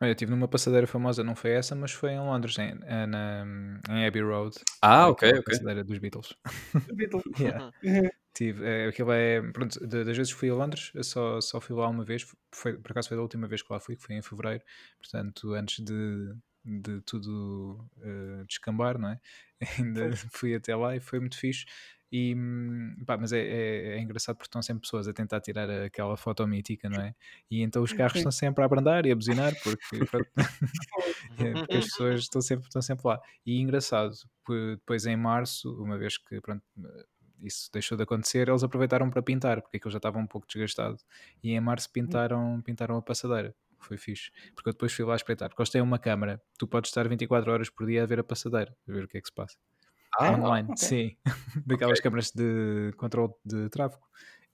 Eu 0.00 0.12
estive 0.12 0.30
numa 0.30 0.46
passadeira 0.46 0.86
famosa, 0.86 1.24
não 1.24 1.34
foi 1.34 1.52
essa, 1.52 1.74
mas 1.74 1.90
foi 1.90 2.12
em 2.12 2.20
Londres, 2.20 2.56
em, 2.58 2.78
eh, 2.84 3.06
na, 3.06 3.44
em 3.90 4.06
Abbey 4.06 4.22
Road. 4.22 4.56
Ah, 4.80 5.08
ok, 5.08 5.28
ok. 5.28 5.42
passadeira 5.42 5.82
dos 5.82 5.98
Beatles. 5.98 6.34
Beatles. 6.94 7.24
yeah. 7.40 7.72
Uhum. 7.82 8.08
Tive, 8.32 8.64
é, 8.64 8.86
aquilo 8.86 9.10
é, 9.10 9.42
pronto, 9.52 9.84
das 9.84 10.16
vezes 10.16 10.32
que 10.32 10.38
fui 10.38 10.48
a 10.48 10.54
Londres, 10.54 10.92
só, 11.02 11.40
só 11.40 11.60
fui 11.60 11.74
lá 11.74 11.88
uma 11.88 12.04
vez, 12.04 12.24
foi, 12.52 12.74
por 12.74 12.92
acaso 12.92 13.08
foi 13.08 13.18
a 13.18 13.20
última 13.20 13.48
vez 13.48 13.62
que 13.62 13.72
lá 13.72 13.80
fui, 13.80 13.96
que 13.96 14.02
foi 14.02 14.14
em 14.14 14.22
Fevereiro, 14.22 14.62
portanto, 15.00 15.54
antes 15.54 15.84
de, 15.84 16.32
de 16.64 17.00
tudo 17.00 17.84
uh, 17.96 18.44
descambar, 18.46 18.96
não 18.96 19.08
é? 19.08 19.20
Ainda 19.80 20.14
fui 20.30 20.54
até 20.54 20.76
lá 20.76 20.94
e 20.94 21.00
foi 21.00 21.18
muito 21.18 21.36
fixe. 21.36 21.64
E, 22.10 22.34
pá, 23.06 23.18
mas 23.18 23.32
é, 23.32 23.40
é, 23.40 23.96
é, 23.96 24.00
engraçado 24.00 24.36
porque 24.36 24.48
estão 24.48 24.62
sempre 24.62 24.82
pessoas 24.82 25.06
a 25.06 25.12
tentar 25.12 25.40
tirar 25.40 25.68
aquela 25.70 26.16
foto 26.16 26.46
mítica, 26.46 26.88
não 26.88 27.02
é? 27.02 27.14
E 27.50 27.62
então 27.62 27.82
os 27.82 27.92
carros 27.92 28.16
estão 28.16 28.32
sempre 28.32 28.62
a 28.62 28.66
abrandar 28.66 29.04
e 29.04 29.12
a 29.12 29.14
buzinar 29.14 29.52
porque, 29.62 29.80
é, 31.38 31.52
porque 31.52 31.76
as 31.76 31.84
pessoas 31.84 32.20
estão 32.20 32.40
sempre, 32.40 32.64
estão 32.64 32.80
sempre 32.80 33.06
lá. 33.06 33.20
E 33.44 33.60
engraçado, 33.60 34.14
depois 34.48 35.04
em 35.04 35.16
março, 35.16 35.70
uma 35.82 35.98
vez 35.98 36.16
que 36.16 36.40
pronto, 36.40 36.62
isso 37.42 37.70
deixou 37.72 37.96
de 37.96 38.04
acontecer, 38.04 38.48
eles 38.48 38.62
aproveitaram 38.62 39.10
para 39.10 39.22
pintar, 39.22 39.60
porque 39.60 39.76
aquilo 39.76 39.90
já 39.90 39.98
estava 39.98 40.18
um 40.18 40.26
pouco 40.26 40.46
desgastado. 40.46 40.96
E 41.42 41.52
em 41.52 41.60
março 41.60 41.90
pintaram, 41.92 42.60
pintaram 42.62 42.96
a 42.96 43.02
passadeira. 43.02 43.54
Foi 43.80 43.96
fixe. 43.96 44.30
Porque 44.54 44.70
eu 44.70 44.72
depois 44.72 44.92
fui 44.92 45.04
lá 45.04 45.14
espreitar. 45.14 45.48
Porque 45.48 45.62
eles 45.62 45.70
têm 45.70 45.80
uma 45.80 45.98
câmara, 45.98 46.42
tu 46.58 46.66
podes 46.66 46.90
estar 46.90 47.06
24 47.08 47.52
horas 47.52 47.70
por 47.70 47.86
dia 47.86 48.02
a 48.02 48.06
ver 48.06 48.18
a 48.18 48.24
passadeira, 48.24 48.76
a 48.88 48.92
ver 48.92 49.04
o 49.04 49.08
que 49.08 49.18
é 49.18 49.20
que 49.20 49.28
se 49.28 49.34
passa. 49.34 49.56
Ah, 50.18 50.32
online, 50.32 50.72
okay. 50.72 50.76
sim. 50.76 51.16
Daquelas 51.66 51.98
okay. 51.98 52.02
câmaras 52.02 52.32
de 52.32 52.92
controle 52.96 53.32
de 53.44 53.68
tráfego. 53.68 54.02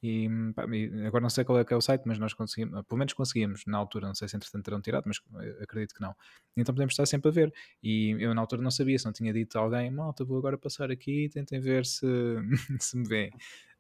E, 0.02 0.28
pá, 0.54 0.64
agora 1.06 1.22
não 1.22 1.30
sei 1.30 1.44
qual 1.44 1.58
é 1.58 1.64
que 1.64 1.72
é 1.72 1.76
o 1.76 1.80
site, 1.80 2.02
mas 2.04 2.18
nós 2.18 2.34
conseguimos, 2.34 2.84
pelo 2.86 2.98
menos 2.98 3.14
conseguíamos 3.14 3.62
na 3.66 3.78
altura, 3.78 4.06
não 4.06 4.14
sei 4.14 4.28
se 4.28 4.36
entretanto 4.36 4.62
terão 4.62 4.78
tirado, 4.78 5.04
mas 5.06 5.18
eh, 5.42 5.62
acredito 5.62 5.94
que 5.94 6.02
não. 6.02 6.14
Então 6.54 6.74
podemos 6.74 6.92
estar 6.92 7.06
sempre 7.06 7.30
a 7.30 7.32
ver. 7.32 7.54
E 7.82 8.14
eu 8.20 8.34
na 8.34 8.42
altura 8.42 8.60
não 8.60 8.70
sabia, 8.70 8.98
se 8.98 9.06
não 9.06 9.14
tinha 9.14 9.32
dito 9.32 9.56
a 9.56 9.62
alguém, 9.62 9.90
malta, 9.90 10.22
vou 10.22 10.36
agora 10.36 10.58
passar 10.58 10.90
aqui 10.90 11.24
e 11.24 11.28
tentem 11.30 11.58
ver 11.58 11.86
se, 11.86 12.06
se 12.78 12.98
me 12.98 13.08
vêem. 13.08 13.30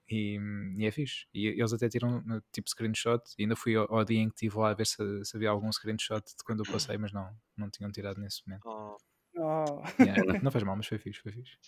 E, 0.08 0.38
e, 0.78 0.86
é 0.86 0.90
fixe. 0.90 1.26
E 1.34 1.46
eles 1.48 1.74
até 1.74 1.90
tiram 1.90 2.24
tipo 2.50 2.70
screenshot. 2.70 3.22
E 3.38 3.42
ainda 3.42 3.54
fui 3.54 3.76
ao, 3.76 3.94
ao 3.94 4.02
dia 4.02 4.20
em 4.20 4.28
que 4.30 4.36
estive 4.36 4.56
lá 4.56 4.70
a 4.70 4.74
ver 4.74 4.86
se, 4.86 4.96
se, 5.24 5.36
havia 5.36 5.50
algum 5.50 5.70
screenshot 5.70 6.24
de 6.24 6.42
quando 6.42 6.64
eu 6.64 6.72
passei, 6.72 6.96
mas 6.96 7.12
não, 7.12 7.28
não 7.54 7.68
tinham 7.68 7.92
tirado 7.92 8.18
nesse 8.18 8.40
momento. 8.46 8.62
Oh. 8.66 8.96
Oh. 9.44 10.02
Yeah, 10.02 10.40
não 10.42 10.50
faz 10.50 10.64
mal, 10.64 10.76
mas 10.76 10.86
foi 10.86 10.98
fixe, 10.98 11.20
foi 11.20 11.32
fixe. 11.32 11.58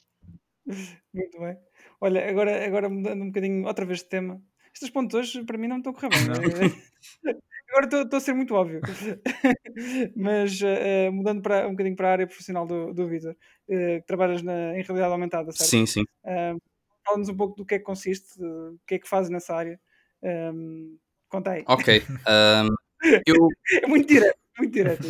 Muito 1.13 1.39
bem. 1.39 1.57
Olha, 2.01 2.29
agora, 2.29 2.67
agora 2.67 2.89
mudando 2.89 3.23
um 3.23 3.27
bocadinho 3.27 3.67
outra 3.67 3.85
vez 3.85 4.01
de 4.01 4.07
tema. 4.07 4.43
Estes 4.75 4.91
pontos 4.91 5.15
hoje 5.15 5.45
para 5.45 5.59
mim 5.59 5.69
não 5.69 5.79
estão 5.79 5.93
a 5.93 5.95
correr 5.95 6.09
bem. 6.09 6.21
agora 7.71 8.03
estou 8.03 8.17
a 8.17 8.21
ser 8.21 8.33
muito 8.35 8.55
óbvio. 8.55 8.81
Mas 10.17 10.61
uh, 10.61 11.13
mudando 11.13 11.43
para, 11.43 11.67
um 11.69 11.73
bocadinho 11.73 11.97
para 11.97 12.09
a 12.09 12.13
área 12.13 12.27
profissional 12.27 12.67
do, 12.67 12.93
do 12.93 13.07
Vitor, 13.07 13.33
uh, 13.33 14.01
que 14.01 14.07
trabalhas 14.07 14.43
na, 14.43 14.77
em 14.77 14.83
realidade 14.83 15.13
aumentada, 15.13 15.53
certo? 15.53 15.71
Sim, 15.71 15.87
sim. 15.87 16.03
Uh, 16.25 16.61
Fala-nos 17.05 17.29
um 17.29 17.37
pouco 17.37 17.57
do 17.57 17.65
que 17.65 17.77
é 17.77 17.79
que 17.79 17.85
consiste, 17.85 18.43
o 18.43 18.79
que 18.87 18.97
é 18.97 18.99
que 18.99 19.09
fazes 19.09 19.31
nessa 19.31 19.55
área. 19.55 19.79
Um, 20.23 20.99
conta 21.29 21.53
aí. 21.53 21.65
Ok. 21.69 22.03
Um, 22.29 23.21
eu... 23.27 23.49
é 23.83 23.87
muito 23.87 24.09
direto, 24.09 24.39
muito 24.59 24.73
direto. 24.73 25.07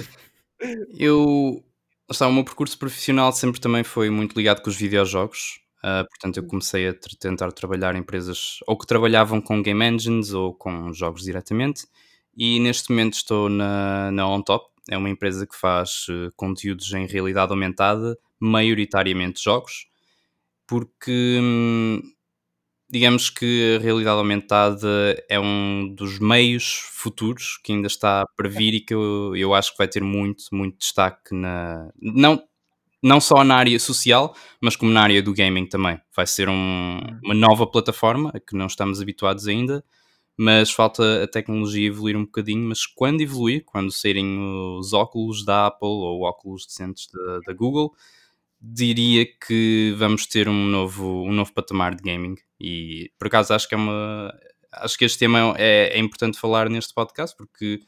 eu 0.99 1.64
Está, 2.11 2.28
o 2.28 2.32
meu 2.32 2.44
percurso 2.44 2.78
profissional 2.78 3.32
sempre 3.32 3.61
também 3.61 3.82
foi 3.82 4.11
muito 4.11 4.36
ligado 4.36 4.62
com 4.62 4.70
os 4.70 4.76
videojogos. 4.76 5.61
Uh, 5.78 6.07
portanto, 6.09 6.36
eu 6.36 6.44
hum. 6.44 6.48
comecei 6.48 6.88
a 6.88 6.94
tentar 7.18 7.50
trabalhar 7.52 7.94
em 7.94 7.98
empresas 7.98 8.59
ou 8.66 8.78
que 8.78 8.86
trabalhavam 8.86 9.40
com 9.40 9.62
game 9.62 9.84
engines 9.84 10.32
ou 10.32 10.54
com 10.54 10.92
jogos 10.92 11.22
diretamente. 11.22 11.86
E 12.36 12.61
neste 12.61 12.90
momento 12.90 13.14
estou 13.14 13.48
na, 13.48 14.11
na 14.12 14.28
OnTop. 14.28 14.66
É 14.88 14.96
uma 14.96 15.11
empresa 15.11 15.46
que 15.46 15.57
faz 15.57 16.07
uh, 16.09 16.30
conteúdos 16.36 16.92
em 16.92 17.07
realidade 17.07 17.50
aumentada, 17.50 18.16
maioritariamente 18.38 19.42
jogos, 19.42 19.86
porque 20.66 21.38
hum, 21.42 22.00
digamos 22.97 23.28
que 23.28 23.76
a 23.76 23.82
realidade 23.82 24.18
aumentada 24.18 25.22
é 25.28 25.38
um 25.38 25.94
dos 25.94 26.18
meios 26.18 26.64
futuros 26.92 27.61
que 27.62 27.70
ainda 27.70 27.86
está 27.86 28.24
para 28.34 28.49
vir 28.49 28.72
e 28.72 28.80
que 28.80 28.94
eu, 28.94 29.36
eu 29.36 29.53
acho 29.53 29.72
que 29.72 29.78
vai 29.78 29.86
ter 29.86 30.03
muito, 30.03 30.44
muito 30.51 30.78
destaque 30.78 31.34
na. 31.34 31.90
Não, 32.01 32.42
não 33.03 33.20
só 33.20 33.44
na 33.44 33.57
área 33.57 33.78
social, 33.78 34.34
mas 34.62 34.76
como 34.76 34.90
na 34.90 35.03
área 35.03 35.22
do 35.22 35.34
gaming 35.34 35.66
também. 35.66 36.01
Vai 36.14 36.26
ser 36.26 36.49
um, 36.49 36.99
uma 37.22 37.34
nova 37.34 37.66
plataforma 37.66 38.30
a 38.34 38.40
que 38.40 38.57
não 38.57 38.66
estamos 38.66 39.03
habituados 39.03 39.47
ainda, 39.47 39.84
mas 40.38 40.70
falta 40.70 41.24
a 41.24 41.28
tecnologia 41.28 41.88
evoluir 41.88 42.16
um 42.16 42.24
bocadinho. 42.24 42.66
Mas 42.66 42.86
quando 42.86 43.20
evoluir, 43.20 43.62
quando 43.66 43.92
saírem 43.92 44.38
os 44.78 44.94
óculos 44.94 45.44
da 45.44 45.66
Apple 45.66 45.86
ou 45.86 46.22
óculos 46.22 46.64
decentes 46.66 47.09
da, 47.12 47.40
da 47.47 47.53
Google, 47.53 47.94
diria 48.61 49.26
que 49.26 49.94
vamos 49.98 50.26
ter 50.26 50.48
um 50.48 50.66
novo, 50.66 51.22
um 51.22 51.32
novo 51.32 51.52
patamar 51.52 51.94
de 51.94 52.02
gaming. 52.02 52.36
E 52.61 53.11
por 53.18 53.28
acaso 53.28 53.54
acho 53.54 53.68
que 53.68 53.74
é 53.74 53.78
uma 53.78 54.32
acho 54.72 54.98
que 54.98 55.04
este 55.04 55.18
tema 55.18 55.54
é, 55.57 55.88
é 55.96 55.98
importante 55.98 56.38
falar 56.38 56.68
neste 56.68 56.92
podcast 56.92 57.36
porque 57.36 57.80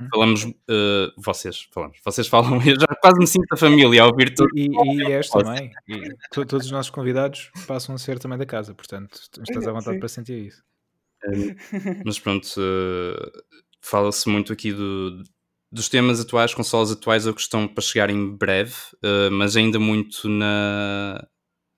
uhum. 0.00 0.08
falamos 0.10 0.44
uh, 0.44 1.12
vocês 1.18 1.68
falamos 1.72 1.98
vocês 2.04 2.26
falam 2.28 2.54
eu 2.64 2.78
já 2.78 2.86
quase 3.00 3.18
me 3.18 3.26
sinto 3.26 3.52
a 3.52 3.56
família 3.56 4.02
ao 4.02 4.10
ouvir 4.10 4.34
tudo. 4.34 4.48
e, 4.56 4.68
e, 4.68 4.96
e 5.02 5.12
és 5.12 5.28
também. 5.28 5.70
e 5.88 6.14
todos 6.30 6.66
os 6.66 6.72
nossos 6.72 6.90
convidados 6.90 7.50
passam 7.66 7.94
a 7.94 7.98
ser 7.98 8.18
também 8.18 8.38
da 8.38 8.46
casa 8.46 8.74
portanto 8.74 9.20
estás 9.44 9.66
à 9.66 9.72
vontade 9.72 9.96
Sim. 9.96 10.00
para 10.00 10.08
sentir 10.08 10.46
isso. 10.46 10.62
Mas 12.04 12.18
pronto 12.18 12.46
uh, 12.56 13.30
fala-se 13.82 14.26
muito 14.28 14.52
aqui 14.54 14.72
do, 14.72 15.22
dos 15.72 15.88
temas 15.88 16.20
atuais, 16.20 16.52
consoles 16.54 16.90
atuais, 16.90 17.26
é 17.26 17.30
o 17.30 17.34
que 17.34 17.40
estão 17.40 17.68
para 17.68 17.82
chegar 17.82 18.10
em 18.10 18.36
breve, 18.36 18.74
uh, 19.04 19.30
mas 19.30 19.56
ainda 19.56 19.78
muito 19.78 20.28
na, 20.28 21.26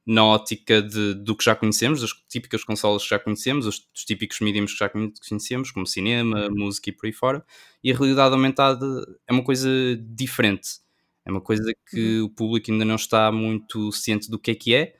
na 0.06 0.24
ótica 0.24 0.82
de, 0.82 1.14
do 1.14 1.36
que 1.36 1.44
já 1.44 1.54
conhecemos, 1.54 2.00
das 2.00 2.10
típicas 2.28 2.64
consolas 2.64 3.02
que 3.02 3.10
já 3.10 3.18
conhecemos, 3.18 3.66
os, 3.66 3.78
dos 3.92 4.04
típicos 4.04 4.40
mediums 4.40 4.72
que 4.72 4.78
já 4.78 4.88
conhecemos, 4.88 5.70
como 5.70 5.86
cinema, 5.86 6.48
música 6.50 6.90
e 6.90 6.92
por 6.92 7.06
aí 7.06 7.12
fora. 7.12 7.44
E 7.84 7.92
a 7.92 7.96
realidade 7.96 8.34
aumentada 8.34 8.86
é 9.28 9.32
uma 9.32 9.44
coisa 9.44 9.68
diferente. 10.00 10.80
É 11.24 11.30
uma 11.30 11.40
coisa 11.40 11.72
que 11.88 12.20
uhum. 12.20 12.26
o 12.26 12.30
público 12.30 12.70
ainda 12.70 12.84
não 12.84 12.96
está 12.96 13.30
muito 13.30 13.92
ciente 13.92 14.30
do 14.30 14.38
que 14.38 14.50
é 14.50 14.54
que 14.54 14.74
é, 14.74 14.94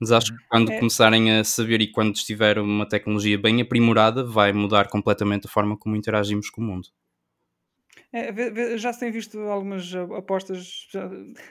mas 0.00 0.12
acho 0.12 0.36
que 0.36 0.44
quando 0.48 0.70
é. 0.70 0.78
começarem 0.78 1.32
a 1.32 1.44
saber 1.44 1.80
e 1.80 1.90
quando 1.90 2.14
estiver 2.14 2.58
uma 2.58 2.86
tecnologia 2.86 3.38
bem 3.38 3.60
aprimorada, 3.60 4.24
vai 4.24 4.52
mudar 4.52 4.88
completamente 4.88 5.46
a 5.46 5.50
forma 5.50 5.76
como 5.76 5.96
interagimos 5.96 6.48
com 6.48 6.60
o 6.60 6.64
mundo. 6.64 6.88
É, 8.16 8.78
já 8.78 8.94
se 8.94 9.00
tem 9.00 9.10
visto 9.10 9.38
algumas 9.40 9.94
apostas, 9.94 10.88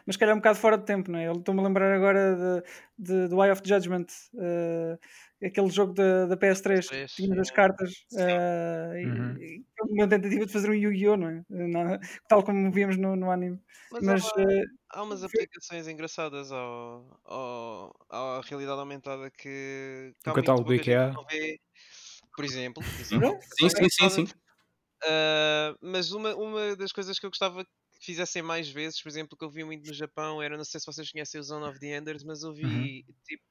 mas 0.04 0.18
calhar 0.18 0.34
um 0.34 0.40
bocado 0.40 0.58
fora 0.58 0.80
de 0.80 0.84
tempo, 0.84 1.12
não 1.12 1.20
é? 1.20 1.32
Estou-me 1.32 1.60
a 1.60 1.64
lembrar 1.64 1.94
agora 1.94 2.64
de, 2.98 3.06
de, 3.06 3.28
do 3.28 3.44
Eye 3.44 3.52
of 3.52 3.62
Judgment, 3.64 4.08
uh, 4.34 4.98
aquele 5.46 5.70
jogo 5.70 5.94
da, 5.94 6.26
da 6.26 6.36
PS3, 6.36 6.90
que 6.90 7.06
tinha 7.16 7.36
das 7.36 7.52
cartas, 7.52 7.92
uh, 8.14 8.96
uhum. 8.96 9.38
e, 9.38 9.58
e, 9.58 9.64
uma 9.92 10.08
tentativa 10.08 10.44
de 10.44 10.52
fazer 10.52 10.72
um 10.72 10.74
Yu-Gi-Oh! 10.74 11.18
Não 11.18 11.30
é? 11.30 11.44
Não, 11.50 12.00
tal 12.28 12.42
como 12.42 12.72
víamos 12.72 12.98
no, 12.98 13.16
no 13.16 13.30
anime. 13.30 13.60
Mas, 13.92 14.04
mas 14.04 14.26
há, 14.26 14.42
uh, 14.42 14.64
há, 14.90 15.04
umas 15.04 15.24
aplicações 15.24 15.88
engraçadas 15.88 16.52
ao, 16.52 17.22
ao, 17.26 17.96
à 18.10 18.42
realidade 18.42 18.80
aumentada 18.80 19.30
que. 19.30 20.16
O 20.26 20.34
catálogo 20.34 20.64
do 20.64 20.74
IKEA. 20.74 21.14
Por 22.36 22.44
exemplo. 22.44 22.84
Sim, 22.84 23.70
sim, 23.70 23.90
sim, 23.90 24.10
sim. 24.10 24.28
Uh, 25.04 25.78
mas 25.82 26.12
uma, 26.12 26.36
uma 26.36 26.76
das 26.76 26.92
coisas 26.92 27.20
que 27.20 27.26
eu 27.26 27.30
gostava 27.30 27.64
que 27.64 28.06
fizessem 28.06 28.42
mais 28.42 28.70
vezes, 28.70 29.02
por 29.02 29.10
exemplo, 29.10 29.38
que 29.38 29.44
eu 29.44 29.50
vi 29.50 29.64
muito 29.64 29.88
no 29.88 29.94
Japão, 29.94 30.42
era, 30.42 30.58
não 30.58 30.64
sei 30.64 30.80
se 30.80 30.86
vocês 30.86 31.12
conhecem 31.12 31.40
o 31.40 31.44
Zone 31.44 31.66
of 31.66 31.80
the 31.80 31.98
Enders, 31.98 32.24
mas 32.24 32.44
eu 32.44 32.54
vi 32.54 32.66
uhum. 32.66 33.16
tipo 33.26 33.44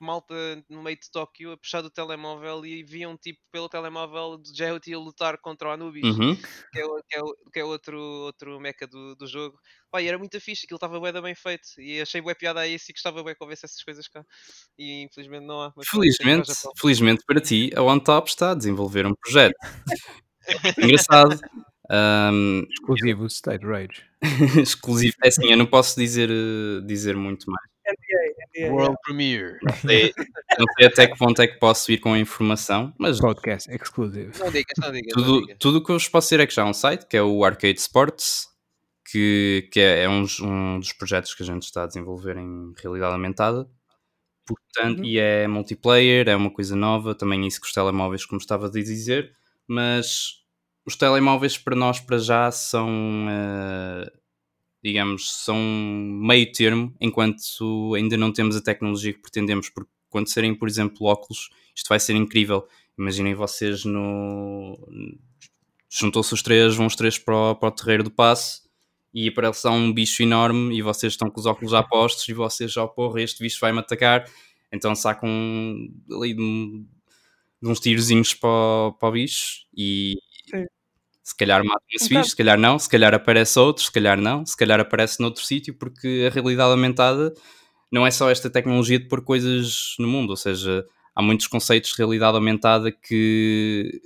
malta 0.00 0.34
no 0.68 0.82
meio 0.82 0.98
de 0.98 1.10
Tóquio 1.10 1.52
a 1.52 1.56
puxar 1.56 1.82
do 1.82 1.90
telemóvel 1.90 2.66
e 2.66 2.82
viam 2.82 3.16
tipo 3.16 3.38
pelo 3.50 3.68
telemóvel 3.68 4.38
do 4.38 4.54
Jehut 4.54 4.92
a 4.92 4.98
lutar 4.98 5.38
contra 5.38 5.68
o 5.68 5.70
Anubis, 5.72 6.04
Uhum. 6.04 6.34
que, 6.72 6.80
é, 6.80 6.82
que, 6.82 7.16
é, 7.16 7.22
que 7.52 7.60
é 7.60 7.64
outro, 7.64 7.98
outro 7.98 8.58
mecha 8.60 8.86
do, 8.86 9.14
do 9.14 9.26
jogo. 9.26 9.58
Pá, 9.90 10.02
era 10.02 10.18
muito 10.18 10.40
fixe, 10.40 10.64
aquilo 10.64 10.76
estava 10.76 10.98
bué 10.98 11.12
da 11.12 11.22
bem 11.22 11.34
feito 11.34 11.68
e 11.78 12.00
achei 12.00 12.20
bué 12.20 12.34
piada 12.34 12.60
a 12.60 12.68
isso 12.68 12.90
e 12.90 12.92
gostava 12.92 13.22
bué 13.22 13.34
que 13.34 13.42
houvesse 13.42 13.64
essas 13.64 13.82
coisas 13.82 14.08
cá. 14.08 14.24
E 14.76 15.02
infelizmente 15.02 15.46
não 15.46 15.62
há. 15.62 15.72
Felizmente, 15.84 16.52
felizmente 16.76 17.24
para 17.24 17.40
ti, 17.40 17.70
a 17.76 17.82
OneTop 17.82 18.28
está 18.28 18.50
a 18.52 18.54
desenvolver 18.54 19.06
um 19.06 19.14
projeto. 19.14 19.54
Engraçado. 20.78 21.40
Ahm, 21.90 22.64
Exclusivo 22.70 23.26
State 23.26 23.64
Rage. 23.64 24.02
exclusivo. 24.62 25.14
É 25.24 25.28
assim, 25.28 25.50
eu 25.50 25.56
não 25.56 25.66
posso 25.66 25.98
dizer, 25.98 26.28
eh, 26.30 26.80
dizer 26.86 27.16
muito 27.16 27.50
mais. 27.50 27.66
NDA, 27.88 28.66
NDA, 28.66 28.72
World 28.74 28.96
Premiere. 29.02 29.58
Sei- 29.80 30.12
não 30.58 30.66
sei 30.76 30.86
até 30.86 31.06
que 31.06 31.16
ponto 31.16 31.40
é 31.40 31.46
que 31.46 31.58
posso 31.58 31.90
ir 31.90 31.98
com 31.98 32.12
a 32.12 32.18
informação, 32.18 32.92
mas 32.98 33.18
Podcast 33.18 33.70
exclusive. 33.70 34.38
Não 34.38 34.50
digas, 34.50 34.74
não 34.78 34.92
digas. 34.92 35.12
não 35.16 35.24
tudo, 35.24 35.40
digas. 35.40 35.56
tudo 35.58 35.78
o 35.78 35.84
que 35.84 35.90
eu 35.90 35.94
vos 35.98 36.08
posso 36.08 36.26
dizer 36.28 36.40
é 36.40 36.46
que 36.46 36.54
já 36.54 36.62
há 36.64 36.66
um 36.66 36.74
site, 36.74 37.06
que 37.06 37.16
é 37.16 37.22
o 37.22 37.42
Arcade 37.44 37.78
Sports, 37.80 38.46
que, 39.10 39.68
que 39.72 39.80
é, 39.80 40.02
é 40.02 40.08
um, 40.08 40.26
um 40.42 40.78
dos 40.78 40.92
projetos 40.92 41.34
que 41.34 41.42
a 41.42 41.46
gente 41.46 41.62
está 41.62 41.84
a 41.84 41.86
desenvolver 41.86 42.36
em 42.36 42.74
realidade 42.76 43.14
aumentada. 43.14 43.66
Portanto, 44.46 45.00
Uhum. 45.00 45.04
E 45.04 45.18
é 45.18 45.46
multiplayer, 45.46 46.28
é 46.28 46.36
uma 46.36 46.50
coisa 46.50 46.76
nova, 46.76 47.14
também 47.14 47.46
isso 47.46 47.60
com 47.60 47.66
os 47.66 47.72
telemóveis, 47.72 48.24
como 48.26 48.40
estava 48.40 48.66
a 48.66 48.70
dizer, 48.70 49.32
mas 49.68 50.38
os 50.86 50.96
telemóveis 50.96 51.58
para 51.58 51.76
nós, 51.76 52.00
para 52.00 52.18
já, 52.18 52.50
são, 52.50 53.26
eh, 53.30 54.10
digamos, 54.82 55.44
são 55.44 55.58
meio 55.58 56.50
termo, 56.50 56.94
enquanto 57.00 57.94
ainda 57.94 58.16
não 58.16 58.32
temos 58.32 58.56
a 58.56 58.62
tecnologia 58.62 59.12
que 59.12 59.20
pretendemos, 59.20 59.68
porque 59.68 59.90
quando 60.08 60.28
serem, 60.28 60.54
por 60.54 60.68
exemplo, 60.68 61.06
óculos, 61.06 61.50
isto 61.76 61.88
vai 61.88 62.00
ser 62.00 62.14
incrível. 62.16 62.66
Imaginem 62.98 63.34
vocês 63.34 63.84
no. 63.84 64.78
Juntou-se 65.90 66.34
os 66.34 66.42
três, 66.42 66.74
vão 66.74 66.86
os 66.86 66.96
três 66.96 67.18
para 67.18 67.34
o, 67.34 67.54
para 67.54 67.68
o 67.68 67.72
terreiro 67.72 68.04
do 68.04 68.10
passe 68.10 68.62
e 69.14 69.28
aparece 69.28 69.66
lá 69.66 69.72
um 69.72 69.92
bicho 69.92 70.22
enorme 70.22 70.76
e 70.76 70.82
vocês 70.82 71.14
estão 71.14 71.30
com 71.30 71.40
os 71.40 71.46
óculos 71.46 71.72
já 71.72 71.82
postos 71.82 72.28
e 72.28 72.32
vocês 72.32 72.72
já, 72.72 72.86
porra, 72.86 73.22
este 73.22 73.42
bicho 73.42 73.58
vai-me 73.60 73.78
atacar. 73.78 74.24
Então 74.72 74.94
sacam 74.94 75.28
ali 76.10 76.34
de, 77.62 77.68
uns 77.68 77.80
tirozinhos 77.80 78.34
para, 78.34 78.48
o- 78.50 78.92
para 78.94 79.08
o 79.08 79.12
bicho 79.12 79.66
e 79.76 80.14
Sim. 80.50 80.66
se 81.22 81.36
calhar 81.36 81.64
matam 81.64 81.82
esse 81.92 82.08
bicho, 82.08 82.30
se 82.30 82.36
calhar 82.36 82.58
não, 82.58 82.78
se 82.78 82.88
calhar 82.88 83.14
aparece 83.14 83.58
outro, 83.58 83.84
se 83.84 83.92
calhar 83.92 84.20
não, 84.20 84.46
se 84.46 84.56
calhar 84.56 84.80
aparece 84.80 85.20
noutro 85.20 85.44
sítio, 85.44 85.74
porque 85.74 86.26
a 86.30 86.34
realidade 86.34 86.70
aumentada 86.70 87.34
não 87.92 88.06
é 88.06 88.10
só 88.10 88.30
esta 88.30 88.50
tecnologia 88.50 88.98
de 88.98 89.08
pôr 89.08 89.22
coisas 89.24 89.94
no 89.98 90.08
mundo, 90.08 90.30
ou 90.30 90.36
seja, 90.36 90.86
há 91.14 91.22
muitos 91.22 91.46
conceitos 91.48 91.90
de 91.92 91.96
realidade 91.98 92.36
aumentada 92.36 92.92
que 92.92 94.00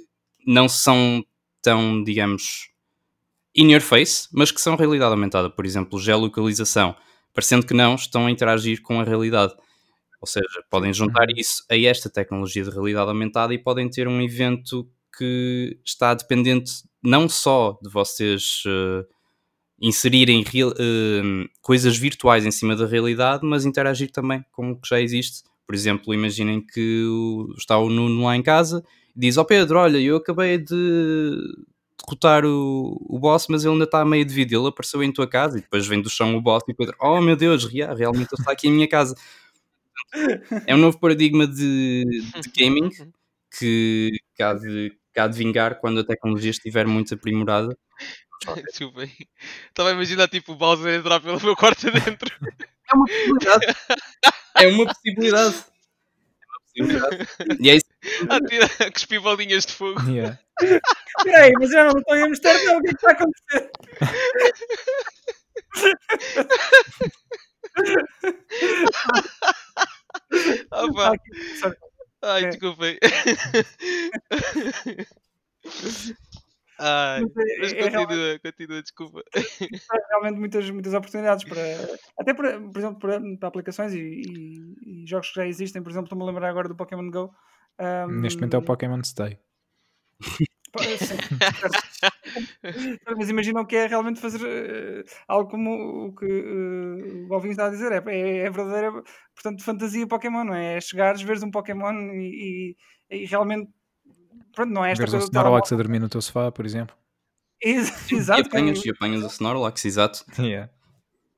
não 0.46 0.68
são 0.68 1.24
tão, 1.62 2.02
digamos, 2.04 2.70
in 3.54 3.70
your 3.72 3.80
face, 3.80 4.28
mas 4.32 4.50
que 4.50 4.60
são 4.60 4.76
realidade 4.76 5.12
aumentada. 5.12 5.50
Por 5.50 5.66
exemplo, 5.66 5.98
geolocalização. 5.98 6.96
Parecendo 7.34 7.66
que 7.66 7.74
não, 7.74 7.94
estão 7.94 8.26
a 8.26 8.30
interagir 8.30 8.82
com 8.82 9.00
a 9.00 9.04
realidade. 9.04 9.54
Ou 10.22 10.28
seja, 10.28 10.64
podem 10.70 10.94
juntar 10.94 11.26
isso 11.36 11.64
a 11.70 11.76
esta 11.76 12.08
tecnologia 12.08 12.64
de 12.64 12.70
realidade 12.70 13.10
aumentada 13.10 13.52
e 13.52 13.58
podem 13.58 13.90
ter 13.90 14.08
um 14.08 14.22
evento 14.22 14.88
que 15.18 15.78
está 15.84 16.14
dependente 16.14 16.72
não 17.04 17.28
só 17.28 17.78
de 17.82 17.90
vocês 17.90 18.62
eh, 18.66 19.04
inserirem 19.80 20.42
real- 20.44 20.72
eh, 20.78 21.48
coisas 21.60 21.96
virtuais 21.96 22.46
em 22.46 22.50
cima 22.52 22.76
da 22.76 22.86
realidade, 22.86 23.44
mas 23.44 23.64
interagir 23.66 24.10
também 24.12 24.44
com 24.52 24.72
o 24.72 24.80
que 24.80 24.88
já 24.88 25.00
existe. 25.00 25.42
Por 25.66 25.74
exemplo, 25.74 26.14
imaginem 26.14 26.60
que 26.64 27.04
está 27.58 27.78
o 27.78 27.88
Nuno 27.90 28.24
lá 28.24 28.36
em 28.36 28.42
casa 28.42 28.84
e 29.16 29.20
diz: 29.20 29.36
Ó 29.38 29.44
Pedro, 29.44 29.78
olha, 29.78 29.98
eu 29.98 30.16
acabei 30.16 30.58
de 30.58 31.36
derrotar 31.98 32.44
o, 32.44 32.96
o 33.08 33.18
boss, 33.18 33.46
mas 33.48 33.64
ele 33.64 33.72
ainda 33.74 33.84
está 33.84 34.04
meio 34.04 34.24
de 34.24 34.34
vida. 34.34 34.54
Ele 34.56 34.68
apareceu 34.68 35.02
em 35.02 35.12
tua 35.12 35.26
casa 35.26 35.58
e 35.58 35.62
depois 35.62 35.86
vem 35.86 36.00
do 36.02 36.10
chão 36.10 36.36
o 36.36 36.40
boss 36.42 36.62
e 36.68 36.72
o 36.72 36.76
Pedro: 36.76 36.96
Oh 37.00 37.20
meu 37.20 37.36
Deus, 37.36 37.64
rea- 37.64 37.94
realmente 37.94 38.28
ele 38.32 38.40
está 38.40 38.52
aqui 38.52 38.68
em 38.68 38.72
minha 38.72 38.88
casa. 38.88 39.14
É 40.66 40.74
um 40.74 40.78
novo 40.78 40.98
paradigma 40.98 41.46
de, 41.46 42.04
de 42.04 42.50
gaming 42.56 42.90
que, 43.58 44.10
que, 44.34 44.42
há 44.42 44.54
de, 44.54 44.96
que 45.12 45.20
há 45.20 45.26
de 45.26 45.38
vingar 45.38 45.80
quando 45.80 46.00
a 46.00 46.04
tecnologia 46.04 46.50
estiver 46.50 46.86
muito 46.86 47.14
aprimorada. 47.14 47.76
Desculpem. 48.66 49.10
Estava 49.68 49.90
a 49.90 49.92
imaginar 49.92 50.28
tipo 50.28 50.52
o 50.52 50.56
Bowser 50.56 50.94
entrar 50.94 51.20
pelo 51.20 51.40
meu 51.40 51.56
quarto 51.56 51.88
adentro. 51.88 52.30
É 52.94 52.94
uma 52.94 53.06
possibilidade. 53.06 53.64
É 54.54 54.68
uma 54.68 54.86
possibilidade. 54.86 55.56
É 55.56 56.46
uma 56.46 56.60
possibilidade. 56.60 57.28
E 57.58 57.70
é 57.70 57.76
isso. 57.76 57.86
a 58.28 58.40
tirar, 58.40 58.70
a 58.86 58.90
cuspir 58.92 59.20
bolinhas 59.22 59.64
de 59.64 59.72
fogo. 59.72 59.98
Yeah. 60.10 60.38
Peraí, 61.24 61.52
mas 61.58 61.72
eu 61.72 61.84
não 61.86 61.98
estou 61.98 62.14
a 62.14 62.28
mostrar 62.28 62.62
não, 62.64 62.76
o 62.76 62.82
que 62.82 62.88
é 62.88 62.90
que 62.90 62.96
está 62.96 63.08
a 63.08 63.12
acontecer? 63.14 63.70
Ah, 70.70 70.86
Está 70.86 71.70
pá. 71.70 71.76
Ai, 72.24 72.44
É. 72.44 72.48
desculpem. 72.50 72.98
Ai, 76.78 77.22
Mas 77.60 77.72
é- 77.72 77.78
é 77.78 77.88
realmente- 77.88 78.08
continua, 78.08 78.38
continua, 78.40 78.82
desculpa. 78.82 79.22
realmente 80.10 80.38
muitas, 80.38 80.68
muitas 80.70 80.94
oportunidades 80.94 81.44
para 81.44 81.60
até 82.18 82.34
para, 82.34 82.60
por 82.60 82.78
exemplo 82.78 82.98
para, 82.98 83.20
para 83.38 83.48
aplicações 83.48 83.92
e, 83.94 83.98
e- 84.00 85.02
e 85.02 85.06
jogos 85.06 85.28
que 85.28 85.34
já 85.36 85.46
existem, 85.46 85.82
por 85.82 85.90
exemplo, 85.90 86.06
estou-me 86.06 86.24
a 86.24 86.26
lembrar 86.26 86.48
agora 86.48 86.68
do 86.68 86.74
Pokémon 86.76 87.10
Go. 87.10 87.32
Neste 88.08 88.38
momento 88.38 88.54
é 88.54 88.58
o 88.58 88.62
Pokémon 88.62 89.02
Stay. 89.04 89.38
Pá, 90.72 90.82
sim, 90.82 90.96
certo. 90.96 91.28
Mas 93.18 93.28
imaginam 93.30 93.64
que 93.66 93.76
é 93.76 93.86
realmente 93.86 94.20
fazer 94.20 94.40
eh, 94.44 95.04
algo 95.28 95.50
como 95.50 96.06
o 96.08 96.14
que 96.14 96.24
eh, 96.26 97.26
o 97.28 97.34
Alvin 97.34 97.50
está 97.50 97.66
a 97.66 97.70
dizer, 97.70 97.92
é, 97.92 98.02
é, 98.06 98.38
é 98.46 98.50
verdadeira, 98.50 98.90
portanto, 99.34 99.62
fantasia 99.62 100.06
Pokémon, 100.06 100.44
não 100.44 100.54
é? 100.54 100.76
É 100.76 100.80
chegares, 100.80 101.20
veres 101.22 101.42
um 101.42 101.50
Pokémon 101.50 101.92
e, 102.14 102.76
e- 103.10 103.16
e 103.22 103.26
realmente, 103.26 103.70
pronto, 104.54 104.72
não 104.72 104.84
é 104.84 104.92
esta 104.92 105.02
Veres 105.02 105.12
coisa 105.12 105.26
Snorlax 105.26 105.72
a 105.72 105.76
dormir 105.76 105.98
no 105.98 106.08
teu 106.08 106.22
sofá, 106.22 106.50
por 106.50 106.64
exemplo. 106.64 106.96
Ex- 107.60 107.90
E 108.12 108.16
Exato, 108.16 108.48
apanhas, 108.48 108.84
e 108.84 108.90
apanhas 108.90 109.22
o 109.22 109.26
Snorlax, 109.28 109.84
exato. 109.84 110.24
Yeah. 110.38 110.70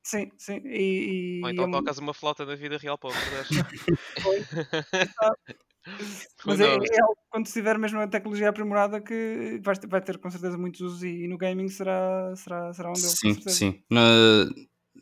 sim, 0.03 0.31
sim. 0.37 0.61
E, 0.65 1.39
e 1.39 1.41
Ou 1.43 1.49
é 1.49 1.51
então 1.51 1.65
um- 1.65 1.71
tocas 1.71 1.97
uma 1.97 2.13
flauta 2.13 2.45
na 2.45 2.55
vida 2.55 2.77
real 2.77 2.97
para 2.97 3.09
o 3.09 3.13
Mas 6.45 6.59
é, 6.59 6.65
é 6.75 6.77
quando 7.29 7.45
tiver 7.47 7.77
mesmo 7.77 7.99
a 7.99 8.07
tecnologia 8.07 8.49
aprimorada 8.49 9.01
que 9.01 9.59
vai 9.63 9.75
ter, 9.75 9.87
vai 9.87 10.01
ter 10.01 10.17
com 10.17 10.29
certeza 10.29 10.57
muitos 10.57 10.81
usos 10.81 11.03
e, 11.03 11.23
e 11.23 11.27
no 11.27 11.37
gaming 11.37 11.69
será, 11.69 12.33
será, 12.35 12.73
será 12.73 12.89
um 12.89 12.93
deles. 12.93 13.17
Sim, 13.19 13.33
sim. 13.47 13.83
Na- 13.89 14.47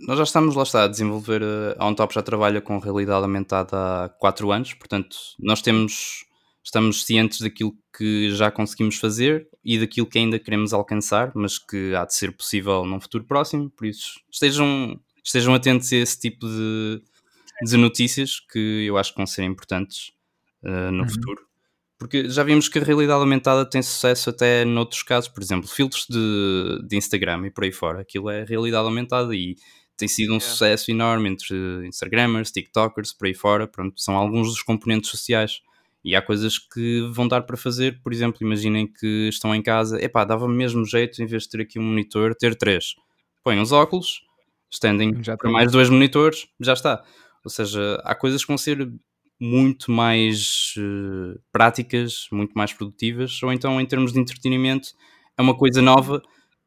nós 0.08 0.18
já 0.18 0.24
estamos, 0.24 0.56
lá 0.56 0.64
está, 0.64 0.84
a 0.84 0.88
desenvolver. 0.88 1.42
eh, 1.42 1.76
A 1.78 1.88
OnTop 1.88 2.14
já 2.14 2.22
trabalha 2.24 2.62
com 2.62 2.80
realidade 2.80 3.24
aumentada 3.24 4.06
há 4.06 4.10
4 4.10 4.52
anos, 4.52 4.74
portanto, 4.74 5.16
nós 5.40 5.62
temos. 5.62 6.26
Estamos 6.66 7.04
cientes 7.06 7.42
daquilo 7.42 7.74
que 7.96 8.32
já 8.34 8.50
conseguimos 8.50 8.96
fazer 8.96 9.50
e 9.66 9.78
daquilo 9.78 10.08
que 10.08 10.18
ainda 10.18 10.40
queremos 10.40 10.72
alcançar, 10.72 11.30
mas 11.36 11.60
que 11.60 11.94
há 11.94 12.06
de 12.06 12.16
ser 12.16 12.32
possível 12.32 12.86
num 12.86 13.02
futuro 13.02 13.26
próximo. 13.26 13.70
Por 13.70 13.86
isso, 13.86 14.14
estejam, 14.32 14.98
estejam 15.22 15.54
atentos 15.54 15.92
a 15.92 15.98
esse 15.98 16.18
tipo 16.18 16.48
de, 16.48 17.04
de 17.66 17.76
notícias 17.76 18.40
que 18.40 18.86
eu 18.88 18.98
acho 18.98 19.12
que 19.12 19.18
vão 19.18 19.26
ser 19.28 19.44
importantes 19.44 20.14
eh, 20.64 20.92
no 20.92 21.04
Uhum. 21.04 21.10
futuro. 21.10 21.42
Porque 21.98 22.28
já 22.30 22.44
vimos 22.44 22.68
que 22.68 22.80
a 22.80 22.84
realidade 22.84 23.20
aumentada 23.22 23.66
tem 23.66 23.82
sucesso 23.82 24.30
até 24.30 24.66
noutros 24.66 25.04
casos, 25.04 25.30
por 25.30 25.42
exemplo, 25.42 25.68
filtros 25.70 26.06
de, 26.10 26.80
de 26.88 26.98
Instagram 26.98 27.48
e 27.48 27.52
por 27.52 27.64
aí 27.64 27.72
fora. 27.72 28.02
Aquilo 28.02 28.30
é 28.30 28.44
realidade 28.44 28.84
aumentada 28.86 29.34
e 29.36 29.56
tem 29.96 30.08
sido 30.08 30.32
um 30.32 30.38
Yeah. 30.38 30.52
sucesso 30.52 30.92
enorme 30.92 31.30
entre 31.30 31.56
Instagrammers, 31.88 32.52
TikTokers, 32.52 33.14
por 33.14 33.28
aí 33.28 33.34
fora. 33.34 33.68
Pronto, 33.68 34.02
são 34.02 34.16
alguns 34.18 34.50
dos 34.50 34.62
componentes 34.62 35.10
sociais. 35.12 35.62
E 36.04 36.14
há 36.16 36.22
coisas 36.22 36.58
que 36.60 37.02
vão 37.14 37.26
dar 37.28 37.44
para 37.44 37.56
fazer, 37.56 38.02
por 38.04 38.12
exemplo, 38.12 38.40
imaginem 38.42 38.86
que 38.92 39.30
estão 39.30 39.56
em 39.56 39.62
casa, 39.62 40.04
epá, 40.04 40.26
dava-me 40.26 40.54
mesmo 40.54 40.86
jeito, 40.86 41.24
em 41.24 41.26
vez 41.26 41.44
de 41.44 41.50
ter 41.50 41.62
aqui 41.62 41.80
um 41.80 41.84
monitor, 41.84 42.36
ter 42.36 42.56
três. 42.56 42.96
Põem 43.42 43.62
os 43.62 43.72
óculos, 43.72 44.22
estendem 44.70 45.24
Já 45.24 45.38
para 45.38 45.50
mais 45.50 45.72
dois 45.72 45.90
monitores, 45.90 46.48
já 46.60 46.74
está. 46.74 47.02
Ou 47.46 47.50
seja, 47.50 48.02
há 48.04 48.14
coisas 48.14 48.42
que 48.42 48.48
vão 48.50 48.58
ser 48.58 48.92
muito 49.44 49.92
mais 49.92 50.74
eh, 50.78 51.40
práticas, 51.52 52.28
muito 52.32 52.54
mais 52.54 52.74
produtivas, 52.74 53.42
ou 53.44 53.52
então 53.54 53.80
em 53.82 53.86
termos 53.86 54.14
de 54.14 54.20
entretenimento 54.20 54.90
é 55.38 55.42
uma 55.42 55.58
coisa 55.58 55.82
nova 55.82 56.22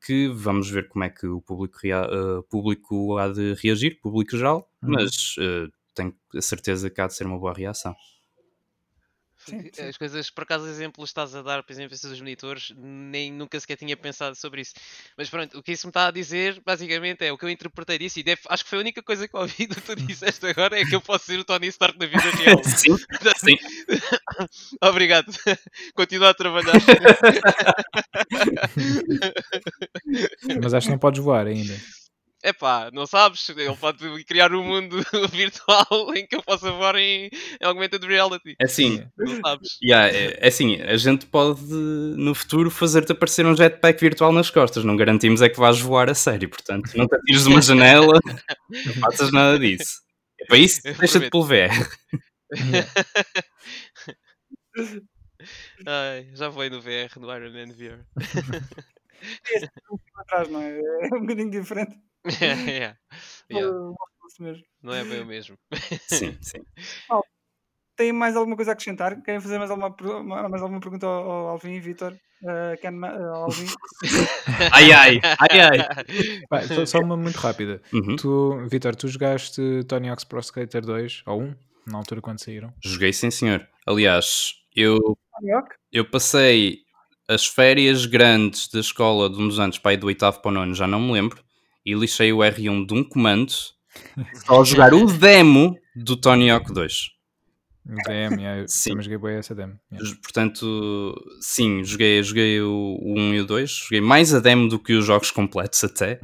que 0.05 0.29
vamos 0.29 0.71
ver 0.71 0.89
como 0.89 1.05
é 1.05 1.11
que 1.11 1.27
o 1.27 1.41
público, 1.41 1.79
eh, 1.87 2.43
público 2.51 3.19
há 3.19 3.29
de 3.29 3.55
reagir, 3.63 3.99
público 4.01 4.37
geral, 4.37 4.69
Uhum. 4.83 4.91
mas 4.93 5.35
eh, 5.41 5.67
tenho 5.95 6.15
a 6.37 6.41
certeza 6.43 6.91
que 6.91 7.01
há 7.01 7.07
de 7.07 7.15
ser 7.15 7.27
uma 7.27 7.39
boa 7.39 7.55
reação. 7.55 7.95
Sim, 9.49 9.71
sim. 9.73 9.83
As 9.85 9.97
coisas, 9.97 10.31
por 10.31 10.43
acaso, 10.43 10.67
exemplos 10.67 11.11
estás 11.11 11.35
a 11.35 11.43
dar, 11.43 11.63
por 11.63 11.73
exemplo, 11.73 11.95
esses 11.95 12.11
dos 12.11 12.21
monitores, 12.21 12.73
nem 12.77 13.33
nunca 13.33 13.59
sequer 13.61 13.77
tinha 13.77 13.97
pensado 13.97 14.35
sobre 14.35 14.63
isso. 14.63 14.75
Mas 15.17 15.31
pronto, 15.31 15.59
o 15.59 15.63
que 15.63 15.73
isso 15.73 15.87
me 15.87 15.91
está 15.91 16.09
a 16.09 16.11
dizer, 16.11 16.61
basicamente, 16.65 17.25
é 17.25 17.33
o 17.33 17.39
que 17.39 17.45
eu 17.45 17.51
interpretei 17.51 17.99
disso, 17.99 18.19
e 18.19 18.23
deve- 18.23 18.41
acho 18.49 18.65
que 18.65 18.71
foi 18.71 18.79
a 18.79 18.81
única 18.81 19.03
coisa 19.03 19.29
que 19.29 19.37
ouvi 19.37 19.67
do 19.67 19.75
que 19.77 19.81
tu 19.83 19.95
disseste 19.97 20.47
agora, 20.47 20.79
é 20.81 20.85
que 20.85 20.95
eu 20.95 21.01
posso 21.01 21.27
ser 21.27 21.39
o 21.39 21.45
Tony 21.45 21.69
Stark 21.69 21.99
da 21.99 22.07
vida 22.07 22.31
real. 22.31 22.63
sim, 22.65 22.97
sim. 23.37 23.57
Obrigado. 24.83 25.33
Continua 25.95 26.31
a 26.31 26.35
trabalhar. 26.35 26.75
Mas 30.63 30.75
acho 30.75 30.87
que 30.87 30.93
não 30.93 30.99
podes 30.99 31.23
voar 31.23 31.47
ainda. 31.47 31.75
Epá, 32.47 32.91
não 32.93 33.07
sabes? 33.07 33.49
Ele 33.49 33.75
pode 33.75 34.25
criar 34.25 34.55
um 34.55 34.63
mundo 34.63 34.99
virtual 35.33 36.15
em 36.15 36.25
que 36.25 36.37
eu 36.37 36.43
possa 36.45 36.71
voar 36.71 36.95
em, 36.95 37.29
em 37.61 37.65
augmented 37.65 38.07
reality. 38.07 38.55
É 38.61 38.67
assim, 38.67 39.05
Não 39.19 39.41
sabes? 39.45 39.77
yeah, 39.83 40.09
é, 40.09 40.39
é 40.41 40.47
assim, 40.47 40.81
a 40.81 40.97
gente 40.97 41.27
pode 41.27 41.65
no 41.65 42.37
futuro 42.37 42.71
fazer-te 42.71 43.11
aparecer 43.11 43.45
um 43.45 43.57
jetpack 43.57 44.01
virtual 44.01 44.31
nas 44.31 44.49
costas. 44.49 44.85
Não 44.85 44.97
garantimos 44.97 45.43
é 45.43 45.49
que 45.49 45.59
vais 45.59 45.81
voar 45.81 46.09
a 46.09 46.15
sério, 46.15 46.49
portanto, 46.49 46.89
não 46.95 47.09
te 47.09 47.17
atires 47.17 47.43
de 47.43 47.49
uma 47.49 47.61
janela, 47.61 48.21
não 48.71 48.95
faças 49.01 49.33
nada 49.33 49.59
disso. 49.59 50.03
É 50.41 50.47
para 50.47 50.59
isso, 50.59 50.83
deixa-te 50.83 51.29
pelo 51.29 51.45
VR. 51.45 51.73
Ai, 55.85 56.29
já 56.33 56.49
voei 56.49 56.71
no 56.71 56.81
VR, 56.81 57.11
no 57.19 57.35
Iron 57.35 57.51
Man 57.51 57.73
VR. 57.73 58.07
Este 59.51 59.67
um 59.91 59.99
pouco 59.99 60.21
atrás, 60.21 60.49
não 60.49 60.63
é? 60.63 60.79
É 60.79 61.17
um 61.17 61.23
bocadinho 61.23 61.51
diferente. 61.51 61.97
yeah. 62.41 62.97
Yeah, 63.51 63.73
mesmo. 64.41 64.65
Não 64.83 64.93
é 64.93 65.05
bem 65.05 65.23
o 65.23 65.27
mesmo. 65.27 65.57
Sim, 66.07 66.37
sim. 66.43 66.61
Tem 67.97 68.13
mais 68.13 68.37
alguma 68.37 68.57
coisa 68.57 68.73
a 68.73 68.75
acrescentar? 68.75 69.23
Querem 69.23 69.41
fazer 69.41 69.59
mais 69.59 69.71
alguma, 69.71 69.95
mais 70.49 70.63
alguma 70.63 70.81
pergunta 70.81 71.07
ao, 71.07 71.31
ao 71.31 71.49
Alvin 71.49 71.75
e 71.75 71.81
Vitor? 71.81 72.13
Uh, 72.43 72.79
Ken, 72.83 72.91
Ma- 72.91 73.15
uh, 73.17 73.45
Alvin? 73.45 73.67
Ai, 74.73 74.93
ai, 74.93 75.21
ai, 75.41 75.61
ai. 75.61 75.79
Pá, 76.49 76.63
só- 76.63 76.85
só 76.85 77.01
uma 77.01 77.17
muito 77.17 77.37
rápida. 77.37 77.81
Uhum. 77.93 78.17
Tu, 78.17 78.67
Vitor, 78.69 78.95
tu 78.95 79.09
jogaste 79.09 79.85
Tony 79.89 80.11
Hawk's 80.11 80.25
Pro 80.25 80.39
Skater 80.41 80.85
2 80.85 81.23
ou 81.27 81.43
1 81.43 81.55
na 81.87 81.99
altura 81.99 82.21
quando 82.21 82.39
saíram? 82.45 82.73
Joguei 82.85 83.13
sim, 83.13 83.31
senhor. 83.31 83.67
Aliás, 83.87 84.53
eu, 84.75 85.17
eu 85.91 86.09
passei 86.11 86.81
as 87.29 87.47
férias 87.47 88.05
grandes 88.05 88.69
da 88.69 88.81
escola 88.81 89.31
de 89.31 89.41
uns 89.41 89.59
anos, 89.59 89.79
pai 89.79 89.97
do 89.97 90.07
oitavo 90.07 90.41
para 90.41 90.51
o 90.51 90.55
nono, 90.55 90.75
já 90.75 90.87
não 90.87 91.01
me 91.01 91.13
lembro, 91.13 91.43
e 91.87 91.95
lixei 91.95 92.33
o 92.33 92.39
R1 92.39 92.85
de 92.87 92.93
um 92.95 93.03
comando 93.05 93.51
só 94.45 94.61
a 94.61 94.65
jogar 94.65 94.93
o 94.93 95.07
demo 95.07 95.79
do 95.95 96.17
Tony 96.17 96.51
Hawk 96.51 96.73
2. 96.73 97.11
O 97.89 97.95
DM, 98.09 98.43
yeah, 98.43 98.65
Sim. 98.67 98.91
também 98.91 99.05
joguei 99.05 99.19
bem 99.19 99.37
essa 99.37 99.55
demo. 99.55 99.79
yeah. 99.93 100.17
Portanto, 100.21 101.15
sim, 101.41 101.85
joguei, 101.85 102.21
joguei 102.23 102.61
o, 102.61 102.99
o 103.01 103.15
1 103.17 103.35
e 103.35 103.41
o 103.41 103.47
2, 103.47 103.71
joguei 103.71 104.01
mais 104.01 104.35
a 104.35 104.41
demo 104.41 104.69
do 104.69 104.79
que 104.79 104.93
os 104.93 105.05
jogos 105.05 105.31
completos 105.31 105.85
até, 105.85 106.21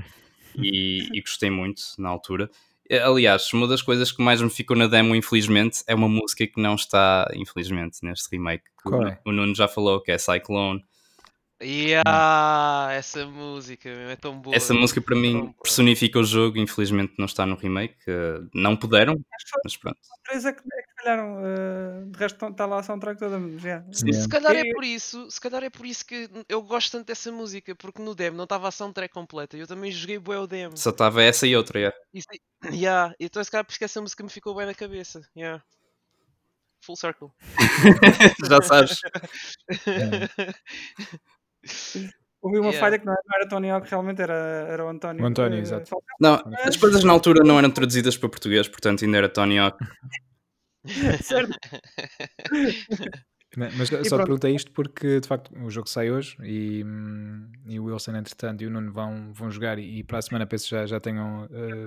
e, 0.57 1.07
e 1.17 1.21
gostei 1.21 1.51
muito 1.51 1.81
na 1.99 2.09
altura. 2.09 2.51
Eh, 2.91 2.99
Aliás, 3.01 3.49
uma 3.53 3.69
das 3.69 3.81
coisas 3.81 4.11
que 4.11 4.21
mais 4.21 4.43
me 4.43 4.51
ficou 4.51 4.77
na 4.77 4.89
demo, 4.89 5.15
infelizmente, 5.15 5.85
é 5.87 5.95
uma 5.95 6.09
música 6.09 6.45
que 6.49 6.61
não 6.61 6.75
está, 6.75 7.31
infelizmente, 7.35 7.99
neste 8.03 8.29
remake. 8.33 8.65
o- 8.85 8.91
Qual 8.91 9.07
é? 9.07 9.21
O 9.25 9.31
Nuno 9.31 9.55
já 9.55 9.69
falou, 9.69 10.03
que 10.03 10.11
é 10.11 10.19
Cyclone. 10.19 10.85
Yeah, 11.63 12.89
essa 12.93 13.25
música 13.25 13.89
é 13.89 14.17
tão 14.17 14.41
boa. 14.41 14.57
Essa 14.57 14.75
música 14.75 15.01
para 15.01 15.15
tão 15.15 15.23
mim 15.23 15.55
personifica 15.63 16.19
o 16.19 16.25
jogo, 16.25 16.59
infelizmente 16.59 17.15
não 17.19 17.27
está 17.27 17.47
no 17.47 17.55
remake. 17.55 17.95
eh, 18.09 18.41
Não 18.53 18.77
puderam, 18.77 19.15
só 19.15 19.59
mas 19.65 19.77
pronto. 19.77 19.99
três 20.25 20.45
é 20.45 20.53
que, 20.53 20.61
é 20.61 20.83
que 20.83 21.03
falharam. 21.03 21.37
Uh, 21.37 22.11
de 22.11 22.19
resto 22.19 22.47
está 22.47 22.67
lá 22.67 22.81
a 22.81 22.83
soundtrack 22.83 23.19
toda. 23.19 23.39
yeah. 23.63 23.85
Sim. 23.93 24.13
Se 24.13 24.29
calhar 24.29 24.57
é 24.57 24.73
por 24.73 24.83
isso, 24.85 25.31
se 25.31 25.41
calhar 25.41 25.63
é 25.63 25.71
por 25.71 25.87
isso 25.87 26.05
que 26.05 26.29
eu 26.49 26.63
gosto 26.63 26.93
tanto 26.93 27.07
dessa 27.07 27.31
música, 27.31 27.75
porque 27.77 28.03
no 28.03 28.15
demo 28.15 28.37
não 28.37 28.45
estava 28.45 28.67
a 28.69 28.71
soundtrack 28.73 29.15
completa. 29.15 29.57
Eu 29.57 29.67
também 29.67 29.93
joguei 29.93 30.19
bué 30.19 30.39
o 30.39 30.47
demo. 30.49 30.77
Só 30.77 30.91
estava 30.91 31.23
essa 31.23 31.47
e 31.47 31.55
outra, 31.55 31.81
é. 31.81 31.93
Isso, 32.13 32.27
yeah, 32.73 33.15
então 33.21 33.43
se 33.43 33.51
calhar 33.51 33.65
por 33.65 33.71
isso 33.71 33.79
que 33.79 33.85
essa 33.85 34.01
música 34.01 34.23
me 34.25 34.31
ficou 34.31 34.55
bem 34.55 34.67
na 34.67 34.75
cabeça. 34.75 35.23
Yeah. 35.37 35.63
Full 36.85 36.97
circle. 36.97 37.29
já 38.49 38.61
sabes. 38.63 38.99
Houve 42.41 42.59
uma 42.59 42.71
Yeah. 42.71 42.81
falha 42.81 42.99
que 42.99 43.07
não 43.07 43.15
era, 43.35 43.49
Tony 43.49 43.71
Hawk, 43.71 43.89
realmente 43.89 44.21
era, 44.21 44.35
era 44.69 44.85
o 44.85 44.89
António. 44.89 45.23
O 45.23 45.27
António, 45.27 45.59
uh, 45.59 45.63
exato. 45.63 45.97
Não, 46.21 46.43
as 46.65 46.77
coisas 46.77 47.05
na 47.05 47.13
altura 47.13 47.45
não 47.45 47.57
eram 47.57 47.71
traduzidas 47.71 48.17
para 48.17 48.29
português, 48.29 48.67
portanto 48.67 49.05
ainda 49.05 49.19
era 49.19 49.29
Tony 49.29 49.59
Hawk. 49.59 49.79
certo. 51.23 51.57
Ma- 53.57 53.71
Mas 53.77 53.89
só 53.89 53.97
te 54.03 54.09
pronto. 54.09 54.25
perguntei 54.25 54.55
isto 54.57 54.73
porque 54.73 55.21
de 55.21 55.29
facto 55.29 55.55
o 55.57 55.71
jogo 55.71 55.89
sai 55.89 56.11
hoje 56.11 56.37
e, 56.43 56.83
hum, 56.85 57.53
e 57.67 57.79
o 57.79 57.85
Wilson, 57.85 58.17
entretanto, 58.17 58.63
e 58.63 58.67
o 58.67 58.71
Nuno 58.71 58.93
vão, 58.93 59.33
vão 59.33 59.51
jogar 59.51 59.79
e, 59.79 59.99
e 59.99 60.03
para 60.03 60.19
a 60.19 60.23
semana 60.23 60.47
penso 60.47 60.69
já, 60.69 60.87
já 60.87 60.99
tenham 60.99 61.45
eh, 61.53 61.87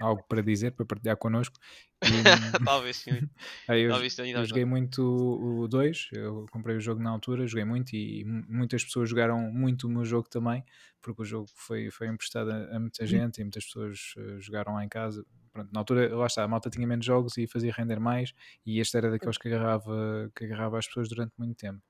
algo 0.00 0.24
para 0.28 0.42
dizer, 0.42 0.72
para 0.72 0.86
partilhar 0.86 1.16
connosco. 1.16 1.58
E, 2.04 2.22
hum, 2.24 2.56
Talvez 2.64 2.96
sim. 2.96 3.22
aí 3.68 3.82
eu, 3.82 3.94
Talvez 3.94 4.14
tenha 4.16 4.36
eu 4.36 4.44
joguei 4.44 4.64
muito 4.64 5.00
o 5.02 5.68
2, 5.68 6.08
eu 6.12 6.46
comprei 6.50 6.76
o 6.76 6.80
jogo 6.80 7.00
na 7.02 7.10
altura, 7.10 7.46
joguei 7.46 7.64
muito 7.64 7.94
e 7.94 8.24
mu- 8.24 8.44
muitas 8.48 8.84
pessoas 8.84 9.08
jogaram 9.08 9.38
muito 9.52 9.86
o 9.86 9.90
meu 9.90 10.04
jogo 10.04 10.28
também, 10.28 10.64
porque 11.00 11.22
o 11.22 11.24
jogo 11.24 11.46
foi, 11.54 11.90
foi 11.90 12.08
emprestado 12.08 12.50
a, 12.50 12.76
a 12.76 12.80
muita 12.80 13.06
gente 13.06 13.40
e 13.40 13.44
muitas 13.44 13.64
pessoas 13.66 14.14
eh, 14.18 14.40
jogaram 14.40 14.74
lá 14.74 14.84
em 14.84 14.88
casa. 14.88 15.24
Pronto, 15.52 15.70
na 15.72 15.80
altura, 15.80 16.14
lá 16.16 16.26
está, 16.26 16.42
a 16.42 16.48
malta 16.48 16.68
tinha 16.68 16.86
menos 16.86 17.06
jogos 17.06 17.38
e 17.38 17.46
fazia 17.46 17.72
render 17.72 18.00
mais, 18.00 18.32
e 18.66 18.80
este 18.80 18.96
era 18.96 19.08
daqueles 19.10 19.38
que 19.38 19.46
agarrava, 19.48 20.30
que 20.34 20.44
agarrava 20.46 20.78
as 20.78 20.86
pessoas 20.88 21.08
durante 21.08 21.32
muito 21.38 21.54
tempo. 21.56 21.80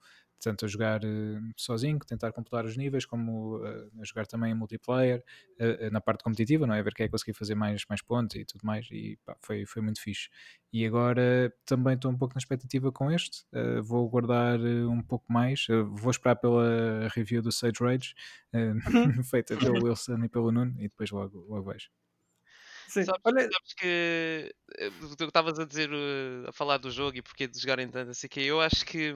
Tanto 0.45 0.67
a 0.67 0.69
jogar 0.69 1.03
eh, 1.03 1.41
sozinho, 1.57 1.99
tentar 2.01 2.31
completar 2.31 2.67
os 2.67 2.77
níveis, 2.77 3.07
como 3.07 3.65
eh, 3.65 3.89
a 3.99 4.05
jogar 4.05 4.27
também 4.27 4.53
em 4.53 4.55
multiplayer, 4.55 5.25
eh, 5.59 5.89
na 5.89 6.03
parte 6.03 6.23
competitiva, 6.23 6.67
não 6.67 6.75
é? 6.75 6.81
A 6.81 6.83
ver 6.83 6.93
quem 6.93 7.05
é 7.05 7.09
que 7.09 7.13
conseguia 7.13 7.33
fazer 7.33 7.55
mais, 7.55 7.87
mais 7.89 8.03
pontos 8.03 8.37
e 8.37 8.45
tudo 8.45 8.61
mais, 8.63 8.87
e 8.91 9.19
pá, 9.25 9.35
foi, 9.41 9.65
foi 9.65 9.81
muito 9.81 10.03
fixe. 10.03 10.29
E 10.71 10.85
agora 10.85 11.51
também 11.65 11.95
estou 11.95 12.11
um 12.11 12.19
pouco 12.19 12.35
na 12.35 12.41
expectativa 12.41 12.93
com 12.93 13.11
este, 13.11 13.45
vou 13.83 14.07
guardar 14.11 14.61
um 14.61 15.01
pouco 15.01 15.33
mais, 15.33 15.67
vou 15.93 16.11
esperar 16.11 16.37
pela 16.37 17.09
review 17.09 17.41
do 17.41 17.51
Sage 17.53 17.79
Rage, 17.81 18.15
feita 19.31 19.57
pelo 19.57 19.83
Wilson 19.85 20.25
e 20.25 20.29
pelo 20.29 20.53
Nuno, 20.53 20.75
e 20.79 20.83
depois 20.89 21.11
logo, 21.11 21.47
logo 21.49 21.73
vejo. 21.73 21.89
Sim. 22.89 23.05
Sabes, 23.05 23.21
Olha, 23.25 23.43
sabes 23.43 23.75
que 23.79 24.55
tu 25.17 25.25
estavas 25.25 25.59
a 25.59 25.65
dizer, 25.65 25.91
a 26.47 26.53
falar 26.53 26.79
do 26.79 26.91
jogo 26.91 27.17
e 27.17 27.23
porque 27.23 27.47
de 27.47 27.59
jogarem 27.59 27.89
tanto, 27.89 28.11
assim 28.11 28.29
que 28.29 28.45
eu 28.45 28.61
acho 28.61 28.85
que 28.85 29.15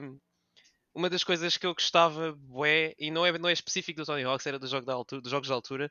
uma 0.99 1.09
das 1.09 1.23
coisas 1.23 1.55
que 1.55 1.65
eu 1.65 1.73
gostava, 1.73 2.33
bué, 2.33 2.93
e 2.99 3.09
não 3.09 3.25
é, 3.25 3.37
não 3.39 3.47
é 3.47 3.53
específico 3.53 4.01
do 4.01 4.05
Tony 4.05 4.23
Hawks, 4.23 4.45
era 4.45 4.59
do 4.59 4.67
jogo 4.67 4.85
da 4.85 4.93
altura, 4.93 5.21
dos 5.21 5.31
jogos 5.31 5.47
da 5.47 5.55
altura, 5.55 5.89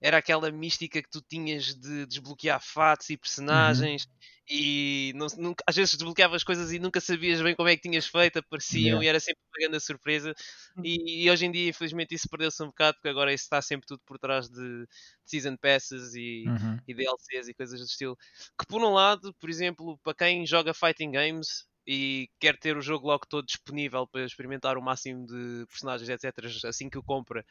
era 0.00 0.16
aquela 0.16 0.50
mística 0.50 1.02
que 1.02 1.10
tu 1.10 1.20
tinhas 1.20 1.74
de 1.74 2.06
desbloquear 2.06 2.58
fatos 2.60 3.10
e 3.10 3.16
personagens 3.18 4.08
e 4.48 5.12
não- 5.14 5.26
nunca- 5.36 5.62
às 5.66 5.76
vezes 5.76 5.94
desbloqueavas 5.94 6.42
coisas 6.42 6.72
e 6.72 6.78
nunca 6.78 7.00
sabias 7.00 7.42
bem 7.42 7.54
como 7.54 7.68
é 7.68 7.76
que 7.76 7.82
tinhas 7.82 8.06
feito, 8.06 8.38
apareciam 8.38 9.02
Yeah. 9.02 9.04
e 9.04 9.08
era 9.08 9.20
sempre 9.20 9.40
uma 9.44 9.68
grande 9.68 9.84
surpresa. 9.84 10.34
E, 10.82 11.24
e 11.24 11.30
hoje 11.30 11.44
em 11.46 11.50
dia, 11.50 11.68
infelizmente, 11.68 12.14
isso 12.14 12.28
perdeu-se 12.28 12.62
um 12.62 12.66
bocado, 12.68 12.94
porque 12.96 13.08
agora 13.08 13.34
isso 13.34 13.44
está 13.44 13.60
sempre 13.60 13.86
tudo 13.86 14.00
por 14.06 14.18
trás 14.18 14.48
de 14.48 14.86
Season 15.24 15.56
Passes 15.56 16.14
e, 16.14 16.44
Uhum. 16.48 16.78
e 16.88 16.94
DLCs 16.94 17.48
e 17.48 17.54
coisas 17.54 17.78
do 17.80 17.86
estilo. 17.86 18.16
Que 18.58 18.66
por 18.66 18.80
um 18.82 18.90
lado, 18.92 19.34
por 19.34 19.50
exemplo, 19.50 19.98
para 20.02 20.14
quem 20.14 20.46
joga 20.46 20.72
fighting 20.72 21.10
games 21.10 21.66
e 21.86 22.28
quer 22.40 22.58
ter 22.58 22.76
o 22.76 22.82
jogo 22.82 23.06
logo 23.06 23.26
todo 23.28 23.46
disponível 23.46 24.06
para 24.06 24.24
experimentar 24.24 24.76
o 24.78 24.82
máximo 24.82 25.26
de 25.26 25.66
personagens, 25.68 26.08
etc., 26.08 26.48
assim 26.68 26.90
que 26.90 26.98
o 26.98 27.02
compra, 27.02 27.44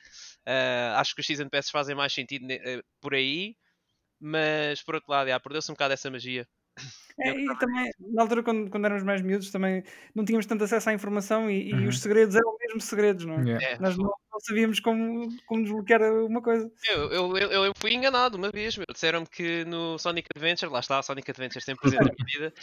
ah, 0.45 0.99
acho 0.99 1.15
que 1.15 1.21
os 1.21 1.27
Season 1.27 1.49
Passes 1.49 1.71
fazem 1.71 1.95
mais 1.95 2.13
sentido 2.13 2.45
ne- 2.45 2.61
eh, 2.63 2.81
por 3.01 3.13
aí. 3.15 3.55
Mas 4.19 4.81
por 4.83 4.95
outro 4.95 5.11
lado, 5.11 5.29
já, 5.29 5.39
perdeu-se 5.39 5.71
um 5.71 5.75
bocado 5.75 5.93
essa 5.93 6.09
magia. 6.11 6.47
É, 7.17 7.29
e 7.31 7.57
também, 7.57 7.89
na 7.99 8.23
altura, 8.23 8.43
quando, 8.43 8.69
quando 8.69 8.85
éramos 8.85 9.03
mais 9.03 9.21
miúdos, 9.21 9.49
também 9.49 9.83
não 10.13 10.25
tínhamos 10.25 10.45
tanto 10.45 10.65
acesso 10.65 10.89
à 10.89 10.93
informação 10.93 11.49
e, 11.49 11.69
e 11.69 11.73
Uhum. 11.73 11.87
os 11.87 11.99
segredos 12.01 12.35
eram 12.35 12.57
mesmo 12.59 12.81
segredos, 12.81 13.25
não 13.25 13.35
é? 13.39 13.43
Yeah. 13.45 13.59
É, 13.75 13.79
Nós 13.79 13.97
não, 13.97 14.05
não 14.31 14.39
sabíamos 14.41 14.79
como, 14.81 15.35
como 15.45 15.63
desbloquear 15.63 16.01
uma 16.25 16.41
coisa. 16.41 16.69
Eu, 16.87 17.11
eu, 17.11 17.37
eu, 17.37 17.65
eu 17.65 17.71
fui 17.77 17.93
enganado 17.93 18.37
uma 18.37 18.51
vez, 18.51 18.77
meu. 18.77 18.85
Disseram-me 18.91 19.27
que 19.27 19.65
no 19.65 19.97
Sonic 19.97 20.27
Adventure, 20.35 20.71
lá 20.71 20.79
está, 20.79 21.01
Sonic 21.01 21.29
Adventure 21.31 21.61
sempre 21.63 21.81
presente 21.81 22.03
na 22.03 22.11
minha 22.11 22.25
vida, 22.49 22.53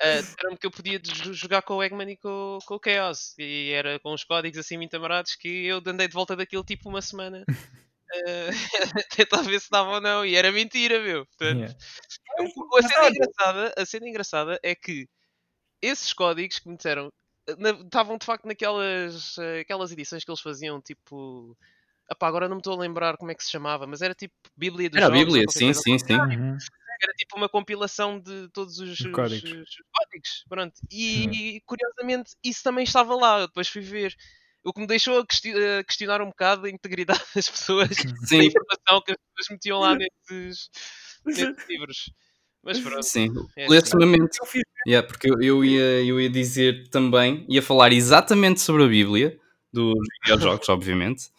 ah, 0.00 0.20
disseram-me 0.20 0.58
que 0.58 0.66
eu 0.66 0.70
podia 0.70 0.98
jo- 0.98 1.32
jogar 1.32 1.62
com 1.62 1.74
o 1.74 1.82
Eggman 1.82 2.10
e 2.10 2.16
com, 2.16 2.58
com 2.64 2.74
o 2.74 2.80
Chaos. 2.84 3.34
E 3.38 3.70
era 3.72 3.98
com 4.00 4.12
os 4.12 4.24
códigos 4.24 4.58
assim 4.58 4.76
muito 4.76 4.94
amarados 4.96 5.34
que 5.34 5.66
eu 5.66 5.82
andei 5.86 6.08
de 6.08 6.14
volta 6.14 6.36
daquilo 6.36 6.64
tipo 6.64 6.88
uma 6.88 7.02
semana. 7.02 7.44
ah, 8.26 9.02
tentar 9.14 9.42
ver 9.42 9.60
se 9.60 9.70
dava 9.70 9.90
ou 9.90 10.00
não. 10.00 10.24
E 10.24 10.34
era 10.34 10.50
mentira, 10.50 11.00
meu. 11.00 11.26
Portanto, 11.26 11.58
Yeah. 11.58 11.74
o- 12.56 12.76
a, 12.76 12.82
cena 12.82 13.08
engraçada, 13.08 13.74
a 13.76 13.86
cena 13.86 14.08
engraçada 14.08 14.60
é 14.62 14.74
que 14.74 15.06
esses 15.82 16.12
códigos 16.12 16.58
que 16.58 16.68
me 16.68 16.76
disseram 16.76 17.12
eh, 17.46 17.54
estavam 17.84 18.16
de 18.18 18.24
facto 18.26 18.46
naquelas 18.46 19.36
eh, 19.38 19.60
aquelas 19.60 19.92
edições 19.92 20.24
que 20.24 20.30
eles 20.30 20.40
faziam 20.40 20.80
tipo. 20.80 21.56
Epá, 22.10 22.26
agora 22.26 22.48
não 22.48 22.56
me 22.56 22.60
estou 22.60 22.72
a 22.72 22.80
lembrar 22.80 23.18
como 23.18 23.30
é 23.30 23.34
que 23.34 23.44
se 23.44 23.50
chamava, 23.50 23.86
mas 23.86 24.00
era 24.00 24.14
tipo 24.14 24.34
Bíblia 24.56 24.88
dos 24.88 24.96
Era 24.96 25.06
jogos 25.08 25.20
ou 25.20 25.26
Bíblia, 25.26 25.44
qualquer 25.44 25.74
sim, 25.74 25.98
sim, 25.98 25.98
sim. 25.98 26.58
Uhum. 27.00 27.08
era 27.08 27.12
tipo 27.14 27.36
uma 27.36 27.48
compilação 27.48 28.18
de 28.20 28.48
todos 28.50 28.78
os, 28.78 29.00
os 29.00 29.12
códigos. 29.12 29.42
os 29.50 29.76
códigos. 29.92 30.44
Pronto. 30.48 30.74
E 30.90 31.60
curiosamente 31.66 32.32
isso 32.42 32.62
também 32.62 32.84
estava 32.84 33.14
lá. 33.14 33.40
Eu 33.40 33.46
depois 33.46 33.68
fui 33.68 33.82
ver. 33.82 34.14
O 34.64 34.72
que 34.72 34.80
me 34.80 34.86
deixou 34.86 35.20
a 35.20 35.26
questi- 35.26 35.54
a 35.54 35.84
questionar 35.84 36.20
um 36.20 36.26
bocado 36.26 36.66
a 36.66 36.70
integridade 36.70 37.22
das 37.34 37.48
pessoas, 37.48 37.90
a 37.90 38.26
Sim, 38.26 38.42
informação 38.42 39.00
que 39.04 39.12
as 39.12 39.16
pessoas 39.16 39.48
metiam 39.50 39.78
lá 39.78 39.94
nesses, 39.94 40.68
nesses 41.24 41.54
livros. 41.68 42.10
Mas 42.62 42.80
pronto. 42.80 43.02
sim. 43.04 43.28
é 43.56 43.68
Lê-se 43.68 43.86
assim. 43.86 43.96
uma 43.96 44.06
mente. 44.06 44.36
Eu 44.40 44.46
fiz 44.46 44.62
Yeah, 44.86 45.06
porque 45.06 45.28
eu, 45.28 45.64
ia, 45.64 46.04
eu 46.04 46.20
ia 46.20 46.28
dizer 46.30 46.88
também, 46.88 47.44
ia 47.48 47.62
falar 47.62 47.92
exatamente 47.92 48.60
sobre 48.60 48.84
a 48.84 48.88
Bíblia, 48.88 49.38
dos 49.72 49.94
videojogos, 50.24 50.68
obviamente, 50.68 51.30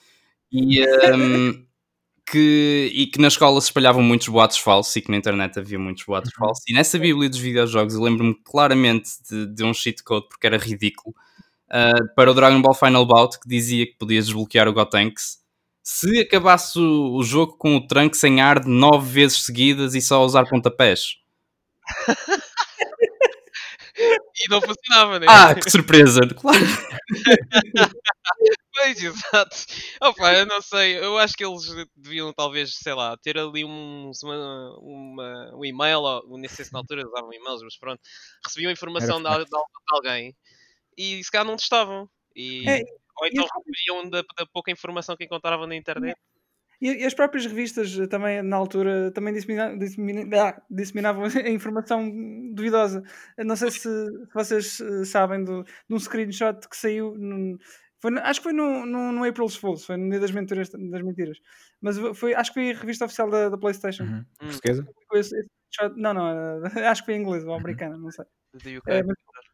e, 0.52 0.80
ehm, 1.04 1.66
que, 2.32 2.92
e 2.94 3.08
que 3.08 3.20
na 3.20 3.28
escola 3.28 3.60
se 3.62 3.68
espalhavam 3.68 4.02
muitos 4.04 4.28
boatos 4.28 4.58
falsos 4.58 4.96
e 4.96 5.02
que 5.02 5.12
na 5.12 5.18
internet 5.18 5.58
havia 5.60 5.80
muitos 5.80 6.04
boatos 6.06 6.32
Uhum. 6.34 6.46
falsos. 6.48 6.64
E 6.68 6.74
nessa 6.74 6.98
Bíblia 7.00 7.30
dos 7.30 7.40
videojogos 7.40 7.94
eu 7.96 8.02
lembro-me 8.02 8.36
claramente 8.44 9.10
de, 9.30 9.46
de 9.48 9.64
um 9.64 9.74
cheat 9.74 10.04
code, 10.04 10.28
porque 10.30 10.48
era 10.48 10.58
ridículo, 10.58 11.16
ah, 11.70 11.94
para 12.16 12.32
o 12.32 12.34
Dragon 12.34 12.62
Ball 12.62 12.74
Final 12.74 13.06
Bout, 13.06 13.40
que 13.40 13.48
dizia 13.48 13.86
que 13.86 13.96
podias 13.98 14.26
desbloquear 14.26 14.68
o 14.68 14.74
Gotenks 14.74 15.40
se 15.84 16.20
acabasse 16.20 16.78
o, 16.80 17.16
o 17.16 17.24
jogo 17.24 17.58
com 17.58 17.76
o 17.76 17.88
Trunks 17.88 18.24
em 18.24 18.42
ar 18.42 18.60
de 18.60 18.70
nove 18.70 19.10
vezes 19.12 19.44
seguidas 19.46 19.96
e 19.96 20.02
só 20.02 20.24
usar 20.24 20.46
pontapés. 20.48 21.16
E 24.00 24.50
não 24.50 24.62
funcionava, 24.62 25.20
né? 25.20 25.26
Ah, 25.30 25.54
que 25.56 25.70
surpresa! 25.70 26.22
Claro. 26.40 26.60
Pois, 28.74 29.02
exato. 29.04 29.56
Opa, 30.02 30.34
eu 30.36 30.46
não 30.46 30.62
sei, 30.62 30.98
eu 30.98 31.18
acho 31.18 31.34
que 31.36 31.44
eles 31.46 31.64
deviam 31.96 32.32
talvez, 32.34 32.76
sei 32.76 32.94
lá, 32.94 33.18
ter 33.18 33.38
ali 33.38 33.66
um, 33.66 34.12
uma, 34.24 34.78
uma- 34.80 35.56
um 35.56 35.66
e-mail, 35.66 36.00
ou, 36.00 36.38
nem 36.38 36.48
sei 36.50 36.64
se 36.66 36.72
na 36.72 36.80
altura 36.80 37.06
usavam 37.06 37.34
e-mails, 37.34 37.62
mas 37.64 37.78
pronto, 37.78 38.00
recebiam 38.46 38.72
informação 38.72 39.22
de, 39.22 39.30
de 39.30 39.46
de 39.46 39.58
alguém 39.90 40.36
e 40.98 41.24
se 41.24 41.32
calhar 41.32 41.46
não 41.48 41.58
testavam. 41.58 42.10
E, 42.36 42.70
É, 42.70 42.82
ou 43.22 43.28
então 43.28 43.46
recebiam 43.68 44.10
da, 44.10 44.22
da 44.38 44.46
pouca 44.54 44.72
informação 44.72 45.16
que 45.18 45.26
encontravam 45.26 45.68
na 45.68 45.76
internet. 45.76 46.18
E, 46.82 47.04
e 47.04 47.06
as 47.06 47.14
próprias 47.14 47.46
revistas 47.46 47.98
eh, 48.00 48.08
também, 48.08 48.42
na 48.42 48.56
altura, 48.56 49.12
também 49.12 49.34
dissemina- 49.34 49.78
dissemina- 49.78 50.42
ah, 50.42 50.62
disseminavam 50.70 51.24
a 51.46 51.50
informação 51.50 52.10
duvidosa. 52.54 53.04
Não 53.38 53.56
sei 53.56 53.72
se, 53.72 53.90
vocês 54.34 54.80
eh, 54.80 55.06
sabem 55.06 55.44
do, 55.44 55.64
de 55.64 55.96
um 55.96 56.00
screenshot 56.00 56.68
que 56.70 56.78
saiu. 56.78 57.16
num- 57.18 57.58
foi, 58.02 58.18
acho 58.20 58.40
que 58.40 58.44
foi 58.46 58.54
no, 58.54 58.86
no, 58.86 59.12
no 59.12 59.26
April's 59.26 59.58
Fools, 59.58 59.86
foi 59.86 59.98
no 59.98 60.10
dia 60.10 60.20
das 60.22 60.32
mentiras. 60.32 60.70
Das 60.70 61.02
mentiras. 61.02 61.38
Mas 61.82 61.98
foi, 62.16 62.34
acho 62.34 62.54
que 62.54 62.60
foi 62.62 62.72
a 62.72 62.80
revista 62.80 63.06
oficial 63.06 63.30
da, 63.30 63.50
da 63.50 63.58
PlayStation. 63.58 64.04
Uhum. 64.04 64.26
Hum. 64.42 64.48
Portuguesa? 64.48 64.88
Não, 65.98 66.14
não, 66.14 66.28
eh, 66.64 66.64
acho 66.88 67.02
que 67.02 67.08
foi 67.08 67.16
em 67.16 67.22
inglês 67.22 67.44
ou 67.46 67.54
americana, 67.54 67.98
não 67.98 68.10
sei. 68.10 68.26
É, 68.88 69.02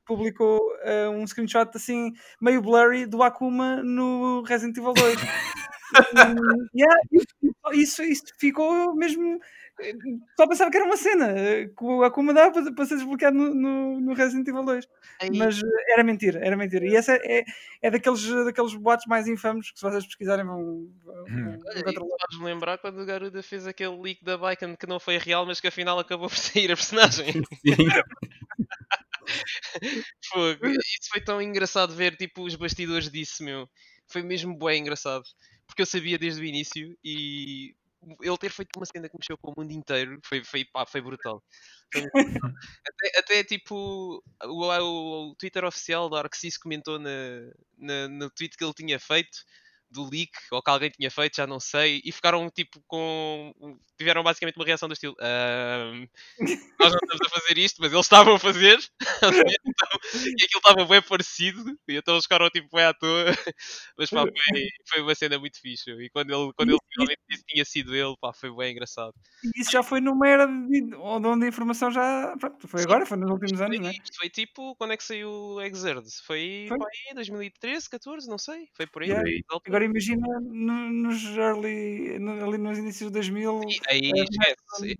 publicou 0.05 0.61
eh, 0.83 1.09
um 1.09 1.25
screenshot 1.27 1.69
assim, 1.75 2.13
meio 2.41 2.61
blurry, 2.61 3.05
do 3.05 3.21
Akuma 3.23 3.83
no 3.83 4.41
Resident 4.43 4.77
Evil 4.77 4.93
2. 4.93 5.15
Yeah, 6.73 6.95
isso, 7.73 8.03
isso 8.03 8.23
ficou 8.39 8.95
mesmo. 8.95 9.39
Só 10.37 10.47
pensava 10.47 10.71
que 10.71 10.77
era 10.77 10.85
uma 10.85 10.95
cena 10.95 11.33
que 11.77 12.03
Akuma 12.05 12.33
dava 12.33 12.51
para, 12.51 12.73
para 12.73 12.85
ser 12.85 12.95
desbloqueado 12.95 13.35
no, 13.35 13.53
no, 13.53 13.99
no 13.99 14.13
Resident 14.13 14.47
Evil 14.47 14.63
2. 14.63 14.87
Aí, 15.21 15.29
Mas 15.37 15.61
eh, 15.61 15.93
era 15.93 16.03
mentira, 16.03 16.39
era 16.41 16.55
mentira. 16.55 16.85
E 16.85 16.95
essa 16.95 17.13
é, 17.21 17.43
é 17.81 17.91
daqueles, 17.91 18.25
daqueles 18.45 18.73
boatos 18.75 19.05
mais 19.05 19.27
infames 19.27 19.69
que, 19.71 19.77
se 19.77 19.83
vocês 19.83 20.05
pesquisarem, 20.05 20.45
vão, 20.45 20.89
vão, 21.03 21.25
Hum. 21.27 21.57
vão 22.37 22.45
lembrar 22.45 22.77
quando 22.77 23.01
o 23.01 23.05
Garuda 23.05 23.43
fez 23.43 23.67
aquele 23.67 23.97
leak 23.99 24.23
da 24.23 24.37
Baiken 24.37 24.75
que 24.75 24.87
não 24.87 24.99
foi 24.99 25.17
real, 25.17 25.45
mas 25.45 25.59
que 25.59 25.67
afinal 25.67 25.99
acabou 25.99 26.29
por 26.29 26.37
sair 26.37 26.71
a 26.71 26.75
personagem. 26.75 27.33
Fogo. 30.31 30.67
Isso 30.67 31.09
foi 31.11 31.21
tão 31.21 31.41
engraçado 31.41 31.93
ver 31.93 32.15
tipo 32.15 32.43
os 32.43 32.55
bastidores 32.55 33.09
disso, 33.09 33.43
meu. 33.43 33.69
Foi 34.07 34.21
mesmo 34.21 34.57
bem 34.57 34.81
engraçado. 34.81 35.23
Porque 35.67 35.81
eu 35.81 35.85
sabia 35.85 36.17
desde 36.17 36.41
o 36.41 36.45
início 36.45 36.97
e 37.03 37.75
ele 38.21 38.37
ter 38.37 38.51
feito 38.51 38.69
uma 38.77 38.85
cena 38.85 39.09
que 39.09 39.17
mexeu 39.17 39.37
com 39.37 39.51
o 39.51 39.53
mundo 39.57 39.71
inteiro 39.71 40.19
foi, 40.23 40.43
foi, 40.43 40.65
pá, 40.65 40.85
foi 40.85 41.01
brutal. 41.01 41.43
Até, 42.87 43.19
até 43.19 43.43
tipo 43.43 43.75
o, 44.43 44.65
o, 44.65 45.31
o 45.31 45.35
Twitter 45.35 45.63
oficial 45.63 46.09
da 46.09 46.19
Arxis 46.19 46.57
comentou 46.57 46.99
na, 46.99 47.09
na, 47.77 48.07
no 48.09 48.29
tweet 48.29 48.57
que 48.57 48.63
ele 48.63 48.73
tinha 48.73 48.99
feito 48.99 49.45
do 49.95 50.09
leak, 50.09 50.31
ou 50.51 50.61
que 50.61 50.69
alguém 50.69 50.89
tinha 50.89 51.09
feito, 51.09 51.35
já 51.37 51.47
não 51.47 51.59
sei, 51.59 52.01
e 52.05 52.11
ficaram 52.11 52.49
tipo 52.49 52.81
com. 52.87 53.53
tiveram 53.97 54.23
basicamente 54.23 54.55
uma 54.57 54.65
reação 54.65 54.87
do 54.89 54.93
estilo. 54.93 55.15
"Ahm, 55.19 56.07
nós 56.79 56.91
não 56.93 56.99
estamos 57.01 57.21
a 57.25 57.29
fazer 57.39 57.57
isto, 57.57 57.81
mas 57.81 57.91
eles 57.93 58.05
estavam 58.05 58.35
a 58.35 58.39
fazer. 58.39 58.77
então, 59.65 59.89
e 60.13 60.43
aquilo 60.45 60.59
estava 60.59 60.85
bem 60.85 61.01
parecido, 61.01 61.63
e 61.87 61.95
então 61.95 62.13
eles 62.15 62.25
ficaram 62.25 62.49
tipo 62.49 62.69
bem 62.75 62.85
à 62.85 62.93
toa. 62.93 63.25
Mas 63.97 64.09
pá, 64.09 64.23
foi, 64.23 64.67
foi 64.87 65.01
uma 65.01 65.15
cena 65.15 65.39
muito 65.39 65.59
fixe. 65.59 65.89
E 65.91 66.09
quando 66.09 66.31
ele, 66.31 66.51
quando 66.53 66.69
ele 66.69 66.79
finalmente 66.91 67.21
disse 67.29 67.43
que 67.45 67.53
tinha 67.53 67.65
sido 67.65 67.95
ele, 67.95 68.15
pá, 68.19 68.33
foi 68.33 68.53
bem 68.55 68.71
engraçado. 68.71 69.13
E 69.43 69.61
isso 69.61 69.71
já 69.71 69.83
foi 69.83 70.01
numa 70.01 70.27
era 70.27 70.45
de, 70.45 70.81
de 70.81 70.95
onde 70.95 71.45
a 71.45 71.47
informação 71.49 71.91
já. 71.91 72.35
Pronto, 72.39 72.67
foi 72.67 72.81
agora, 72.83 73.05
foi 73.05 73.17
nos 73.17 73.29
últimos 73.31 73.61
anos, 73.61 73.79
não 73.79 73.87
é? 73.89 73.91
Isto 73.91 74.17
foi 74.17 74.29
tipo, 74.29 74.75
quando 74.75 74.93
é 74.93 74.97
que 74.97 75.03
saiu 75.03 75.29
o 75.29 75.61
Exerd? 75.61 76.05
Foi, 76.25 76.65
Foi. 76.67 76.77
pá, 76.77 76.85
aí, 77.09 77.15
2013, 77.15 77.89
14, 77.89 78.27
não 78.27 78.37
sei. 78.37 78.67
Foi 78.75 78.87
por 78.87 79.03
aí. 79.03 79.09
Yeah. 79.09 79.29
altura. 79.49 79.84
Agora 79.85 79.91
imagina 79.91 80.27
no- 80.41 80.89
nos 80.91 81.23
early, 81.37 82.17
no- 82.19 82.43
ali 82.45 82.57
nos 82.57 82.77
inícios 82.77 83.09
de 83.09 83.13
2000. 83.13 83.61
E 83.67 83.79
aí, 83.87 84.11
É, 84.15 84.55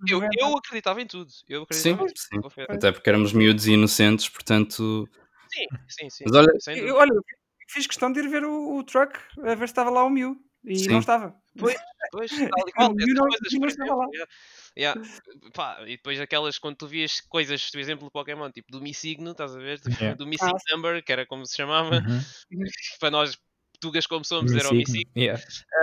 Eu, 0.08 0.20
90. 0.20 0.30
eu 0.38 0.56
acreditava 0.56 1.00
em 1.02 1.06
tudo. 1.06 1.30
Eu 1.48 1.66
Sim, 1.72 1.90
acreditava 1.92 2.02
em 2.02 2.06
tudo. 2.08 2.18
sim. 2.18 2.40
confesso. 2.40 2.72
Até 2.72 2.92
porque 2.92 3.08
éramos 3.08 3.32
miúdos 3.32 3.66
e 3.66 3.72
inocentes, 3.72 4.28
portanto. 4.28 5.08
Sim, 5.52 5.66
sim, 5.88 6.10
sim. 6.10 6.24
Mas 6.26 6.34
olha- 6.36 6.78
Eu, 6.78 6.96
olha, 6.96 7.12
fiz 7.68 7.86
questão 7.86 8.12
de 8.12 8.20
ir 8.20 8.28
ver 8.28 8.44
o, 8.44 8.76
o 8.78 8.84
truck 8.84 9.18
a 9.38 9.54
ver 9.54 9.58
se 9.58 9.64
estava 9.64 9.90
lá 9.90 10.04
o 10.04 10.10
Mew. 10.10 10.36
E 10.64 10.78
Sim. 10.80 10.88
não 10.88 10.98
estava. 10.98 11.32
Pois, 11.56 11.76
pois, 12.10 12.30
tal 12.30 12.68
e 12.68 12.72
qual. 12.74 12.92
Exemplo, 12.98 13.96
lá. 13.98 14.06
yeah. 14.76 15.00
Pá, 15.54 15.78
e 15.86 15.96
depois 15.96 16.20
aquelas, 16.20 16.58
quando 16.58 16.76
tu 16.76 16.88
vias 16.88 17.20
coisas, 17.20 17.70
por 17.70 17.78
exemplo, 17.78 18.06
do 18.06 18.10
Pokémon, 18.10 18.50
tipo 18.50 18.72
do 18.72 18.80
Mi 18.80 18.92
Signo, 18.92 19.30
estás 19.30 19.54
a 19.54 19.58
ver? 19.60 19.78
Tipo, 19.78 19.94
Yeah. 19.96 20.16
Do 20.16 20.26
Missing 20.26 20.50
Ah, 20.52 20.74
Number, 20.74 21.04
que 21.04 21.12
era 21.12 21.24
como 21.24 21.46
se 21.46 21.56
chamava, 21.56 21.98
Uhum. 21.98 22.20
para 23.00 23.10
nós 23.12 23.38
tugas 23.78 24.06
como 24.06 24.24
somos, 24.24 24.54
era 24.54 24.70
o 24.70 24.74
Me 24.74 24.78
Mi 24.78 24.86
signo. 24.86 24.86
Signo. 24.86 25.10
Yeah. 25.16 25.42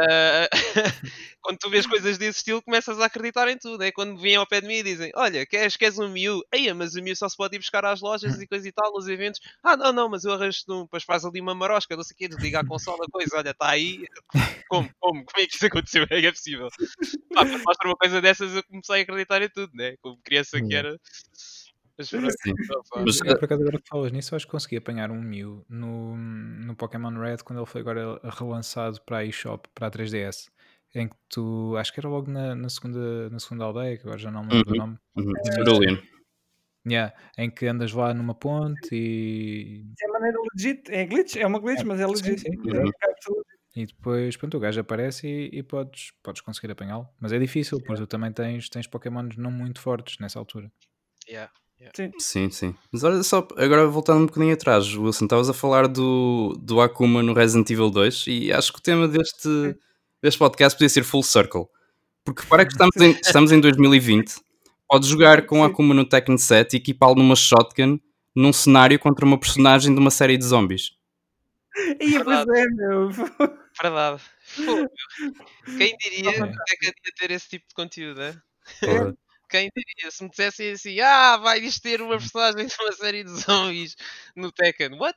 Ah, 0.10 0.50
quando 1.42 1.58
tu 1.60 1.70
vês 1.70 1.86
coisas 1.86 2.18
desse 2.18 2.40
estilo, 2.40 2.62
começas 2.62 3.00
a 3.00 3.06
acreditar 3.06 3.48
em 3.48 3.58
tudo. 3.58 3.84
É 3.84 3.92
quando 3.92 4.18
vêm 4.20 4.36
ao 4.36 4.48
pé 4.48 4.62
de 4.62 4.68
mim 4.68 4.76
e 4.76 4.84
dizem: 4.84 5.12
Olha, 5.16 5.46
queres, 5.46 5.78
queres 5.78 6.00
um 6.00 6.10
Mew? 6.10 6.42
Eia, 6.54 6.74
mas 6.74 6.96
o 6.96 7.02
Mew 7.04 7.16
só 7.16 7.30
se 7.30 7.38
pode 7.38 7.56
ir 7.56 7.60
buscar 7.60 7.86
às 7.86 8.02
lojas 8.02 8.40
e 8.42 8.48
coisa 8.48 8.68
e 8.68 8.72
tal, 8.72 8.96
aos 8.96 9.08
eventos. 9.08 9.40
Ah, 9.64 9.78
não, 9.78 9.94
não, 9.94 10.10
mas 10.10 10.24
eu 10.24 10.34
arranjo 10.34 10.64
um, 10.70 10.84
depois 10.84 11.04
faz 11.04 11.26
ali 11.26 11.42
uma 11.42 11.56
marosca, 11.56 11.96
não 11.96 12.04
sei 12.04 12.16
o 12.16 12.18
quê, 12.18 12.28
desliga 12.28 12.62
a 12.62 12.66
consola, 12.66 13.06
coisa. 13.12 13.38
Olha, 13.38 13.52
está 13.52 13.70
aí. 13.70 14.06
Como, 14.70 14.90
como, 15.00 15.24
como 15.24 15.44
é 15.44 15.46
que 15.46 15.54
isso 15.56 15.66
aconteceu? 15.68 16.08
É 16.10 16.20
é 16.26 16.32
possível. 16.32 16.68
Pá, 17.34 17.44
mostra 17.46 17.88
uma 17.88 17.96
coisa 17.96 18.20
dessas, 18.22 18.56
eu 18.56 18.64
comecei 18.64 19.02
a 19.02 19.04
acreditar 19.04 19.42
em 19.42 19.50
tudo, 19.50 19.72
né? 19.76 19.96
Como 20.02 20.18
criança 20.24 20.60
que 20.60 20.74
era. 20.74 20.98
Mas 21.98 22.10
Sim. 22.10 23.28
Eu, 23.28 23.36
por 23.38 23.46
acaso, 23.46 23.62
agora 23.62 23.80
que 23.80 23.88
falas 23.88 24.12
nisso, 24.12 24.36
acho 24.36 24.46
que 24.46 24.52
consegui 24.52 24.78
apanhar 24.78 25.12
um 25.12 25.22
Mew 25.22 25.66
no, 25.70 26.16
no 26.18 26.76
Pokémon 26.76 27.12
Red 27.12 27.38
quando 27.44 27.60
ele 27.60 27.66
foi 27.66 27.82
agora 27.82 28.20
relançado 28.24 29.00
para 29.02 29.18
a 29.20 29.26
eShop, 29.26 29.68
para 29.74 29.88
a 29.88 29.92
3DS. 29.92 30.50
Em 30.96 31.08
que 31.08 31.16
tu, 31.30 31.76
acho 31.78 31.92
que 31.92 32.00
era 32.00 32.08
logo 32.08 32.30
na, 32.30 32.56
na 32.56 32.70
segunda, 32.70 33.30
na 33.30 33.40
segunda 33.40 33.66
aldeia, 33.66 33.98
que 33.98 34.04
agora 34.04 34.20
já 34.20 34.30
não 34.32 34.44
me 34.44 34.52
lembro 34.54 34.66
do 34.66 34.72
Uhum. 34.72 34.78
nome. 34.78 34.98
Uhum. 35.16 35.34
Cerulean. 35.56 36.00
Yeah, 36.86 37.16
em 37.38 37.50
que 37.50 37.66
andas 37.66 37.94
lá 37.94 38.14
numa 38.14 38.36
ponte 38.36 38.94
e, 38.94 39.86
É 40.02 40.08
maneira 40.08 40.38
legit. 40.54 40.92
É 40.92 41.06
glitch, 41.06 41.38
é 41.38 41.48
uma 41.48 41.60
glitch, 41.60 41.80
É, 41.80 41.84
mas 41.86 42.00
é 42.00 42.06
sim, 42.08 42.14
legit. 42.14 42.42
sim. 42.42 42.50
É 42.50 42.80
Uhum. 42.80 42.92
captura. 43.00 43.44
e 43.76 43.86
depois 43.86 44.38
pronto, 44.38 44.58
o 44.58 44.60
gajo 44.60 44.82
aparece 44.82 45.28
e, 45.28 45.60
e 45.60 45.64
podes, 45.64 46.12
podes 46.22 46.42
conseguir 46.42 46.72
apanhá-lo. 46.72 47.08
Mas 47.22 47.32
é 47.32 47.40
difícil, 47.40 47.80
porque 47.80 48.02
tu 48.02 48.08
também 48.08 48.32
tens, 48.34 48.68
tens 48.70 48.86
Pokémons 48.86 49.38
não 49.38 49.50
muito 49.50 49.80
fortes 49.80 50.18
nessa 50.20 50.38
altura. 50.40 50.72
Yeah. 51.28 51.52
Sim, 52.20 52.50
sim. 52.50 52.76
Mas 52.92 53.04
olha 53.04 53.24
só, 53.24 53.48
agora 53.58 53.88
voltando 53.88 54.22
um 54.24 54.26
bocadinho 54.26 54.54
atrás, 54.54 54.96
Wilson, 54.96 55.26
estavas 55.26 55.50
a 55.50 55.54
falar 55.54 55.88
do, 55.88 56.58
do 56.62 56.82
Akuma 56.82 57.22
no 57.24 57.34
Resident 57.34 57.70
Evil 57.70 57.90
2 57.90 58.26
e 58.28 58.52
acho 58.52 58.72
que 58.74 58.80
o 58.80 58.82
tema 58.82 59.08
deste, 59.08 59.76
deste 60.22 60.38
podcast 60.38 60.78
podia 60.78 60.90
ser 60.90 61.04
Full 61.04 61.24
Circle. 61.24 61.66
Porque 62.24 62.44
repara 62.44 62.66
que 62.66 62.72
estamos 62.72 62.96
em, 62.98 63.12
estamos 63.22 63.52
em 63.52 63.60
2020, 63.60 64.36
podes 64.88 65.10
jogar 65.10 65.46
com 65.46 65.62
o 65.62 65.66
Sim. 65.66 65.72
Akuma 65.72 65.94
no 65.94 66.06
Tekken 66.08 66.38
7 66.38 66.74
e 66.74 66.78
equipá-lo 66.78 67.16
numa 67.16 67.36
shotgun 67.36 68.00
num 68.36 68.52
cenário 68.54 68.98
contra 69.00 69.26
uma 69.26 69.40
personagem 69.40 69.94
de 69.94 70.00
uma 70.00 70.10
série 70.10 70.38
de 70.38 70.46
zombies. 70.46 70.92
E 72.00 72.24
pois 72.24 72.48
é, 72.48 72.66
meu. 72.68 73.10
Verdade. 73.82 74.22
Quem 75.78 75.98
diria 75.98 76.30
É. 76.30 76.34
que 76.34 76.42
é 76.44 76.78
que 76.78 76.86
ia 76.86 76.94
ter 77.20 77.32
esse 77.32 77.50
tipo 77.50 77.68
de 77.68 77.74
conteúdo, 77.74 78.20
né? 78.20 78.36
Porra. 78.80 79.18
Quem 79.54 79.70
diria? 79.76 80.10
Se 80.10 80.24
me 80.24 80.30
dissessem 80.32 80.72
assim, 80.72 81.00
ah, 81.00 81.38
vais 81.38 81.80
ter 81.80 82.02
uma 82.02 82.18
personagem 82.18 82.66
de 82.66 82.76
uma 82.82 82.92
série 82.92 83.24
de 83.24 83.30
zombies 83.30 83.96
no 84.36 84.52
Tekken, 84.52 84.98
what? 85.00 85.16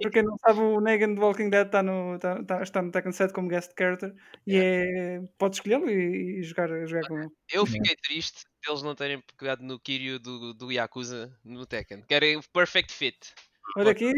Para 0.00 0.10
quem 0.10 0.22
não 0.22 0.36
sabe, 0.38 0.60
o 0.60 0.80
Negan 0.80 1.14
do 1.14 1.20
Walking 1.20 1.50
Dead 1.50 1.66
está 1.66 1.82
no, 1.82 2.16
tá, 2.20 2.44
tá, 2.44 2.62
está 2.62 2.80
no 2.80 2.92
Tekken 2.92 3.10
7 3.10 3.34
como 3.34 3.48
guest 3.48 3.72
character 3.76 4.14
e 4.46 4.56
é, 4.56 5.20
pode 5.36 5.56
escolhê-lo 5.56 5.90
e, 5.90 6.38
e, 6.38 6.42
jogar, 6.44 6.68
jogar 6.86 7.08
com 7.08 7.18
ele. 7.18 7.28
Eu 7.52 7.66
fiquei 7.66 7.96
triste 7.96 8.44
de 8.62 8.70
eles 8.70 8.82
não 8.82 8.94
terem 8.94 9.20
pegado 9.36 9.64
no 9.64 9.80
Kiryu 9.80 10.20
do, 10.20 10.54
do 10.54 10.70
Yakuza 10.70 11.36
no 11.44 11.66
Tekken, 11.66 12.02
que 12.02 12.14
era 12.14 12.26
o 12.38 12.42
perfect 12.52 12.92
fit. 12.92 13.34
Olha 13.76 13.90
aqui, 13.90 14.12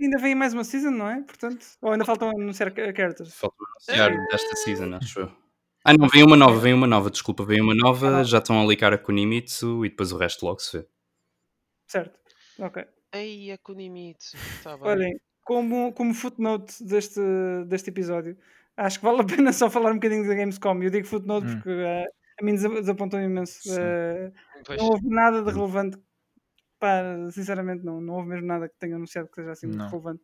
ainda 0.00 0.18
vem 0.18 0.34
mais 0.34 0.54
uma 0.54 0.64
season, 0.64 0.90
não 0.90 1.08
é? 1.08 1.22
Portanto, 1.22 1.64
ou 1.80 1.92
ainda 1.92 2.04
faltam 2.04 2.30
anunciar 2.30 2.72
characters? 2.72 3.34
Faltam 3.34 3.66
anunciar 3.68 4.12
é. 4.12 4.26
desta 4.26 4.56
season, 4.56 4.94
acho 4.94 5.20
eu. 5.20 5.41
Ah, 5.84 5.92
não, 5.98 6.08
vem 6.08 6.22
uma 6.22 6.36
nova, 6.36 6.58
vem 6.60 6.72
uma 6.72 6.86
nova, 6.86 7.10
desculpa, 7.10 7.44
vem 7.44 7.60
uma 7.60 7.74
nova, 7.74 8.18
ah. 8.18 8.24
já 8.24 8.38
estão 8.38 8.60
a 8.62 8.64
ligar 8.64 8.92
a 8.92 8.98
Kunimitsu 8.98 9.84
e 9.84 9.88
depois 9.88 10.12
o 10.12 10.16
resto 10.16 10.46
logo 10.46 10.60
se 10.60 10.78
vê. 10.78 10.86
Certo, 11.88 12.18
ok. 12.60 12.84
Ei, 13.12 13.50
a 13.50 13.58
Kunimitsu, 13.58 14.36
tá 14.62 14.76
bem. 14.76 14.88
Olhem, 14.88 15.20
como, 15.44 15.92
como 15.92 16.14
footnote 16.14 16.84
deste, 16.84 17.20
deste 17.66 17.90
episódio, 17.90 18.38
acho 18.76 19.00
que 19.00 19.04
vale 19.04 19.22
a 19.22 19.24
pena 19.24 19.52
só 19.52 19.68
falar 19.68 19.90
um 19.90 19.94
bocadinho 19.94 20.26
da 20.26 20.34
Gamescom. 20.34 20.82
Eu 20.82 20.90
digo 20.90 21.06
footnote 21.06 21.46
hum. 21.46 21.54
porque 21.56 21.70
uh, 21.70 22.06
a 22.40 22.44
mim 22.44 22.54
desapontou 22.54 23.20
imenso. 23.20 23.60
Uh, 23.68 24.32
não 24.78 24.86
houve 24.86 25.08
nada 25.08 25.42
de 25.42 25.50
relevante. 25.50 25.98
Pá, 26.78 27.02
sinceramente, 27.30 27.84
não, 27.84 28.00
não 28.00 28.14
houve 28.14 28.28
mesmo 28.28 28.46
nada 28.46 28.68
que 28.68 28.76
tenha 28.78 28.96
anunciado 28.96 29.28
que 29.28 29.34
seja 29.34 29.52
assim 29.52 29.66
muito 29.66 29.84
relevante. 29.84 30.22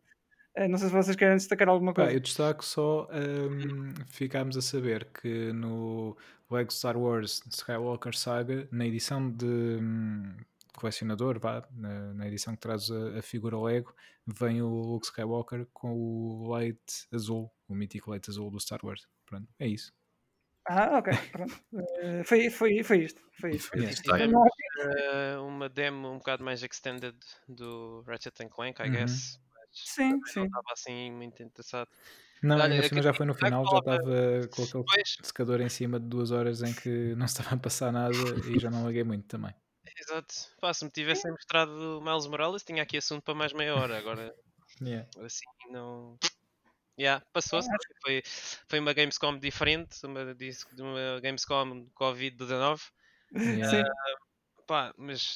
Eh, 0.59 0.67
não 0.67 0.77
sei 0.77 0.89
se 0.89 0.93
vocês 0.93 1.15
querem 1.15 1.37
destacar 1.37 1.69
alguma 1.69 1.93
coisa. 1.93 2.09
Pá, 2.09 2.13
eu 2.13 2.19
destaco 2.19 2.65
só 2.65 3.07
um, 3.13 3.93
ficámos 4.07 4.57
a 4.57 4.61
saber 4.61 5.05
que 5.05 5.53
no 5.53 6.17
Lego 6.51 6.73
Star 6.73 6.97
Wars 6.97 7.41
Skywalker 7.49 8.13
Saga, 8.13 8.67
na 8.69 8.85
edição 8.85 9.31
de 9.31 9.45
um, 9.45 10.35
colecionador, 10.75 11.39
vá, 11.39 11.65
na, 11.71 12.13
na, 12.13 12.27
edição 12.27 12.55
que 12.55 12.59
traz 12.59 12.91
a, 12.91 13.19
a, 13.19 13.21
figura 13.21 13.57
Lego, 13.57 13.95
vem 14.27 14.61
o 14.61 14.67
Luke 14.67 15.05
Skywalker 15.05 15.65
com 15.71 15.93
o 15.93 16.53
leite 16.53 17.07
azul, 17.13 17.49
o 17.65 17.73
mítico 17.73 18.11
leite 18.11 18.29
azul 18.29 18.51
do 18.51 18.59
Star 18.59 18.81
Wars. 18.83 19.07
Pronto, 19.25 19.47
é 19.59 19.67
isso. 19.67 19.93
Ah, 20.67 20.97
ok. 20.97 21.13
Pronto. 21.31 21.53
Uh, 21.71 22.23
foi, 22.25 22.49
foi, 22.49 22.83
foi 22.83 23.05
isto. 23.05 23.21
Foi 23.39 23.51
isto. 23.51 23.69
Foi 23.69 23.85
isto. 23.85 24.11
Uh, 24.11 25.41
uma 25.47 25.69
demo 25.69 26.11
um 26.11 26.17
bocado 26.17 26.43
mais 26.43 26.61
extended 26.61 27.15
do 27.47 28.03
Ratchet 28.05 28.35
Clank, 28.49 28.81
I 28.81 28.87
uhum. 28.87 28.91
guess 28.91 29.39
Sim, 29.71 30.19
sim. 30.25 30.39
Não 30.39 30.45
estava 30.45 30.73
assim 30.73 31.11
muito 31.11 31.41
interessado. 31.43 31.89
Não, 32.41 32.57
Olha, 32.57 32.81
ainda 32.81 33.01
já 33.01 33.13
foi 33.13 33.25
no 33.25 33.33
final, 33.33 33.65
já 33.65 33.77
estava 33.79 34.47
com 34.47 34.63
aquele 34.63 34.83
pois. 34.85 35.17
secador 35.21 35.59
em 35.59 35.69
cima 35.69 35.99
de 35.99 36.05
duas 36.07 36.31
horas 36.31 36.61
em 36.61 36.73
que 36.73 37.13
não 37.15 37.25
estava 37.25 37.55
a 37.55 37.57
passar 37.57 37.91
nada 37.91 38.15
e 38.47 38.59
já 38.59 38.69
não 38.69 38.85
laguei 38.85 39.03
muito 39.03 39.27
também. 39.27 39.53
Exato. 39.97 40.33
Pá, 40.61 40.73
se 40.73 40.85
me 40.85 40.91
tivessem 40.91 41.31
mostrado 41.31 42.01
Miles 42.01 42.27
Morales, 42.27 42.63
tinha 42.63 42.83
aqui 42.83 42.97
assunto 42.97 43.23
para 43.23 43.35
mais 43.35 43.51
meia 43.51 43.75
hora. 43.75 43.97
Agora, 43.97 44.33
yeah. 44.81 45.07
assim, 45.21 45.45
não. 45.69 46.17
Yeah, 46.97 47.25
passou-se. 47.33 47.69
Foi, 48.01 48.21
foi 48.67 48.79
uma 48.79 48.93
Gamescom 48.93 49.37
diferente, 49.37 50.05
uma, 50.05 50.21
uma 50.23 51.19
Gamescom 51.21 51.87
Covid-19. 51.95 52.81
Yeah. 53.35 53.81
Uh, 53.81 54.28
Pá, 54.69 54.93
mas 54.95 55.35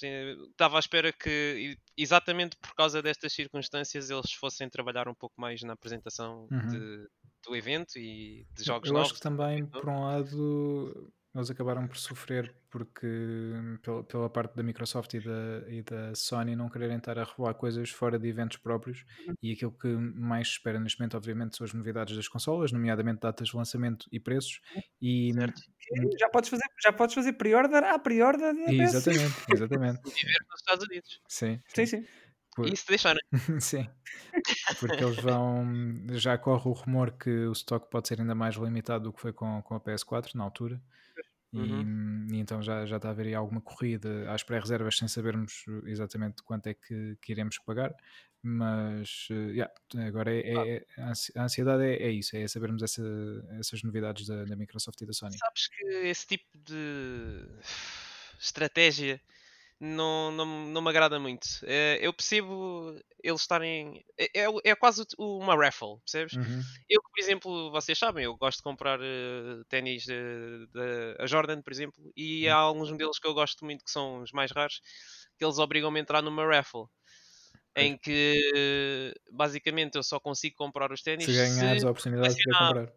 estava 0.51 0.77
à 0.77 0.79
espera 0.79 1.11
que, 1.11 1.75
exatamente 1.97 2.55
por 2.55 2.75
causa 2.75 3.01
destas 3.01 3.33
circunstâncias, 3.33 4.11
eles 4.11 4.31
fossem 4.31 4.69
trabalhar 4.69 5.07
um 5.07 5.15
pouco 5.15 5.33
mais 5.41 5.63
na 5.63 5.73
apresentação 5.73 6.47
uhum. 6.51 6.67
de, 6.67 7.07
do 7.43 7.55
evento 7.55 7.97
e 7.97 8.45
de 8.55 8.63
jogos 8.63 8.89
Eu 8.89 8.93
novos. 8.93 9.07
acho 9.07 9.15
que 9.15 9.23
também, 9.23 9.65
por 9.65 9.89
um 9.89 10.03
lado, 10.03 11.11
eles 11.35 11.49
acabaram 11.49 11.87
por 11.87 11.97
sofrer 11.97 12.53
porque 12.69 13.07
pela, 13.81 14.03
pela 14.03 14.29
parte 14.29 14.55
da 14.55 14.63
Microsoft 14.63 15.13
e 15.13 15.19
da, 15.19 15.63
e 15.67 15.81
da 15.81 16.15
Sony 16.15 16.55
não 16.55 16.69
quererem 16.69 16.97
estar 16.97 17.17
a 17.17 17.23
revelar 17.23 17.53
coisas 17.55 17.89
fora 17.89 18.19
de 18.19 18.27
eventos 18.27 18.57
próprios 18.57 19.05
uhum. 19.27 19.33
e 19.41 19.51
aquilo 19.51 19.71
que 19.71 19.87
mais 19.87 20.47
se 20.47 20.53
espera 20.53 20.79
neste 20.79 20.99
momento 20.99 21.17
obviamente 21.17 21.55
são 21.55 21.65
as 21.65 21.73
novidades 21.73 22.15
das 22.15 22.27
consolas, 22.27 22.71
nomeadamente 22.71 23.21
datas 23.21 23.49
de 23.49 23.57
lançamento 23.57 24.07
e 24.11 24.19
preços 24.19 24.59
e 25.01 25.33
certo. 25.33 25.61
já 26.19 26.29
podes 26.29 26.49
fazer 26.49 26.65
já 26.83 26.93
podes 26.93 27.15
fazer 27.15 27.33
pre-order 27.33 27.83
à 27.83 27.97
pre-order 27.97 28.55
exatamente, 28.69 29.33
exatamente 29.53 30.01
viver 30.09 30.39
nos 30.49 30.59
Estados 30.59 30.85
Unidos 30.85 31.21
sim, 31.27 31.59
sim, 31.67 31.85
sim. 31.85 32.05
Por... 32.55 32.71
E 32.71 32.77
se 32.77 32.87
deixarem. 32.87 33.21
Sim, 33.59 33.89
porque 34.79 35.03
eles 35.03 35.17
vão. 35.17 35.65
Já 36.11 36.37
corre 36.37 36.69
o 36.69 36.73
rumor 36.73 37.11
que 37.11 37.47
o 37.47 37.51
stock 37.51 37.89
pode 37.89 38.07
ser 38.07 38.21
ainda 38.21 38.35
mais 38.35 38.55
limitado 38.55 39.05
do 39.05 39.13
que 39.13 39.19
foi 39.19 39.33
com, 39.33 39.59
com 39.63 39.73
a 39.73 39.79
PS4 39.79 40.35
na 40.35 40.43
altura. 40.43 40.79
Uhum. 41.53 42.27
E, 42.31 42.35
e, 42.35 42.39
então 42.39 42.61
já, 42.61 42.85
já 42.85 42.97
está 42.97 43.09
a 43.09 43.11
haver 43.11 43.27
aí 43.27 43.35
alguma 43.35 43.61
corrida 43.61 44.31
às 44.31 44.43
pré-reservas 44.43 44.97
sem 44.97 45.07
sabermos 45.07 45.65
exatamente 45.85 46.41
quanto 46.43 46.67
é 46.67 46.73
que, 46.73 47.15
que 47.21 47.31
iremos 47.31 47.59
pagar, 47.59 47.95
mas 48.41 49.27
uh, 49.31 49.51
yeah, 49.51 49.73
agora 50.05 50.33
é, 50.33 50.39
é, 50.39 50.75
é, 50.75 50.85
a 51.37 51.43
ansiedade 51.43 51.83
é, 51.83 52.03
é, 52.03 52.11
isso, 52.11 52.35
é 52.35 52.45
sabermos 52.47 52.83
essa, 52.83 53.01
essas 53.57 53.81
novidades 53.83 54.27
da, 54.27 54.43
da 54.43 54.55
Microsoft 54.55 54.99
e 54.99 55.05
da 55.05 55.13
Sony. 55.13 55.37
Sabes 55.37 55.67
que 55.67 55.85
esse 55.85 56.27
tipo 56.27 56.57
de 56.57 57.45
estratégia 58.39 59.21
não, 59.79 60.31
não, 60.31 60.45
não 60.67 60.81
me 60.81 60.89
agrada 60.89 61.19
muito. 61.19 61.47
Eh, 61.63 61.99
eu 62.01 62.13
percebo 62.13 62.95
eles 63.21 63.41
estarem. 63.41 64.03
É, 64.17 64.41
é, 64.41 64.47
é 64.63 64.75
quase 64.75 65.03
uma 65.17 65.55
raffle, 65.55 65.97
percebes? 66.05 66.33
Uhum. 66.33 66.61
Eu, 66.89 67.01
por 67.01 67.19
exemplo, 67.19 67.71
vocês 67.71 67.97
sabem, 67.97 68.25
eu 68.25 68.35
gosto 68.37 68.57
de 68.57 68.63
comprar 68.63 68.99
uh, 68.99 69.65
ténis 69.69 70.05
a 71.19 71.25
Jordan, 71.25 71.61
por 71.61 71.71
exemplo, 71.71 72.11
e 72.15 72.47
há 72.47 72.55
alguns 72.55 72.91
modelos 72.91 73.19
que 73.19 73.27
eu 73.27 73.33
gosto 73.33 73.65
muito 73.65 73.83
que 73.83 73.91
são 73.91 74.21
os 74.21 74.31
mais 74.31 74.51
raros, 74.51 74.81
que 75.37 75.43
eles 75.43 75.57
obrigam-me 75.57 75.99
a 75.99 76.01
entrar 76.01 76.21
numa 76.21 76.45
raffle. 76.45 76.85
Em 77.75 77.97
que 77.97 79.13
basicamente 79.31 79.95
eu 79.95 80.03
só 80.03 80.19
consigo 80.19 80.55
comprar 80.55 80.91
os 80.91 81.01
ténis 81.01 81.25
se 81.25 81.33
ganhares 81.33 81.81
se 81.81 81.87
a 81.87 81.89
oportunidade 81.89 82.35
de 82.35 82.43
comprar. 82.43 82.93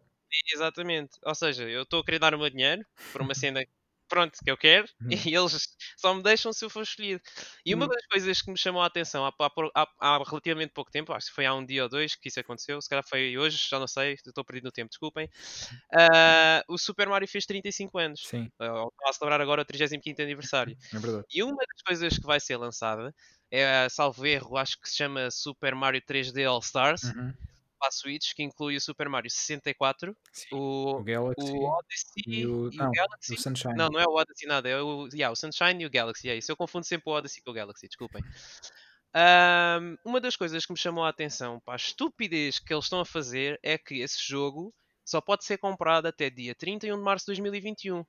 Exatamente, 0.53 1.17
ou 1.23 1.35
seja, 1.35 1.63
eu 1.63 1.81
estou 1.81 2.01
a 2.01 2.05
querer 2.05 2.19
dar 2.19 2.35
o 2.35 2.37
meu 2.37 2.49
dinheiro 2.49 2.85
por 3.11 3.21
uma 3.21 3.33
cena 3.33 3.65
pronto, 4.07 4.37
que 4.43 4.49
eu 4.49 4.57
quero, 4.57 4.87
uhum. 5.01 5.09
e 5.09 5.35
eles 5.35 5.67
só 5.97 6.13
me 6.13 6.23
deixam 6.23 6.51
se 6.53 6.63
eu 6.65 6.69
for 6.69 6.83
escolhido. 6.83 7.21
E 7.65 7.73
uma 7.73 7.85
uhum. 7.85 7.91
das 7.91 8.05
coisas 8.07 8.41
que 8.41 8.51
me 8.51 8.57
chamou 8.57 8.81
a 8.81 8.85
atenção 8.85 9.25
há, 9.25 9.33
há, 9.75 9.87
há, 9.99 10.23
relativamente 10.25 10.73
pouco 10.73 10.91
tempo, 10.91 11.13
acho 11.13 11.27
que 11.27 11.33
foi 11.33 11.45
há 11.45 11.53
um 11.53 11.65
dia 11.65 11.83
ou 11.83 11.89
dois 11.89 12.15
que 12.15 12.29
isso 12.29 12.39
aconteceu, 12.39 12.81
se 12.81 12.89
calhar 12.89 13.03
foi 13.07 13.37
hoje, 13.37 13.57
já 13.69 13.79
não 13.79 13.87
sei, 13.87 14.13
estou 14.13 14.43
perdido 14.43 14.65
no 14.65 14.71
tempo, 14.71 14.89
desculpem. 14.89 15.29
Uh, 15.93 16.73
o 16.73 16.77
Super 16.77 17.07
Mario 17.07 17.27
fez 17.27 17.45
35 17.45 17.97
anos. 17.97 18.27
Sim. 18.27 18.49
Uh, 18.59 18.91
a 19.05 19.13
celebrar 19.13 19.41
agora 19.41 19.61
o 19.61 19.65
35 19.65 20.21
aniversário. 20.21 20.77
É 20.97 20.99
verdade. 20.99 21.25
E 21.31 21.43
uma 21.43 21.57
das 21.57 21.81
coisas 21.85 22.17
que 22.17 22.25
vai 22.25 22.39
ser 22.39 22.57
lançada 22.57 23.13
é, 23.51 23.87
salvo 23.89 24.25
erro, 24.25 24.57
acho 24.57 24.79
que 24.79 24.89
se 24.89 24.95
chama 24.95 25.29
Super 25.29 25.75
Mario 25.75 26.01
3D 26.01 26.47
All 26.47 26.59
Stars. 26.59 27.03
Uhum 27.03 27.33
para 27.77 27.89
a 27.89 27.91
Switch, 27.91 28.33
que 28.33 28.43
inclui 28.43 28.75
o 28.75 28.81
Super 28.81 29.09
Mario 29.09 29.29
64, 29.29 30.15
o, 30.51 30.97
o 30.97 31.03
Galaxy, 31.03 31.51
o 31.51 31.63
Odyssey 31.63 32.23
e 32.25 32.45
o, 32.45 32.71
e 32.71 32.75
não, 32.75 32.89
o 32.89 32.91
Galaxy. 32.91 33.33
O 33.33 33.41
Sunshine. 33.41 33.75
Não, 33.75 33.89
não 33.89 33.99
é 33.99 34.05
o 34.05 34.15
Odyssey 34.15 34.47
nada, 34.47 34.69
é 34.69 34.81
o, 34.81 35.07
yeah, 35.13 35.31
o 35.31 35.35
Sunshine 35.35 35.83
e 35.83 35.85
o 35.85 35.89
Galaxy, 35.89 36.29
é 36.29 36.35
isso. 36.35 36.51
Eu 36.51 36.57
confundo 36.57 36.85
sempre 36.85 37.09
o 37.09 37.13
Odyssey 37.13 37.43
com 37.43 37.51
o 37.51 37.53
Galaxy, 37.53 37.87
desculpem. 37.87 38.23
Um, 39.15 39.97
uma 40.03 40.21
das 40.21 40.35
coisas 40.35 40.65
que 40.65 40.71
me 40.71 40.77
chamou 40.77 41.03
a 41.03 41.09
atenção 41.09 41.59
para 41.61 41.73
a 41.73 41.77
estupidez 41.77 42.59
que 42.59 42.73
eles 42.73 42.85
estão 42.85 42.99
a 42.99 43.05
fazer 43.05 43.59
é 43.63 43.77
que 43.77 44.01
esse 44.01 44.19
jogo 44.21 44.73
só 45.03 45.21
pode 45.21 45.45
ser 45.45 45.57
comprado 45.57 46.05
até 46.05 46.29
dia 46.29 46.53
31 46.53 46.97
de 46.97 47.03
março 47.03 47.25
de 47.25 47.41
2021. 47.41 48.05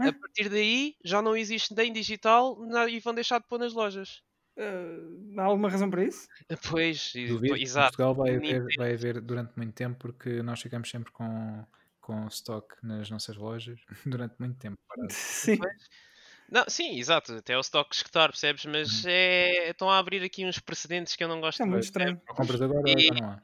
A 0.00 0.12
partir 0.12 0.48
daí 0.48 0.96
já 1.04 1.20
não 1.20 1.36
existe 1.36 1.74
nem 1.74 1.92
digital 1.92 2.58
e 2.88 2.98
vão 3.00 3.14
deixar 3.14 3.38
de 3.38 3.46
pôr 3.46 3.58
nas 3.58 3.74
lojas. 3.74 4.22
Uh, 4.60 5.40
há 5.40 5.44
alguma 5.44 5.70
razão 5.70 5.88
para 5.88 6.04
isso? 6.04 6.28
Pois, 6.70 7.12
Duvido. 7.14 7.56
exato. 7.56 7.96
Portugal 7.96 8.14
vai 8.14 8.36
haver, 8.36 8.66
vai 8.76 8.92
haver 8.92 9.20
durante 9.22 9.52
muito 9.56 9.72
tempo 9.72 9.96
porque 9.98 10.42
nós 10.42 10.60
ficamos 10.60 10.90
sempre 10.90 11.10
com, 11.12 11.64
com 12.00 12.26
stock 12.26 12.68
nas 12.82 13.08
nossas 13.08 13.36
lojas 13.36 13.80
durante 14.04 14.34
muito 14.38 14.58
tempo. 14.58 14.78
Sim. 15.08 15.58
Não, 16.50 16.64
sim, 16.66 16.98
exato, 16.98 17.32
até 17.34 17.56
o 17.56 17.60
stock 17.60 17.94
escutar, 17.94 18.28
percebes? 18.28 18.64
Mas 18.66 19.04
uhum. 19.04 19.10
é, 19.10 19.70
estão 19.70 19.88
a 19.88 19.98
abrir 19.98 20.20
aqui 20.24 20.44
uns 20.44 20.58
precedentes 20.58 21.14
que 21.14 21.22
eu 21.22 21.28
não 21.28 21.40
gosto 21.40 21.62
é 21.62 21.64
muito 21.64 21.84
estranho. 21.84 22.20
Compras 22.26 22.60
agora 22.60 22.82
e, 22.90 23.06
já 23.06 23.14
não 23.14 23.30
há. 23.30 23.42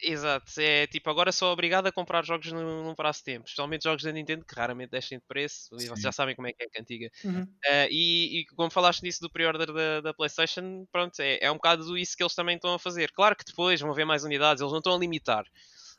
Exato, 0.00 0.52
é 0.58 0.86
tipo, 0.86 1.08
agora 1.08 1.32
sou 1.32 1.50
obrigado 1.50 1.86
a 1.86 1.92
comprar 1.92 2.22
jogos 2.22 2.52
num, 2.52 2.84
num 2.84 2.94
prazo 2.94 3.20
de 3.20 3.24
tempo, 3.24 3.46
especialmente 3.46 3.84
jogos 3.84 4.02
da 4.02 4.12
Nintendo 4.12 4.44
que 4.44 4.54
raramente 4.54 4.90
descem 4.90 5.18
de 5.18 5.24
preço, 5.26 5.68
Sim. 5.70 5.86
e 5.86 5.88
vocês 5.88 6.02
já 6.02 6.12
sabem 6.12 6.36
como 6.36 6.46
é 6.48 6.52
que 6.52 6.62
é 6.62 6.66
a 6.66 6.70
cantiga. 6.70 7.10
Uhum. 7.24 7.42
Uh, 7.42 7.88
e, 7.90 8.40
e, 8.40 8.46
como 8.54 8.70
falaste 8.70 9.02
nisso 9.02 9.20
do 9.22 9.30
pre-order 9.30 9.72
da, 9.72 10.00
da, 10.02 10.14
PlayStation, 10.14 10.86
pronto, 10.92 11.18
é, 11.20 11.38
é 11.40 11.50
um 11.50 11.54
bocado 11.54 11.96
isso 11.96 12.14
que 12.14 12.22
eles 12.22 12.34
também 12.34 12.56
estão 12.56 12.74
a 12.74 12.78
fazer. 12.78 13.10
Claro 13.12 13.34
que 13.34 13.44
depois 13.44 13.80
vão 13.80 13.90
haver 13.90 14.04
mais 14.04 14.22
unidades, 14.22 14.60
eles 14.60 14.72
não 14.72 14.80
estão 14.80 14.94
a 14.94 14.98
limitar 14.98 15.46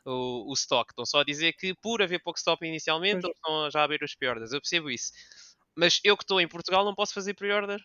o, 0.04 0.48
o 0.48 0.54
stock, 0.54 0.92
estão 0.92 1.04
só 1.04 1.20
a 1.20 1.24
dizer 1.24 1.52
que 1.54 1.74
por 1.74 2.00
haver 2.00 2.22
pouco 2.22 2.38
stock 2.38 2.64
inicialmente, 2.64 3.22
pois. 3.22 3.24
eles 3.24 3.36
estão 3.36 3.70
já 3.70 3.80
a 3.80 3.84
abrir 3.84 4.02
os 4.04 4.14
pre-orders. 4.14 4.52
Eu 4.52 4.60
percebo 4.60 4.90
isso, 4.90 5.12
mas 5.76 6.00
eu 6.04 6.16
que 6.16 6.22
estou 6.22 6.40
em 6.40 6.46
Portugal 6.46 6.84
não 6.84 6.94
posso 6.94 7.12
fazer 7.12 7.34
pre-order. 7.34 7.80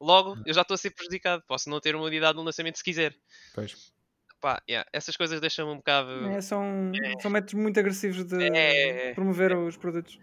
Logo, 0.00 0.30
uhum. 0.30 0.42
eu 0.46 0.54
já 0.54 0.62
estou 0.62 0.74
a 0.74 0.78
ser 0.78 0.90
prejudicado. 0.92 1.44
Posso 1.46 1.68
não 1.68 1.78
ter 1.78 1.94
uma 1.94 2.06
unidade 2.06 2.36
no 2.36 2.42
lançamento 2.42 2.78
se 2.78 2.82
quiser. 2.82 3.14
Pois 3.54 3.92
pá, 4.42 4.60
yeah, 4.68 4.86
essas 4.92 5.16
coisas 5.16 5.40
deixam-me 5.40 5.72
um 5.72 5.76
bocado. 5.76 6.26
É, 6.26 6.40
são, 6.40 6.90
é. 6.92 7.20
são 7.20 7.30
métodos 7.30 7.54
muito 7.54 7.78
agressivos 7.78 8.24
de 8.24 8.44
é. 8.54 9.14
promover 9.14 9.56
os 9.56 9.76
produtos. 9.76 10.18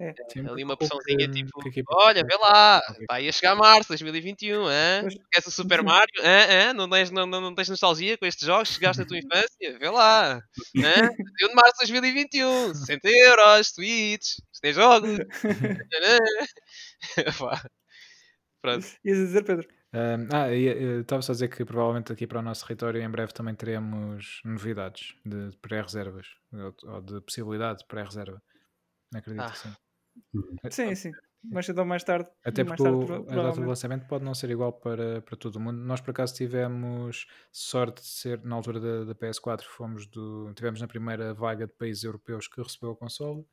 É. 0.00 0.14
Sim, 0.32 0.48
Ali 0.48 0.64
uma 0.64 0.74
hum, 0.74 1.30
tipo, 1.30 1.60
que 1.60 1.68
a 1.68 1.70
equipa- 1.70 1.94
olha, 1.94 2.24
vê 2.24 2.34
lá, 2.36 2.80
Ok. 2.88 3.04
vai 3.06 3.28
a 3.28 3.32
chegar 3.32 3.54
março 3.54 3.88
2021, 3.88 4.64
hã? 4.66 5.02
Pois. 5.02 5.14
Queres 5.30 5.46
o 5.46 5.50
Super. 5.50 5.82
Mario? 5.82 6.22
Hã? 6.22 6.70
Hã? 6.70 6.72
Não, 6.72 6.88
tens, 6.88 7.10
não, 7.10 7.26
não, 7.26 7.38
não 7.38 7.54
tens 7.54 7.68
nostalgia 7.68 8.16
com 8.16 8.24
estes 8.24 8.46
jogos? 8.46 8.70
Chegaste 8.70 9.02
na 9.02 9.06
tua 9.06 9.18
infância? 9.18 9.78
Vê 9.78 9.90
lá. 9.90 10.36
Hã? 10.78 11.10
1 11.44 11.48
de 11.48 11.54
março 11.54 11.72
de 11.84 11.92
2021, 11.92 12.74
60 12.74 13.08
euros, 13.10 13.72
tweets, 13.72 14.40
isto 14.50 14.64
é 14.64 14.72
jogos. 14.72 15.18
Pronto. 18.62 18.86
Ias 19.04 19.18
dizer, 19.18 19.44
Pedro? 19.44 19.68
Um, 19.92 20.28
ah, 20.32 20.52
e, 20.54 20.68
eh, 20.68 21.00
estava 21.00 21.20
só 21.20 21.32
a 21.32 21.34
dizer 21.34 21.48
que 21.48 21.64
provavelmente 21.64 22.12
aqui 22.12 22.24
para 22.26 22.38
o 22.38 22.42
nosso 22.42 22.64
território 22.64 23.02
em 23.02 23.10
breve 23.10 23.32
também 23.32 23.54
teremos 23.56 24.40
novidades 24.44 25.16
de 25.24 25.56
pré-reservas 25.60 26.28
ou, 26.52 26.74
ou 26.94 27.00
de 27.02 27.20
possibilidade 27.22 27.80
de 27.80 27.86
pré-reserva. 27.86 28.40
Acredito 29.12 29.42
Ah. 29.42 29.50
que 29.50 29.58
sim. 29.58 29.74
Sim, 30.70 30.94
sim. 30.94 31.12
Mais 31.42 31.64
cedo 31.66 31.78
ou 31.78 31.86
mais 31.86 32.04
tarde. 32.04 32.28
Até 32.44 32.62
mais 32.62 32.76
porque 32.78 32.82
tarde, 32.82 33.12
o- 33.12 33.30
a 33.30 33.34
data 33.34 33.60
do 33.60 33.66
lançamento 33.66 34.06
pode 34.06 34.24
não 34.24 34.34
ser 34.34 34.50
igual 34.50 34.72
para, 34.74 35.22
para 35.22 35.36
todo 35.36 35.56
o 35.56 35.60
mundo. 35.60 35.78
Nós, 35.78 36.00
por 36.00 36.10
acaso, 36.10 36.34
tivemos 36.34 37.26
sorte 37.50 38.02
de 38.02 38.08
ser, 38.08 38.44
na 38.44 38.54
altura 38.56 38.78
da, 38.78 39.04
da 39.06 39.14
PS4, 39.14 39.66
fomos 39.66 40.06
do, 40.06 40.52
tivemos 40.54 40.80
na 40.80 40.86
primeira 40.86 41.32
vaga 41.32 41.66
de 41.66 41.72
países 41.72 42.04
europeus 42.04 42.46
que 42.46 42.60
recebeu 42.62 42.90
a 42.92 42.96
console, 42.96 43.44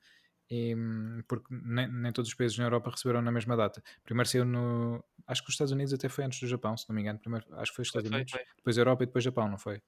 e, 0.49 0.75
hum, 0.75 1.21
porque 1.27 1.47
nem, 1.49 1.91
nem 1.91 2.11
todos 2.11 2.29
os 2.29 2.35
países 2.35 2.57
na 2.57 2.65
Europa 2.65 2.91
receberam 2.91 3.21
na 3.21 3.31
mesma 3.31 3.55
data. 3.55 3.81
Primeiro 4.03 4.29
saiu 4.29 4.45
no. 4.45 5.03
Acho 5.27 5.43
que 5.43 5.49
os 5.49 5.53
Estados 5.53 5.71
Unidos 5.73 5.93
até 5.93 6.07
foi 6.09 6.23
antes 6.23 6.39
do 6.39 6.47
Japão, 6.47 6.75
se 6.77 6.87
não 6.89 6.95
me 6.95 7.01
engano. 7.01 7.19
Primeiro, 7.19 7.45
acho 7.57 7.71
que 7.71 7.75
foi 7.75 7.83
os 7.83 7.89
Estados 7.89 8.09
foi, 8.09 8.17
Unidos, 8.17 8.31
foi. 8.31 8.41
depois 8.57 8.77
Europa 8.77 9.03
e 9.03 9.05
depois 9.07 9.23
Japão, 9.23 9.47
não 9.49 9.57
foi? 9.57 9.81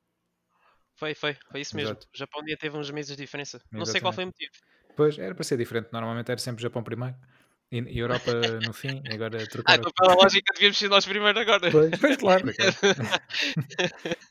Foi, 0.99 1.15
foi, 1.15 1.33
foi 1.51 1.61
isso 1.61 1.75
mesmo. 1.75 1.95
Exato. 1.95 2.07
O 2.13 2.17
Japão 2.17 2.43
dia 2.43 2.57
teve 2.57 2.77
uns 2.77 2.91
meses 2.91 3.15
de 3.15 3.23
diferença. 3.23 3.61
Não 3.71 3.85
sei 3.85 4.01
qual 4.01 4.13
foi 4.13 4.25
o 4.25 4.27
motivo. 4.27 4.51
Pois, 4.95 5.17
era 5.17 5.33
para 5.33 5.43
ser 5.43 5.57
diferente. 5.57 5.89
Normalmente 5.93 6.29
era 6.31 6.39
sempre 6.39 6.61
Japão 6.61 6.83
primeiro 6.83 7.15
e, 7.71 7.99
Europa 7.99 8.31
no 8.61 8.73
fim, 8.73 9.01
e 9.05 9.13
agora 9.13 9.39
Ah, 9.39 9.47
trocaram. 9.47 9.81
então 9.81 9.91
pela 9.95 10.15
lógica 10.15 10.51
devíamos 10.53 10.77
ser 10.77 10.89
nós 10.89 11.05
primeiro 11.05 11.39
agora. 11.39 11.71
Pois, 11.71 11.91
Pois, 12.01 12.17
claro. 12.17 12.45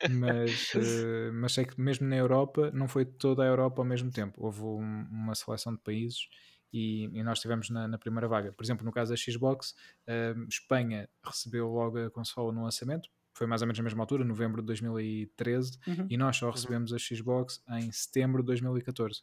mas, 0.07 0.73
eh, 0.75 1.31
mas 1.33 1.53
sei 1.53 1.65
que 1.65 1.81
mesmo 1.81 2.07
na 2.09 2.17
Europa 2.17 2.71
não 2.73 2.89
foi 2.89 3.05
toda 3.05 3.43
a 3.43 3.47
Europa 3.47 3.81
ao 3.83 3.85
mesmo 3.87 4.11
tempo. 4.11 4.43
Houve 4.45 4.63
um- 4.63 5.07
uma 5.11 5.35
seleção 5.35 5.75
de 5.75 5.81
países 5.83 6.29
e, 6.73 7.05
e 7.13 7.23
nós 7.23 7.39
estivemos 7.39 7.71
na, 7.71 7.87
na 7.89 7.99
primeira 7.99 8.29
vaga. 8.29 8.53
Por 8.53 8.63
exemplo, 8.65 8.85
no 8.85 8.93
caso 8.93 9.11
da 9.13 9.17
Xbox, 9.17 9.75
eh, 10.07 10.35
Espanha 10.49 11.09
recebeu 11.25 11.69
logo 11.69 11.99
a 11.99 12.11
consola 12.11 12.53
no 12.53 12.63
lançamento. 12.65 13.09
Foi 13.35 13.47
mais 13.47 13.63
ou 13.63 13.67
menos 13.69 13.79
na 13.79 13.85
mesma 13.85 14.03
altura, 14.03 14.25
novembro 14.25 14.61
de 14.61 14.67
2013, 14.67 15.79
Uhum. 15.87 16.07
e 16.11 16.17
nós 16.17 16.37
só 16.37 16.51
recebemos 16.51 16.93
a 16.93 16.99
Xbox 16.99 17.63
em 17.69 17.91
setembro 17.93 18.43
de 18.43 18.47
2014. 18.49 19.23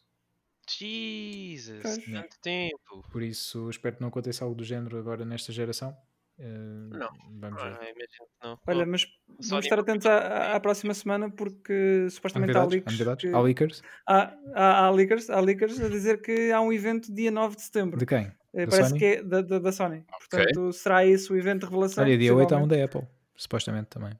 Jesus, 0.68 1.82
tanto 1.82 2.36
tempo. 2.40 3.02
Por 3.10 3.22
isso, 3.22 3.70
espero 3.70 3.96
que 3.96 4.00
não 4.00 4.08
aconteça 4.08 4.44
algo 4.44 4.56
do 4.56 4.64
género 4.64 4.98
agora 4.98 5.24
nesta 5.24 5.52
geração. 5.52 5.96
Eh, 6.38 6.44
Não. 6.48 7.08
Vamos 7.40 7.62
ver. 7.62 7.72
Ah, 7.72 8.46
não. 8.46 8.58
Olha, 8.66 8.84
mas 8.86 9.02
Sony 9.02 9.48
vamos 9.50 9.64
estar 9.64 9.78
atentos 9.78 10.06
à, 10.06 10.54
à- 10.56 10.60
próxima 10.60 10.92
semana 10.92 11.30
porque 11.30 12.08
supostamente 12.10 12.56
há 12.56 12.62
novidades? 12.62 12.72
Há 12.72 12.90
leaks, 12.90 12.92
novidades? 12.98 13.24
que- 13.30 13.34
Há 13.36 13.40
leakers? 13.40 13.82
há, 14.06 14.34
há, 14.54 14.86
há 14.86 14.90
leakers, 14.90 15.30
há 15.30 15.40
leakers 15.40 15.80
a 15.80 15.88
dizer 15.88 16.20
que 16.20 16.52
há 16.52 16.60
um 16.60 16.72
evento 16.72 17.12
dia 17.14 17.30
9 17.30 17.56
de 17.56 17.62
setembro. 17.62 17.98
De 17.98 18.04
quem? 18.06 18.30
Eh, 18.54 18.64
da 18.66 18.70
Parece 18.70 18.88
Sony? 18.90 18.98
que 18.98 19.04
é 19.06 19.22
da, 19.22 19.40
da, 19.42 19.58
da 19.58 19.72
Sony. 19.72 20.04
Portanto, 20.10 20.72
será 20.72 21.04
esse 21.06 21.32
o 21.32 21.36
evento 21.36 21.60
de 21.60 21.66
revelação? 21.66 22.04
Olha, 22.04 22.18
dia 22.18 22.34
8 22.34 22.54
há 22.54 22.58
um 22.58 22.68
da 22.68 22.84
Apple, 22.84 23.02
supostamente 23.34 23.88
também. 23.88 24.12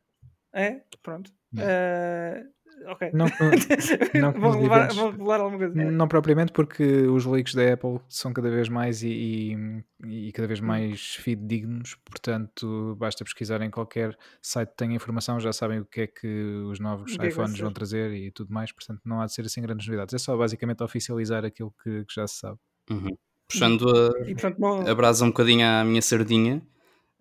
É? 0.55 0.81
Pronto. 1.03 1.31
Eh, 1.59 2.45
ok. 2.87 3.11
Não, 3.13 3.27
não 4.15 4.33
vão, 4.33 4.51
nos 4.51 4.57
revelar, 4.57 4.77
eventos- 4.79 4.97
vão 4.97 5.11
revelar 5.11 5.41
alguma 5.41 5.59
coisa. 5.59 5.75
não 5.91 6.09
propriamente 6.09 6.53
porque 6.53 6.85
os 7.07 7.25
leaks 7.27 7.55
da 7.55 7.73
Apple 7.73 7.99
são 8.09 8.33
cada 8.33 8.51
vez 8.51 8.69
mais 8.69 9.03
e, 9.03 9.55
e- 10.05 10.29
e 10.29 10.33
cada 10.33 10.47
vez 10.47 10.61
Hum. 10.61 10.67
mais 10.67 11.15
fidedignos, 11.17 11.97
portanto 12.05 12.95
basta 12.99 13.25
pesquisar 13.25 13.61
em 13.63 13.71
qualquer 13.71 14.17
site 14.43 14.71
que 14.71 14.77
tenha 14.77 14.95
informação, 14.95 15.41
já 15.41 15.53
sabem 15.53 15.81
o 15.81 15.85
que 15.85 16.03
é 16.03 16.07
que 16.07 16.27
os 16.71 16.79
novos 16.81 17.17
que 17.17 17.23
é 17.25 17.29
iPhones 17.29 17.59
vão 17.59 17.73
trazer 17.73 18.13
e 18.13 18.31
tudo 18.31 18.53
mais, 18.53 18.71
portanto 18.73 19.01
não 19.05 19.21
há 19.21 19.27
de 19.27 19.33
ser 19.35 19.43
assim 19.47 19.63
grandes 19.63 19.87
novidades, 19.87 20.15
é 20.15 20.19
só 20.19 20.37
basicamente 20.37 20.83
oficializar 20.83 21.45
aquilo 21.45 21.75
que, 21.83 22.05
que 22.05 22.15
já 22.15 22.27
se 22.27 22.41
sabe. 22.41 22.59
Uhum. 22.91 23.17
Puxando 23.49 23.89
a, 23.89 24.29
E 24.29 24.33
portanto, 24.35 24.59
não, 24.59 24.87
a 24.89 24.95
brasa 24.95 25.25
um 25.25 25.29
bocadinho 25.29 25.67
à 25.67 25.85
minha 25.85 26.03
sardinha, 26.03 26.61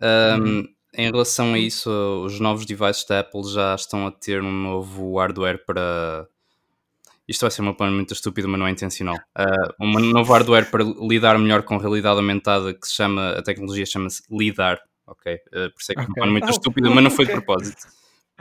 um, 0.01 0.63
em 0.97 1.11
relação 1.11 1.53
a 1.53 1.59
isso, 1.59 1.89
os 2.25 2.39
novos 2.39 2.65
devices 2.65 3.05
da 3.05 3.19
Apple 3.19 3.43
já 3.43 3.75
estão 3.75 4.07
a 4.07 4.11
ter 4.11 4.41
um 4.41 4.51
novo 4.51 5.17
hardware 5.17 5.63
para. 5.65 6.27
Isto 7.27 7.41
vai 7.41 7.51
ser 7.51 7.61
uma 7.61 7.75
plano 7.75 7.95
muito 7.95 8.13
estúpida, 8.13 8.47
mas 8.47 8.59
não 8.59 8.67
é 8.67 8.71
intencional. 8.71 9.15
Uh, 9.37 9.73
um 9.83 9.99
novo 9.99 10.31
hardware 10.31 10.69
para 10.69 10.83
lidar 10.83 11.37
melhor 11.39 11.63
com 11.63 11.77
realidade 11.77 12.17
aumentada 12.17 12.73
que 12.73 12.87
se 12.87 12.93
chama, 12.93 13.31
a 13.31 13.41
tecnologia 13.41 13.85
chama-se 13.85 14.21
LIDAR. 14.29 14.79
Ok, 15.07 15.33
Uh, 15.33 15.71
por 15.71 15.81
isso 15.81 15.91
é 15.91 15.95
que 15.95 16.01
é 16.01 16.03
uma 16.03 16.09
Ok. 16.09 16.15
plano 16.15 16.31
muito 16.31 16.47
Oh, 16.47 16.51
estúpida, 16.51 16.89
mas 16.89 17.03
não 17.03 17.11
foi 17.11 17.25
de 17.25 17.31
propósito. 17.31 17.87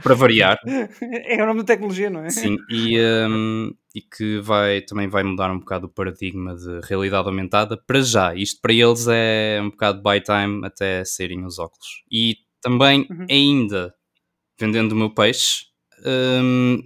Para 0.02 0.14
variar. 0.14 0.58
é 1.00 1.42
o 1.42 1.46
nome 1.46 1.60
da 1.60 1.66
tecnologia, 1.66 2.10
não 2.10 2.24
é? 2.24 2.30
Sim, 2.30 2.56
e, 2.68 2.98
um, 3.28 3.72
e 3.94 4.00
que 4.00 4.40
vai, 4.40 4.80
também 4.80 5.08
vai 5.08 5.22
mudar 5.22 5.50
um 5.52 5.58
bocado 5.58 5.86
o 5.86 5.88
paradigma 5.88 6.54
de 6.56 6.80
realidade 6.84 7.28
aumentada 7.28 7.76
para 7.76 8.02
já. 8.02 8.34
Isto 8.34 8.60
para 8.60 8.72
eles 8.72 9.06
é 9.08 9.60
um 9.62 9.70
bocado 9.70 10.02
by 10.02 10.20
time 10.20 10.66
até 10.66 11.04
serem 11.04 11.44
os 11.44 11.58
óculos. 11.58 12.02
E 12.10 12.38
também 12.64 13.06
Uhum. 13.10 13.26
ainda 13.30 13.94
vendendo 14.58 14.92
o 14.92 14.96
meu 14.96 15.10
peixe, 15.10 15.66
um, 16.42 16.80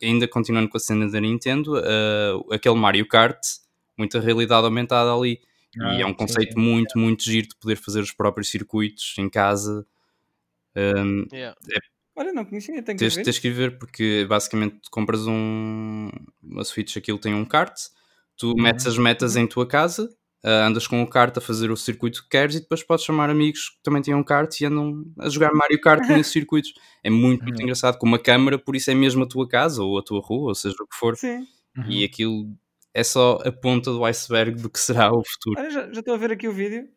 ainda 0.00 0.28
continuando 0.28 0.68
com 0.68 0.76
a 0.76 0.80
cena 0.80 1.10
da 1.10 1.20
Nintendo, 1.20 1.74
uh, 1.74 2.52
aquele 2.52 2.76
Mario 2.76 3.06
Kart, 3.08 3.40
muita 3.98 4.20
realidade 4.20 4.64
aumentada 4.64 5.12
ali. 5.12 5.40
Ah, 5.80 5.94
e 5.96 6.02
é 6.02 6.06
um 6.06 6.14
conceito 6.14 6.52
sim. 6.54 6.60
muito, 6.60 6.96
muito 6.96 7.24
giro 7.24 7.48
de 7.48 7.56
poder 7.56 7.74
fazer 7.74 8.00
os 8.00 8.12
próprios 8.12 8.48
circuitos 8.48 9.14
em 9.18 9.28
casa. 9.28 9.84
Um, 10.76 11.26
Yeah. 11.32 11.56
Olha, 12.16 12.32
não 12.32 12.44
conhecia, 12.44 12.80
tenho 12.80 12.96
que 12.96 13.04
Tens, 13.04 13.16
ver. 13.16 13.24
tens 13.24 13.38
que 13.40 13.50
ver, 13.50 13.76
porque 13.76 14.24
basicamente 14.28 14.76
tu 14.84 14.88
compras 14.88 15.26
um, 15.26 16.08
uma 16.40 16.62
Switch, 16.62 16.96
aquilo 16.96 17.18
tem 17.18 17.34
um 17.34 17.44
kart, 17.44 17.74
tu 18.36 18.54
metes 18.54 18.86
as 18.86 18.96
metas 18.96 19.34
em 19.34 19.48
tua 19.48 19.66
casa, 19.66 20.08
ah, 20.44 20.66
andas 20.66 20.86
com 20.86 21.02
o 21.02 21.08
kart 21.08 21.36
a 21.36 21.40
fazer 21.40 21.70
o 21.70 21.76
circuito 21.76 22.22
que 22.22 22.28
queres 22.28 22.54
e 22.56 22.60
depois 22.60 22.82
podes 22.82 23.04
chamar 23.04 23.30
amigos 23.30 23.70
que 23.70 23.82
também 23.82 24.02
têm 24.02 24.14
um 24.14 24.22
kart 24.22 24.60
e 24.60 24.66
andam 24.66 25.02
a 25.18 25.28
jogar 25.28 25.52
Mario 25.54 25.80
Kart 25.80 26.06
nesses 26.08 26.32
circuitos. 26.32 26.72
É 27.02 27.10
muito, 27.10 27.42
muito 27.44 27.56
Uhum. 27.56 27.62
engraçado, 27.62 27.98
com 27.98 28.06
uma 28.06 28.18
câmera, 28.18 28.58
por 28.58 28.76
isso 28.76 28.90
é 28.90 28.94
mesmo 28.94 29.24
a 29.24 29.28
tua 29.28 29.48
casa 29.48 29.82
ou 29.82 29.98
a 29.98 30.02
tua 30.02 30.20
rua, 30.20 30.48
ou 30.48 30.54
seja 30.54 30.76
o 30.80 30.86
que 30.86 30.96
for, 30.96 31.16
Sim. 31.16 31.46
Uhum. 31.76 31.90
e 31.90 32.04
aquilo 32.04 32.54
é 32.92 33.02
só 33.02 33.38
a 33.44 33.50
ponta 33.50 33.90
do 33.90 34.04
iceberg 34.04 34.60
do 34.62 34.70
que 34.70 34.78
será 34.78 35.10
o 35.12 35.22
futuro. 35.24 35.58
Olha, 35.60 35.70
já, 35.70 35.92
já 35.92 36.00
estou 36.00 36.14
a 36.14 36.18
ver 36.18 36.30
aqui 36.32 36.46
o 36.46 36.52
vídeo. 36.52 36.88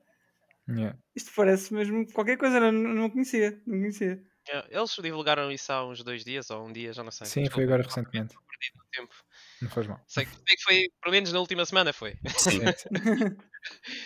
Yeah. 0.69 0.98
Isto 1.15 1.32
parece 1.36 1.74
mesmo 1.74 2.06
qualquer 2.14 2.38
coisa, 2.38 2.60
não, 2.60 2.72
não 2.72 3.10
conhecia. 3.10 3.60
Não 3.65 3.80
conhecia. 3.80 4.22
Yeah. 4.49 4.68
Eles 4.69 4.95
divulgaram 5.02 5.49
isso 5.52 5.72
há 5.72 5.88
uns 5.88 6.03
dois 6.03 6.24
dias 6.26 6.49
ou 6.49 6.68
um 6.68 6.74
dia, 6.74 6.91
já 6.94 7.03
não 7.03 7.11
sei. 7.11 7.26
Sim, 7.26 7.34
foi 7.34 7.44
Desculpa, 7.44 7.64
agora 7.68 7.84
recentemente. 7.84 8.36
perdi 8.36 8.72
o 8.78 8.84
tempo. 8.91 9.15
Não 9.61 9.69
faz 9.69 9.88
mal. 9.88 9.99
Sei 10.07 10.25
que, 10.25 10.31
sei 10.31 10.55
que 10.55 10.63
foi, 10.63 10.84
pelo 11.01 11.11
menos 11.13 11.31
na 11.34 11.39
última 11.39 11.65
semana 11.65 11.91
foi. 11.93 12.15
Sim. 12.38 12.59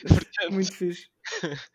Portanto, 0.07 0.51
Muito 0.51 0.73
fixe. 0.73 1.07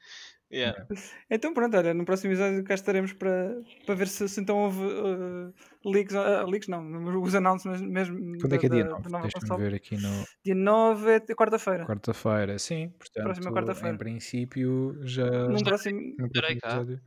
yeah. 0.52 0.86
Então 1.30 1.52
pronto, 1.52 1.76
olha, 1.76 1.92
no 1.94 2.04
próximo 2.04 2.32
episódio 2.32 2.64
cá 2.64 2.74
estaremos 2.74 3.12
para, 3.12 3.54
para 3.84 3.94
ver 3.94 4.08
se, 4.08 4.28
se 4.28 4.40
então 4.40 4.58
houve 4.58 4.80
uh, 4.82 5.54
leaks, 5.84 6.14
uh, 6.14 6.46
leaks 6.46 6.68
não, 6.68 7.20
os 7.22 7.34
announcements 7.34 7.80
mesmo 7.82 8.16
Quando 8.40 8.48
da, 8.48 8.56
é 8.56 8.58
que 8.58 8.66
é 8.66 8.68
dia 8.68 8.84
da- 8.84 8.90
9? 8.90 9.02
da 9.04 9.10
nova 9.10 9.28
Deixa-me 9.28 9.62
ver 9.62 9.74
aqui 9.76 9.96
no 9.96 10.24
Dia 10.44 10.54
9 10.54 11.10
é 11.12 11.20
quarta-feira. 11.34 11.84
quarta-feira. 11.86 12.58
Sim, 12.58 12.90
portanto, 12.98 13.24
Próxima 13.24 13.52
quarta-feira. 13.52 13.94
em 13.94 13.98
princípio 13.98 14.98
já 15.02 15.28
Num 15.48 15.62
próximo. 15.62 16.00
no 16.18 16.26
Estarei 16.26 16.58
próximo 16.58 16.60
cá. 16.60 16.68
episódio. 16.70 17.00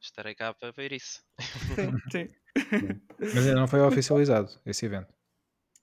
Estarei 0.00 0.34
cá 0.36 0.54
para 0.54 0.70
ver 0.70 0.92
isso. 0.92 1.20
Sim, 1.40 1.92
sim. 2.12 2.28
Mas 3.18 3.36
ainda 3.46 3.60
não 3.60 3.66
foi 3.68 3.80
oficializado 3.80 4.48
esse 4.64 4.86
evento. 4.86 5.12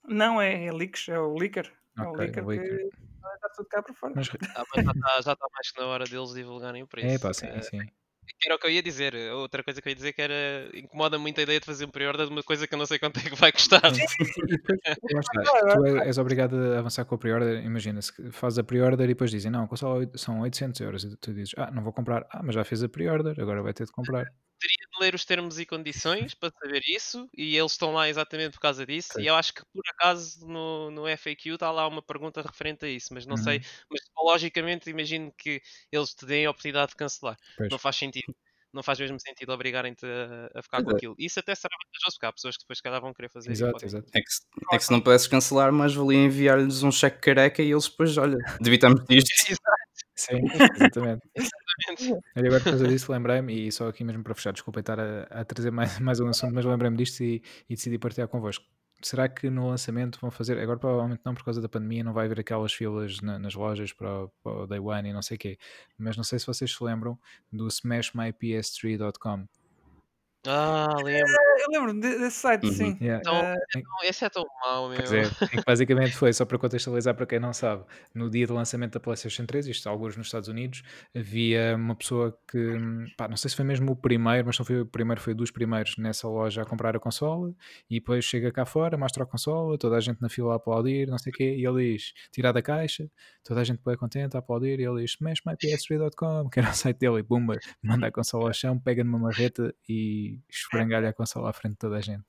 Não, 0.08 0.40
é, 0.40 0.66
é 0.66 0.72
leaks, 0.72 1.08
é 1.08 1.18
o 1.18 1.34
leaker. 1.36 1.70
É 1.98 2.02
o 2.02 2.10
Ok, 2.10 2.24
leaker 2.26 2.44
o 2.44 2.48
leaker. 2.48 2.68
que 2.68 2.84
está 3.34 3.48
tudo 3.56 3.68
cá 3.68 3.82
para 3.82 3.94
fora. 3.94 4.12
Mas 4.16 4.28
Ah, 4.56 4.64
mas 4.74 4.84
já 4.84 4.90
está 4.92 5.20
já 5.22 5.36
tá 5.36 5.46
mais 5.52 5.70
que 5.70 5.80
na 5.80 5.86
hora 5.86 6.04
deles 6.04 6.32
divulgarem 6.34 6.82
o 6.82 6.86
preço. 6.86 7.06
é 7.08 7.18
pá, 7.18 7.32
sim, 7.34 7.46
Eh, 7.46 7.62
sim. 7.62 7.78
que 7.80 8.46
era 8.48 8.54
o 8.56 8.58
que 8.58 8.66
eu 8.66 8.70
ia 8.70 8.82
dizer. 8.82 9.14
Outra 9.32 9.62
coisa 9.64 9.80
que 9.80 9.88
eu 9.88 9.90
ia 9.90 9.96
dizer 9.96 10.12
que 10.12 10.20
era 10.22 10.68
incomoda 10.74 11.18
muito 11.18 11.38
a 11.40 11.42
ideia 11.42 11.58
de 11.60 11.66
fazer 11.66 11.84
um 11.86 11.90
pre-order 11.90 12.26
de 12.26 12.32
uma 12.32 12.42
coisa 12.42 12.66
que 12.66 12.74
eu 12.74 12.78
não 12.78 12.86
sei 12.86 12.98
quanto 12.98 13.18
é 13.18 13.22
que 13.22 13.34
vai 13.36 13.50
custar. 13.52 13.80
Tu 15.00 15.86
é- 15.86 16.06
és 16.06 16.18
obrigado 16.18 16.56
a 16.74 16.78
avançar 16.78 17.04
com 17.04 17.14
a 17.14 17.18
pre-order. 17.18 17.64
Imagina, 17.64 18.00
se 18.02 18.12
fazes 18.32 18.58
a 18.58 18.64
pre-order 18.64 19.04
e 19.04 19.08
depois 19.14 19.30
dizem, 19.30 19.50
não, 19.50 19.64
a 19.64 19.68
consola 19.68 19.96
oito- 20.00 20.18
são 20.18 20.40
800 20.40 20.80
euros. 20.80 21.04
E 21.04 21.16
tu 21.16 21.32
dizes, 21.32 21.52
ah, 21.56 21.70
não 21.70 21.82
vou 21.82 21.92
comprar. 21.92 22.26
Ah, 22.30 22.42
mas 22.42 22.54
já 22.54 22.64
fez 22.64 22.82
a 22.82 22.88
pre-order, 22.88 23.38
agora 23.40 23.62
vai 23.62 23.72
ter 23.72 23.84
de 23.86 23.92
comprar. 23.92 24.24
Teria 24.24 24.85
ler 25.00 25.14
os 25.14 25.24
termos 25.24 25.58
e 25.58 25.66
condições 25.66 26.34
para 26.34 26.52
saber 26.62 26.82
isso 26.88 27.28
e 27.36 27.56
eles 27.56 27.72
estão 27.72 27.92
lá 27.92 28.08
exatamente 28.08 28.52
por 28.52 28.60
causa 28.60 28.84
disso. 28.86 29.10
Pois. 29.12 29.24
E 29.24 29.28
eu 29.28 29.34
acho 29.34 29.52
que 29.54 29.62
por 29.72 29.82
acaso 29.90 30.46
no, 30.46 30.90
no 30.90 31.06
FAQ 31.16 31.50
está 31.54 31.70
lá 31.70 31.86
uma 31.88 32.02
pergunta 32.02 32.42
referente 32.42 32.84
a 32.84 32.88
isso, 32.88 33.12
mas 33.14 33.26
não 33.26 33.36
sei. 33.36 33.58
Uhum. 33.58 33.62
Mas 33.90 34.00
logicamente 34.16 34.90
imagino 34.90 35.32
que 35.36 35.60
eles 35.92 36.14
te 36.14 36.24
deem 36.26 36.46
a 36.46 36.50
oportunidade 36.50 36.90
de 36.90 36.96
cancelar. 36.96 37.36
Pois. 37.56 37.70
Não 37.70 37.78
faz 37.78 37.96
sentido. 37.96 38.34
não 38.72 38.82
faz 38.82 38.98
mesmo 39.00 39.18
sentido 39.18 39.52
obrigarem-te 39.52 40.04
a, 40.04 40.58
a 40.58 40.62
ficar 40.62 40.82
com 40.84 40.90
É. 40.90 40.94
aquilo. 40.94 41.14
Isso 41.18 41.40
até 41.40 41.54
será 41.54 41.74
vantajoso, 41.82 42.16
porque 42.16 42.26
há 42.26 42.32
pessoas 42.32 42.56
que 42.58 42.62
depois 42.64 42.76
se 42.78 42.82
calhar 42.82 43.00
vão 43.00 43.14
querer 43.14 43.30
fazer. 43.30 43.50
Exato, 43.50 43.72
podem- 43.72 43.86
exato. 43.88 44.06
É 44.14 44.20
que, 44.20 44.30
se- 44.30 44.42
é 44.72 44.76
que 44.76 44.84
se 44.84 44.90
não 44.92 45.00
pudesses 45.00 45.26
cancelar, 45.28 45.72
mas 45.72 45.94
valia 45.94 46.18
enviar-lhes 46.18 46.82
um 46.82 46.92
cheque 46.92 47.18
careca 47.20 47.62
e 47.62 47.70
eles 47.70 47.88
depois, 47.88 48.18
olha, 48.18 48.36
debitamos 48.60 49.02
disto. 49.08 49.28
Sim, 50.16 50.40
exatamente. 50.76 51.28
Olha, 52.36 52.46
agora 52.46 52.60
por 52.60 52.70
causa 52.70 52.88
disso 52.88 53.12
lembrei-me, 53.12 53.66
e 53.68 53.70
só 53.72 53.88
aqui 53.88 54.02
mesmo 54.02 54.22
para 54.24 54.34
fechar, 54.34 54.52
desculpa 54.52 54.80
estar 54.80 54.98
a, 54.98 55.22
a 55.30 55.44
trazer 55.44 55.70
mais, 55.70 55.98
mais 56.00 56.20
um 56.20 56.28
assunto, 56.28 56.54
mas 56.54 56.64
lembrei-me 56.64 56.96
disto 56.96 57.22
e, 57.22 57.42
e 57.68 57.74
decidi 57.74 57.98
partilhar 57.98 58.28
convosco. 58.28 58.64
Será 59.02 59.28
que 59.28 59.50
no 59.50 59.68
lançamento 59.68 60.18
vão 60.18 60.30
fazer, 60.30 60.58
agora 60.58 60.78
provavelmente 60.78 61.20
não 61.22 61.34
por 61.34 61.44
causa 61.44 61.60
da 61.60 61.68
pandemia, 61.68 62.02
não 62.02 62.14
vai 62.14 62.24
haver 62.24 62.40
aquelas 62.40 62.72
filas 62.72 63.20
na- 63.20 63.38
nas 63.38 63.54
lojas 63.54 63.92
para, 63.92 64.24
o- 64.24 64.28
para 64.42 64.52
o 64.62 64.66
Day 64.66 64.78
One 64.80 65.10
e 65.10 65.12
não 65.12 65.20
sei 65.20 65.36
o 65.36 65.38
quê, 65.38 65.58
mas 65.98 66.16
não 66.16 66.24
sei 66.24 66.38
se 66.38 66.46
vocês 66.46 66.74
se 66.74 66.82
lembram 66.82 67.18
do 67.52 67.66
smashmyps3.com. 67.68 69.46
Ah, 70.46 70.86
lembro. 71.04 71.35
Eu 71.68 71.80
lembro 71.84 72.00
de- 72.00 72.18
desse 72.18 72.36
site, 72.38 72.64
Uhum. 72.66 72.72
sim. 72.72 72.98
Yeah. 73.00 73.20
Então, 73.20 73.82
Não, 73.82 74.08
esse 74.08 74.24
é 74.24 74.28
tão 74.28 74.44
mau, 74.64 74.88
meu. 74.88 74.98
Pois 74.98 75.12
é, 75.12 75.30
basicamente 75.66 76.12
foi, 76.16 76.32
só 76.32 76.44
para 76.44 76.58
contextualizar 76.58 77.14
para 77.14 77.26
quem 77.26 77.38
não 77.40 77.52
sabe, 77.52 77.84
no 78.14 78.30
dia 78.30 78.46
do 78.46 78.54
lançamento 78.54 78.92
da 78.94 79.00
PlayStation 79.00 79.44
3, 79.46 79.66
isto 79.66 79.88
alguns 79.88 80.16
nos 80.16 80.26
Estados 80.28 80.48
Unidos, 80.48 80.82
havia 81.14 81.74
uma 81.76 81.94
pessoa 81.94 82.36
que, 82.50 82.76
pá, 83.16 83.28
não 83.28 83.36
sei 83.36 83.50
se 83.50 83.56
foi 83.56 83.64
mesmo 83.64 83.92
o 83.92 83.96
primeiro, 83.96 84.46
mas 84.46 84.58
não 84.58 84.64
foi 84.64 84.80
o 84.82 84.86
primeiro, 84.86 85.20
foi 85.20 85.34
dos 85.34 85.50
primeiros 85.50 85.96
nessa 85.96 86.28
loja 86.28 86.62
a 86.62 86.64
comprar 86.64 86.94
a 86.96 87.00
consola, 87.00 87.52
e 87.90 87.98
depois 88.00 88.24
chega 88.24 88.52
cá 88.52 88.64
fora, 88.64 88.96
mostra 88.96 89.24
a 89.24 89.26
consola, 89.26 89.76
toda 89.78 89.96
a 89.96 90.00
gente 90.00 90.20
na 90.22 90.28
fila 90.28 90.52
a 90.52 90.56
aplaudir, 90.56 91.06
não 91.08 91.18
sei 91.18 91.32
o 91.32 91.34
quê, 91.36 91.56
e 91.56 91.66
ele 91.66 91.92
diz, 91.94 92.12
tirar 92.32 92.52
da 92.52 92.62
caixa, 92.62 93.10
toda 93.44 93.60
a 93.60 93.64
gente 93.64 93.80
bem 93.84 93.96
contente 93.96 94.36
a 94.36 94.38
aplaudir, 94.40 94.78
e 94.80 94.84
ele 94.84 95.02
diz, 95.02 95.16
smashmyps3.com, 95.16 96.48
que 96.50 96.58
era 96.60 96.70
o 96.70 96.74
site 96.74 96.98
dele, 96.98 97.18
e 97.20 97.22
pumba, 97.22 97.58
manda 97.82 98.06
a 98.06 98.12
consola 98.12 98.48
ao 98.48 98.52
chão, 98.52 98.78
pega 98.78 99.02
numa 99.04 99.18
marreta 99.18 99.74
e 99.88 100.38
esfrangalha 100.48 101.08
a 101.08 101.12
consola 101.12 101.50
à 101.50 101.52
frente 101.56 101.72
de 101.72 101.78
toda 101.78 101.96
a 101.96 102.00
gente. 102.00 102.24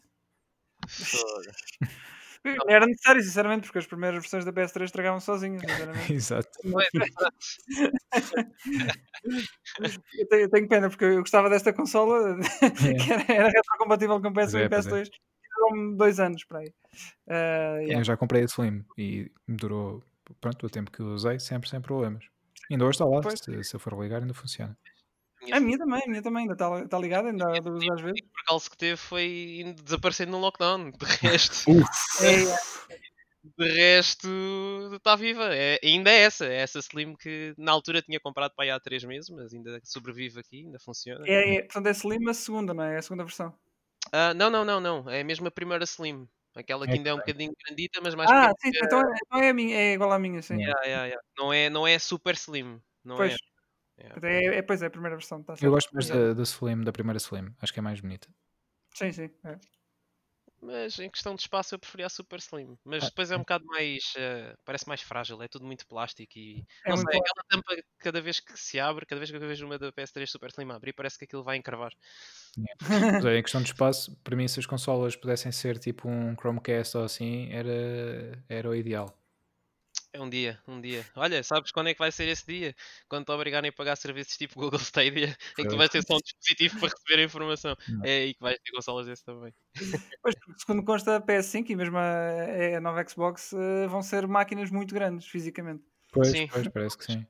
Não 2.43 2.69
era 2.69 2.85
necessário, 2.85 3.21
sinceramente, 3.21 3.63
porque 3.63 3.79
as 3.79 3.87
primeiras 3.87 4.21
versões 4.21 4.45
da 4.45 4.53
PS3 4.53 4.85
estragavam 4.85 5.19
sozinhas. 5.19 5.61
Exato. 6.09 6.49
Eu 10.17 10.27
tenho, 10.27 10.41
eu 10.43 10.49
tenho 10.49 10.67
pena, 10.67 10.89
porque 10.89 11.03
eu 11.03 11.19
gostava 11.19 11.49
desta 11.49 11.73
consola, 11.73 12.37
que 12.79 13.11
era, 13.11 13.25
era 13.27 13.49
retrocompatível 13.49 14.21
com 14.21 14.31
PS1 14.31 14.61
é, 14.61 14.65
e 14.65 14.69
pois 14.69 14.87
é. 14.87 14.89
PS2. 14.89 15.09
Durou-me 15.55 15.97
dois 15.97 16.19
anos 16.19 16.43
para 16.45 16.59
aí. 16.59 16.73
Ah, 17.29 17.77
yeah. 17.79 17.99
Eu 17.99 18.03
já 18.03 18.15
comprei 18.15 18.43
a 18.43 18.45
Slim 18.45 18.85
e 18.97 19.29
durou 19.47 20.01
pronto, 20.39 20.65
o 20.65 20.69
tempo 20.69 20.91
que 20.91 21.01
eu 21.01 21.07
usei, 21.07 21.39
sempre 21.39 21.69
sem 21.69 21.81
problemas. 21.81 22.25
Ainda 22.71 22.85
hoje 22.85 22.95
está 22.95 23.05
lá, 23.05 23.21
se, 23.35 23.63
se 23.63 23.75
eu 23.75 23.79
for 23.79 24.01
ligar, 24.01 24.21
ainda 24.21 24.33
funciona. 24.33 24.77
A 25.51 25.59
minha 25.59 25.77
também, 25.77 26.01
a 26.05 26.09
minha 26.09 26.21
também, 26.21 26.41
ainda 26.41 26.53
está 26.53 26.81
está 26.83 26.99
ligada, 26.99 27.29
ainda 27.29 27.45
há 27.47 27.59
duas 27.59 27.87
às 27.89 28.01
vezes. 28.01 28.21
O 28.21 28.33
percalço 28.33 28.69
que 28.71 28.77
teve 28.77 28.97
foi 28.97 29.75
desaparecendo 29.83 30.31
no 30.31 30.39
lockdown. 30.39 30.91
De 30.91 30.97
resto, 31.21 31.71
É, 32.21 32.57
de 33.43 33.71
resto 33.73 34.27
está 34.95 35.15
viva. 35.15 35.55
É, 35.55 35.79
ainda 35.83 36.11
é 36.11 36.19
essa. 36.21 36.45
É 36.45 36.57
essa 36.61 36.79
Slim 36.79 37.15
que 37.15 37.53
na 37.57 37.71
altura 37.71 38.01
tinha 38.01 38.19
comprado 38.19 38.53
para 38.55 38.65
aí 38.65 38.71
há 38.71 38.79
3 38.79 39.03
meses, 39.03 39.29
mas 39.29 39.53
ainda 39.53 39.79
sobrevive 39.83 40.39
aqui, 40.39 40.65
ainda 40.65 40.79
funciona. 40.79 41.25
é, 41.25 41.57
é, 41.57 41.61
portanto, 41.63 41.87
é 41.87 41.91
Slim 41.91 42.29
a 42.29 42.33
segunda, 42.33 42.73
não 42.73 42.83
é? 42.83 42.95
É 42.95 42.97
a 42.97 43.01
segunda 43.01 43.23
versão. 43.23 43.53
Ah, 44.11 44.33
não, 44.33 44.49
não, 44.49 44.63
não, 44.65 44.79
não. 44.79 45.09
É 45.09 45.23
mesmo 45.23 45.47
a 45.47 45.51
primeira 45.51 45.83
Slim. 45.83 46.27
Aquela 46.55 46.85
que 46.87 46.91
É 46.93 46.95
ainda 46.95 47.09
é 47.09 47.13
um 47.13 47.17
bocadinho 47.17 47.53
grandita, 47.65 47.99
mas 48.01 48.15
mais 48.15 48.31
Ah, 48.31 48.49
pequena 48.55 48.55
sim, 48.59 48.69
então, 48.83 48.99
é, 49.01 49.15
então 49.25 49.39
é, 49.41 49.49
a 49.49 49.53
minha, 49.53 49.77
é 49.77 49.93
igual 49.93 50.11
à 50.11 50.17
minha, 50.19 50.41
sim. 50.41 50.55
Yeah. 50.55 50.73
Yeah, 50.83 50.85
yeah, 50.87 51.05
yeah. 51.07 51.21
Não, 51.37 51.53
é, 51.53 51.69
não 51.69 51.85
é 51.87 51.99
super 51.99 52.33
slim. 52.35 52.81
Não 53.03 53.15
Pois. 53.17 53.33
é. 53.33 53.37
Yeah. 53.99 54.27
É, 54.27 54.57
é, 54.57 54.61
pois 54.61 54.81
é, 54.81 54.85
a 54.85 54.89
primeira 54.89 55.15
versão. 55.15 55.41
Tá 55.41 55.55
Eu 55.61 55.71
gosto 55.71 55.91
mais 55.93 56.07
da, 56.07 56.33
da 56.33 56.43
Slim, 56.43 56.83
da 56.83 56.91
primeira 56.91 57.17
Slim, 57.17 57.53
acho 57.61 57.73
que 57.73 57.79
é 57.79 57.81
mais 57.81 57.99
bonita. 57.99 58.29
Sim, 58.93 59.11
sim. 59.11 59.29
é. 59.43 59.57
Mas 60.59 60.97
em 60.97 61.09
questão 61.09 61.35
de 61.35 61.41
espaço 61.41 61.75
eu 61.75 61.79
preferia 61.79 62.07
a 62.07 62.09
super 62.09 62.39
slim. 62.39 62.77
Mas 62.83 63.03
Ah, 63.03 63.07
depois 63.09 63.29
é 63.29 63.35
um 63.35 63.39
bocado 63.39 63.63
mais. 63.65 64.13
eh, 64.17 64.55
parece 64.65 64.87
mais 64.87 65.01
frágil, 65.01 65.41
é 65.41 65.47
tudo 65.47 65.65
muito 65.65 65.85
plástico 65.85 66.33
e. 66.35 66.65
É 66.83 66.89
não 66.89 66.97
sei, 66.97 67.05
aquela 67.05 67.45
tampa 67.47 67.75
cada 67.99 68.21
vez 68.21 68.39
que 68.39 68.57
se 68.57 68.79
abre, 68.79 69.05
cada 69.05 69.19
vez 69.19 69.29
que 69.29 69.37
eu 69.37 69.39
vejo 69.39 69.65
uma 69.65 69.77
da 69.77 69.91
PS3 69.91 70.29
super 70.29 70.49
slim 70.49 70.71
abrir, 70.71 70.93
parece 70.93 71.17
que 71.17 71.25
aquilo 71.25 71.43
vai 71.43 71.57
encravar. 71.57 71.91
Mas 72.89 73.23
olha, 73.23 73.37
em 73.37 73.43
questão 73.43 73.61
de 73.61 73.67
espaço, 73.67 74.15
para 74.23 74.35
mim, 74.35 74.47
se 74.47 74.59
as 74.59 74.65
consolas 74.65 75.15
pudessem 75.15 75.51
ser 75.51 75.77
tipo 75.77 76.09
um 76.09 76.35
Chromecast 76.35 76.97
ou 76.97 77.03
assim, 77.03 77.51
era, 77.51 78.43
era 78.49 78.67
o 78.67 78.73
ideal. 78.73 79.15
É 80.17 80.19
um 80.19 80.27
dia, 80.27 80.59
um 80.67 80.81
dia. 80.81 81.05
Olha, 81.15 81.43
sabes 81.43 81.71
quando 81.71 81.89
é 81.89 81.93
que 81.93 81.99
vai 81.99 82.11
ser 82.11 82.27
esse 82.27 82.43
dia? 82.43 82.75
Quando 83.07 83.25
te 83.25 83.31
obrigarem 83.31 83.69
a 83.69 83.71
pagar 83.71 83.95
serviços 83.95 84.35
tipo 84.35 84.59
Google 84.59 84.79
Stadia, 84.79 85.37
em 85.59 85.63
que 85.63 85.67
tu 85.67 85.77
vais 85.77 85.91
ter 85.91 86.03
só 86.03 86.15
um 86.15 86.19
dispositivo 86.19 86.79
para 86.79 86.89
receber 86.89 87.21
a 87.21 87.25
informação. 87.25 87.75
Não. 87.87 88.03
É 88.03 88.17
aí 88.23 88.33
que 88.33 88.41
vais 88.41 88.57
ter 88.57 88.71
consolas 88.71 89.05
desse 89.05 89.23
também. 89.23 89.53
Pois, 90.23 90.35
segundo 90.57 90.83
consta 90.83 91.17
a 91.17 91.21
PS5 91.21 91.69
e 91.69 91.75
mesmo 91.75 91.97
a, 91.99 92.77
a 92.77 92.81
nova 92.81 93.07
Xbox 93.07 93.53
eh, 93.53 93.87
vão 93.87 94.01
ser 94.01 94.27
máquinas 94.27 94.71
muito 94.71 94.95
grandes 94.95 95.27
fisicamente. 95.27 95.83
Pois, 96.11 96.29
Sim. 96.29 96.47
pois, 96.47 96.67
parece 96.69 96.97
que 96.97 97.05
sim. 97.05 97.27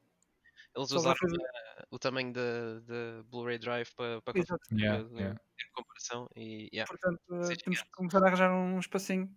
Eles 0.77 0.89
Só 0.89 0.97
usaram 0.97 1.17
fazer- 1.17 1.35
eh, 1.41 1.83
o 1.89 1.97
tamanho 1.99 2.31
da 2.31 3.23
Blu-ray 3.25 3.57
Drive 3.57 3.89
para, 3.95 4.21
para 4.21 4.33
Yeah, 4.71 5.03
eh, 5.03 5.07
yeah. 5.19 5.39
comparação 5.73 6.29
e 6.35 6.69
yeah. 6.71 6.87
Portanto, 6.87 7.19
eh, 7.31 7.43
Sim, 7.45 7.55
temos 7.63 7.81
que 7.81 7.89
começar 7.91 8.23
a 8.23 8.27
arranjar 8.27 8.51
um 8.53 8.79
espacinho. 8.79 9.27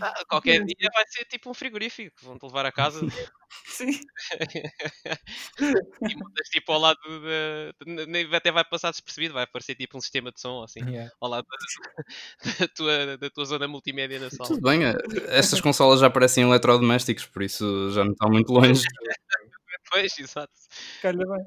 Ah, 0.00 0.14
qualquer 0.28 0.64
dia 0.76 0.88
vai 0.94 1.04
ser 1.08 1.24
tipo 1.24 1.50
um 1.50 1.54
frigorífico, 1.54 2.14
vão-te 2.22 2.44
levar 2.46 2.64
a 2.66 2.70
casa 2.72 3.00
sim. 3.66 3.90
e 6.08 6.16
mudas 6.16 6.48
tipo 6.50 6.72
ao 6.72 6.78
lado 6.80 6.98
nem- 7.86 8.32
Até 8.34 8.50
vai 8.52 8.64
passar 8.64 8.90
despercebido, 8.90 9.34
vai 9.34 9.44
aparecer 9.44 9.74
tipo 9.74 9.98
um 9.98 10.00
sistema 10.00 10.30
de 10.32 10.40
som 10.40 10.62
assim, 10.62 10.80
Yeah. 10.82 11.10
ao 11.20 11.28
lado 11.28 11.46
da, 11.48 12.56
da 12.60 12.68
tua, 12.68 13.16
da 13.16 13.30
tua 13.30 13.44
zona 13.44 13.66
multimédia 13.68 14.18
na 14.20 14.30
sala. 14.30 14.48
Tudo 14.48 14.62
bem, 14.62 14.84
eh, 14.84 14.94
estas 15.28 15.60
consolas 15.60 16.00
já 16.00 16.08
parecem 16.10 16.44
eletrodomésticos, 16.44 17.26
por 17.26 17.42
isso 17.42 17.90
já 17.92 18.04
não 18.04 18.12
está 18.12 18.28
muito 18.28 18.52
longe. 18.52 18.82
Pois, 19.92 20.18
exato. 20.18 20.52
Calha 21.02 21.18
bem. 21.26 21.46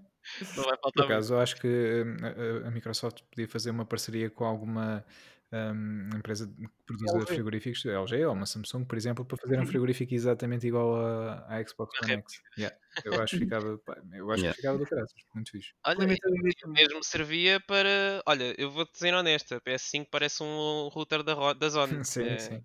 Não 0.55 0.63
vai 0.63 0.77
Por 0.77 0.81
faltar 0.81 0.91
muito. 0.97 1.03
acaso, 1.13 1.33
eu 1.33 1.39
acho 1.39 1.55
que 1.55 1.67
hum, 1.67 2.67
a, 2.67 2.71
Microsoft 2.71 3.21
podia 3.23 3.47
fazer 3.47 3.71
uma 3.71 3.85
parceria 3.85 4.29
com 4.29 4.43
alguma 4.45 5.03
hum, 5.51 6.09
empresa 6.15 6.47
que 6.47 6.67
produza 6.85 7.17
LG. 7.17 7.27
frigoríficos, 7.27 7.85
LG 7.85 8.25
ou 8.25 8.33
uma 8.33 8.45
Samsung, 8.45 8.85
por 8.85 8.97
exemplo, 8.97 9.25
para 9.25 9.37
fazer 9.37 9.59
um 9.59 9.65
frigorífico 9.65 10.13
exatamente 10.13 10.67
igual 10.67 10.95
à, 10.95 11.45
à 11.47 11.67
Xbox 11.67 11.99
One 12.03 12.13
X. 12.13 12.41
Yeah. 12.57 12.77
Eu 13.03 13.21
acho 13.21 13.33
que 13.33 13.43
ficava, 13.43 13.79
eu 14.13 14.31
acho 14.31 14.41
Yeah. 14.41 14.49
que 14.51 14.61
ficava 14.61 14.77
do 14.77 14.85
caraças, 14.85 15.21
muito 15.33 15.51
fixe. 15.51 15.73
Olha, 15.85 16.03
e 16.03 16.13
edition. 16.13 16.69
mesmo 16.69 17.03
servia 17.03 17.59
para. 17.59 18.21
Olha, 18.27 18.53
eu 18.59 18.69
vou-te 18.71 18.93
dizer 18.93 19.13
honesto, 19.13 19.55
a 19.55 19.61
PS5 19.61 20.07
parece 20.11 20.43
um 20.43 20.87
router 20.89 21.23
da, 21.23 21.53
da 21.53 21.69
Zone. 21.69 22.03
sim, 22.05 22.23
É, 22.23 22.37
sim. 22.37 22.63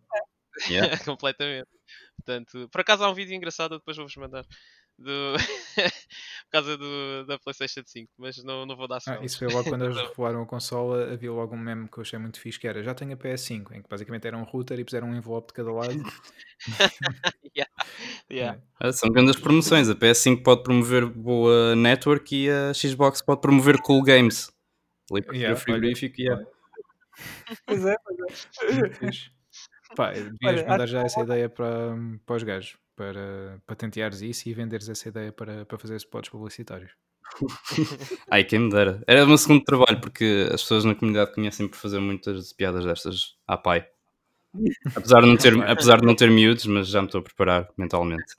Yeah. 0.69 0.97
completamente. 1.05 1.69
Portanto, 2.17 2.69
por 2.71 2.81
acaso 2.81 3.05
há 3.05 3.11
um 3.11 3.15
vídeo 3.15 3.35
engraçado, 3.35 3.79
depois 3.79 3.97
vou-vos 3.97 4.15
mandar. 4.17 4.45
Do... 5.01 5.33
por 6.45 6.51
causa 6.53 6.77
do, 6.77 7.25
da 7.25 7.39
PlayStation 7.39 7.83
5, 7.87 8.13
mas 8.19 8.45
não, 8.45 8.67
não 8.67 8.77
vou 8.77 8.87
dar 8.87 8.99
Ah, 9.07 9.19
isso 9.25 9.39
foi 9.39 9.49
logo 9.49 9.67
quando 9.69 9.87
eles 9.87 9.97
revelaram 10.09 10.43
a 10.43 10.47
consola, 10.47 11.11
havia 11.11 11.33
logo 11.33 11.55
um 11.55 11.59
meme 11.59 11.89
que 11.89 11.97
eu 11.97 12.03
achei 12.03 12.19
muito 12.19 12.39
fixe, 12.39 12.61
que 12.61 12.69
era 12.69 12.83
já 12.83 12.95
tenho 12.95 13.15
a 13.15 13.17
PS5, 13.17 13.73
em 13.73 13.83
que 13.83 13.89
basicamente 13.89 14.27
era 14.27 14.37
um 14.37 14.43
router 14.43 14.79
e 14.79 14.85
puseram 14.85 15.09
um 15.09 15.17
envelope 15.17 15.49
de 15.49 15.55
cada 15.55 15.73
lado. 15.73 15.95
Yeah. 17.57 17.73
Yeah. 18.31 18.63
Ah, 18.79 18.93
São 18.93 19.11
grandes 19.11 19.35
promoções. 19.35 19.89
A 19.89 19.95
PS5 19.95 20.43
pode 20.45 20.63
promover 20.63 21.07
boa 21.07 21.75
network 21.75 22.37
e 22.37 22.49
a 22.49 22.73
Xbox 22.73 23.21
pode 23.21 23.41
promover 23.41 23.79
cool 23.81 24.03
games. 24.03 24.53
Ali 25.11 25.25
Yeah, 25.33 25.57
frigorífico 25.57 26.21
e 26.21 26.25
yeah. 26.25 26.47
Pois 27.67 27.85
é, 27.85 27.97
pois 28.05 28.19
é. 28.21 28.73
Muito 28.73 28.99
fixe. 28.99 29.31
Pá, 29.97 30.13
devias 30.13 30.37
Olha, 30.45 30.69
mandar 30.69 30.87
já 30.87 31.03
essa 31.03 31.21
ideia 31.21 31.49
para, 31.49 31.97
para 32.25 32.37
os 32.37 32.43
gajos, 32.43 32.77
para 33.01 33.59
patenteares 33.67 34.21
isso 34.21 34.47
e 34.47 34.53
venderes 34.53 34.87
essa 34.87 35.09
ideia 35.09 35.33
para, 35.33 35.65
para 35.65 35.79
fazer 35.79 35.97
spots 35.97 36.29
publicitários. 36.29 36.93
Ai, 38.31 38.45
quem 38.45 38.59
me 38.59 38.71
dera. 38.71 39.03
Era 39.07 39.25
o 39.25 39.27
meu 39.27 39.39
segundo 39.39 39.65
trabalho, 39.65 39.99
porque 40.03 40.51
as 40.53 40.61
pessoas 40.61 40.85
na 40.85 40.95
comunidade 40.95 41.33
conhecem 41.33 41.67
por 41.67 41.79
fazer 41.79 41.99
muitas 41.99 42.53
piadas 42.53 42.85
destas 42.85 43.39
à 43.47 43.57
pai. 43.57 43.89
Apesar 44.95 45.23
de 45.23 45.29
não 45.29 45.37
ter, 45.39 45.55
apesar 45.65 45.99
de 45.99 46.07
não 46.07 46.15
ter 46.15 46.31
miúdos, 46.31 46.67
mas 46.67 46.89
já 46.89 47.01
me 47.01 47.09
estou 47.09 47.23
a 47.23 47.25
preparar 47.25 47.71
mentalmente. 47.75 48.37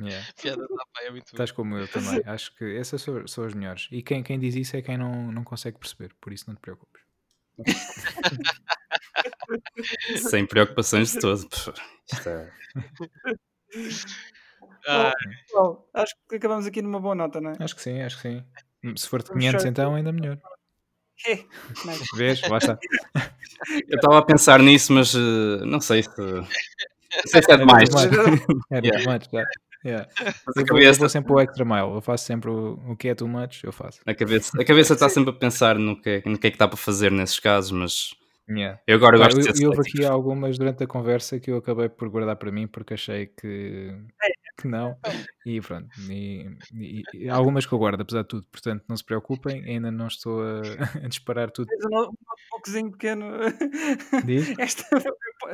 Yeah. 0.00 0.26
Piada 0.40 0.62
da 0.62 0.84
pai 0.94 1.08
é 1.08 1.10
muito 1.10 1.24
boa. 1.24 1.32
Estás 1.34 1.50
como 1.50 1.76
eu 1.76 1.86
também. 1.86 2.22
Acho 2.24 2.56
que 2.56 2.64
essas 2.78 3.02
são, 3.02 3.26
são 3.26 3.44
as 3.44 3.52
melhores. 3.52 3.88
E 3.92 4.02
quem, 4.02 4.22
quem 4.22 4.38
diz 4.38 4.54
isso 4.54 4.74
é 4.74 4.80
quem 4.80 4.96
não, 4.96 5.30
não 5.30 5.44
consegue 5.44 5.78
perceber, 5.78 6.14
por 6.18 6.32
isso 6.32 6.44
não 6.48 6.54
te 6.54 6.62
preocupes. 6.62 7.02
Sem 10.30 10.46
preocupações 10.46 11.12
de 11.12 11.20
todo. 11.20 11.46
Isto 12.10 12.28
é... 12.30 12.50
Ah, 14.86 15.12
Bom, 15.52 15.88
acho 15.94 16.14
que 16.28 16.36
acabamos 16.36 16.66
aqui 16.66 16.82
numa 16.82 17.00
boa 17.00 17.14
nota, 17.14 17.40
não 17.40 17.50
é? 17.50 17.54
Acho 17.60 17.76
que 17.76 17.82
sim, 17.82 18.00
acho 18.02 18.16
que 18.20 18.22
sim. 18.22 18.44
Se 18.96 19.08
for 19.08 19.22
de 19.22 19.28
Vamos 19.28 19.42
500 19.42 19.62
fechar. 19.62 19.70
então, 19.70 19.94
ainda 19.94 20.12
melhor. 20.12 20.38
É. 21.28 21.38
Vês? 22.16 22.40
Lá 22.48 22.58
está. 22.58 22.76
Eu 23.88 23.94
estava 23.94 24.18
a 24.18 24.22
pensar 24.22 24.60
nisso, 24.60 24.92
mas 24.92 25.14
eh, 25.14 25.64
não 25.64 25.80
sei 25.80 26.02
se. 26.02 26.10
Não 26.20 26.44
sei 27.26 27.42
se 27.42 27.52
é 27.52 27.56
demais. 27.56 27.88
Yeah. 28.72 28.98
demais, 28.98 29.28
já. 29.32 29.44
Yeah. 29.84 30.08
Eu, 30.56 30.64
vou, 30.66 30.80
eu 30.80 30.94
vou 30.94 31.08
sempre 31.08 31.32
o 31.32 31.38
extra 31.38 31.64
mile, 31.64 31.94
eu 31.94 32.00
faço 32.00 32.24
sempre 32.24 32.50
o, 32.50 32.72
o 32.88 32.96
que 32.96 33.08
é 33.08 33.14
too 33.14 33.28
much, 33.28 33.62
eu 33.62 33.70
faço. 33.70 34.00
A 34.04 34.14
cabeça, 34.14 34.60
a 34.60 34.64
cabeça 34.64 34.94
está 34.94 35.08
sempre 35.08 35.30
a 35.30 35.32
pensar 35.32 35.76
no 35.78 36.00
que, 36.00 36.22
no 36.26 36.36
que 36.38 36.48
é 36.48 36.50
que 36.50 36.56
está 36.56 36.66
para 36.66 36.76
fazer 36.76 37.12
nesses 37.12 37.38
casos, 37.38 37.70
mas 37.70 38.14
Yeah. 38.48 38.80
eu 38.88 38.96
agora 38.96 39.16
gosto 39.18 39.38
eu, 39.38 39.52
de 39.52 39.56
ser 39.56 39.64
eu 39.64 39.70
houve 39.70 39.80
aqui 39.88 40.04
algumas 40.04 40.58
durante 40.58 40.82
a 40.82 40.86
conversa 40.86 41.38
que 41.38 41.50
eu 41.50 41.58
acabei 41.58 41.88
por 41.88 42.08
guardar 42.08 42.36
para 42.36 42.50
mim 42.50 42.66
porque 42.66 42.94
achei 42.94 43.26
que, 43.28 43.94
que 44.56 44.68
não. 44.68 44.96
E 45.44 45.60
pronto. 45.60 45.88
E, 46.08 46.46
e- 46.72 47.02
e 47.14 47.28
algumas 47.28 47.66
que 47.66 47.72
eu 47.72 47.78
guardo, 47.78 48.00
apesar 48.00 48.22
de 48.22 48.28
tudo. 48.28 48.46
Portanto, 48.46 48.84
não 48.88 48.96
se 48.96 49.02
preocupem, 49.02 49.64
ainda 49.64 49.90
não 49.90 50.06
estou 50.06 50.40
a, 50.40 50.60
a 51.04 51.08
disparar 51.08 51.50
tudo. 51.50 51.66
Tens 51.66 51.84
um 51.84 51.88
no- 51.88 52.08
um 52.10 52.14
notebookzinho 52.28 52.90
pequeno. 52.92 53.26
Diz? 54.24 54.54
Esta- 54.60 54.86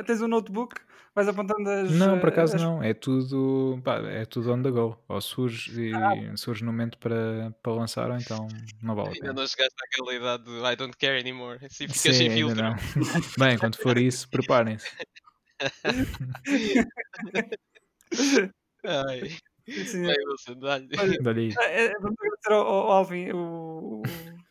tens 0.05 0.21
um 0.21 0.27
notebook, 0.27 0.75
vais 1.15 1.27
apontando 1.27 1.67
as. 1.67 1.89
Não, 1.91 2.19
por 2.19 2.29
acaso 2.29 2.55
as- 2.57 2.61
não. 2.61 2.83
É 2.83 2.93
tudo, 2.93 3.81
pá, 3.83 3.97
é 3.97 4.25
tudo 4.25 4.53
on 4.53 4.61
the 4.61 4.69
go. 4.69 4.95
Ou 5.07 5.19
surge 5.21 5.89
e 5.89 6.37
surge 6.37 6.63
no 6.63 6.71
momento 6.71 6.99
para, 6.99 7.51
para 7.63 7.71
lançar, 7.73 8.11
ou 8.11 8.17
então 8.17 8.47
não 8.83 8.93
vale 8.93 9.07
a 9.07 9.11
Ainda 9.13 9.21
pena. 9.21 9.33
não 9.33 9.47
chegaste 9.47 9.75
àquela 9.85 10.13
idade 10.13 10.43
do 10.43 10.67
I 10.71 10.75
don't 10.75 10.95
care 10.97 11.19
anymore. 11.19 11.57
Assim 11.65 11.87
ficas 11.87 11.97
Sim, 11.97 12.13
sem 12.13 12.27
ainda 12.29 12.35
filtro. 12.35 12.63
não. 12.63 12.75
Bem, 13.39 13.57
quando 13.57 13.75
for 13.77 13.97
isso, 13.97 14.29
preparem-se. 14.29 14.87
Ai. 18.85 19.29
Sim, 19.67 20.07
Wilson, 20.07 20.59
dá-lhe. 20.59 20.87
É, 21.59 21.85
é, 21.85 21.91
vamos 21.99 22.17
agradecer 22.19 22.51
ao, 22.53 22.65
ao 22.67 22.91
Alvin 22.91 23.31
o- 23.33 24.01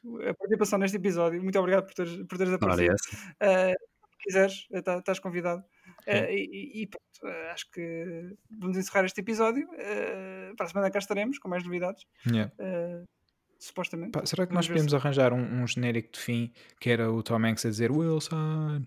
o- 0.05 0.23
a 0.23 0.35
participação 0.35 0.79
neste 0.79 0.97
episódio. 0.97 1.43
Muito 1.43 1.59
obrigado 1.59 1.87
por 1.87 1.95
teres, 1.95 2.17
por 2.27 2.39
teres 2.39 2.53
Ora, 2.53 2.57
aparecido. 2.57 2.95
essa. 2.95 3.35
Eh, 3.41 3.73
se 3.73 4.19
quiseres, 4.21 4.67
eh, 4.73 4.81
tá- 4.83 4.99
estás 4.99 5.19
convidado. 5.19 5.65
Eh, 6.07 6.33
e, 6.35 6.83
e 6.83 6.87
pronto, 6.87 7.35
eh, 7.37 7.51
acho 7.51 7.69
que 7.73 8.37
vamos 8.51 8.77
encerrar 8.77 9.05
este 9.07 9.21
episódio. 9.21 9.69
Eh, 9.77 10.53
para 10.57 10.67
a 10.67 10.69
semana 10.69 10.91
cá 10.91 10.99
estaremos 11.01 11.39
com 11.41 11.49
mais 11.49 11.65
novidades. 11.65 12.05
Yeah. 12.27 12.53
eh, 12.59 13.03
supostamente. 13.59 14.13
Pá, 14.13 14.25
será 14.25 14.47
que 14.47 14.53
Vamos 14.53 14.67
nós 14.67 14.69
ver 14.69 14.75
podíamos 14.75 14.95
arranjar 14.95 15.33
um, 15.33 15.63
um 15.63 15.67
genérico 15.67 16.13
de 16.13 16.21
fim 16.21 16.53
que 16.81 16.91
era 16.91 17.11
o 17.11 17.23
Tom 17.25 17.45
Hanks 17.45 17.67
a 17.67 17.71
dizer 17.71 17.91
Wilson? 17.91 18.83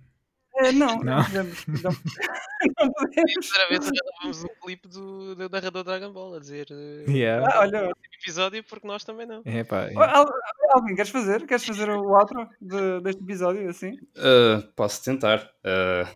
Eh, 0.63 0.71
não, 0.71 0.97
não, 0.97 1.03
Não? 1.17 1.23
podemos. 1.23 1.65
Não, 1.67 1.91
não 2.79 2.91
podemos. 2.91 3.33
Sinceramente, 3.33 3.89
gravamos 3.91 4.43
um 4.43 4.47
clipe 4.63 4.87
do, 4.87 5.35
do 5.35 5.49
narrador 5.49 5.83
Dragon 5.83 6.11
Ball 6.11 6.35
a 6.35 6.39
dizer 6.39 6.67
eh, 6.71 7.05
Yeah. 7.11 7.47
Ah, 7.53 7.59
olha, 7.61 7.91
episódio 8.21 8.63
porque 8.69 8.87
nós 8.87 9.03
também 9.03 9.25
não. 9.25 9.41
É 9.45 9.63
pá, 9.63 9.89
oh, 9.95 9.99
Al- 9.99 10.33
Alvin, 10.75 10.95
queres 10.95 11.11
fazer? 11.11 11.45
Queres 11.45 11.65
fazer 11.65 11.89
o 11.89 12.09
outro 12.11 12.47
de- 12.61 13.01
deste 13.01 13.21
episódio 13.23 13.69
assim? 13.69 13.93
Uh, 14.17 14.61
posso 14.75 15.03
tentar. 15.03 15.49
Uh, 15.65 16.07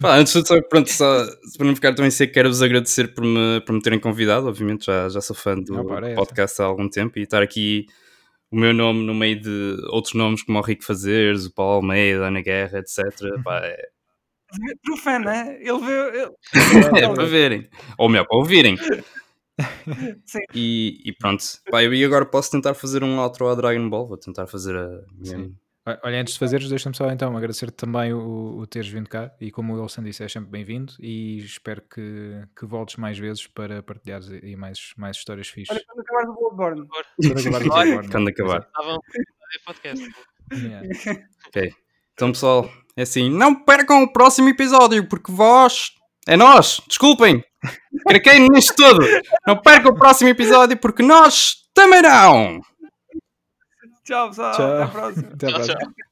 pá, 0.00 0.16
antes 0.16 0.32
de 0.32 0.42
tudo, 0.44 0.62
pronto, 0.68 0.88
só 0.90 1.26
para 1.56 1.66
não 1.66 1.74
ficar 1.74 1.94
tão 1.94 2.06
em 2.06 2.10
seco, 2.10 2.32
quero-vos 2.32 2.62
agradecer 2.62 3.12
por 3.14 3.24
me, 3.24 3.60
por 3.66 3.72
me 3.74 3.82
terem 3.82 3.98
convidado. 4.00 4.46
Obviamente, 4.48 4.86
já, 4.86 5.08
já 5.08 5.20
sou 5.20 5.34
fã 5.36 5.56
do 5.58 5.74
Não, 5.74 5.84
podcast 6.14 6.62
há 6.62 6.64
algum 6.64 6.88
tempo 6.88 7.18
e 7.18 7.22
estar 7.22 7.42
aqui 7.42 7.86
o 8.50 8.56
meu 8.58 8.72
nome 8.74 9.04
no 9.04 9.14
meio 9.14 9.40
de 9.40 9.76
outros 9.90 10.14
nomes 10.14 10.42
como 10.42 10.58
o 10.58 10.62
Rico 10.62 10.84
Fazeres, 10.84 11.46
o 11.46 11.54
Paulo 11.54 11.74
Almeida, 11.76 12.24
a 12.24 12.28
Ana 12.28 12.40
Guerra, 12.40 12.78
etc. 12.78 13.42
Pá, 13.44 13.58
é, 13.58 13.88
True 14.82 14.98
fan, 14.98 15.20
né? 15.20 15.56
Ele 15.60 15.78
veio. 15.78 16.08
ele- 16.14 16.34
é 17.04 17.14
para 17.14 17.24
verem, 17.24 17.68
ou 17.96 18.08
melhor, 18.08 18.26
para 18.26 18.36
ouvirem. 18.36 18.76
Sim. 20.24 20.40
E, 20.54 21.00
e 21.04 21.12
pronto, 21.12 21.44
pá, 21.70 21.82
eu 21.82 21.92
e 21.94 22.04
agora 22.04 22.24
posso 22.24 22.50
tentar 22.50 22.74
fazer 22.74 23.04
um 23.04 23.18
outro 23.18 23.48
a 23.48 23.54
Dragon 23.54 23.88
Ball. 23.88 24.06
Vou 24.06 24.16
tentar 24.16 24.46
fazer 24.46 24.76
a 24.76 25.02
minha. 25.16 25.50
Olha, 26.02 26.20
antes 26.20 26.34
de 26.34 26.38
fazeres, 26.38 26.68
deixa-me 26.68 26.96
só 26.96 27.10
então 27.10 27.36
agradecer 27.36 27.70
também 27.70 28.12
o, 28.12 28.58
o 28.58 28.66
teres 28.66 28.88
vindo 28.88 29.08
cá 29.08 29.32
e 29.40 29.50
como 29.50 29.74
o 29.74 29.80
Wilson 29.80 30.02
disse, 30.02 30.22
é 30.24 30.28
sempre 30.28 30.50
bem-vindo 30.50 30.92
e 31.00 31.38
espero 31.38 31.82
que, 31.82 32.42
que 32.56 32.66
voltes 32.66 32.96
mais 32.96 33.18
vezes 33.18 33.46
para 33.46 33.82
partilhares 33.82 34.30
aí 34.30 34.56
mais, 34.56 34.92
mais 34.96 35.16
histórias 35.16 35.48
fixes. 35.48 35.76
Olha, 35.76 35.84
quando 35.86 36.00
acabar 36.00 36.26
do 36.26 36.34
Bloodborne. 36.34 36.88
Quando 36.88 37.38
acabar 37.38 37.50
o 37.50 37.72
Olha, 37.72 37.84
Bloodborne. 37.84 38.10
Quando 38.10 38.28
acabar. 38.28 38.60
Estavam 38.60 38.94
a 38.96 39.66
podcast. 39.66 40.10
Yeah. 40.52 40.88
Ok. 41.48 41.72
Então, 42.14 42.32
pessoal, 42.32 42.70
é 42.96 43.02
assim, 43.02 43.30
não 43.30 43.64
percam 43.64 44.02
o 44.02 44.12
próximo 44.12 44.48
episódio, 44.48 45.08
porque 45.08 45.32
vós. 45.32 45.90
É 46.28 46.36
nós, 46.36 46.80
desculpem! 46.86 47.42
Craquei 48.06 48.38
nisto 48.40 48.76
tudo! 48.76 49.00
Não 49.46 49.56
percam 49.56 49.90
o 49.90 49.98
próximo 49.98 50.28
episódio, 50.28 50.76
porque 50.76 51.02
nós 51.02 51.56
também 51.74 52.02
não! 52.02 52.60
Tchau, 54.04 54.28
pessoal. 54.28 54.54
Tchau. 54.54 54.72
Até 54.72 54.82
a 54.82 54.88
próxima. 54.88 55.28
Até 55.32 56.09